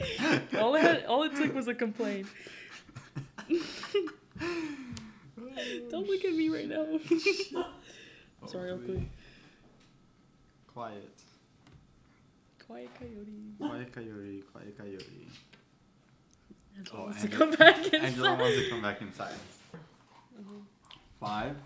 all 0.58 0.74
it 0.74 0.80
had, 0.82 1.04
all 1.06 1.22
it 1.24 1.34
took 1.36 1.54
was 1.54 1.68
a 1.68 1.74
complaint. 1.74 2.26
Don't 5.90 6.06
look 6.08 6.24
at 6.24 6.32
me 6.34 6.48
right 6.48 6.68
now. 6.68 6.86
Sorry, 8.46 8.70
Oakley. 8.70 9.08
Quiet. 10.72 11.10
Quiet 12.66 12.88
coyote. 12.98 13.56
Quiet 13.58 13.92
coyote. 13.92 14.42
Quiet 14.52 14.78
coyote. 14.78 15.26
Angela 16.78 16.98
Oh, 17.00 17.04
wants 17.06 17.22
to 17.22 17.28
come 17.28 17.50
back 17.50 17.76
inside. 17.78 18.02
Angela 18.04 18.34
wants 18.36 18.56
to 18.56 18.70
come 18.70 18.80
back 18.82 19.02
inside. 19.02 19.34
Mhm. 20.40 20.62
Five, 21.18 21.56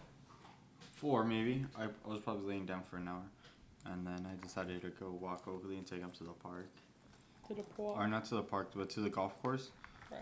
four 0.96 1.24
maybe. 1.24 1.64
I, 1.78 1.84
I 1.84 1.88
was 2.08 2.20
probably 2.20 2.48
laying 2.48 2.66
down 2.66 2.82
for 2.82 2.96
an 2.96 3.06
hour, 3.06 3.22
and 3.86 4.04
then 4.06 4.26
I 4.26 4.42
decided 4.42 4.80
to 4.82 4.88
go 4.90 5.10
walk 5.20 5.46
Oakley 5.46 5.76
and 5.76 5.86
take 5.86 6.00
him 6.00 6.10
to 6.18 6.24
the 6.24 6.30
park, 6.32 6.68
To 7.48 7.54
the 7.54 7.62
pool. 7.62 7.94
or 7.98 8.06
not 8.08 8.24
to 8.26 8.36
the 8.36 8.42
park, 8.42 8.70
but 8.74 8.88
to 8.90 9.00
the 9.00 9.10
golf 9.10 9.40
course. 9.42 9.70
Right. 10.10 10.20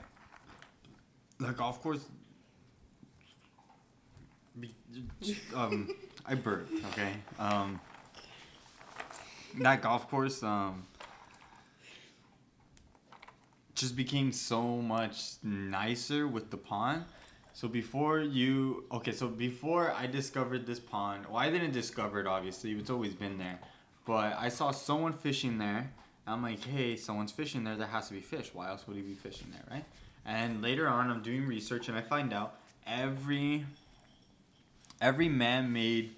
The 1.38 1.52
golf 1.52 1.80
course. 1.82 2.06
Um, 5.54 5.88
I 6.26 6.34
burped. 6.34 6.72
Okay. 6.92 7.12
Um. 7.38 7.80
That 9.60 9.82
golf 9.82 10.08
course. 10.08 10.42
Um. 10.42 10.84
Just 13.74 13.96
became 13.96 14.32
so 14.32 14.62
much 14.78 15.34
nicer 15.42 16.26
with 16.28 16.50
the 16.50 16.56
pond. 16.56 17.04
So 17.54 17.68
before 17.68 18.20
you, 18.20 18.84
okay, 18.92 19.12
so 19.12 19.28
before 19.28 19.92
I 19.92 20.06
discovered 20.06 20.66
this 20.66 20.78
pond, 20.80 21.26
well, 21.26 21.36
I 21.36 21.50
didn't 21.50 21.72
discover 21.72 22.20
it 22.20 22.26
obviously, 22.26 22.72
it's 22.72 22.90
always 22.90 23.14
been 23.14 23.38
there. 23.38 23.58
But 24.06 24.36
I 24.38 24.48
saw 24.48 24.70
someone 24.70 25.12
fishing 25.12 25.58
there. 25.58 25.92
I'm 26.26 26.42
like, 26.42 26.62
hey, 26.64 26.96
someone's 26.96 27.32
fishing 27.32 27.64
there. 27.64 27.76
There 27.76 27.86
has 27.86 28.08
to 28.08 28.14
be 28.14 28.20
fish. 28.20 28.50
Why 28.52 28.68
else 28.68 28.86
would 28.86 28.96
he 28.96 29.02
be 29.02 29.14
fishing 29.14 29.48
there, 29.50 29.64
right? 29.70 29.84
And 30.24 30.62
later 30.62 30.88
on, 30.88 31.10
I'm 31.10 31.22
doing 31.22 31.46
research 31.46 31.88
and 31.88 31.96
I 31.96 32.00
find 32.00 32.32
out 32.32 32.54
every 32.86 33.64
every 35.00 35.28
man-made 35.28 36.14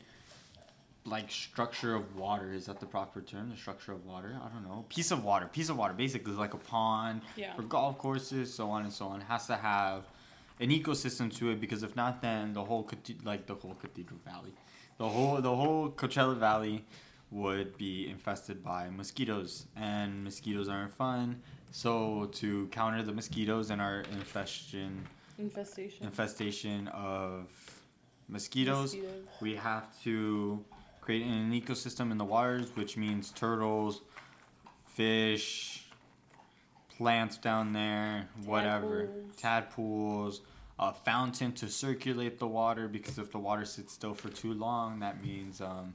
like 1.07 1.31
structure 1.31 1.95
of 1.95 2.17
water 2.17 2.53
is 2.53 2.67
that 2.67 2.81
the 2.81 2.87
proper 2.87 3.21
term? 3.23 3.51
The 3.51 3.57
structure 3.57 3.93
of 3.93 4.05
water? 4.07 4.39
I 4.43 4.49
don't 4.49 4.63
know. 4.67 4.85
Piece 4.89 5.11
of 5.11 5.25
water. 5.25 5.47
Piece 5.47 5.69
of 5.71 5.77
water. 5.79 5.95
Basically, 5.95 6.33
like 6.33 6.55
a 6.55 6.59
pond 6.59 7.23
Yeah. 7.37 7.55
for 7.55 7.63
golf 7.63 7.99
courses, 7.99 8.53
so 8.53 8.71
on 8.71 8.85
and 8.85 8.93
so 8.93 9.07
on. 9.09 9.21
Has 9.23 9.47
to 9.47 9.57
have 9.57 10.05
an 10.61 10.71
ecosystem 10.71 11.35
to 11.39 11.51
it 11.51 11.61
because 11.61 11.83
if 11.83 11.97
not, 11.97 12.21
then 12.23 12.53
the 12.53 12.65
whole 12.65 12.89
like 13.23 13.47
the 13.47 13.55
whole 13.55 13.75
Cathedral 13.75 14.19
Valley, 14.25 14.53
the 14.99 15.09
whole 15.09 15.41
the 15.41 15.55
whole 15.55 15.91
Coachella 15.91 16.37
Valley 16.37 16.85
would 17.35 17.77
be 17.77 18.09
infested 18.09 18.63
by 18.63 18.89
mosquitoes, 18.91 19.67
and 19.77 20.23
mosquitoes 20.23 20.69
aren't 20.69 20.95
fun. 20.95 21.43
So 21.73 22.31
to 22.35 22.69
counter 22.69 23.03
the 23.03 23.13
mosquitoes 23.13 23.71
and 23.71 23.83
our 23.83 24.05
infestation 24.13 25.05
Infestation. 25.37 26.07
infestation 26.07 26.87
of 26.89 27.49
mosquitoes, 28.29 28.95
Mosquitoes. 28.95 29.25
we 29.41 29.57
have 29.57 29.87
to 30.05 30.65
create 31.01 31.27
an 31.27 31.51
ecosystem 31.53 32.13
in 32.13 32.19
the 32.19 32.25
waters, 32.25 32.69
which 32.77 32.97
means 32.97 33.33
turtles, 33.33 34.01
fish, 34.87 35.83
plants 36.97 37.37
down 37.37 37.73
there, 37.73 38.29
whatever, 38.45 39.09
Tadpoles. 39.37 39.37
tadpoles, 39.37 40.41
a 40.79 40.93
fountain 40.95 41.51
to 41.53 41.69
circulate 41.69 42.39
the 42.39 42.47
water 42.47 42.87
because 42.87 43.19
if 43.19 43.33
the 43.33 43.39
water 43.39 43.65
sits 43.65 43.93
still 43.93 44.15
for 44.15 44.29
too 44.29 44.53
long, 44.55 45.01
that 45.01 45.21
means 45.21 45.61
um, 45.61 45.95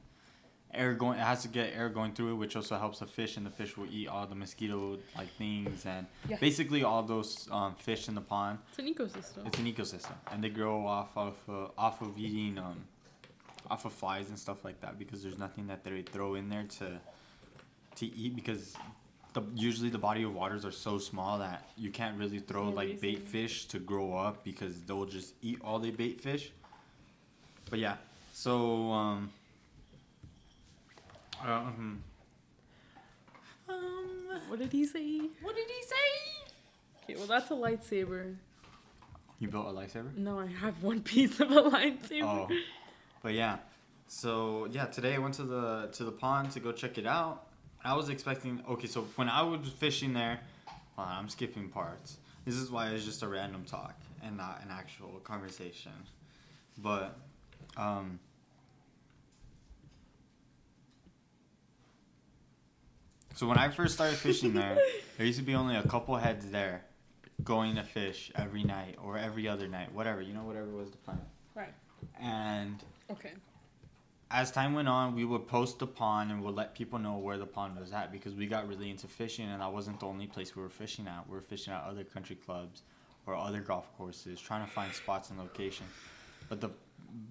air 0.74 0.93
going. 0.93 1.17
It 1.20 1.24
has 1.24 1.41
to 1.43 1.47
get 1.47 1.74
air 1.76 1.89
going 1.89 2.13
through 2.13 2.32
it, 2.34 2.36
which 2.36 2.55
also 2.55 2.78
helps 2.78 2.99
the 2.99 3.05
fish, 3.07 3.38
and 3.38 3.45
the 3.45 3.49
fish 3.49 3.76
will 3.78 3.88
eat 3.91 4.07
all 4.07 4.26
the 4.28 4.36
mosquito 4.36 4.97
like 5.17 5.30
things 5.38 5.86
and 5.86 6.05
Yeah. 6.28 6.38
basically 6.39 6.84
all 6.84 7.03
those 7.03 7.47
um, 7.51 7.76
fish 7.76 8.07
in 8.07 8.15
the 8.15 8.22
pond. 8.22 8.59
It's 8.70 8.80
an 8.80 8.86
ecosystem. 8.93 9.47
It's 9.47 9.57
an 9.59 9.65
ecosystem, 9.65 10.13
and 10.32 10.43
they 10.43 10.49
grow 10.49 10.86
off 10.86 11.15
of 11.17 11.38
uh, 11.49 11.67
off 11.78 12.01
of 12.01 12.17
eating 12.17 12.57
um, 12.59 12.78
off 13.70 13.86
of 13.86 13.93
flies 13.93 14.30
and 14.30 14.38
stuff 14.38 14.63
like 14.63 14.80
that 14.82 14.97
because 14.99 15.22
there's 15.24 15.38
nothing 15.39 15.67
that 15.67 15.84
they 15.84 16.01
throw 16.01 16.36
in 16.36 16.49
there 16.49 16.65
to 16.80 16.99
to 17.95 18.05
eat 18.05 18.36
because 18.36 18.76
the 19.34 19.41
usually 19.55 19.89
the 19.89 19.97
body 19.97 20.24
of 20.24 20.34
waters 20.34 20.65
are 20.65 20.72
so 20.72 20.97
small 20.97 21.39
that 21.39 21.67
you 21.78 21.91
can't 21.91 22.17
really 22.17 22.39
throw 22.39 22.65
no 22.70 22.76
like 22.76 22.99
bait 23.01 23.28
fish 23.28 23.65
to 23.65 23.78
grow 23.80 24.13
up 24.13 24.43
because 24.43 24.82
they'll 24.82 25.05
just 25.05 25.34
eat 25.41 25.59
all 25.63 25.80
the 25.80 25.91
bait 25.91 26.20
fish. 26.22 26.51
But 27.70 27.80
yeah, 27.80 27.97
so 28.34 28.91
um. 28.91 29.32
Um, 31.46 32.04
um, 33.68 34.40
What 34.48 34.60
did 34.60 34.72
he 34.72 34.86
say? 34.86 35.20
what 35.42 35.56
did 35.56 35.68
he 35.68 35.84
say? 35.84 36.54
Okay, 37.04 37.16
well 37.18 37.28
that's 37.28 37.50
a 37.52 37.54
lightsaber. 37.54 38.36
You 39.40 39.48
built 39.48 39.68
a 39.68 39.70
lightsaber? 39.72 40.16
No, 40.18 40.40
I 40.40 40.48
have 40.48 40.84
one 40.84 41.02
piece 41.02 41.40
of 41.40 41.52
a 41.52 41.62
lightsaber. 41.64 42.24
Oh, 42.24 42.48
but 43.24 43.34
yeah. 43.34 43.58
So 44.08 44.68
yeah, 44.72 44.86
today 44.86 45.16
I 45.16 45.18
went 45.20 45.36
to 45.36 45.44
the 45.44 45.90
to 45.94 46.04
the 46.04 46.12
pond 46.12 46.52
to 46.52 46.60
go 46.60 46.72
check 46.72 46.98
it 46.98 47.06
out. 47.08 47.46
I 47.84 47.96
was 47.96 48.10
expecting 48.10 48.62
okay, 48.70 48.88
so 48.88 49.08
when 49.16 49.30
I 49.30 49.42
was 49.44 49.68
fishing 49.70 50.14
there, 50.14 50.40
hold 50.96 51.08
on, 51.08 51.16
I'm 51.18 51.30
skipping 51.30 51.70
parts. 51.70 52.18
This 52.46 52.56
is 52.56 52.70
why 52.72 52.90
it's 52.90 53.06
just 53.06 53.22
a 53.24 53.28
random 53.28 53.64
talk 53.66 53.96
and 54.24 54.36
not 54.36 54.62
an 54.64 54.70
actual 54.72 55.20
conversation. 55.24 55.92
But 56.78 57.16
um 57.78 58.20
So 63.40 63.48
when 63.48 63.58
I 63.58 63.70
first 63.70 63.94
started 63.94 64.18
fishing 64.18 64.54
there, 64.54 64.78
there 65.16 65.26
used 65.26 65.40
to 65.40 65.46
be 65.46 65.56
only 65.56 65.78
a 65.78 65.84
couple 65.84 66.18
heads 66.18 66.52
there 66.52 66.84
going 67.42 67.76
to 67.76 67.84
fish 67.84 68.34
every 68.36 68.66
night 68.66 68.98
or 69.02 69.18
every 69.18 69.48
other 69.48 69.66
night, 69.66 69.94
whatever, 69.94 70.22
you 70.22 70.34
know, 70.34 70.44
whatever 70.44 70.68
was 70.68 70.92
the 70.92 70.98
plan. 70.98 71.22
Right. 71.56 71.74
And 72.20 72.84
Okay. 73.10 73.32
as 74.30 74.52
time 74.52 74.74
went 74.74 74.90
on, 74.90 75.16
we 75.16 75.24
would 75.24 75.48
post 75.48 75.80
the 75.80 75.88
pond 75.88 76.32
and 76.32 76.44
would 76.44 76.56
let 76.56 76.76
people 76.76 77.00
know 77.00 77.18
where 77.18 77.38
the 77.38 77.46
pond 77.46 77.80
was 77.80 77.94
at 77.94 78.12
because 78.12 78.36
we 78.36 78.46
got 78.46 78.68
really 78.68 78.90
into 78.90 79.08
fishing, 79.08 79.48
and 79.48 79.62
that 79.62 79.72
wasn't 79.72 80.02
the 80.02 80.06
only 80.06 80.28
place 80.28 80.54
we 80.54 80.62
were 80.62 80.68
fishing 80.68 81.08
at. 81.08 81.26
We 81.30 81.36
were 81.36 81.42
fishing 81.42 81.72
at 81.72 81.86
other 81.86 82.04
country 82.04 82.36
clubs 82.36 82.82
or 83.26 83.36
other 83.36 83.62
golf 83.62 83.88
courses, 83.98 84.42
trying 84.42 84.66
to 84.66 84.70
find 84.70 84.94
spots 84.94 85.30
and 85.30 85.40
location. 85.40 85.86
But 86.50 86.60
the 86.60 86.72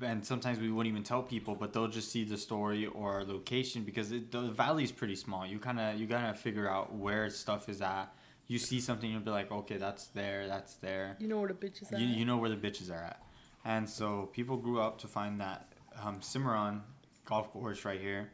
and 0.03 0.25
sometimes 0.25 0.59
we 0.59 0.71
wouldn't 0.71 0.93
even 0.93 1.03
tell 1.03 1.23
people, 1.23 1.55
but 1.55 1.73
they'll 1.73 1.89
just 1.89 2.11
see 2.11 2.25
the 2.25 2.37
story 2.37 2.87
or 2.87 3.15
our 3.15 3.25
location 3.25 3.83
because 3.85 4.13
it, 4.13 4.31
the 4.31 4.43
valley 4.43 4.85
is 4.85 4.93
pretty 4.93 5.17
small. 5.17 5.47
You 5.47 5.59
kind 5.59 5.81
of 5.81 5.99
you 5.99 6.07
gotta 6.07 6.35
figure 6.35 6.69
out 6.69 6.95
where 6.95 7.31
stuff 7.31 7.69
is 7.69 7.81
at. 7.83 8.07
You 8.47 8.59
see 8.59 8.81
something, 8.81 9.11
you'll 9.11 9.21
be 9.21 9.31
like, 9.31 9.53
okay, 9.53 9.77
that's 9.77 10.07
there, 10.07 10.47
that's 10.47 10.75
there 10.77 11.17
You 11.19 11.29
know 11.29 11.39
where 11.39 11.49
the 11.49 11.55
bitch 11.55 11.83
is 11.83 11.93
at. 11.93 12.01
you, 12.01 12.07
you 12.07 12.25
know 12.25 12.39
where 12.39 12.49
the 12.49 12.57
bitches 12.57 12.91
are 12.91 13.05
at. 13.05 13.23
And 13.65 13.89
so 13.89 14.31
people 14.33 14.57
grew 14.57 14.81
up 14.81 14.99
to 15.01 15.07
find 15.07 15.41
that 15.41 15.73
um, 16.03 16.21
Cimarron 16.23 16.83
golf 17.25 17.51
course 17.53 17.85
right 17.85 18.01
here 18.01 18.31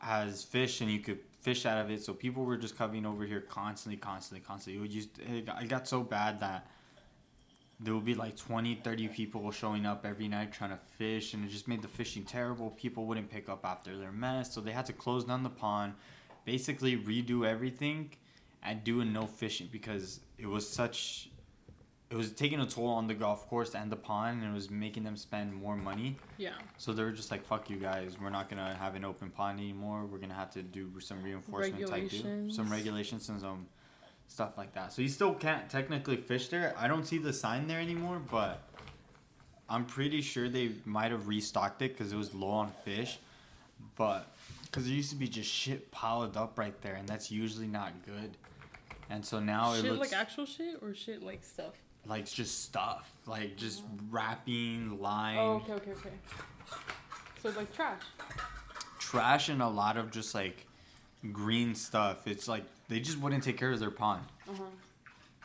has 0.00 0.44
fish 0.44 0.80
and 0.80 0.90
you 0.90 1.00
could 1.00 1.18
fish 1.40 1.66
out 1.66 1.78
of 1.84 1.90
it. 1.90 2.02
So 2.04 2.12
people 2.12 2.44
were 2.44 2.56
just 2.56 2.76
coming 2.76 3.04
over 3.04 3.24
here 3.24 3.40
constantly, 3.40 3.96
constantly, 3.96 4.46
constantly. 4.46 4.84
It, 4.84 4.90
just, 4.90 5.18
it 5.18 5.68
got 5.68 5.88
so 5.88 6.02
bad 6.02 6.40
that 6.40 6.66
there 7.80 7.94
would 7.94 8.04
be 8.04 8.14
like 8.14 8.36
20, 8.36 8.76
30 8.76 9.08
people 9.08 9.50
showing 9.50 9.84
up 9.84 10.06
every 10.06 10.28
night 10.28 10.52
trying 10.52 10.70
to 10.70 10.78
fish 10.96 11.34
and 11.34 11.44
it 11.44 11.48
just 11.48 11.66
made 11.68 11.82
the 11.82 11.88
fishing 11.88 12.24
terrible. 12.24 12.70
People 12.70 13.06
wouldn't 13.06 13.30
pick 13.30 13.48
up 13.48 13.64
after 13.64 13.96
their 13.98 14.12
mess. 14.12 14.54
So 14.54 14.60
they 14.60 14.70
had 14.72 14.86
to 14.86 14.92
close 14.92 15.24
down 15.24 15.42
the 15.42 15.50
pond, 15.50 15.94
basically 16.44 16.96
redo 16.96 17.46
everything 17.46 18.10
and 18.62 18.82
do 18.84 19.00
a 19.00 19.04
no 19.04 19.26
fishing 19.26 19.68
because 19.70 20.20
it 20.38 20.46
was 20.46 20.68
such 20.68 21.30
it 22.10 22.16
was 22.16 22.30
taking 22.30 22.60
a 22.60 22.66
toll 22.66 22.88
on 22.88 23.08
the 23.08 23.14
golf 23.14 23.48
course 23.48 23.74
and 23.74 23.90
the 23.90 23.96
pond, 23.96 24.42
and 24.42 24.52
it 24.52 24.54
was 24.54 24.70
making 24.70 25.02
them 25.02 25.16
spend 25.16 25.52
more 25.52 25.74
money. 25.74 26.16
Yeah. 26.36 26.50
So 26.76 26.92
they 26.92 27.02
were 27.02 27.10
just 27.10 27.30
like, 27.30 27.44
"Fuck 27.44 27.68
you 27.70 27.76
guys, 27.76 28.20
we're 28.20 28.30
not 28.30 28.48
gonna 28.48 28.74
have 28.74 28.94
an 28.94 29.04
open 29.04 29.30
pond 29.30 29.58
anymore. 29.58 30.04
We're 30.04 30.18
gonna 30.18 30.34
have 30.34 30.50
to 30.52 30.62
do 30.62 31.00
some 31.00 31.22
reinforcement 31.24 31.80
type 31.80 31.90
Regulations. 31.90 32.54
some 32.54 32.70
regulations 32.70 33.28
and 33.30 33.40
some 33.40 33.66
stuff 34.28 34.56
like 34.56 34.74
that." 34.74 34.92
So 34.92 35.02
you 35.02 35.08
still 35.08 35.34
can't 35.34 35.68
technically 35.68 36.16
fish 36.16 36.48
there. 36.48 36.74
I 36.78 36.88
don't 36.88 37.06
see 37.06 37.18
the 37.18 37.32
sign 37.32 37.66
there 37.66 37.80
anymore, 37.80 38.20
but 38.30 38.62
I'm 39.68 39.84
pretty 39.84 40.20
sure 40.20 40.48
they 40.48 40.72
might 40.84 41.10
have 41.10 41.26
restocked 41.28 41.82
it 41.82 41.96
because 41.96 42.12
it 42.12 42.16
was 42.16 42.34
low 42.34 42.48
on 42.48 42.72
fish. 42.84 43.18
But 43.96 44.34
because 44.64 44.86
there 44.86 44.94
used 44.94 45.10
to 45.10 45.16
be 45.16 45.28
just 45.28 45.50
shit 45.50 45.90
piled 45.90 46.36
up 46.36 46.58
right 46.58 46.80
there, 46.82 46.94
and 46.94 47.08
that's 47.08 47.30
usually 47.30 47.66
not 47.66 47.92
good. 48.04 48.36
And 49.10 49.24
so 49.24 49.38
now 49.38 49.74
it 49.74 49.84
looks 49.84 50.12
like 50.12 50.18
actual 50.18 50.46
shit 50.46 50.78
or 50.82 50.94
shit 50.94 51.22
like 51.22 51.44
stuff. 51.44 51.74
like 52.06 52.30
just 52.30 52.64
stuff, 52.64 53.12
like 53.26 53.56
just 53.56 53.82
oh. 53.84 53.98
wrapping, 54.10 55.00
line. 55.00 55.36
Oh, 55.38 55.62
okay, 55.64 55.74
okay, 55.74 55.90
okay. 55.92 56.10
So 57.42 57.48
it's 57.48 57.58
like 57.58 57.74
trash. 57.74 58.00
trash 58.98 59.48
and 59.48 59.60
a 59.62 59.68
lot 59.68 59.96
of 59.96 60.10
just 60.10 60.34
like 60.34 60.66
green 61.32 61.74
stuff. 61.74 62.26
It's 62.26 62.48
like 62.48 62.64
they 62.88 63.00
just 63.00 63.18
wouldn't 63.18 63.42
take 63.42 63.58
care 63.58 63.72
of 63.72 63.80
their 63.80 63.90
pond, 63.90 64.24
huh. 64.46 64.64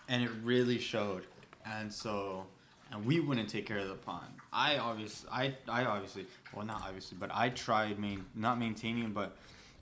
and 0.07 0.23
it 0.23 0.31
really 0.43 0.79
showed. 0.79 1.23
And 1.65 1.91
so, 1.91 2.45
and 2.91 3.05
we 3.05 3.19
wouldn't 3.19 3.49
take 3.49 3.65
care 3.65 3.79
of 3.79 3.87
the 3.87 3.95
pond. 3.95 4.27
I 4.51 4.77
obviously, 4.77 5.29
I, 5.31 5.55
I 5.67 5.85
obviously, 5.85 6.25
well, 6.53 6.65
not 6.65 6.81
obviously, 6.85 7.17
but 7.19 7.29
I 7.33 7.49
tried 7.49 7.99
main, 7.99 8.25
not 8.35 8.59
maintaining, 8.59 9.11
but 9.11 9.37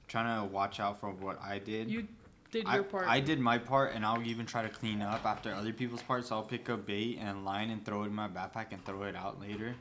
trying 0.08 0.42
to 0.42 0.54
watch 0.54 0.80
out 0.80 1.00
for 1.00 1.10
what 1.10 1.42
I 1.42 1.60
did. 1.60 1.90
You 1.90 2.08
did 2.52 2.66
I, 2.66 2.76
your 2.76 2.84
part. 2.84 3.08
I 3.08 3.20
did 3.20 3.40
my 3.40 3.58
part, 3.58 3.94
and 3.94 4.06
I'll 4.06 4.22
even 4.24 4.46
try 4.46 4.62
to 4.62 4.70
clean 4.70 5.02
up 5.02 5.26
after 5.26 5.54
other 5.54 5.74
people's 5.74 6.02
parts. 6.02 6.30
So 6.30 6.36
I'll 6.36 6.44
pick 6.44 6.70
up 6.70 6.86
bait 6.86 7.20
and 7.22 7.46
line 7.46 7.70
and 7.70 7.84
throw 7.86 8.04
it 8.04 8.08
in 8.08 8.16
my 8.16 8.28
backpack 8.28 8.72
and 8.72 8.84
throw 8.86 9.04
it 9.04 9.16
out 9.16 9.40
later. 9.40 9.76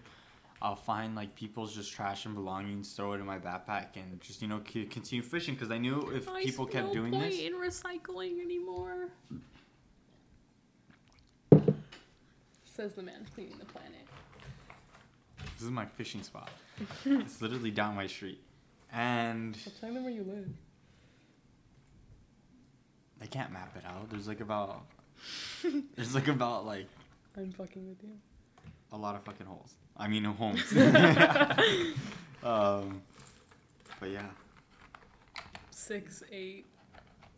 I'll 0.63 0.75
find 0.77 1.15
like 1.15 1.35
people's 1.35 1.75
just 1.75 1.93
trash 1.93 2.25
and 2.25 2.35
belongings, 2.35 2.93
throw 2.95 3.13
it 3.13 3.17
in 3.21 3.27
my 3.27 3.39
backpack, 3.39 3.89
and 3.97 4.21
just 4.21 4.41
you 4.43 4.49
know 4.49 4.63
c- 4.67 4.87
continue 4.87 5.23
fishing 5.23 5.55
because 5.55 5.71
I 5.71 5.79
knew 5.79 6.11
if 6.15 6.29
I 6.29 6.43
people 6.43 6.67
kept 6.67 6.89
no 6.89 6.93
doing 6.95 7.13
point 7.13 7.31
this, 7.31 7.41
in 7.41 7.53
recycling 7.55 8.41
anymore. 8.41 9.09
Says 12.65 12.95
the 12.95 13.03
man 13.03 13.27
cleaning 13.35 13.57
the 13.59 13.65
planet. 13.65 14.07
this 15.55 15.63
is 15.63 15.71
my 15.71 15.87
fishing 15.87 16.23
spot. 16.23 16.51
it's 17.05 17.41
literally 17.41 17.71
down 17.71 17.95
my 17.95 18.07
street, 18.07 18.41
and 18.93 19.57
Well, 19.65 19.75
tell 19.81 19.93
them 19.95 20.05
where 20.05 20.13
you 20.13 20.25
live. 20.25 20.49
they 23.19 23.27
can't 23.27 23.51
map 23.53 23.75
it 23.77 23.85
out. 23.87 24.11
There's 24.11 24.29
like 24.29 24.41
about 24.41 24.85
there's 25.95 26.15
like 26.15 26.29
about 26.29 26.67
like 26.67 26.87
I'm 27.37 27.51
fucking 27.53 27.89
with 27.89 28.03
you. 28.03 28.11
a 28.93 28.97
lot 28.97 29.15
of 29.15 29.23
fucking 29.23 29.47
holes. 29.47 29.75
I 29.99 30.09
mean 30.09 30.25
homes. 30.25 30.63
um, 32.43 33.03
but 33.99 34.11
yeah. 34.11 34.27
Six, 35.71 36.23
eight. 36.31 36.67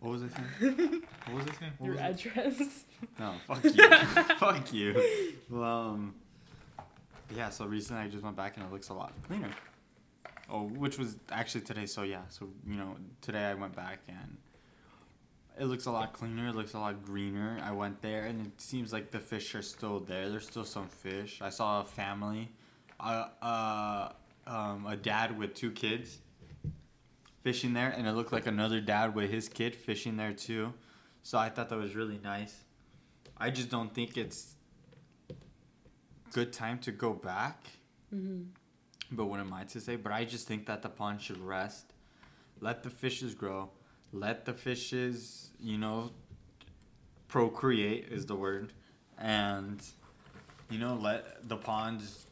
What 0.00 0.12
was 0.12 0.22
I 0.22 0.28
saying? 0.28 1.02
What 1.26 1.36
was 1.36 1.46
I 1.46 1.58
saying? 1.58 1.72
What 1.78 1.86
Your 1.86 1.94
was 1.96 2.02
it? 2.02 2.26
address. 2.26 2.84
No, 3.18 3.34
fuck 3.46 3.64
you. 3.64 3.90
fuck 4.36 4.72
you. 4.72 5.02
Well, 5.50 5.62
um, 5.62 6.14
yeah, 7.34 7.48
so 7.50 7.66
recently 7.66 8.02
I 8.02 8.08
just 8.08 8.22
went 8.22 8.36
back 8.36 8.56
and 8.56 8.64
it 8.66 8.72
looks 8.72 8.88
a 8.90 8.94
lot 8.94 9.12
cleaner. 9.26 9.50
Oh, 10.50 10.62
which 10.62 10.98
was 10.98 11.16
actually 11.30 11.62
today, 11.62 11.86
so 11.86 12.02
yeah. 12.02 12.22
So, 12.28 12.48
you 12.66 12.76
know, 12.76 12.96
today 13.20 13.44
I 13.44 13.54
went 13.54 13.74
back 13.76 13.98
and 14.08 14.36
it 15.58 15.64
looks 15.64 15.86
a 15.86 15.90
lot 15.90 16.12
cleaner, 16.12 16.48
it 16.48 16.54
looks 16.54 16.74
a 16.74 16.78
lot 16.78 17.04
greener. 17.04 17.58
I 17.62 17.72
went 17.72 18.00
there 18.00 18.24
and 18.24 18.46
it 18.46 18.60
seems 18.60 18.92
like 18.92 19.10
the 19.10 19.18
fish 19.18 19.54
are 19.54 19.62
still 19.62 20.00
there. 20.00 20.28
There's 20.28 20.46
still 20.46 20.64
some 20.64 20.88
fish. 20.88 21.40
I 21.42 21.50
saw 21.50 21.80
a 21.80 21.84
family, 21.84 22.50
uh, 23.00 23.28
uh, 23.42 24.12
um, 24.46 24.86
a 24.86 24.96
dad 24.96 25.38
with 25.38 25.54
two 25.54 25.70
kids 25.70 26.18
fishing 27.42 27.72
there, 27.72 27.90
and 27.90 28.06
it 28.06 28.12
looked 28.12 28.32
like 28.32 28.46
another 28.46 28.80
dad 28.80 29.14
with 29.14 29.30
his 29.30 29.48
kid 29.48 29.74
fishing 29.74 30.16
there 30.16 30.32
too. 30.32 30.72
So 31.22 31.38
I 31.38 31.48
thought 31.48 31.68
that 31.68 31.78
was 31.78 31.94
really 31.94 32.20
nice. 32.22 32.54
I 33.36 33.50
just 33.50 33.70
don't 33.70 33.92
think 33.94 34.16
it's 34.16 34.54
good 36.32 36.52
time 36.52 36.78
to 36.80 36.92
go 36.92 37.12
back. 37.12 37.66
Mm-hmm. 38.14 38.42
But 39.10 39.26
what 39.26 39.40
am 39.40 39.52
I 39.52 39.64
to 39.64 39.80
say? 39.80 39.96
But 39.96 40.12
I 40.12 40.24
just 40.24 40.46
think 40.46 40.66
that 40.66 40.82
the 40.82 40.88
pond 40.88 41.22
should 41.22 41.40
rest. 41.40 41.94
Let 42.60 42.82
the 42.82 42.90
fishes 42.90 43.34
grow. 43.34 43.70
Let 44.12 44.44
the 44.44 44.54
fishes, 44.54 45.50
you 45.60 45.78
know, 45.78 46.10
procreate 47.28 48.06
is 48.10 48.26
the 48.26 48.36
word. 48.36 48.72
And, 49.18 49.82
you 50.70 50.78
know, 50.78 50.94
let 50.94 51.48
the 51.48 51.56
ponds 51.56 52.26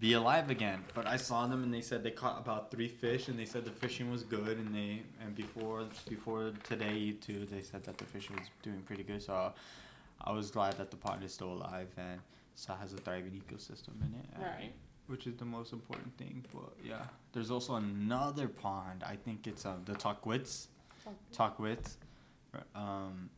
be 0.00 0.12
alive 0.12 0.50
again. 0.50 0.84
But 0.94 1.06
I 1.06 1.16
saw 1.16 1.46
them 1.46 1.62
and 1.64 1.74
they 1.74 1.80
said 1.80 2.02
they 2.04 2.10
caught 2.10 2.38
about 2.38 2.70
three 2.70 2.88
fish 2.88 3.28
and 3.28 3.38
they 3.38 3.46
said 3.46 3.64
the 3.64 3.70
fishing 3.70 4.10
was 4.10 4.22
good 4.22 4.58
and 4.58 4.72
they 4.74 5.02
and 5.20 5.34
before 5.34 5.86
before 6.08 6.52
today 6.62 7.12
too 7.12 7.46
they 7.50 7.62
said 7.62 7.82
that 7.84 7.98
the 7.98 8.04
fishing 8.04 8.36
was 8.36 8.48
doing 8.62 8.80
pretty 8.82 9.02
good. 9.02 9.22
So 9.22 9.52
I 10.20 10.32
was 10.32 10.50
glad 10.50 10.78
that 10.78 10.90
the 10.90 10.96
pond 10.96 11.24
is 11.24 11.34
still 11.34 11.52
alive 11.52 11.88
and 11.96 12.20
still 12.54 12.76
has 12.76 12.92
a 12.92 12.96
thriving 12.98 13.32
ecosystem 13.32 14.00
in 14.02 14.14
it. 14.20 14.26
which 15.08 15.26
is 15.26 15.34
the 15.36 15.44
most 15.44 15.72
important 15.72 16.16
thing. 16.16 16.44
But 16.52 16.74
yeah, 16.84 17.06
there's 17.32 17.50
also 17.50 17.74
another 17.74 18.46
pond. 18.46 19.02
I 19.04 19.16
think 19.16 19.46
it's 19.46 19.66
uh, 19.66 19.76
the 19.84 19.94
Tahquitz. 21.32 21.58
with. 21.58 21.98
Um, 22.74 23.30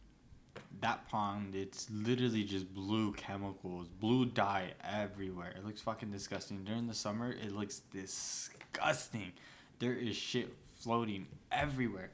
that 0.80 1.08
pond, 1.08 1.54
it's 1.54 1.88
literally 1.90 2.44
just 2.44 2.72
blue 2.72 3.12
chemicals, 3.12 3.88
blue 3.88 4.26
dye 4.26 4.72
everywhere. 4.82 5.52
It 5.56 5.64
looks 5.64 5.80
fucking 5.80 6.10
disgusting. 6.10 6.64
During 6.64 6.86
the 6.86 6.94
summer, 6.94 7.32
it 7.32 7.52
looks 7.52 7.80
disgusting. 7.92 9.32
There 9.78 9.92
is 9.94 10.16
shit 10.16 10.54
floating 10.80 11.26
everywhere, 11.52 12.10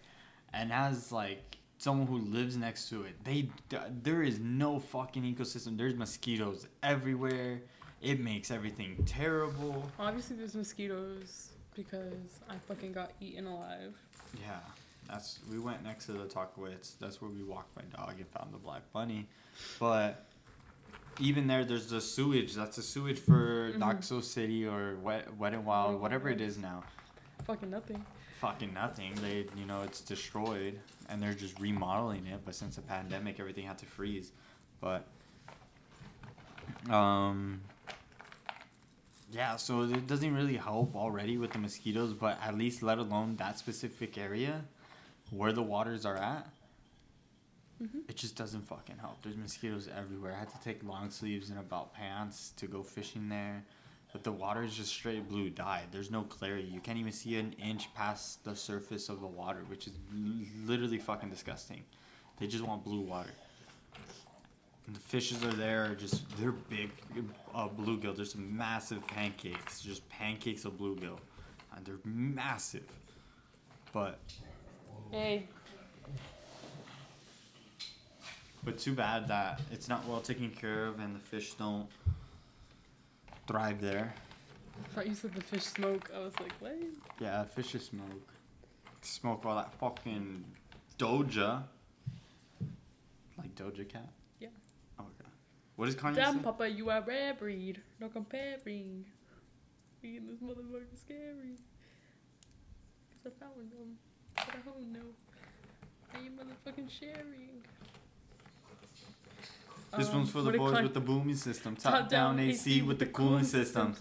and 0.52 0.72
as 0.72 1.12
like 1.12 1.59
someone 1.78 2.07
who 2.07 2.18
lives 2.18 2.57
next 2.57 2.88
to 2.90 3.02
it, 3.02 3.22
they 3.24 3.50
there 4.02 4.22
is 4.22 4.38
no 4.40 4.78
fucking 4.78 5.22
ecosystem. 5.22 5.76
There's 5.76 5.94
mosquitoes 5.94 6.66
everywhere. 6.82 7.62
It 8.03 8.20
makes 8.20 8.50
everything 8.50 9.03
terrible. 9.07 9.91
Obviously, 9.99 10.37
there's 10.37 10.54
mosquitoes 10.54 11.50
because 11.74 12.41
I 12.49 12.57
fucking 12.68 12.92
got 12.92 13.12
eaten 13.20 13.46
alive. 13.46 13.95
Yeah, 14.41 14.61
that's 15.08 15.41
we 15.50 15.58
went 15.58 15.83
next 15.84 16.07
to 16.07 16.12
the 16.12 16.24
Tahquitz. 16.24 16.99
That's 16.99 17.20
where 17.20 17.30
we 17.30 17.42
walked 17.42 17.74
my 17.76 17.83
dog 17.96 18.14
and 18.18 18.26
found 18.28 18.53
the 18.53 18.58
black 18.58 18.83
bunny. 18.92 19.28
But 19.78 20.24
even 21.20 21.46
there, 21.46 21.64
there's 21.64 21.88
the 21.88 22.00
sewage. 22.00 22.54
That's 22.54 22.76
the 22.76 22.83
sewage 22.83 23.18
for 23.18 23.72
Mhm. 23.72 23.78
Knott's 23.78 24.08
Soak 24.08 24.24
City 24.24 24.66
or 24.66 24.96
Wet 24.96 25.37
Wet 25.37 25.54
and 25.54 25.64
Wild, 25.64 25.91
Wild 25.91 26.03
whatever 26.03 26.28
it 26.28 26.41
is 26.41 26.58
now. 26.58 26.84
Fucking 27.45 27.70
nothing. 27.70 28.04
Fucking 28.41 28.74
nothing. 28.74 29.14
They, 29.16 29.46
you 29.57 29.64
know, 29.64 29.83
it's 29.83 30.00
destroyed, 30.00 30.78
and 31.08 31.22
they're 31.22 31.33
just 31.34 31.58
remodeling 31.58 32.26
it. 32.26 32.41
But 32.45 32.54
since 32.54 32.76
the 32.76 32.83
pandemic, 32.83 33.41
everything 33.41 33.64
had 33.66 33.78
to 33.78 33.87
freeze. 33.87 34.33
But, 34.80 35.07
um, 36.91 37.62
yeah. 39.33 39.57
So 39.57 39.83
it 39.84 40.07
doesn't 40.07 40.34
really 40.34 40.57
help 40.57 40.95
already 40.95 41.38
with 41.38 41.53
the 41.53 41.58
mosquitoes, 41.58 42.12
but 42.12 42.38
at 42.42 42.57
least 42.58 42.83
let 42.83 42.99
alone 42.99 43.37
that 43.37 43.58
specific 43.58 44.18
area 44.18 44.64
where 45.30 45.53
the 45.53 45.62
waters 45.62 46.04
are 46.07 46.16
at. 46.16 46.50
Mhm. 47.82 48.08
It 48.08 48.16
just 48.16 48.36
doesn't 48.36 48.62
fucking 48.62 48.98
help. 48.98 49.22
There's 49.22 49.36
mosquitoes 49.36 49.88
everywhere. 49.88 50.34
I 50.34 50.38
had 50.38 50.48
to 50.50 50.61
take 50.61 50.82
long 50.82 51.11
sleeves 51.11 51.50
and 51.50 51.58
about 51.58 51.92
pants 51.92 52.53
to 52.57 52.66
go 52.66 52.82
fishing 52.82 53.28
there. 53.28 53.64
But 54.12 54.24
the 54.24 54.32
water 54.32 54.62
is 54.62 54.74
just 54.74 54.90
straight 54.92 55.28
blue 55.28 55.50
dye. 55.50 55.84
There's 55.90 56.11
no 56.11 56.22
clarity. 56.22 56.68
You 56.68 56.80
can't 56.80 56.96
even 56.96 57.12
see 57.12 57.36
an 57.36 57.53
inch 57.54 57.92
past 57.92 58.44
the 58.44 58.57
surface 58.57 59.11
of 59.11 59.20
the 59.20 59.26
water, 59.26 59.62
which 59.64 59.86
is 59.86 59.92
literally 60.64 60.98
fucking 60.98 61.28
disgusting. 61.28 61.84
They 62.38 62.46
just 62.46 62.64
want 62.64 62.82
blue 62.82 63.00
water. 63.00 63.34
And 64.86 64.94
the 64.94 65.00
fishes 65.00 65.44
are 65.44 65.53
there, 65.53 65.94
just 65.96 66.24
they're 66.38 66.53
big 66.53 66.92
uh, 67.54 67.68
bluegill. 67.68 68.16
There's 68.16 68.32
some 68.32 68.57
massive 68.57 69.07
pancakes, 69.07 69.80
just 69.80 70.08
pancakes 70.08 70.64
of 70.64 70.78
bluegill, 70.78 71.18
and 71.74 71.84
they're 71.84 71.98
massive. 72.04 72.86
But 73.92 74.20
Hey. 75.11 75.49
But 78.64 78.78
too 78.78 78.95
bad 78.95 79.28
that 79.28 79.61
it's 79.70 79.88
not 79.88 80.07
well 80.07 80.20
taken 80.20 80.50
care 80.50 80.87
of 80.87 80.99
and 80.99 81.14
the 81.14 81.20
fish 81.20 81.54
don't 81.54 81.88
thrive 83.46 83.80
there. 83.80 84.12
I 84.84 84.95
thought 84.95 85.07
you 85.07 85.14
said 85.14 85.34
the 85.34 85.41
fish 85.41 85.62
smoke. 85.62 86.11
I 86.14 86.18
was 86.18 86.33
like, 86.41 86.53
what? 86.58 86.76
Yeah, 87.20 87.45
fishes 87.45 87.87
smoke. 87.87 88.33
Smoke 89.03 89.46
all 89.46 89.57
that 89.57 89.72
fucking 89.74 90.45
Doja. 90.99 91.62
Like 93.38 93.54
Doja 93.54 93.88
Cat? 93.88 94.08
Yeah. 94.41 94.49
Oh, 94.99 95.04
okay. 95.04 95.30
What 95.76 95.88
is 95.88 95.95
Kanye 95.95 96.16
Damn, 96.16 96.38
say? 96.38 96.42
Papa, 96.42 96.68
you 96.68 96.91
are 96.91 97.03
rare 97.03 97.34
breed. 97.34 97.80
No 98.00 98.08
comparing. 98.08 99.04
Being 100.03 100.26
this 100.26 100.41
motherfucker 100.41 100.99
scary. 100.99 101.57
Cause 103.12 103.33
I 103.33 103.45
found 103.45 103.70
them. 103.70 103.96
But 104.47 104.55
I 104.55 104.59
don't 104.64 104.93
know. 104.93 105.01
Are 106.14 106.21
you 106.21 106.31
motherfucking 106.31 106.89
sharing? 106.91 107.63
This 109.97 110.09
Um, 110.09 110.14
one's 110.17 110.31
for 110.31 110.43
the 110.43 110.53
boys 110.53 110.73
cli- 110.75 110.83
with 110.83 110.95
the 110.95 111.01
booming 111.01 111.37
system. 111.37 111.77
Top, 111.77 112.09
down, 112.09 112.39
AC 112.39 112.83
with 112.83 112.99
the 112.99 113.07
cooling 113.07 113.45
system. 113.45 113.95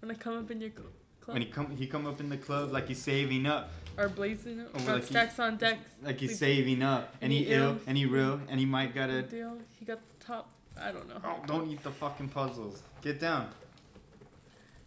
When 0.00 0.10
I 0.10 0.14
come 0.14 0.38
up 0.38 0.50
in 0.50 0.60
your 0.60 0.70
cl- 0.70 0.82
club, 1.20 1.34
When 1.34 1.42
he 1.42 1.48
come, 1.48 1.76
he 1.76 1.86
come 1.86 2.06
up 2.06 2.20
in 2.20 2.28
the 2.28 2.36
club 2.36 2.70
like 2.72 2.88
he's 2.88 3.00
saving 3.02 3.46
up, 3.46 3.70
or 3.96 4.08
blazing, 4.08 4.60
up, 4.60 4.74
Or 4.74 4.78
got 4.78 4.86
like 4.88 5.02
he- 5.02 5.06
stacks 5.08 5.38
on 5.38 5.56
deck. 5.56 5.78
like 6.02 6.18
he's 6.20 6.30
Like- 6.30 6.38
saving 6.38 6.82
up, 6.82 7.14
and 7.14 7.24
and 7.24 7.32
he 7.32 7.44
he 7.44 7.52
ill, 7.52 7.62
ill. 7.74 7.80
and 7.86 7.96
he 7.98 8.06
real, 8.06 8.40
and 8.48 8.58
he 8.60 8.66
might 8.66 8.94
gotta. 8.94 9.22
deal. 9.22 9.58
He 9.78 9.84
got 9.84 10.00
the 10.18 10.24
top. 10.24 10.50
I 10.80 10.92
don't 10.92 11.08
know. 11.08 11.20
Oh, 11.24 11.42
don't 11.46 11.70
eat 11.70 11.82
the 11.82 11.90
fucking 11.90 12.28
puzzles. 12.30 12.82
Get 13.02 13.20
down. 13.20 13.50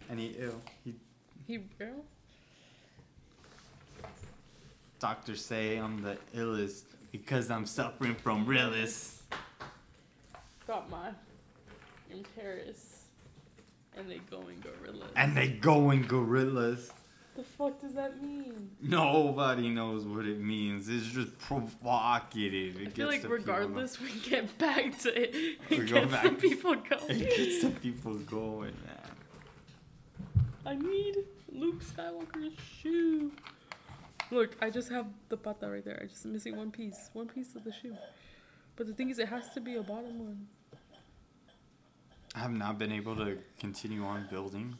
And 0.09 0.19
he 0.19 0.27
ill. 0.37 0.61
He 0.83 0.95
He 1.47 1.57
real? 1.79 2.05
Doctors 5.07 5.43
say 5.43 5.75
I'm 5.75 6.01
the 6.01 6.17
illest 6.33 6.83
because 7.11 7.51
I'm 7.51 7.65
suffering 7.65 8.15
from 8.15 8.45
realist. 8.45 9.23
Got 10.65 10.89
my 10.89 11.09
in 12.09 12.23
Paris, 12.37 13.07
and 13.97 14.09
they 14.09 14.19
going 14.31 14.63
gorillas. 14.63 15.11
And 15.17 15.35
they 15.35 15.49
going 15.49 16.03
gorillas. 16.03 16.93
the 17.35 17.43
fuck 17.43 17.81
does 17.81 17.91
that 17.95 18.23
mean? 18.23 18.69
Nobody 18.81 19.69
knows 19.69 20.05
what 20.05 20.25
it 20.25 20.39
means. 20.39 20.87
It's 20.87 21.07
just 21.07 21.37
provocative. 21.37 22.79
It 22.79 22.87
I 22.87 22.91
feel 22.91 23.07
like 23.07 23.27
regardless, 23.27 23.99
we 23.99 24.09
get 24.21 24.57
back 24.57 24.97
to 24.99 25.09
it. 25.21 25.35
We 25.69 25.79
It 25.79 25.89
go 25.89 25.99
gets 25.99 26.11
back. 26.13 26.23
the 26.23 26.29
people 26.29 26.75
going. 26.75 27.09
It 27.09 27.35
gets 27.35 27.61
the 27.61 27.71
people 27.71 28.13
going, 28.13 28.75
man. 28.85 30.45
I 30.65 30.75
need 30.75 31.17
Luke 31.51 31.83
Skywalker's 31.83 32.53
shoe. 32.81 33.33
Look, 34.33 34.57
I 34.61 34.69
just 34.71 34.89
have 34.89 35.05
the 35.29 35.37
pata 35.37 35.69
right 35.69 35.85
there. 35.85 35.99
I 36.01 36.05
just 36.05 36.25
missing 36.25 36.57
one 36.57 36.71
piece. 36.71 37.09
One 37.13 37.27
piece 37.27 37.55
of 37.55 37.63
the 37.63 37.71
shoe. 37.71 37.95
But 38.75 38.87
the 38.87 38.93
thing 38.93 39.11
is, 39.11 39.19
it 39.19 39.27
has 39.27 39.53
to 39.53 39.61
be 39.61 39.75
a 39.75 39.83
bottom 39.83 40.19
one. 40.19 40.47
I 42.35 42.39
have 42.39 42.51
not 42.51 42.79
been 42.79 42.91
able 42.91 43.15
to 43.17 43.37
continue 43.59 44.03
on 44.03 44.27
building 44.31 44.75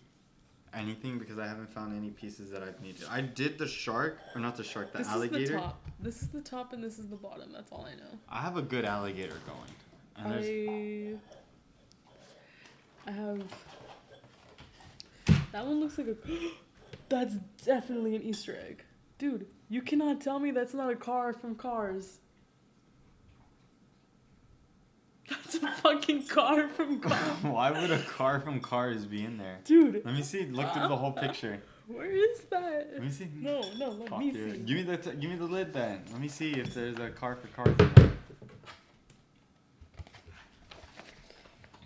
anything 0.74 1.20
because 1.20 1.38
I 1.38 1.46
haven't 1.46 1.72
found 1.72 1.96
any 1.96 2.10
pieces 2.10 2.50
that 2.50 2.64
I've 2.64 2.82
needed. 2.82 3.04
I 3.12 3.22
did 3.22 3.60
the 3.60 3.68
shark, 3.68 4.18
or 4.34 4.42
not 4.42 4.58
the 4.58 4.64
shark, 4.64 4.92
the 4.92 5.00
this 5.00 5.08
alligator. 5.08 5.44
is 5.44 5.50
the 5.50 5.56
top. 5.58 5.90
This 6.00 6.22
is 6.24 6.28
the 6.30 6.42
top, 6.42 6.74
and 6.74 6.84
this 6.84 6.98
is 6.98 7.08
the 7.08 7.16
bottom. 7.16 7.52
That's 7.54 7.72
all 7.72 7.86
I 7.86 7.94
know. 7.94 8.18
I 8.28 8.42
have 8.42 8.58
a 8.58 8.64
good 8.64 8.86
alligator 8.86 9.36
going. 9.46 9.70
And 10.18 11.20
I 13.08 13.10
I 13.10 13.12
have 13.12 13.44
that 15.52 15.66
one 15.66 15.80
looks 15.80 16.00
like 16.00 16.08
a 16.08 16.16
that's 17.10 17.36
definitely 17.64 18.16
an 18.16 18.24
Easter 18.24 18.58
egg. 18.68 18.84
Dude, 19.24 19.48
you 19.70 19.82
cannot 19.82 20.20
tell 20.20 20.38
me 20.38 20.52
that's 20.52 20.74
not 20.74 20.91
a 20.91 20.98
car 20.98 21.32
from 21.32 21.56
Cars. 21.56 22.18
That's 25.30 25.56
a 25.56 25.72
fucking 25.82 26.28
car 26.28 26.68
from 26.68 27.00
Cars. 27.08 27.41
Why 27.41 27.72
would 27.72 27.90
a 27.90 28.00
car 28.00 28.41
from 28.41 28.60
Cars 28.60 29.06
be 29.06 29.24
in 29.24 29.38
there? 29.38 29.60
Dude, 29.64 30.02
Let 30.04 30.14
me 30.14 30.24
see. 30.24 30.45
Look 30.48 30.74
through 30.74 30.90
the 30.90 30.98
whole 30.98 31.14
picture. 31.14 31.62
where 31.88 32.12
is 32.12 32.41
that? 32.50 32.90
Let 32.91 33.02
me 33.02 33.10
see. 33.10 33.30
No, 33.34 33.62
no, 33.78 33.91
let 33.91 34.10
Fuck 34.10 34.20
me 34.20 34.34
see. 34.34 34.58
Give 34.58 34.76
me 34.76 34.84
the 34.84 34.98
t- 34.98 35.12
give 35.12 35.30
me 35.30 35.38
the 35.38 35.45
lid 35.45 35.72
then. 35.72 36.02
Let 36.12 36.20
me 36.20 36.28
see 36.28 36.52
if 36.52 36.74
there's 36.74 37.00
a 37.00 37.10
car 37.10 37.38
for 37.38 37.48
Cars 37.48 37.74
in 37.80 37.94
there. 37.95 38.12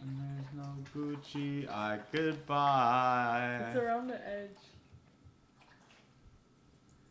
And 0.01 0.17
there's 0.17 0.53
no 0.55 0.75
Gucci. 0.95 1.69
I 1.69 1.99
goodbye. 2.11 3.67
It's 3.67 3.77
around 3.77 4.07
the 4.07 4.27
edge. 4.27 4.57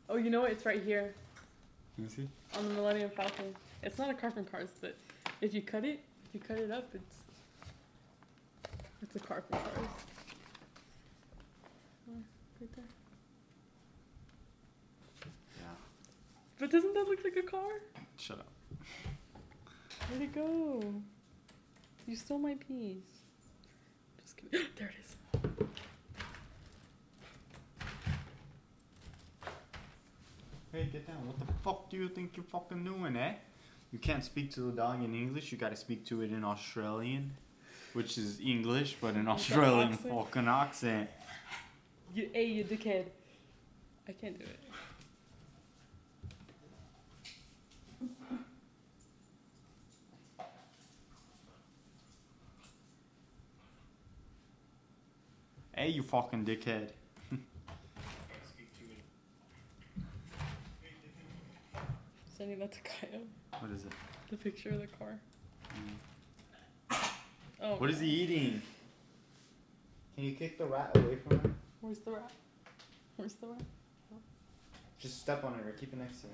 Oh, 0.09 0.17
you 0.17 0.31
know 0.31 0.43
what? 0.43 0.53
It's 0.53 0.65
right 0.65 0.83
here 0.83 1.15
Let 1.99 2.05
me 2.05 2.15
see. 2.15 2.29
on 2.59 2.69
the 2.69 2.75
Millennium 2.75 3.11
Falcon. 3.11 3.55
It's 3.83 3.99
not 3.99 4.11
a 4.11 4.15
car 4.15 4.31
from 4.31 4.45
Cars, 4.45 4.71
but 4.81 4.97
if 5.41 5.53
you 5.53 5.63
cut 5.63 5.85
it, 5.85 6.01
if 6.27 6.35
you 6.35 6.41
cut 6.41 6.59
it 6.59 6.71
up, 6.71 6.89
it's 6.95 7.17
it's 9.03 9.17
a 9.17 9.21
car 9.21 9.43
from 9.49 9.59
Cars. 9.59 9.89
Right 12.61 12.73
there. 12.75 12.85
Yeah. 15.57 15.63
But 16.59 16.71
doesn't 16.71 16.95
that 16.95 17.07
look 17.09 17.23
like 17.25 17.37
a 17.37 17.43
car? 17.43 17.81
Shut 18.17 18.39
up. 18.39 18.49
Where'd 20.09 20.23
it 20.23 20.33
go? 20.35 20.83
You 22.07 22.17
stole 22.17 22.39
my 22.39 22.55
piece. 22.55 23.03
Just 24.23 24.37
kidding. 24.37 24.67
there 24.79 24.89
it 24.89 24.95
is. 25.05 25.17
Hey, 30.73 30.89
get 30.93 31.07
down. 31.07 31.27
What 31.27 31.39
the 31.39 31.53
fuck 31.63 31.91
do 31.91 31.97
you 31.97 32.09
think 32.09 32.37
you're 32.37 32.45
fucking 32.45 32.85
doing, 32.85 33.17
eh? 33.17 33.35
You 33.93 33.99
can't 33.99 34.25
speak 34.25 34.53
to 34.55 34.61
the 34.61 34.73
dog 34.73 35.03
in 35.03 35.15
English. 35.15 35.53
You 35.53 35.59
gotta 35.59 35.77
speak 35.77 36.05
to 36.07 36.23
it 36.23 36.33
in 36.33 36.45
Australian, 36.45 37.33
which 37.93 38.19
is 38.19 38.41
English, 38.41 38.97
but 39.01 39.15
an 39.15 39.29
Australian 39.29 39.93
accent. 39.93 40.13
fucking 40.13 40.49
accent. 40.49 41.11
You, 42.15 42.29
hey, 42.33 42.47
you 42.47 42.65
dickhead. 42.65 43.07
I 44.09 44.13
can't 44.13 44.39
do 44.39 44.45
it. 44.45 44.59
Hey, 55.73 55.89
you 55.89 56.03
fucking 56.03 56.45
dickhead. 56.45 56.91
Sending 62.37 62.59
that 62.59 62.73
to 62.73 62.79
Kaya. 62.81 63.23
What 63.61 63.71
is 63.71 63.85
it? 63.85 63.93
The 64.31 64.37
picture 64.37 64.71
of 64.71 64.81
the 64.81 64.87
car. 64.87 65.19
Mm. 66.91 66.97
Oh. 67.63 67.77
What 67.77 67.89
is 67.91 68.01
he 68.01 68.09
eating? 68.09 68.61
Can 70.15 70.25
you 70.25 70.33
kick 70.33 70.59
the 70.59 70.67
rat 70.67 70.91
away 70.95 71.17
from 71.17 71.41
him? 71.41 71.55
Where's 71.81 71.99
the 72.01 72.11
rat? 72.13 72.31
Where's 73.17 73.35
the 73.35 73.47
rat? 73.47 73.63
Just 74.99 75.21
step 75.21 75.45
on 75.45 75.55
it 75.55 75.67
or 75.67 75.71
keep 75.73 75.93
it 75.93 75.99
next 75.99 76.21
to 76.23 76.27
you. 76.27 76.33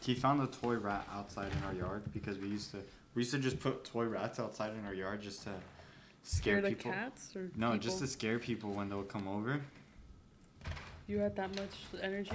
He 0.00 0.14
found 0.14 0.40
a 0.42 0.46
toy 0.46 0.74
rat 0.74 1.06
outside 1.12 1.50
in 1.50 1.64
our 1.64 1.74
yard 1.74 2.02
because 2.12 2.38
we 2.38 2.46
used 2.48 2.70
to 2.72 2.78
we 3.14 3.22
used 3.22 3.32
to 3.32 3.38
just 3.40 3.58
put 3.58 3.84
toy 3.84 4.04
rats 4.04 4.38
outside 4.38 4.72
in 4.78 4.84
our 4.86 4.94
yard 4.94 5.22
just 5.22 5.42
to 5.44 5.50
scare 6.22 6.58
Scare 6.58 6.62
the 6.62 6.68
people. 6.68 6.92
cats 6.92 7.34
or 7.34 7.50
No, 7.56 7.68
people? 7.72 7.78
just 7.78 7.98
to 8.00 8.06
scare 8.06 8.38
people 8.38 8.70
when 8.70 8.88
they 8.90 8.94
would 8.94 9.08
come 9.08 9.26
over. 9.26 9.60
You 11.08 11.18
had 11.18 11.34
that 11.36 11.50
much 11.56 12.02
energy? 12.02 12.30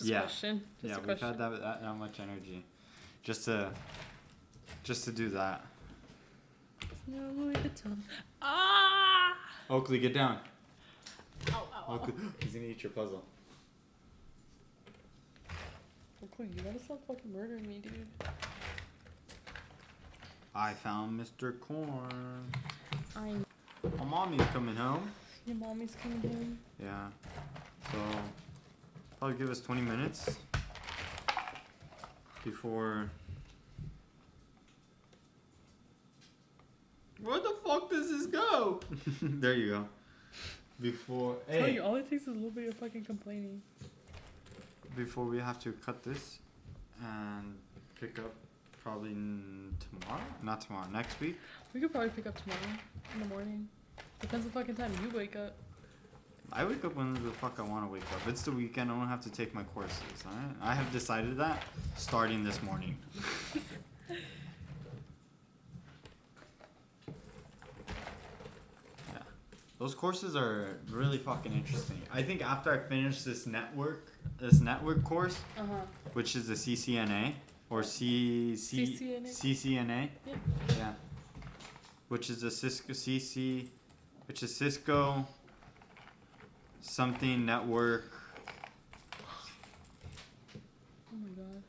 Just 0.00 0.10
Yeah. 0.10 0.20
question. 0.20 0.62
Just 0.80 0.88
yeah, 0.88 0.94
a 0.94 0.96
we've 0.96 1.04
question. 1.04 1.28
had 1.28 1.38
that, 1.38 1.60
that 1.60 1.82
that 1.82 1.94
much 1.94 2.20
energy, 2.20 2.64
just 3.22 3.44
to 3.44 3.70
just 4.82 5.04
to 5.04 5.12
do 5.12 5.28
that. 5.28 5.62
No. 7.06 7.52
Ah! 8.40 9.36
Oakley, 9.68 9.98
get 9.98 10.14
down. 10.14 10.38
Ow, 11.50 11.52
ow, 11.52 11.84
ow. 11.86 11.94
Oakley, 11.94 12.14
he's 12.42 12.54
gonna 12.54 12.64
eat 12.64 12.82
your 12.82 12.92
puzzle. 12.92 13.22
Oakley, 16.24 16.46
you 16.56 16.62
gotta 16.62 16.78
stop 16.78 17.06
fucking 17.06 17.30
murdering 17.30 17.68
me, 17.68 17.78
dude. 17.82 18.06
I 20.54 20.72
found 20.72 21.20
Mr. 21.20 21.60
Corn. 21.60 22.50
I 23.14 23.34
My 23.98 24.04
mommy's 24.04 24.46
coming 24.46 24.76
home. 24.76 25.10
Your 25.44 25.56
mommy's 25.56 25.94
coming 26.02 26.20
home. 26.22 26.58
Yeah. 26.82 27.08
So 27.92 27.98
probably 29.20 29.36
give 29.36 29.50
us 29.50 29.60
20 29.60 29.82
minutes 29.82 30.38
before. 32.42 33.10
Where 37.22 37.38
the 37.38 37.54
fuck 37.64 37.90
does 37.90 38.08
this 38.10 38.26
go? 38.26 38.80
there 39.22 39.52
you 39.54 39.68
go. 39.68 39.88
Before 40.80 41.36
Tell 41.50 41.60
hey, 41.60 41.74
you, 41.74 41.82
all 41.82 41.96
it 41.96 42.08
takes 42.08 42.22
is 42.22 42.28
a 42.28 42.30
little 42.30 42.50
bit 42.50 42.68
of 42.68 42.74
fucking 42.76 43.04
complaining. 43.04 43.60
before 44.96 45.26
we 45.26 45.38
have 45.38 45.58
to 45.60 45.72
cut 45.72 46.02
this 46.02 46.38
and 47.04 47.54
pick 48.00 48.18
up 48.18 48.32
probably 48.82 49.10
n- 49.10 49.76
tomorrow. 50.00 50.22
Not 50.42 50.62
tomorrow. 50.62 50.88
Next 50.90 51.20
week. 51.20 51.38
We 51.74 51.80
could 51.82 51.92
probably 51.92 52.08
pick 52.08 52.26
up 52.26 52.42
tomorrow 52.42 52.60
in 53.14 53.20
the 53.20 53.26
morning. 53.28 53.68
Depends 54.20 54.46
the 54.46 54.52
fucking 54.52 54.76
time 54.76 54.90
you 55.02 55.14
wake 55.14 55.36
up. 55.36 55.52
I 56.52 56.64
wake 56.64 56.84
up 56.84 56.96
when 56.96 57.14
the 57.14 57.30
fuck 57.30 57.58
I 57.58 57.62
want 57.62 57.86
to 57.86 57.92
wake 57.92 58.02
up. 58.12 58.26
It's 58.26 58.42
the 58.42 58.50
weekend. 58.52 58.90
I 58.90 58.94
don't 58.98 59.08
have 59.08 59.20
to 59.22 59.30
take 59.30 59.54
my 59.54 59.62
courses. 59.62 60.00
Alright. 60.26 60.56
I 60.60 60.74
have 60.74 60.90
decided 60.92 61.36
that 61.38 61.62
starting 61.96 62.42
this 62.44 62.60
morning. 62.62 62.96
yeah, 69.12 69.18
those 69.78 69.94
courses 69.94 70.36
are 70.36 70.78
really 70.90 71.18
fucking 71.18 71.52
interesting. 71.52 72.00
I 72.12 72.22
think 72.22 72.42
after 72.42 72.72
I 72.72 72.78
finish 72.88 73.22
this 73.22 73.46
network, 73.46 74.12
this 74.38 74.60
network 74.60 75.04
course, 75.04 75.38
Uh 75.58 75.62
huh. 75.66 75.74
which 76.12 76.36
is 76.36 76.46
the 76.48 76.54
CCNA 76.54 77.34
or 77.68 77.82
C 77.82 78.56
C 78.56 78.84
CCNA? 78.98 79.28
CCNA. 79.28 80.08
Yeah. 80.26 80.34
Yeah. 80.76 80.92
Which 82.08 82.28
is 82.30 82.40
the 82.40 82.50
Cisco 82.50 82.92
CC, 82.92 83.68
which 84.26 84.42
is 84.42 84.54
Cisco 84.56 85.26
something 86.80 87.44
network. 87.44 88.12
Oh 91.12 91.16
my 91.16 91.28
god. 91.36 91.62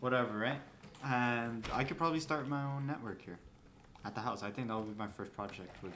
Whatever, 0.00 0.38
right? 0.38 0.60
And 1.04 1.66
I 1.72 1.84
could 1.84 1.98
probably 1.98 2.20
start 2.20 2.48
my 2.48 2.62
own 2.64 2.86
network 2.86 3.22
here 3.22 3.38
at 4.04 4.14
the 4.14 4.20
house. 4.20 4.42
I 4.42 4.50
think 4.50 4.68
that'll 4.68 4.82
be 4.82 4.96
my 4.98 5.08
first 5.08 5.34
project. 5.34 5.82
Would 5.82 5.92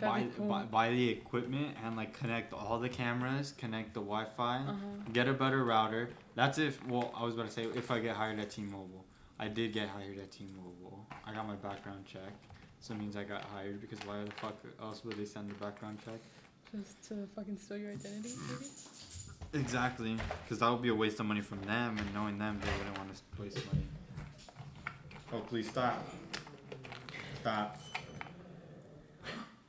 buy, 0.00 0.26
cool. 0.36 0.46
buy, 0.46 0.62
buy, 0.64 0.90
the 0.90 1.08
equipment 1.08 1.76
and 1.84 1.96
like 1.96 2.18
connect 2.18 2.52
all 2.52 2.78
the 2.78 2.88
cameras, 2.88 3.52
connect 3.56 3.94
the 3.94 4.00
Wi 4.00 4.26
Fi, 4.36 4.58
uh-huh. 4.58 4.74
get 5.12 5.28
a 5.28 5.32
better 5.32 5.64
router. 5.64 6.10
That's 6.34 6.58
if, 6.58 6.86
well, 6.86 7.12
I 7.16 7.24
was 7.24 7.34
about 7.34 7.46
to 7.46 7.52
say 7.52 7.64
if 7.64 7.90
I 7.90 8.00
get 8.00 8.16
hired 8.16 8.38
at 8.38 8.50
T 8.50 8.62
Mobile. 8.62 9.04
I 9.38 9.48
did 9.48 9.74
get 9.74 9.88
hired 9.88 10.18
at 10.18 10.32
T 10.32 10.46
Mobile. 10.56 11.06
I 11.26 11.34
got 11.34 11.46
my 11.46 11.56
background 11.56 12.06
checked. 12.06 12.46
So 12.86 12.94
it 12.94 13.00
means 13.00 13.16
I 13.16 13.24
got 13.24 13.42
hired 13.42 13.80
because 13.80 13.98
why 14.06 14.22
the 14.22 14.30
fuck 14.30 14.54
else 14.80 15.04
would 15.04 15.16
they 15.16 15.24
send 15.24 15.50
the 15.50 15.54
background 15.54 15.98
check? 16.04 16.20
Just 16.70 17.08
to 17.08 17.26
fucking 17.34 17.56
steal 17.56 17.78
your 17.78 17.90
identity, 17.90 18.30
maybe? 18.48 19.64
Exactly, 19.64 20.16
because 20.44 20.60
that 20.60 20.70
would 20.70 20.82
be 20.82 20.90
a 20.90 20.94
waste 20.94 21.18
of 21.18 21.26
money 21.26 21.40
from 21.40 21.60
them, 21.62 21.98
and 21.98 22.14
knowing 22.14 22.38
them, 22.38 22.60
they 22.62 22.70
wouldn't 22.78 22.96
want 22.96 23.10
to 23.12 23.42
waste 23.42 23.66
money. 23.66 23.86
Oh, 25.32 25.40
please 25.40 25.68
stop. 25.68 26.00
Stop. 27.40 27.80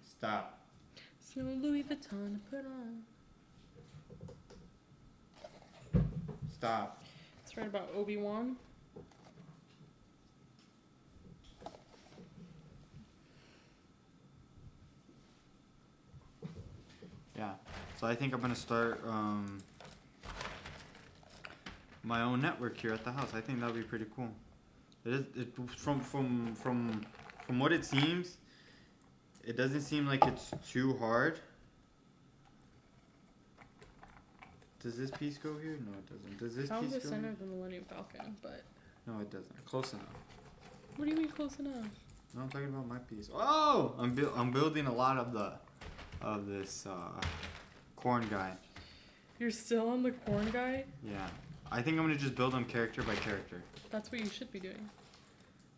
Stop. 0.07 0.59
It's 1.19 1.35
no 1.35 1.45
Louis 1.45 1.85
Vuitton 1.85 2.35
to 2.35 2.39
put 2.51 2.65
on. 2.67 3.01
Stop. 6.53 7.03
It's 7.43 7.57
right 7.57 7.65
about 7.65 7.89
Obi 7.95 8.17
Wan. 8.17 8.57
Yeah. 17.37 17.51
So 17.99 18.07
I 18.07 18.15
think 18.15 18.33
I'm 18.33 18.41
gonna 18.41 18.55
start 18.55 19.01
um, 19.07 19.59
my 22.03 22.21
own 22.21 22.41
network 22.41 22.77
here 22.77 22.93
at 22.93 23.03
the 23.03 23.11
house. 23.11 23.29
I 23.33 23.41
think 23.41 23.59
that 23.59 23.67
would 23.67 23.75
be 23.81 23.83
pretty 23.87 24.05
cool. 24.15 24.29
It 25.05 25.13
is 25.13 25.25
it, 25.35 25.53
from 25.77 25.99
from 25.99 26.55
from 26.55 27.05
from 27.45 27.59
what 27.59 27.71
it 27.71 27.85
seems. 27.85 28.37
It 29.45 29.55
doesn't 29.55 29.81
seem 29.81 30.05
like 30.07 30.25
it's 30.25 30.51
too 30.69 30.97
hard. 30.97 31.39
Does 34.81 34.97
this 34.97 35.09
piece 35.11 35.37
go 35.37 35.57
here? 35.57 35.77
No, 35.85 35.91
it 35.97 36.05
doesn't. 36.07 36.37
Does 36.39 36.55
this 36.55 36.69
Found 36.69 36.85
piece 36.85 36.95
the 36.95 36.99
go 37.01 37.09
center 37.09 37.21
here? 37.23 37.31
of 37.31 37.39
the 37.39 37.45
Millennium 37.45 37.83
Falcon, 37.85 38.35
but 38.41 38.63
No, 39.05 39.19
it 39.19 39.29
doesn't. 39.31 39.65
Close 39.65 39.93
enough. 39.93 40.05
what 40.97 41.05
do 41.05 41.11
you 41.11 41.17
mean 41.17 41.29
close 41.29 41.57
enough? 41.59 41.85
No, 42.35 42.41
I'm 42.41 42.49
talking 42.49 42.67
about 42.67 42.87
my 42.87 42.97
piece. 42.99 43.29
Oh, 43.33 43.95
I'm 43.97 44.13
buil- 44.13 44.33
I'm 44.35 44.51
building 44.51 44.85
a 44.87 44.93
lot 44.93 45.17
of 45.17 45.33
the, 45.33 45.53
of 46.21 46.47
this 46.47 46.85
uh, 46.85 47.19
corn 47.95 48.27
guy. 48.29 48.53
You're 49.39 49.51
still 49.51 49.89
on 49.89 50.03
the 50.03 50.11
corn 50.11 50.49
guy? 50.51 50.83
Yeah, 51.03 51.27
I 51.71 51.81
think 51.81 51.97
I'm 51.97 52.03
gonna 52.05 52.15
just 52.17 52.35
build 52.35 52.53
them 52.53 52.65
character 52.65 53.03
by 53.03 53.15
character, 53.15 53.61
That's 53.91 54.11
what 54.11 54.19
you 54.21 54.29
should 54.29 54.51
be 54.51 54.59
doing. 54.59 54.89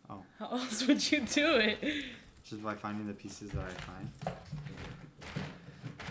Oh. 0.08 0.22
How 0.38 0.48
else 0.50 0.86
would 0.86 1.10
you 1.12 1.20
do 1.20 1.56
it? 1.56 1.78
just 2.42 2.62
by 2.62 2.74
finding 2.74 3.06
the 3.06 3.12
pieces 3.12 3.50
that 3.50 3.64
I 3.64 3.70
find. 3.70 4.36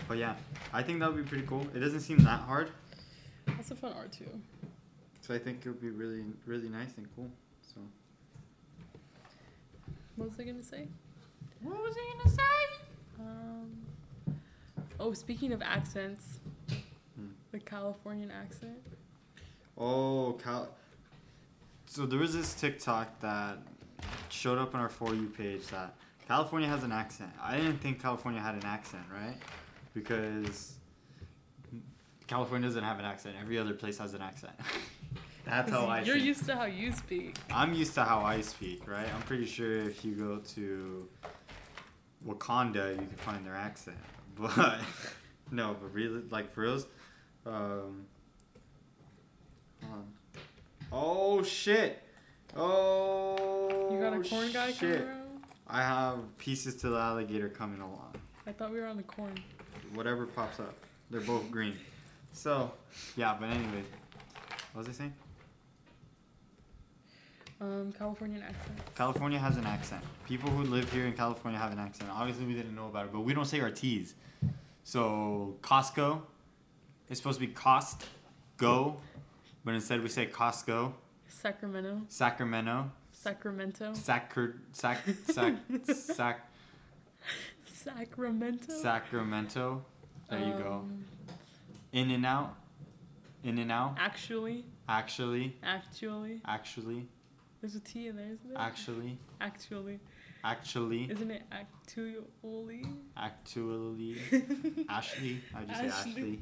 But 0.08 0.18
yeah, 0.18 0.34
I 0.72 0.82
think 0.82 1.00
that 1.00 1.12
would 1.12 1.22
be 1.22 1.28
pretty 1.28 1.46
cool. 1.46 1.66
It 1.74 1.80
doesn't 1.80 2.00
seem 2.00 2.18
that 2.18 2.40
hard, 2.40 2.70
That's 3.46 3.70
a 3.70 3.74
fun 3.74 3.92
art 3.92 4.12
too. 4.12 4.24
so 5.20 5.34
I 5.34 5.38
think 5.38 5.66
it 5.66 5.68
would 5.68 5.80
be 5.80 5.90
really 5.90 6.22
really 6.46 6.68
nice 6.68 6.96
and 6.96 7.06
cool. 7.16 7.30
So. 7.62 7.80
What 10.16 10.28
was 10.30 10.38
I 10.40 10.44
gonna 10.44 10.62
say? 10.62 10.86
What 11.62 11.82
was 11.82 11.96
I 11.96 12.16
gonna 12.16 12.30
say? 12.30 12.42
Um. 13.20 13.70
Oh, 15.00 15.14
speaking 15.14 15.52
of 15.52 15.62
accents, 15.62 16.40
Hmm. 17.16 17.28
the 17.52 17.58
Californian 17.58 18.30
accent. 18.30 18.78
Oh, 19.78 20.38
Cal. 20.42 20.68
So 21.86 22.04
there 22.04 22.18
was 22.18 22.34
this 22.34 22.54
TikTok 22.54 23.18
that 23.20 23.58
showed 24.28 24.58
up 24.58 24.74
on 24.74 24.80
our 24.80 24.90
For 24.90 25.14
You 25.14 25.28
page 25.28 25.66
that 25.68 25.94
California 26.28 26.68
has 26.68 26.84
an 26.84 26.92
accent. 26.92 27.32
I 27.40 27.56
didn't 27.56 27.78
think 27.78 28.00
California 28.00 28.40
had 28.42 28.54
an 28.54 28.64
accent, 28.66 29.04
right? 29.10 29.36
Because 29.94 30.74
California 32.26 32.68
doesn't 32.68 32.84
have 32.84 32.98
an 32.98 33.06
accent. 33.06 33.36
Every 33.40 33.58
other 33.58 33.72
place 33.74 33.96
has 33.98 34.12
an 34.12 34.20
accent. 34.20 34.52
That's 35.46 35.70
how 35.70 35.86
I 35.86 36.02
You're 36.02 36.16
think. 36.16 36.26
used 36.26 36.44
to 36.46 36.54
how 36.54 36.66
you 36.66 36.92
speak. 36.92 37.36
I'm 37.50 37.72
used 37.72 37.94
to 37.94 38.04
how 38.04 38.20
I 38.20 38.42
speak, 38.42 38.86
right? 38.86 39.08
I'm 39.12 39.22
pretty 39.22 39.46
sure 39.46 39.72
if 39.78 40.04
you 40.04 40.14
go 40.14 40.36
to 40.54 41.08
Wakanda, 42.26 42.90
you 42.92 43.06
can 43.06 43.16
find 43.16 43.44
their 43.46 43.56
accent. 43.56 43.96
But 44.40 44.80
no, 45.50 45.76
but 45.80 45.92
really, 45.92 46.22
like 46.30 46.50
for 46.52 46.62
reals, 46.62 46.86
um, 47.44 48.06
hold 49.82 49.92
on. 49.92 50.06
Oh 50.92 51.42
shit! 51.42 52.02
Oh. 52.56 53.88
You 53.92 54.00
got 54.00 54.14
a 54.14 54.28
corn 54.28 54.52
guy 54.52 54.72
shit. 54.72 54.80
coming 54.80 55.08
around? 55.08 55.44
I 55.68 55.82
have 55.82 56.38
pieces 56.38 56.74
to 56.76 56.88
the 56.88 56.98
alligator 56.98 57.48
coming 57.48 57.80
along. 57.80 58.14
I 58.46 58.52
thought 58.52 58.72
we 58.72 58.80
were 58.80 58.86
on 58.86 58.96
the 58.96 59.02
corn. 59.02 59.34
Whatever 59.94 60.26
pops 60.26 60.58
up, 60.58 60.74
they're 61.10 61.20
both 61.20 61.50
green. 61.50 61.76
So, 62.32 62.72
yeah. 63.16 63.36
But 63.38 63.50
anyway, 63.50 63.82
what 64.72 64.86
was 64.86 64.88
I 64.88 64.92
saying? 64.98 65.14
Um, 67.60 67.92
Californian 67.96 68.42
accent. 68.42 68.78
California 68.96 69.38
has 69.38 69.58
an 69.58 69.66
accent. 69.66 70.02
People 70.26 70.48
who 70.48 70.64
live 70.64 70.90
here 70.92 71.04
in 71.04 71.12
California 71.12 71.60
have 71.60 71.72
an 71.72 71.78
accent. 71.78 72.08
Obviously, 72.10 72.46
we 72.46 72.54
didn't 72.54 72.74
know 72.74 72.86
about 72.86 73.06
it, 73.06 73.12
but 73.12 73.20
we 73.20 73.34
don't 73.34 73.44
say 73.44 73.60
our 73.60 73.70
T's. 73.70 74.14
So 74.90 75.54
Costco 75.60 76.20
is 77.08 77.18
supposed 77.18 77.38
to 77.40 77.46
be 77.46 77.52
cost 77.52 78.06
go, 78.56 78.96
but 79.64 79.74
instead 79.74 80.02
we 80.02 80.08
say 80.08 80.26
Costco. 80.26 80.92
Sacramento. 81.28 82.00
Sacramento. 82.08 82.90
Sacramento. 83.12 83.92
Sacr 83.94 84.56
sac 84.72 84.98
sac 85.28 85.54
sac 85.94 86.50
Sacramento. 87.72 88.72
Sacramento. 88.82 89.84
There 90.28 90.40
you 90.40 90.54
go. 90.54 90.72
Um, 90.82 91.04
In 91.92 92.10
and 92.10 92.26
out. 92.26 92.56
In 93.44 93.58
and 93.58 93.70
out. 93.70 93.94
Actually, 93.96 94.64
Actually. 94.88 95.56
actually, 95.62 96.40
Actually. 96.44 97.06
there's 97.60 97.76
a 97.76 97.80
T 97.80 98.08
in 98.08 98.16
there, 98.16 98.26
isn't 98.26 98.48
there? 98.48 98.58
Actually. 98.60 99.18
Actually, 99.40 100.00
Actually. 100.42 101.10
isn't 101.10 101.30
it 101.30 101.42
actually? 101.52 102.16
Actually. 103.16 104.16
Ashley. 104.88 105.40
I 105.54 105.64
just 105.64 105.80
say 105.80 105.86
Ashley. 105.86 106.12
Ashley. 106.12 106.40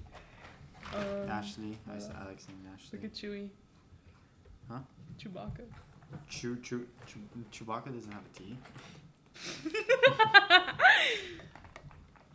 Um, 0.94 1.28
Ashley. 1.28 1.78
I, 1.88 1.92
uh, 1.92 2.22
I 2.22 2.28
like 2.28 2.40
saying 2.40 2.58
Ashley. 2.72 2.98
Look 2.98 3.04
at 3.04 3.14
Chewie. 3.14 3.48
Huh? 4.70 4.78
Chewbacca. 5.20 5.64
Chew, 6.28 6.56
chew, 6.62 6.86
chew, 7.06 7.18
Chewbacca 7.52 7.94
doesn't 7.94 8.12
have 8.12 8.22
a 8.22 8.38
T. 8.38 8.56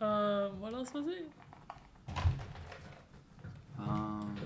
um, 0.00 0.60
what 0.60 0.74
else 0.74 0.92
was 0.94 1.06
it? 1.08 1.28
Um, 3.78 4.36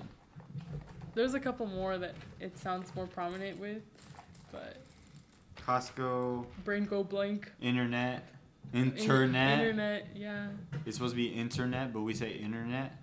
There's 1.15 1.35
a 1.35 1.40
couple 1.40 1.66
more 1.66 1.99
that 1.99 2.15
it 2.40 2.57
sounds 2.59 2.95
more 2.95 3.07
prominent 3.07 3.61
with, 3.61 3.82
but 4.51 4.78
Costco, 5.73 6.47
brain 6.65 6.86
go 6.86 7.05
blank. 7.05 7.53
internet, 7.61 8.24
In- 8.73 8.97
internet. 8.97 9.59
internet, 9.61 10.07
yeah. 10.15 10.47
It's 10.86 10.97
supposed 10.97 11.12
to 11.12 11.16
be 11.16 11.27
internet, 11.27 11.93
but 11.93 12.01
we 12.01 12.15
say 12.15 12.31
internet. 12.32 12.97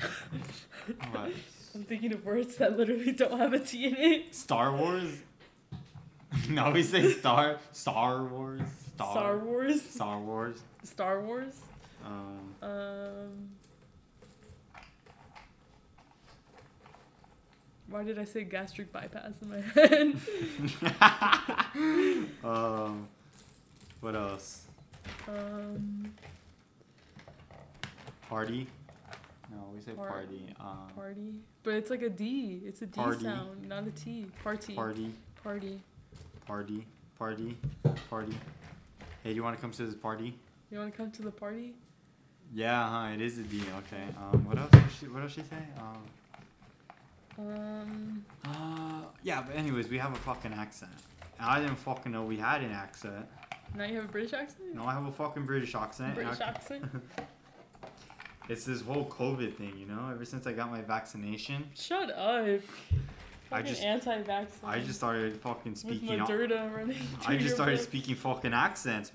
What? 1.12 1.32
I'm 1.74 1.84
thinking 1.84 2.12
of 2.14 2.24
words 2.24 2.56
that 2.56 2.76
literally 2.76 3.12
don't 3.12 3.38
have 3.38 3.52
a 3.52 3.58
T 3.60 3.84
in 3.86 3.94
it. 3.96 4.34
Star 4.34 4.72
Wars? 4.74 5.12
no, 6.48 6.70
we 6.72 6.82
say 6.82 7.12
Star 7.12 7.58
Star 7.72 8.24
Wars. 8.24 8.62
Star, 8.94 9.12
Star 9.12 9.38
Wars. 9.38 9.82
Star 9.82 10.18
Wars. 10.18 10.62
Star 10.82 11.20
Wars. 11.20 11.54
Um, 12.04 12.54
Um. 12.62 13.48
Why 17.90 18.04
did 18.04 18.18
I 18.18 18.24
say 18.24 18.44
gastric 18.44 18.92
bypass 18.92 19.34
in 19.40 19.50
my 19.50 19.60
head? 19.60 20.20
um, 22.44 23.08
what 24.00 24.14
else? 24.14 24.66
um, 25.26 26.12
Party? 28.28 28.66
No, 29.50 29.56
we 29.74 29.80
say 29.80 29.92
Par- 29.92 30.08
party. 30.08 30.54
Um, 30.60 30.90
party. 30.94 31.34
But 31.62 31.74
it's 31.74 31.88
like 31.88 32.02
a 32.02 32.10
D. 32.10 32.60
It's 32.66 32.82
a 32.82 32.86
D 32.86 33.00
Party. 33.00 33.24
sound, 33.24 33.66
not 33.66 33.86
a 33.86 33.90
T. 33.90 34.26
Party. 34.44 34.74
party. 34.74 35.14
Party. 35.42 35.80
Party. 36.46 36.84
Party. 37.18 37.56
Party. 38.10 38.36
Hey, 39.24 39.30
do 39.30 39.34
you 39.34 39.42
want 39.42 39.56
to 39.56 39.62
come 39.62 39.72
to 39.72 39.86
this 39.86 39.94
party? 39.94 40.34
You 40.70 40.78
want 40.78 40.92
to 40.92 40.96
come 40.96 41.10
to 41.12 41.22
the 41.22 41.30
party? 41.30 41.72
Yeah, 42.54 42.88
huh? 42.88 43.14
It 43.14 43.22
is 43.22 43.38
a 43.38 43.42
D. 43.42 43.62
Okay. 43.78 44.04
Um, 44.18 44.44
what 44.44 44.58
else? 44.58 44.70
What 44.72 44.82
did 44.84 44.92
she, 45.00 45.06
what 45.08 45.22
does 45.22 45.32
she 45.32 45.40
say? 45.40 45.56
Um, 45.78 46.02
Um. 47.38 48.24
uh, 48.44 49.02
yeah. 49.22 49.42
But 49.46 49.56
anyways, 49.56 49.88
we 49.88 49.98
have 49.98 50.12
a 50.12 50.18
fucking 50.18 50.52
accent. 50.52 50.92
And 51.38 51.48
I 51.48 51.60
didn't 51.60 51.76
fucking 51.76 52.10
know 52.12 52.24
we 52.24 52.36
had 52.36 52.62
an 52.62 52.72
accent. 52.72 53.26
Now 53.76 53.84
you 53.84 53.96
have 53.96 54.06
a 54.06 54.08
British 54.08 54.32
accent? 54.32 54.74
No, 54.74 54.84
I 54.86 54.92
have 54.94 55.06
a 55.06 55.12
fucking 55.12 55.44
British 55.46 55.74
accent. 55.74 56.14
British 56.14 56.40
I- 56.40 56.44
accent? 56.44 56.84
It's 58.48 58.64
this 58.64 58.80
whole 58.80 59.04
COVID 59.04 59.56
thing, 59.56 59.74
you 59.78 59.84
know. 59.84 60.08
Ever 60.10 60.24
since 60.24 60.46
I 60.46 60.52
got 60.52 60.70
my 60.70 60.80
vaccination, 60.80 61.68
Shut 61.76 62.10
up. 62.10 62.60
I 63.52 63.60
just 63.62 63.82
anti-vaccine. 63.82 64.68
I 64.68 64.78
just 64.80 64.94
started 64.98 65.36
fucking 65.36 65.74
speaking. 65.74 66.18
al- 66.18 66.26
Moderna 66.26 66.74
running. 66.74 66.96
I 67.26 67.36
just 67.36 67.54
started 67.54 67.78
speaking 67.78 68.14
fucking 68.14 68.54
accents. 68.54 69.12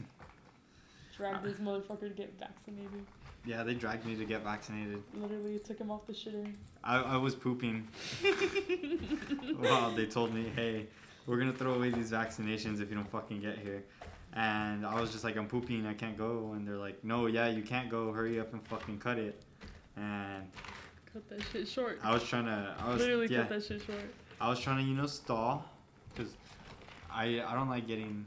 Drag 1.18 1.42
this 1.42 1.58
motherfucker 1.58 2.02
to 2.02 2.10
get 2.10 2.38
vaccinated. 2.40 3.06
Yeah, 3.46 3.64
they 3.64 3.74
dragged 3.74 4.06
me 4.06 4.16
to 4.16 4.26
get 4.26 4.44
vaccinated. 4.44 5.04
Literally 5.14 5.60
took 5.60 5.78
him 5.78 5.92
off 5.92 6.08
the 6.08 6.14
shitter. 6.14 6.50
I, 6.84 7.02
I 7.02 7.18
was 7.18 7.36
pooping. 7.36 7.88
wow, 9.60 9.94
they 9.96 10.06
told 10.06 10.34
me, 10.34 10.52
hey, 10.56 10.88
we're 11.26 11.38
gonna 11.38 11.52
throw 11.52 11.74
away 11.74 11.90
these 11.90 12.12
vaccinations 12.12 12.82
if 12.82 12.90
you 12.90 12.96
don't 12.96 13.10
fucking 13.12 13.42
get 13.42 13.58
here. 13.58 13.84
And 14.36 14.86
I 14.86 15.00
was 15.00 15.12
just 15.12 15.24
like, 15.24 15.36
I'm 15.36 15.48
pooping, 15.48 15.86
I 15.86 15.94
can't 15.94 16.18
go. 16.18 16.54
And 16.54 16.68
they're 16.68 16.78
like, 16.78 17.04
no, 17.04 17.28
yeah, 17.28 17.50
you 17.50 17.62
can't 17.62 17.90
go. 17.90 18.12
Hurry 18.12 18.40
up 18.40 18.54
and 18.54 18.66
fucking 18.68 19.00
cut 19.00 19.20
it. 19.20 19.42
And 19.96 20.48
Cut 21.14 21.30
that 21.30 21.44
shit 21.52 21.68
short. 21.68 22.00
I 22.04 22.12
was 22.14 22.24
trying 22.24 22.46
to, 22.46 22.76
I 22.80 22.90
was, 22.90 23.00
Literally 23.00 23.28
yeah, 23.28 23.42
cut 23.42 23.50
that 23.50 23.64
shit 23.64 23.82
short. 23.82 24.00
I 24.42 24.50
was 24.50 24.60
trying 24.60 24.78
to, 24.78 24.84
you 24.84 24.96
know, 24.96 25.06
stall, 25.06 25.64
because 26.16 26.34
I 27.12 27.44
I 27.46 27.54
don't 27.54 27.70
like 27.70 27.86
getting, 27.88 28.26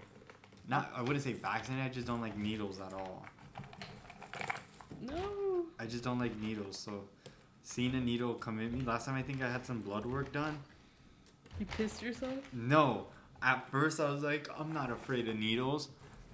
not 0.69 0.93
I 0.95 1.03
wouldn't 1.03 1.25
say 1.25 1.33
vaccinated. 1.33 1.85
I 1.85 1.93
just 1.93 2.07
don't 2.07 2.21
like 2.21 2.37
needles 2.39 2.81
at 2.81 2.93
all. 2.93 3.27
No. 5.09 5.67
I 5.79 5.87
just 5.87 6.05
don't 6.05 6.19
like 6.19 6.39
needles. 6.41 6.77
So 6.79 7.05
seeing 7.63 7.95
a 7.95 8.01
needle 8.01 8.35
come 8.35 8.61
in 8.61 8.73
me 8.73 8.85
last 8.85 9.07
time, 9.07 9.15
I 9.17 9.23
think 9.23 9.43
I 9.43 9.51
had 9.51 9.65
some 9.67 9.81
blood 9.81 10.07
work 10.07 10.33
done. 10.33 10.59
You 11.59 11.67
pissed 11.67 12.03
yourself? 12.03 12.39
No. 12.53 13.07
At 13.43 13.71
first, 13.71 14.01
I 14.01 14.11
was 14.11 14.23
like, 14.23 14.49
I'm 14.59 14.73
not 14.73 14.91
afraid 14.91 15.29
of 15.29 15.37
needles. 15.37 15.89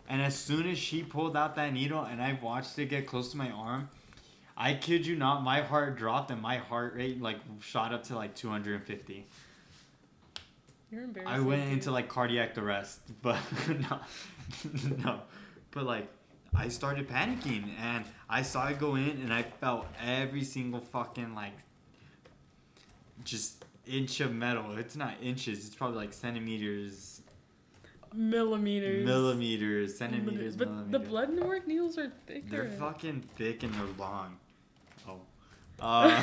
And 0.08 0.20
as 0.20 0.36
soon 0.36 0.68
as 0.68 0.78
she 0.78 1.02
pulled 1.02 1.36
out 1.36 1.54
that 1.56 1.72
needle 1.72 2.02
and 2.02 2.20
I 2.20 2.38
watched 2.42 2.78
it 2.78 2.86
get 2.86 3.06
close 3.06 3.30
to 3.32 3.36
my 3.36 3.50
arm, 3.50 3.88
I 4.56 4.74
kid 4.74 5.06
you 5.06 5.16
not, 5.16 5.42
my 5.42 5.62
heart 5.62 5.96
dropped 5.96 6.30
and 6.30 6.40
my 6.40 6.58
heart 6.58 6.94
rate 6.94 7.20
like 7.20 7.38
shot 7.60 7.92
up 7.92 8.04
to 8.04 8.16
like 8.16 8.34
250. 8.34 9.26
You're 10.90 11.04
embarrassing. 11.04 11.34
I 11.34 11.40
went 11.40 11.64
dude. 11.64 11.72
into 11.72 11.90
like 11.90 12.08
cardiac 12.08 12.56
arrest, 12.58 13.00
but 13.22 13.38
no, 13.68 14.00
no, 15.04 15.20
but 15.70 15.84
like 15.84 16.08
I 16.54 16.68
started 16.68 17.08
panicking 17.08 17.70
and 17.80 18.04
I 18.28 18.42
saw 18.42 18.68
it 18.68 18.78
go 18.78 18.94
in 18.94 19.20
and 19.22 19.32
I 19.32 19.42
felt 19.42 19.86
every 20.04 20.44
single 20.44 20.80
fucking 20.80 21.34
like 21.34 21.54
just 23.24 23.64
inch 23.86 24.20
of 24.20 24.34
metal. 24.34 24.76
It's 24.76 24.96
not 24.96 25.14
inches. 25.22 25.66
It's 25.66 25.74
probably 25.74 25.96
like 25.96 26.12
centimeters, 26.12 27.22
millimeters. 28.14 29.04
millimeters, 29.06 29.96
centimeters, 29.96 30.56
But 30.56 30.68
millimeters. 30.68 30.92
the 30.92 30.98
blood 30.98 31.30
network 31.30 31.66
needles 31.66 31.96
are 31.98 32.12
thick. 32.26 32.48
They're 32.50 32.68
fucking 32.68 33.22
thick 33.36 33.62
and 33.62 33.72
they're 33.74 33.86
long. 33.98 34.36
Oh. 35.08 35.20
Uh, 35.80 36.22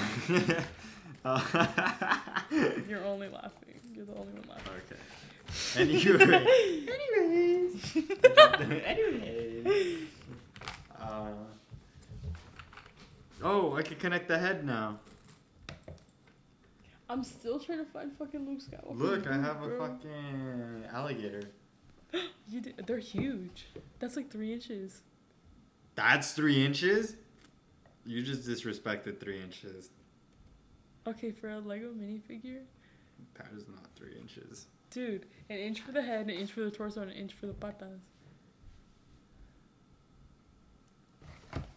uh, 1.25 2.17
You're 2.87 3.03
only 3.05 3.29
laughing. 3.29 3.79
You're 3.95 4.05
the 4.05 4.13
only 4.13 4.33
one 4.33 4.43
laughing. 4.47 4.73
okay. 4.85 4.95
Anyway. 5.75 6.85
Anyways. 6.87 7.95
Anyways. 8.85 10.07
Uh, 10.99 11.27
oh, 13.43 13.75
I 13.75 13.81
can 13.83 13.97
connect 13.97 14.27
the 14.27 14.37
head 14.37 14.65
now. 14.65 14.99
I'm 17.09 17.23
still 17.23 17.59
trying 17.59 17.79
to 17.79 17.85
find 17.85 18.11
fucking 18.13 18.45
Luke 18.47 18.59
Skywalker. 18.61 18.95
Look, 18.97 19.27
I 19.27 19.33
have 19.37 19.63
a 19.63 19.67
bro. 19.67 19.79
fucking 19.87 20.85
alligator. 20.91 21.43
You 22.51 22.61
did, 22.61 22.83
they're 22.87 22.97
huge. 22.97 23.67
That's 23.99 24.15
like 24.15 24.31
three 24.31 24.51
inches. 24.51 25.01
That's 25.93 26.31
three 26.31 26.65
inches? 26.65 27.15
You 28.07 28.23
just 28.23 28.47
disrespected 28.49 29.19
three 29.19 29.39
inches. 29.39 29.91
Okay, 31.05 31.29
for 31.31 31.49
a 31.51 31.59
Lego 31.59 31.91
minifigure, 31.91 32.61
That 33.35 33.49
is 33.55 33.67
not 33.67 33.85
three 33.95 34.15
inches. 34.19 34.65
dude, 34.89 35.27
an 35.51 35.57
inch 35.57 35.81
for 35.81 35.91
the 35.91 36.01
head, 36.01 36.21
an 36.21 36.31
inch 36.31 36.51
for 36.51 36.61
the 36.61 36.71
torso, 36.71 37.03
and 37.03 37.11
an 37.11 37.17
inch 37.17 37.33
for 37.33 37.45
the 37.45 37.53
patas. 37.53 37.99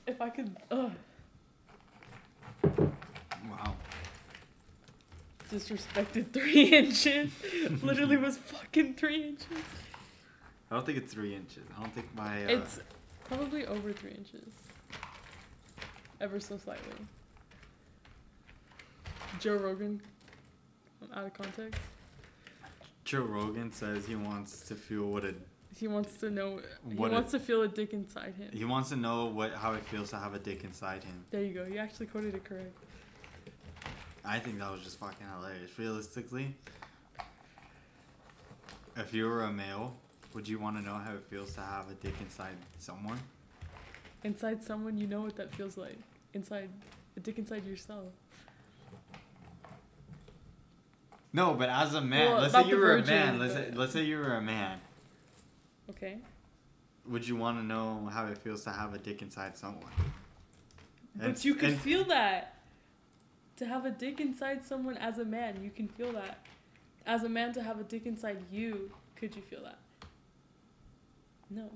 If 0.07 0.21
I 0.21 0.31
could, 0.31 0.57
ugh, 0.71 0.93
Wow. 2.65 3.77
disrespected 5.51 6.33
three 6.33 6.65
inches. 6.77 7.31
Literally 7.83 8.17
was 8.17 8.39
fucking 8.39 8.95
three 8.95 9.23
inches. 9.29 9.47
I 10.71 10.75
don't 10.77 10.87
think 10.87 10.99
it's 10.99 11.13
three 11.13 11.35
inches. 11.35 11.63
I 11.77 11.81
don't 11.83 11.95
think 11.95 12.15
my. 12.17 12.45
Uh, 12.47 12.49
It's 12.49 12.81
probably 13.25 13.67
over 13.67 13.93
three 13.93 14.13
inches. 14.13 14.49
Ever 16.21 16.41
so 16.41 16.57
slightly. 16.57 16.93
Joe 19.41 19.55
Rogan, 19.57 20.01
I'm 21.03 21.19
out 21.19 21.27
of 21.27 21.35
context. 21.35 21.81
Joe 23.05 23.23
Rogan 23.23 23.73
says 23.73 24.07
he 24.07 24.15
wants 24.15 24.61
to 24.69 24.75
feel 24.75 25.07
what 25.07 25.25
it. 25.25 25.37
He 25.77 25.89
wants 25.89 26.19
to 26.19 26.31
know. 26.31 26.61
He 26.89 26.95
What 26.97 27.13
wants 27.13 27.31
to 27.33 27.41
feel 27.41 27.63
a 27.63 27.69
dick 27.69 27.93
inside 27.93 28.35
him. 28.35 28.51
He 28.53 28.65
wants 28.65 28.91
to 28.91 28.97
know 28.97 29.27
what 29.27 29.55
how 29.55 29.73
it 29.73 29.85
feels 29.87 30.11
to 30.11 30.17
have 30.17 30.35
a 30.35 30.39
dick 30.39 30.65
inside 30.65 31.03
him. 31.03 31.25
There 31.31 31.43
you 31.43 31.55
go. 31.55 31.65
You 31.65 31.79
actually 31.79 32.07
quoted 32.07 32.35
it 32.35 32.45
correct. 32.45 32.77
I 34.25 34.39
think 34.39 34.59
that 34.59 34.71
was 34.71 34.83
just 34.83 35.01
fucking 35.01 35.27
hilarious. 35.37 35.71
Realistically, 35.79 36.55
if 38.97 39.13
you 39.13 39.27
were 39.27 39.45
a 39.45 39.53
male, 39.53 39.97
would 40.35 40.47
you 40.47 40.59
want 40.59 40.77
to 40.77 40.83
know 40.83 40.95
how 40.95 41.13
it 41.15 41.25
feels 41.29 41.55
to 41.55 41.61
have 41.61 41.91
a 41.91 41.95
dick 41.95 42.15
inside 42.21 42.57
someone? 42.79 43.19
Inside 44.25 44.63
someone, 44.63 44.97
you 44.97 45.07
know 45.07 45.23
what 45.23 45.37
that 45.37 45.53
feels 45.55 45.77
like. 45.77 45.99
Inside, 46.35 46.69
a 47.17 47.21
dick 47.21 47.39
inside 47.39 47.67
yourself. 47.67 48.13
No, 51.33 51.55
but 51.55 51.69
as 51.69 51.95
a 51.95 52.01
man, 52.01 52.31
Well, 52.31 52.43
let's 52.43 52.55
say 52.55 52.69
you 52.69 52.77
were 52.77 52.97
a 52.97 53.05
man. 53.05 53.39
Let's 53.39 53.55
say, 53.55 53.71
let's 53.75 53.93
say 53.93 54.05
you 54.05 54.19
were 54.19 54.37
a 54.37 54.43
man. 54.43 54.79
Okay. 55.93 56.19
Would 57.09 57.27
you 57.27 57.37
want 57.37 57.59
to 57.59 57.65
know 57.65 58.09
how 58.13 58.27
it 58.27 58.39
feels 58.39 58.63
to 58.65 58.71
have 58.71 58.95
a 58.95 58.99
dick 58.99 59.23
inside 59.23 59.57
someone? 59.57 59.93
But 61.17 61.27
And- 61.27 61.45
you 61.45 61.55
can 61.55 61.71
and- 61.73 61.81
feel 61.81 62.05
that. 62.05 62.49
To 63.57 63.67
have 63.67 63.85
a 63.85 63.91
dick 63.91 64.19
inside 64.21 64.65
someone 64.65 64.97
as 64.97 65.19
a 65.19 65.25
man, 65.25 65.63
you 65.63 65.71
can 65.71 65.87
feel 65.87 66.13
that. 66.13 66.39
As 67.07 67.23
a 67.25 67.29
man, 67.29 67.53
to 67.53 67.63
have 67.63 67.79
a 67.79 67.85
dick 67.85 68.07
inside 68.07 68.43
you, 68.51 68.91
could 69.17 69.35
you 69.37 69.43
feel 69.43 69.63
that? 69.65 69.79
No. 71.51 71.71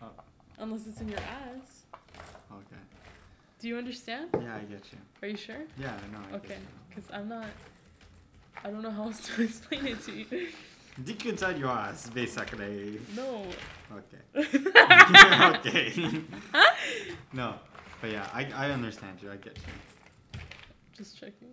Oh. 0.00 0.10
Unless 0.58 0.86
it's 0.86 1.00
in 1.00 1.08
your 1.08 1.18
ass. 1.18 1.82
Okay. 2.50 2.80
Do 3.58 3.68
you 3.68 3.76
understand? 3.76 4.30
Yeah, 4.40 4.56
I 4.56 4.60
get 4.60 4.84
you. 4.92 4.98
Are 5.22 5.28
you 5.28 5.36
sure? 5.36 5.62
Yeah, 5.78 5.96
I 5.96 6.12
know. 6.12 6.36
Okay. 6.36 6.58
Because 6.88 7.10
I'm 7.10 7.28
not. 7.28 7.46
I 8.64 8.70
don't 8.70 8.82
know 8.82 8.90
how 8.90 9.04
else 9.04 9.26
to 9.34 9.42
explain 9.48 9.86
it 9.86 10.02
to 10.04 10.12
you. 10.12 10.48
You. 11.06 11.12
Dick 11.14 11.26
inside 11.26 11.58
your 11.58 11.70
ass, 11.70 12.08
basically. 12.10 13.00
No. 13.16 13.44
Okay. 13.92 14.22
okay. 15.58 16.22
no, 17.32 17.54
but 18.00 18.10
yeah, 18.10 18.28
I, 18.32 18.46
I 18.54 18.70
understand 18.70 19.18
you. 19.22 19.30
I 19.30 19.36
get 19.36 19.56
you. 19.56 20.40
Just 20.96 21.18
checking. 21.18 21.48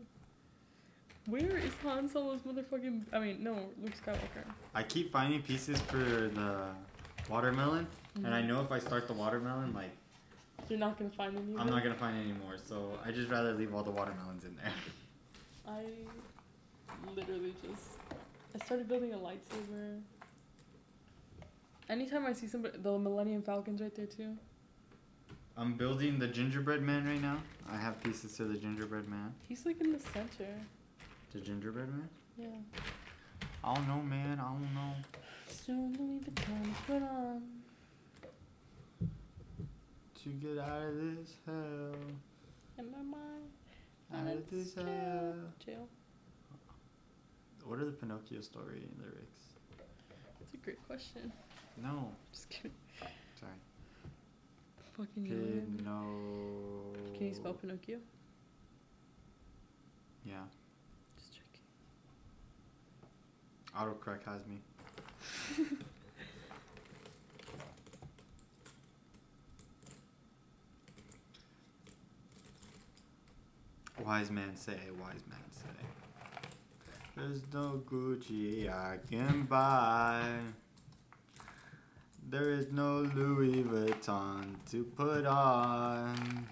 Where 1.28 1.58
is 1.58 1.74
Han 1.84 2.08
Solo's 2.10 2.42
motherfucking. 2.42 3.04
I 3.14 3.20
mean, 3.20 3.44
no, 3.44 3.54
Luke 3.82 3.94
Skywalker. 4.04 4.44
I 4.74 4.84
keep 4.84 5.12
finding 5.12 5.42
pieces 5.42 5.80
for 5.82 5.98
the 5.98 6.68
watermelon, 7.30 7.86
and 8.16 8.34
I 8.34 8.42
Mhm. 8.42 8.48
know 8.48 8.62
if 8.62 8.72
I 8.72 8.80
start 8.80 9.08
the 9.08 9.14
watermelon, 9.14 9.74
like 9.74 9.92
You're 10.68 10.80
not 10.80 10.98
gonna 10.98 11.10
find 11.12 11.38
any. 11.38 11.56
I'm 11.58 11.70
not 11.70 11.84
gonna 11.84 11.96
find 11.96 12.18
any 12.18 12.34
more. 12.34 12.58
So 12.58 12.98
I 13.06 13.12
just 13.12 13.30
rather 13.30 13.54
leave 13.54 13.74
all 13.76 13.84
the 13.84 13.92
watermelons 13.92 14.44
in 14.44 14.56
there. 14.58 14.74
I 15.68 15.84
literally 17.16 17.54
just 17.62 17.99
I 18.56 18.66
started 18.66 18.88
building 18.88 19.14
a 19.14 19.18
lightsaber. 19.18 20.02
Anytime 21.90 22.26
I 22.26 22.34
see 22.34 22.48
somebody, 22.48 22.78
the 22.78 22.98
Millennium 22.98 23.42
Falcon's 23.42 23.82
right 23.82 23.94
there 23.96 24.06
too. 24.06 24.38
I'm 25.58 25.74
building 25.74 26.20
the 26.20 26.28
gingerbread 26.28 26.82
man 26.82 27.06
right 27.06 27.22
now. 27.22 27.38
I 27.70 27.78
have 27.78 28.02
pieces 28.02 28.36
to 28.38 28.46
the 28.46 28.58
gingerbread 28.58 29.08
man. 29.08 29.34
He's 29.48 29.66
like 29.66 29.82
in 29.82 29.92
the 29.92 30.00
center. 30.00 30.48
The 31.34 31.40
gingerbread 31.42 31.90
man? 31.90 32.10
Yeah. 32.38 32.48
I 33.64 33.76
don't 33.76 33.88
know, 33.88 34.02
man. 34.02 34.40
I 34.40 34.44
don't 34.44 34.74
know. 34.74 34.94
Soon 35.50 35.94
Louis 36.00 36.20
Vuitton 36.20 36.74
put 36.88 37.04
on. 37.04 37.42
To 40.24 40.30
get 40.30 40.58
out 40.60 40.84
of 40.84 40.96
this 40.96 41.32
hell, 41.46 41.96
In 42.78 42.92
my 42.92 43.02
mind. 43.02 44.28
out 44.30 44.36
of 44.36 44.50
this 44.50 44.76
hell. 44.76 45.34
Jail. 45.66 45.88
What 47.70 47.78
are 47.78 47.86
the 47.86 47.92
Pinocchio 47.92 48.42
story 48.42 48.82
lyrics? 48.98 49.54
That's 50.40 50.56
a 50.56 50.58
great 50.58 50.84
question. 50.88 51.32
No, 51.78 52.12
Just 52.32 52.50
kidding. 52.50 52.72
sorry. 53.40 53.52
Fucking. 54.98 55.24
Pino. 55.78 56.02
Can 57.16 57.28
you 57.28 57.34
spell 57.36 57.54
Pinocchio? 57.54 58.00
Yeah. 60.26 60.38
Just 61.16 61.34
checking. 61.36 61.62
Autocorrect 63.78 64.24
has 64.26 64.42
me. 64.48 64.62
Wise 74.04 74.32
man 74.32 74.56
say, 74.56 74.80
wise 75.00 75.24
man. 75.30 75.40
There's 77.20 77.44
no 77.54 77.82
Gucci 77.92 78.70
I 78.72 78.98
can 79.10 79.44
buy. 79.44 80.40
There 82.30 82.52
is 82.52 82.72
no 82.72 83.00
Louis 83.14 83.64
Vuitton 83.64 84.56
to 84.72 84.86
put 84.86 85.26
on. 85.26 86.48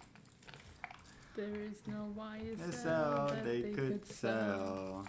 There 1.38 1.46
is 1.46 1.84
no 1.88 2.14
YSL 2.18 2.74
SL 2.74 3.34
that 3.34 3.46
they, 3.46 3.62
they 3.62 3.72
could 3.72 4.06
sell. 4.06 5.06
sell 5.06 5.08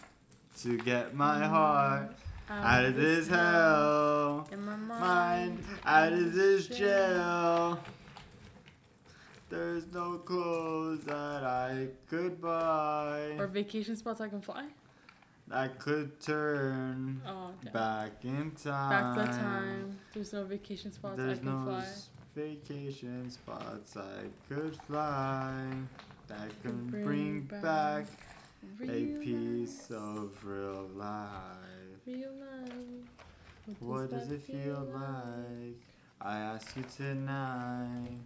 to 0.62 0.78
get 0.78 1.14
my 1.14 1.44
heart 1.44 2.14
out 2.48 2.84
of 2.84 2.94
this 2.94 3.26
hell. 3.26 4.46
In 4.52 4.64
my 4.64 4.76
mind, 4.76 5.00
Mind 5.00 5.64
out 5.84 6.12
of 6.12 6.34
this 6.34 6.68
jail. 6.68 7.80
There's 9.50 9.86
no 9.92 10.18
clothes 10.18 11.04
that 11.04 11.42
I 11.42 11.88
could 12.08 12.40
buy. 12.40 13.34
Or 13.38 13.48
vacation 13.48 13.96
spots 13.96 14.20
I 14.20 14.28
can 14.28 14.40
fly. 14.40 14.66
I 15.50 15.68
could 15.68 16.20
turn 16.20 17.22
Oh, 17.26 17.52
damn. 17.62 17.72
back 17.72 18.24
in 18.24 18.50
time. 18.52 18.90
Back 19.16 19.26
the 19.26 19.32
time. 19.32 19.98
There's 20.12 20.32
no 20.32 20.44
vacation 20.44 20.92
spots 20.92 21.16
There's 21.16 21.38
I 21.38 21.42
can 21.42 21.46
no 21.46 21.64
fly. 21.64 21.86
vacation 22.34 23.30
spots 23.30 23.96
I 23.96 24.26
could 24.48 24.76
fly 24.82 25.54
that 26.26 26.50
can 26.62 26.86
Bring 26.88 27.04
bring, 27.04 27.40
back 27.42 27.62
back, 27.62 28.06
a 28.82 29.04
piece 29.20 29.90
life, 29.90 29.98
of 29.98 30.44
real 30.44 30.88
life. 30.94 32.00
Real 32.06 32.32
life. 32.32 33.78
What 33.80 34.10
does 34.10 34.28
that 34.28 34.34
it 34.36 34.42
feel 34.42 34.86
like? 34.92 35.80
I 36.20 36.38
ask 36.38 36.76
you 36.76 36.84
tonight. 36.94 38.18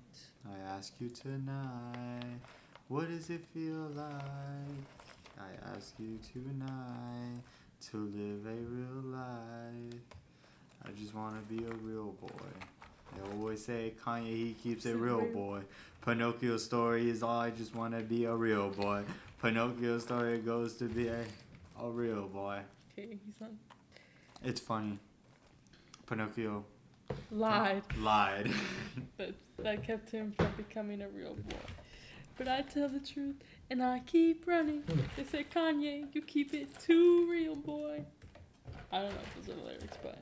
I 0.49 0.59
ask 0.77 0.95
you 1.01 1.09
tonight. 1.11 2.41
What 2.89 3.09
does 3.09 3.31
it 3.31 3.45
feel 3.55 3.91
like? 3.95 5.02
I 5.39 5.75
ask 5.77 5.95
you 5.99 6.19
tonight 6.33 7.41
to 7.91 7.97
live 7.97 8.47
a 8.47 8.61
real 8.71 9.03
life. 9.13 10.01
I 10.85 10.91
just 10.99 11.15
wanna 11.15 11.41
be 11.49 11.65
a 11.65 11.75
real 11.83 12.13
boy. 12.21 12.51
They 13.15 13.31
always 13.37 13.65
say 13.65 13.95
Kanye 14.05 14.27
he 14.27 14.55
keeps 14.55 14.87
it 14.87 14.97
real 14.97 15.25
boy. 15.27 15.61
Pinocchio's 16.05 16.65
story 16.65 17.09
is 17.11 17.23
all 17.23 17.41
I 17.41 17.51
just 17.51 17.75
wanna 17.75 18.01
be 18.01 18.25
a 18.25 18.35
real 18.35 18.71
boy. 18.71 19.03
Pinocchio's 19.43 20.03
story 20.05 20.39
goes 20.39 20.75
to 20.77 20.85
be 20.85 21.09
a, 21.09 21.25
a 21.81 21.89
real 21.91 22.29
boy. 22.29 22.61
Okay, 22.93 23.09
he's 23.25 23.41
not 23.41 23.51
It's 24.45 24.61
funny. 24.61 24.99
Pinocchio 26.07 26.65
lied. 27.31 27.83
lied. 28.01 28.51
That 29.19 29.35
that 29.59 29.85
kept 29.85 30.11
him 30.11 30.33
from 30.37 30.53
becoming 30.57 31.03
a 31.03 31.09
real 31.09 31.35
boy. 31.35 31.57
But 32.37 32.49
I 32.49 32.63
tell 32.63 32.89
the 32.89 32.99
truth 33.01 33.37
and 33.73 33.83
I 33.83 34.01
keep 34.01 34.47
running. 34.47 34.85
They 35.17 35.25
say 35.25 35.47
Kanye, 35.53 36.05
you 36.13 36.21
keep 36.21 36.53
it 36.53 36.69
too 36.79 37.27
real, 37.29 37.57
boy. 37.57 38.05
I 38.93 38.99
don't 38.99 39.11
know 39.11 39.17
if 39.23 39.47
those 39.47 39.57
are 39.57 39.59
the 39.59 39.65
lyrics, 39.67 39.97
but 40.03 40.19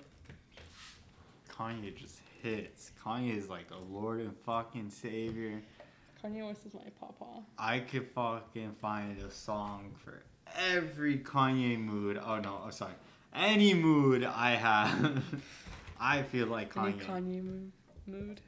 Kanye 1.53 1.95
just 1.97 2.21
hits. 2.41 2.93
Kanye 3.05 3.37
is 3.37 3.49
like 3.49 3.67
a 3.73 3.93
Lord 3.93 4.21
and 4.21 4.37
fucking 4.47 4.91
Savior. 4.91 5.61
Kanye 6.23 6.47
West 6.47 6.65
is 6.65 6.75
my 6.75 6.83
papa. 7.01 7.43
I 7.59 7.81
could 7.81 8.07
fucking 8.15 8.77
find 8.81 9.21
a 9.21 9.31
song 9.33 9.97
for 10.05 10.23
every 10.57 11.19
Kanye 11.19 11.77
mood. 11.77 12.21
Oh 12.25 12.39
no, 12.39 12.63
oh, 12.65 12.71
sorry. 12.71 12.95
Any 13.35 13.75
mood 13.75 14.23
I 14.23 14.51
have. 14.53 15.25
I 16.01 16.23
feel 16.23 16.47
like 16.47 16.77
Any 16.77 16.93
Kanye. 16.93 17.05
Kanye 17.05 17.45
mood. 17.45 17.73
mood. 18.07 18.41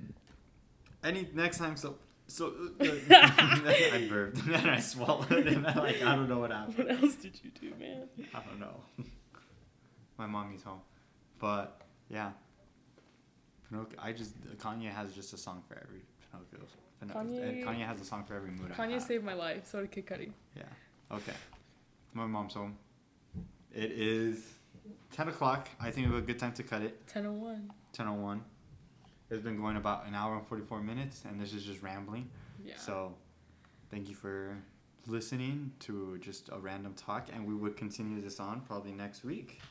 Any 1.02 1.28
next 1.34 1.58
time 1.58 1.76
so 1.76 1.96
so 2.32 2.50
uh, 2.80 2.84
I 3.10 4.06
burped 4.08 4.38
and 4.46 4.54
then 4.54 4.66
I 4.66 4.80
swallowed 4.80 5.30
and 5.30 5.66
I 5.66 5.74
like 5.78 6.02
I 6.02 6.14
don't 6.16 6.30
know 6.30 6.38
what 6.38 6.50
happened. 6.50 6.78
What 6.78 7.02
else 7.02 7.16
did 7.16 7.38
you 7.44 7.50
do, 7.50 7.74
man? 7.78 8.08
I 8.34 8.40
don't 8.40 8.58
know. 8.58 8.80
My 10.18 10.26
mommy's 10.26 10.62
home. 10.62 10.80
But 11.38 11.82
yeah. 12.08 12.30
Pinocchio 13.68 13.98
I 14.02 14.12
just 14.12 14.40
Kanye 14.56 14.90
has 14.90 15.12
just 15.12 15.34
a 15.34 15.36
song 15.36 15.62
for 15.68 15.74
every 15.74 16.04
Pinocchio. 16.30 16.66
Kanye- 17.04 17.64
Kanye 17.64 17.86
has 17.86 18.00
a 18.00 18.04
song 18.04 18.24
for 18.24 18.34
every 18.34 18.50
mood. 18.50 18.72
Kanye 18.72 19.02
saved 19.02 19.24
my 19.24 19.34
life. 19.34 19.66
So 19.66 19.80
did 19.80 19.90
Kid 19.90 20.06
Cudi. 20.06 20.30
Yeah. 20.56 20.62
Okay. 21.10 21.34
My 22.14 22.26
mom's 22.26 22.54
home. 22.54 22.78
It 23.74 23.90
is 23.90 24.54
ten 25.10 25.28
o'clock. 25.28 25.68
I 25.78 25.90
think 25.90 26.06
it's 26.08 26.16
a 26.16 26.22
good 26.22 26.38
time 26.38 26.54
to 26.54 26.62
cut 26.62 26.80
it. 26.80 26.98
1001. 27.12 27.70
Ten 27.92 28.08
oh 28.08 28.14
one. 28.14 28.42
Oh 28.42 28.51
It's 29.32 29.42
been 29.42 29.56
going 29.56 29.76
about 29.78 30.06
an 30.06 30.14
hour 30.14 30.36
and 30.36 30.46
forty 30.46 30.62
four 30.62 30.82
minutes 30.82 31.24
and 31.26 31.40
this 31.40 31.54
is 31.54 31.64
just 31.64 31.82
rambling. 31.82 32.28
Yeah. 32.62 32.76
So 32.76 33.14
thank 33.90 34.10
you 34.10 34.14
for 34.14 34.58
listening 35.06 35.72
to 35.80 36.18
just 36.20 36.50
a 36.52 36.58
random 36.58 36.92
talk 36.92 37.28
and 37.32 37.46
we 37.46 37.54
would 37.54 37.74
continue 37.74 38.20
this 38.20 38.38
on 38.38 38.60
probably 38.60 38.92
next 38.92 39.24
week. 39.24 39.62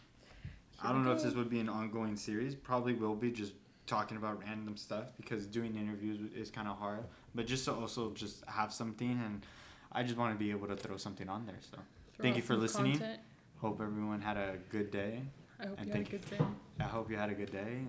I 0.84 0.92
don't 0.92 1.06
know 1.06 1.12
if 1.12 1.22
this 1.22 1.36
would 1.36 1.50
be 1.52 1.60
an 1.60 1.70
ongoing 1.70 2.16
series. 2.16 2.56
Probably 2.56 2.96
will 2.96 3.14
be 3.14 3.32
just 3.32 3.54
talking 3.86 4.18
about 4.18 4.42
random 4.44 4.76
stuff 4.78 5.12
because 5.16 5.46
doing 5.46 5.76
interviews 5.76 6.20
is 6.36 6.50
kind 6.50 6.68
of 6.68 6.80
hard. 6.80 7.04
But 7.36 7.46
just 7.46 7.66
to 7.66 7.74
also 7.74 8.12
just 8.14 8.44
have 8.48 8.74
something 8.74 9.22
and 9.24 9.46
I 9.92 10.02
just 10.02 10.18
want 10.18 10.34
to 10.34 10.40
be 10.44 10.50
able 10.50 10.70
to 10.70 10.76
throw 10.76 10.98
something 10.98 11.30
on 11.30 11.46
there. 11.46 11.60
So 11.60 11.78
Throw 12.16 12.24
thank 12.24 12.36
you 12.36 12.42
for 12.42 12.56
listening. 12.56 12.94
content. 12.94 13.22
hope 13.60 13.80
everyone 13.80 14.22
had 14.22 14.38
a 14.38 14.56
good 14.70 14.90
day. 14.90 15.22
I 15.60 15.68
hope 15.68 15.78
And 15.78 15.88
you 15.88 15.94
had 15.94 16.02
a 16.08 16.10
good 16.10 16.30
day. 16.32 16.46
I 16.80 16.84
hope 16.84 17.12
you 17.12 17.18
had 17.18 17.30
a 17.30 17.36
good 17.36 17.52
day 17.52 17.82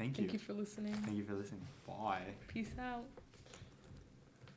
thank, 0.00 0.16
Thank 0.16 0.32
you. 0.32 0.38
you 0.38 0.44
for 0.44 0.52
listening. 0.54 0.94
Thank 0.94 1.16
you 1.18 1.24
for 1.24 1.34
listening. 1.34 1.66
Bye. 1.86 2.22
Peace 2.48 2.74
out. 2.80 3.04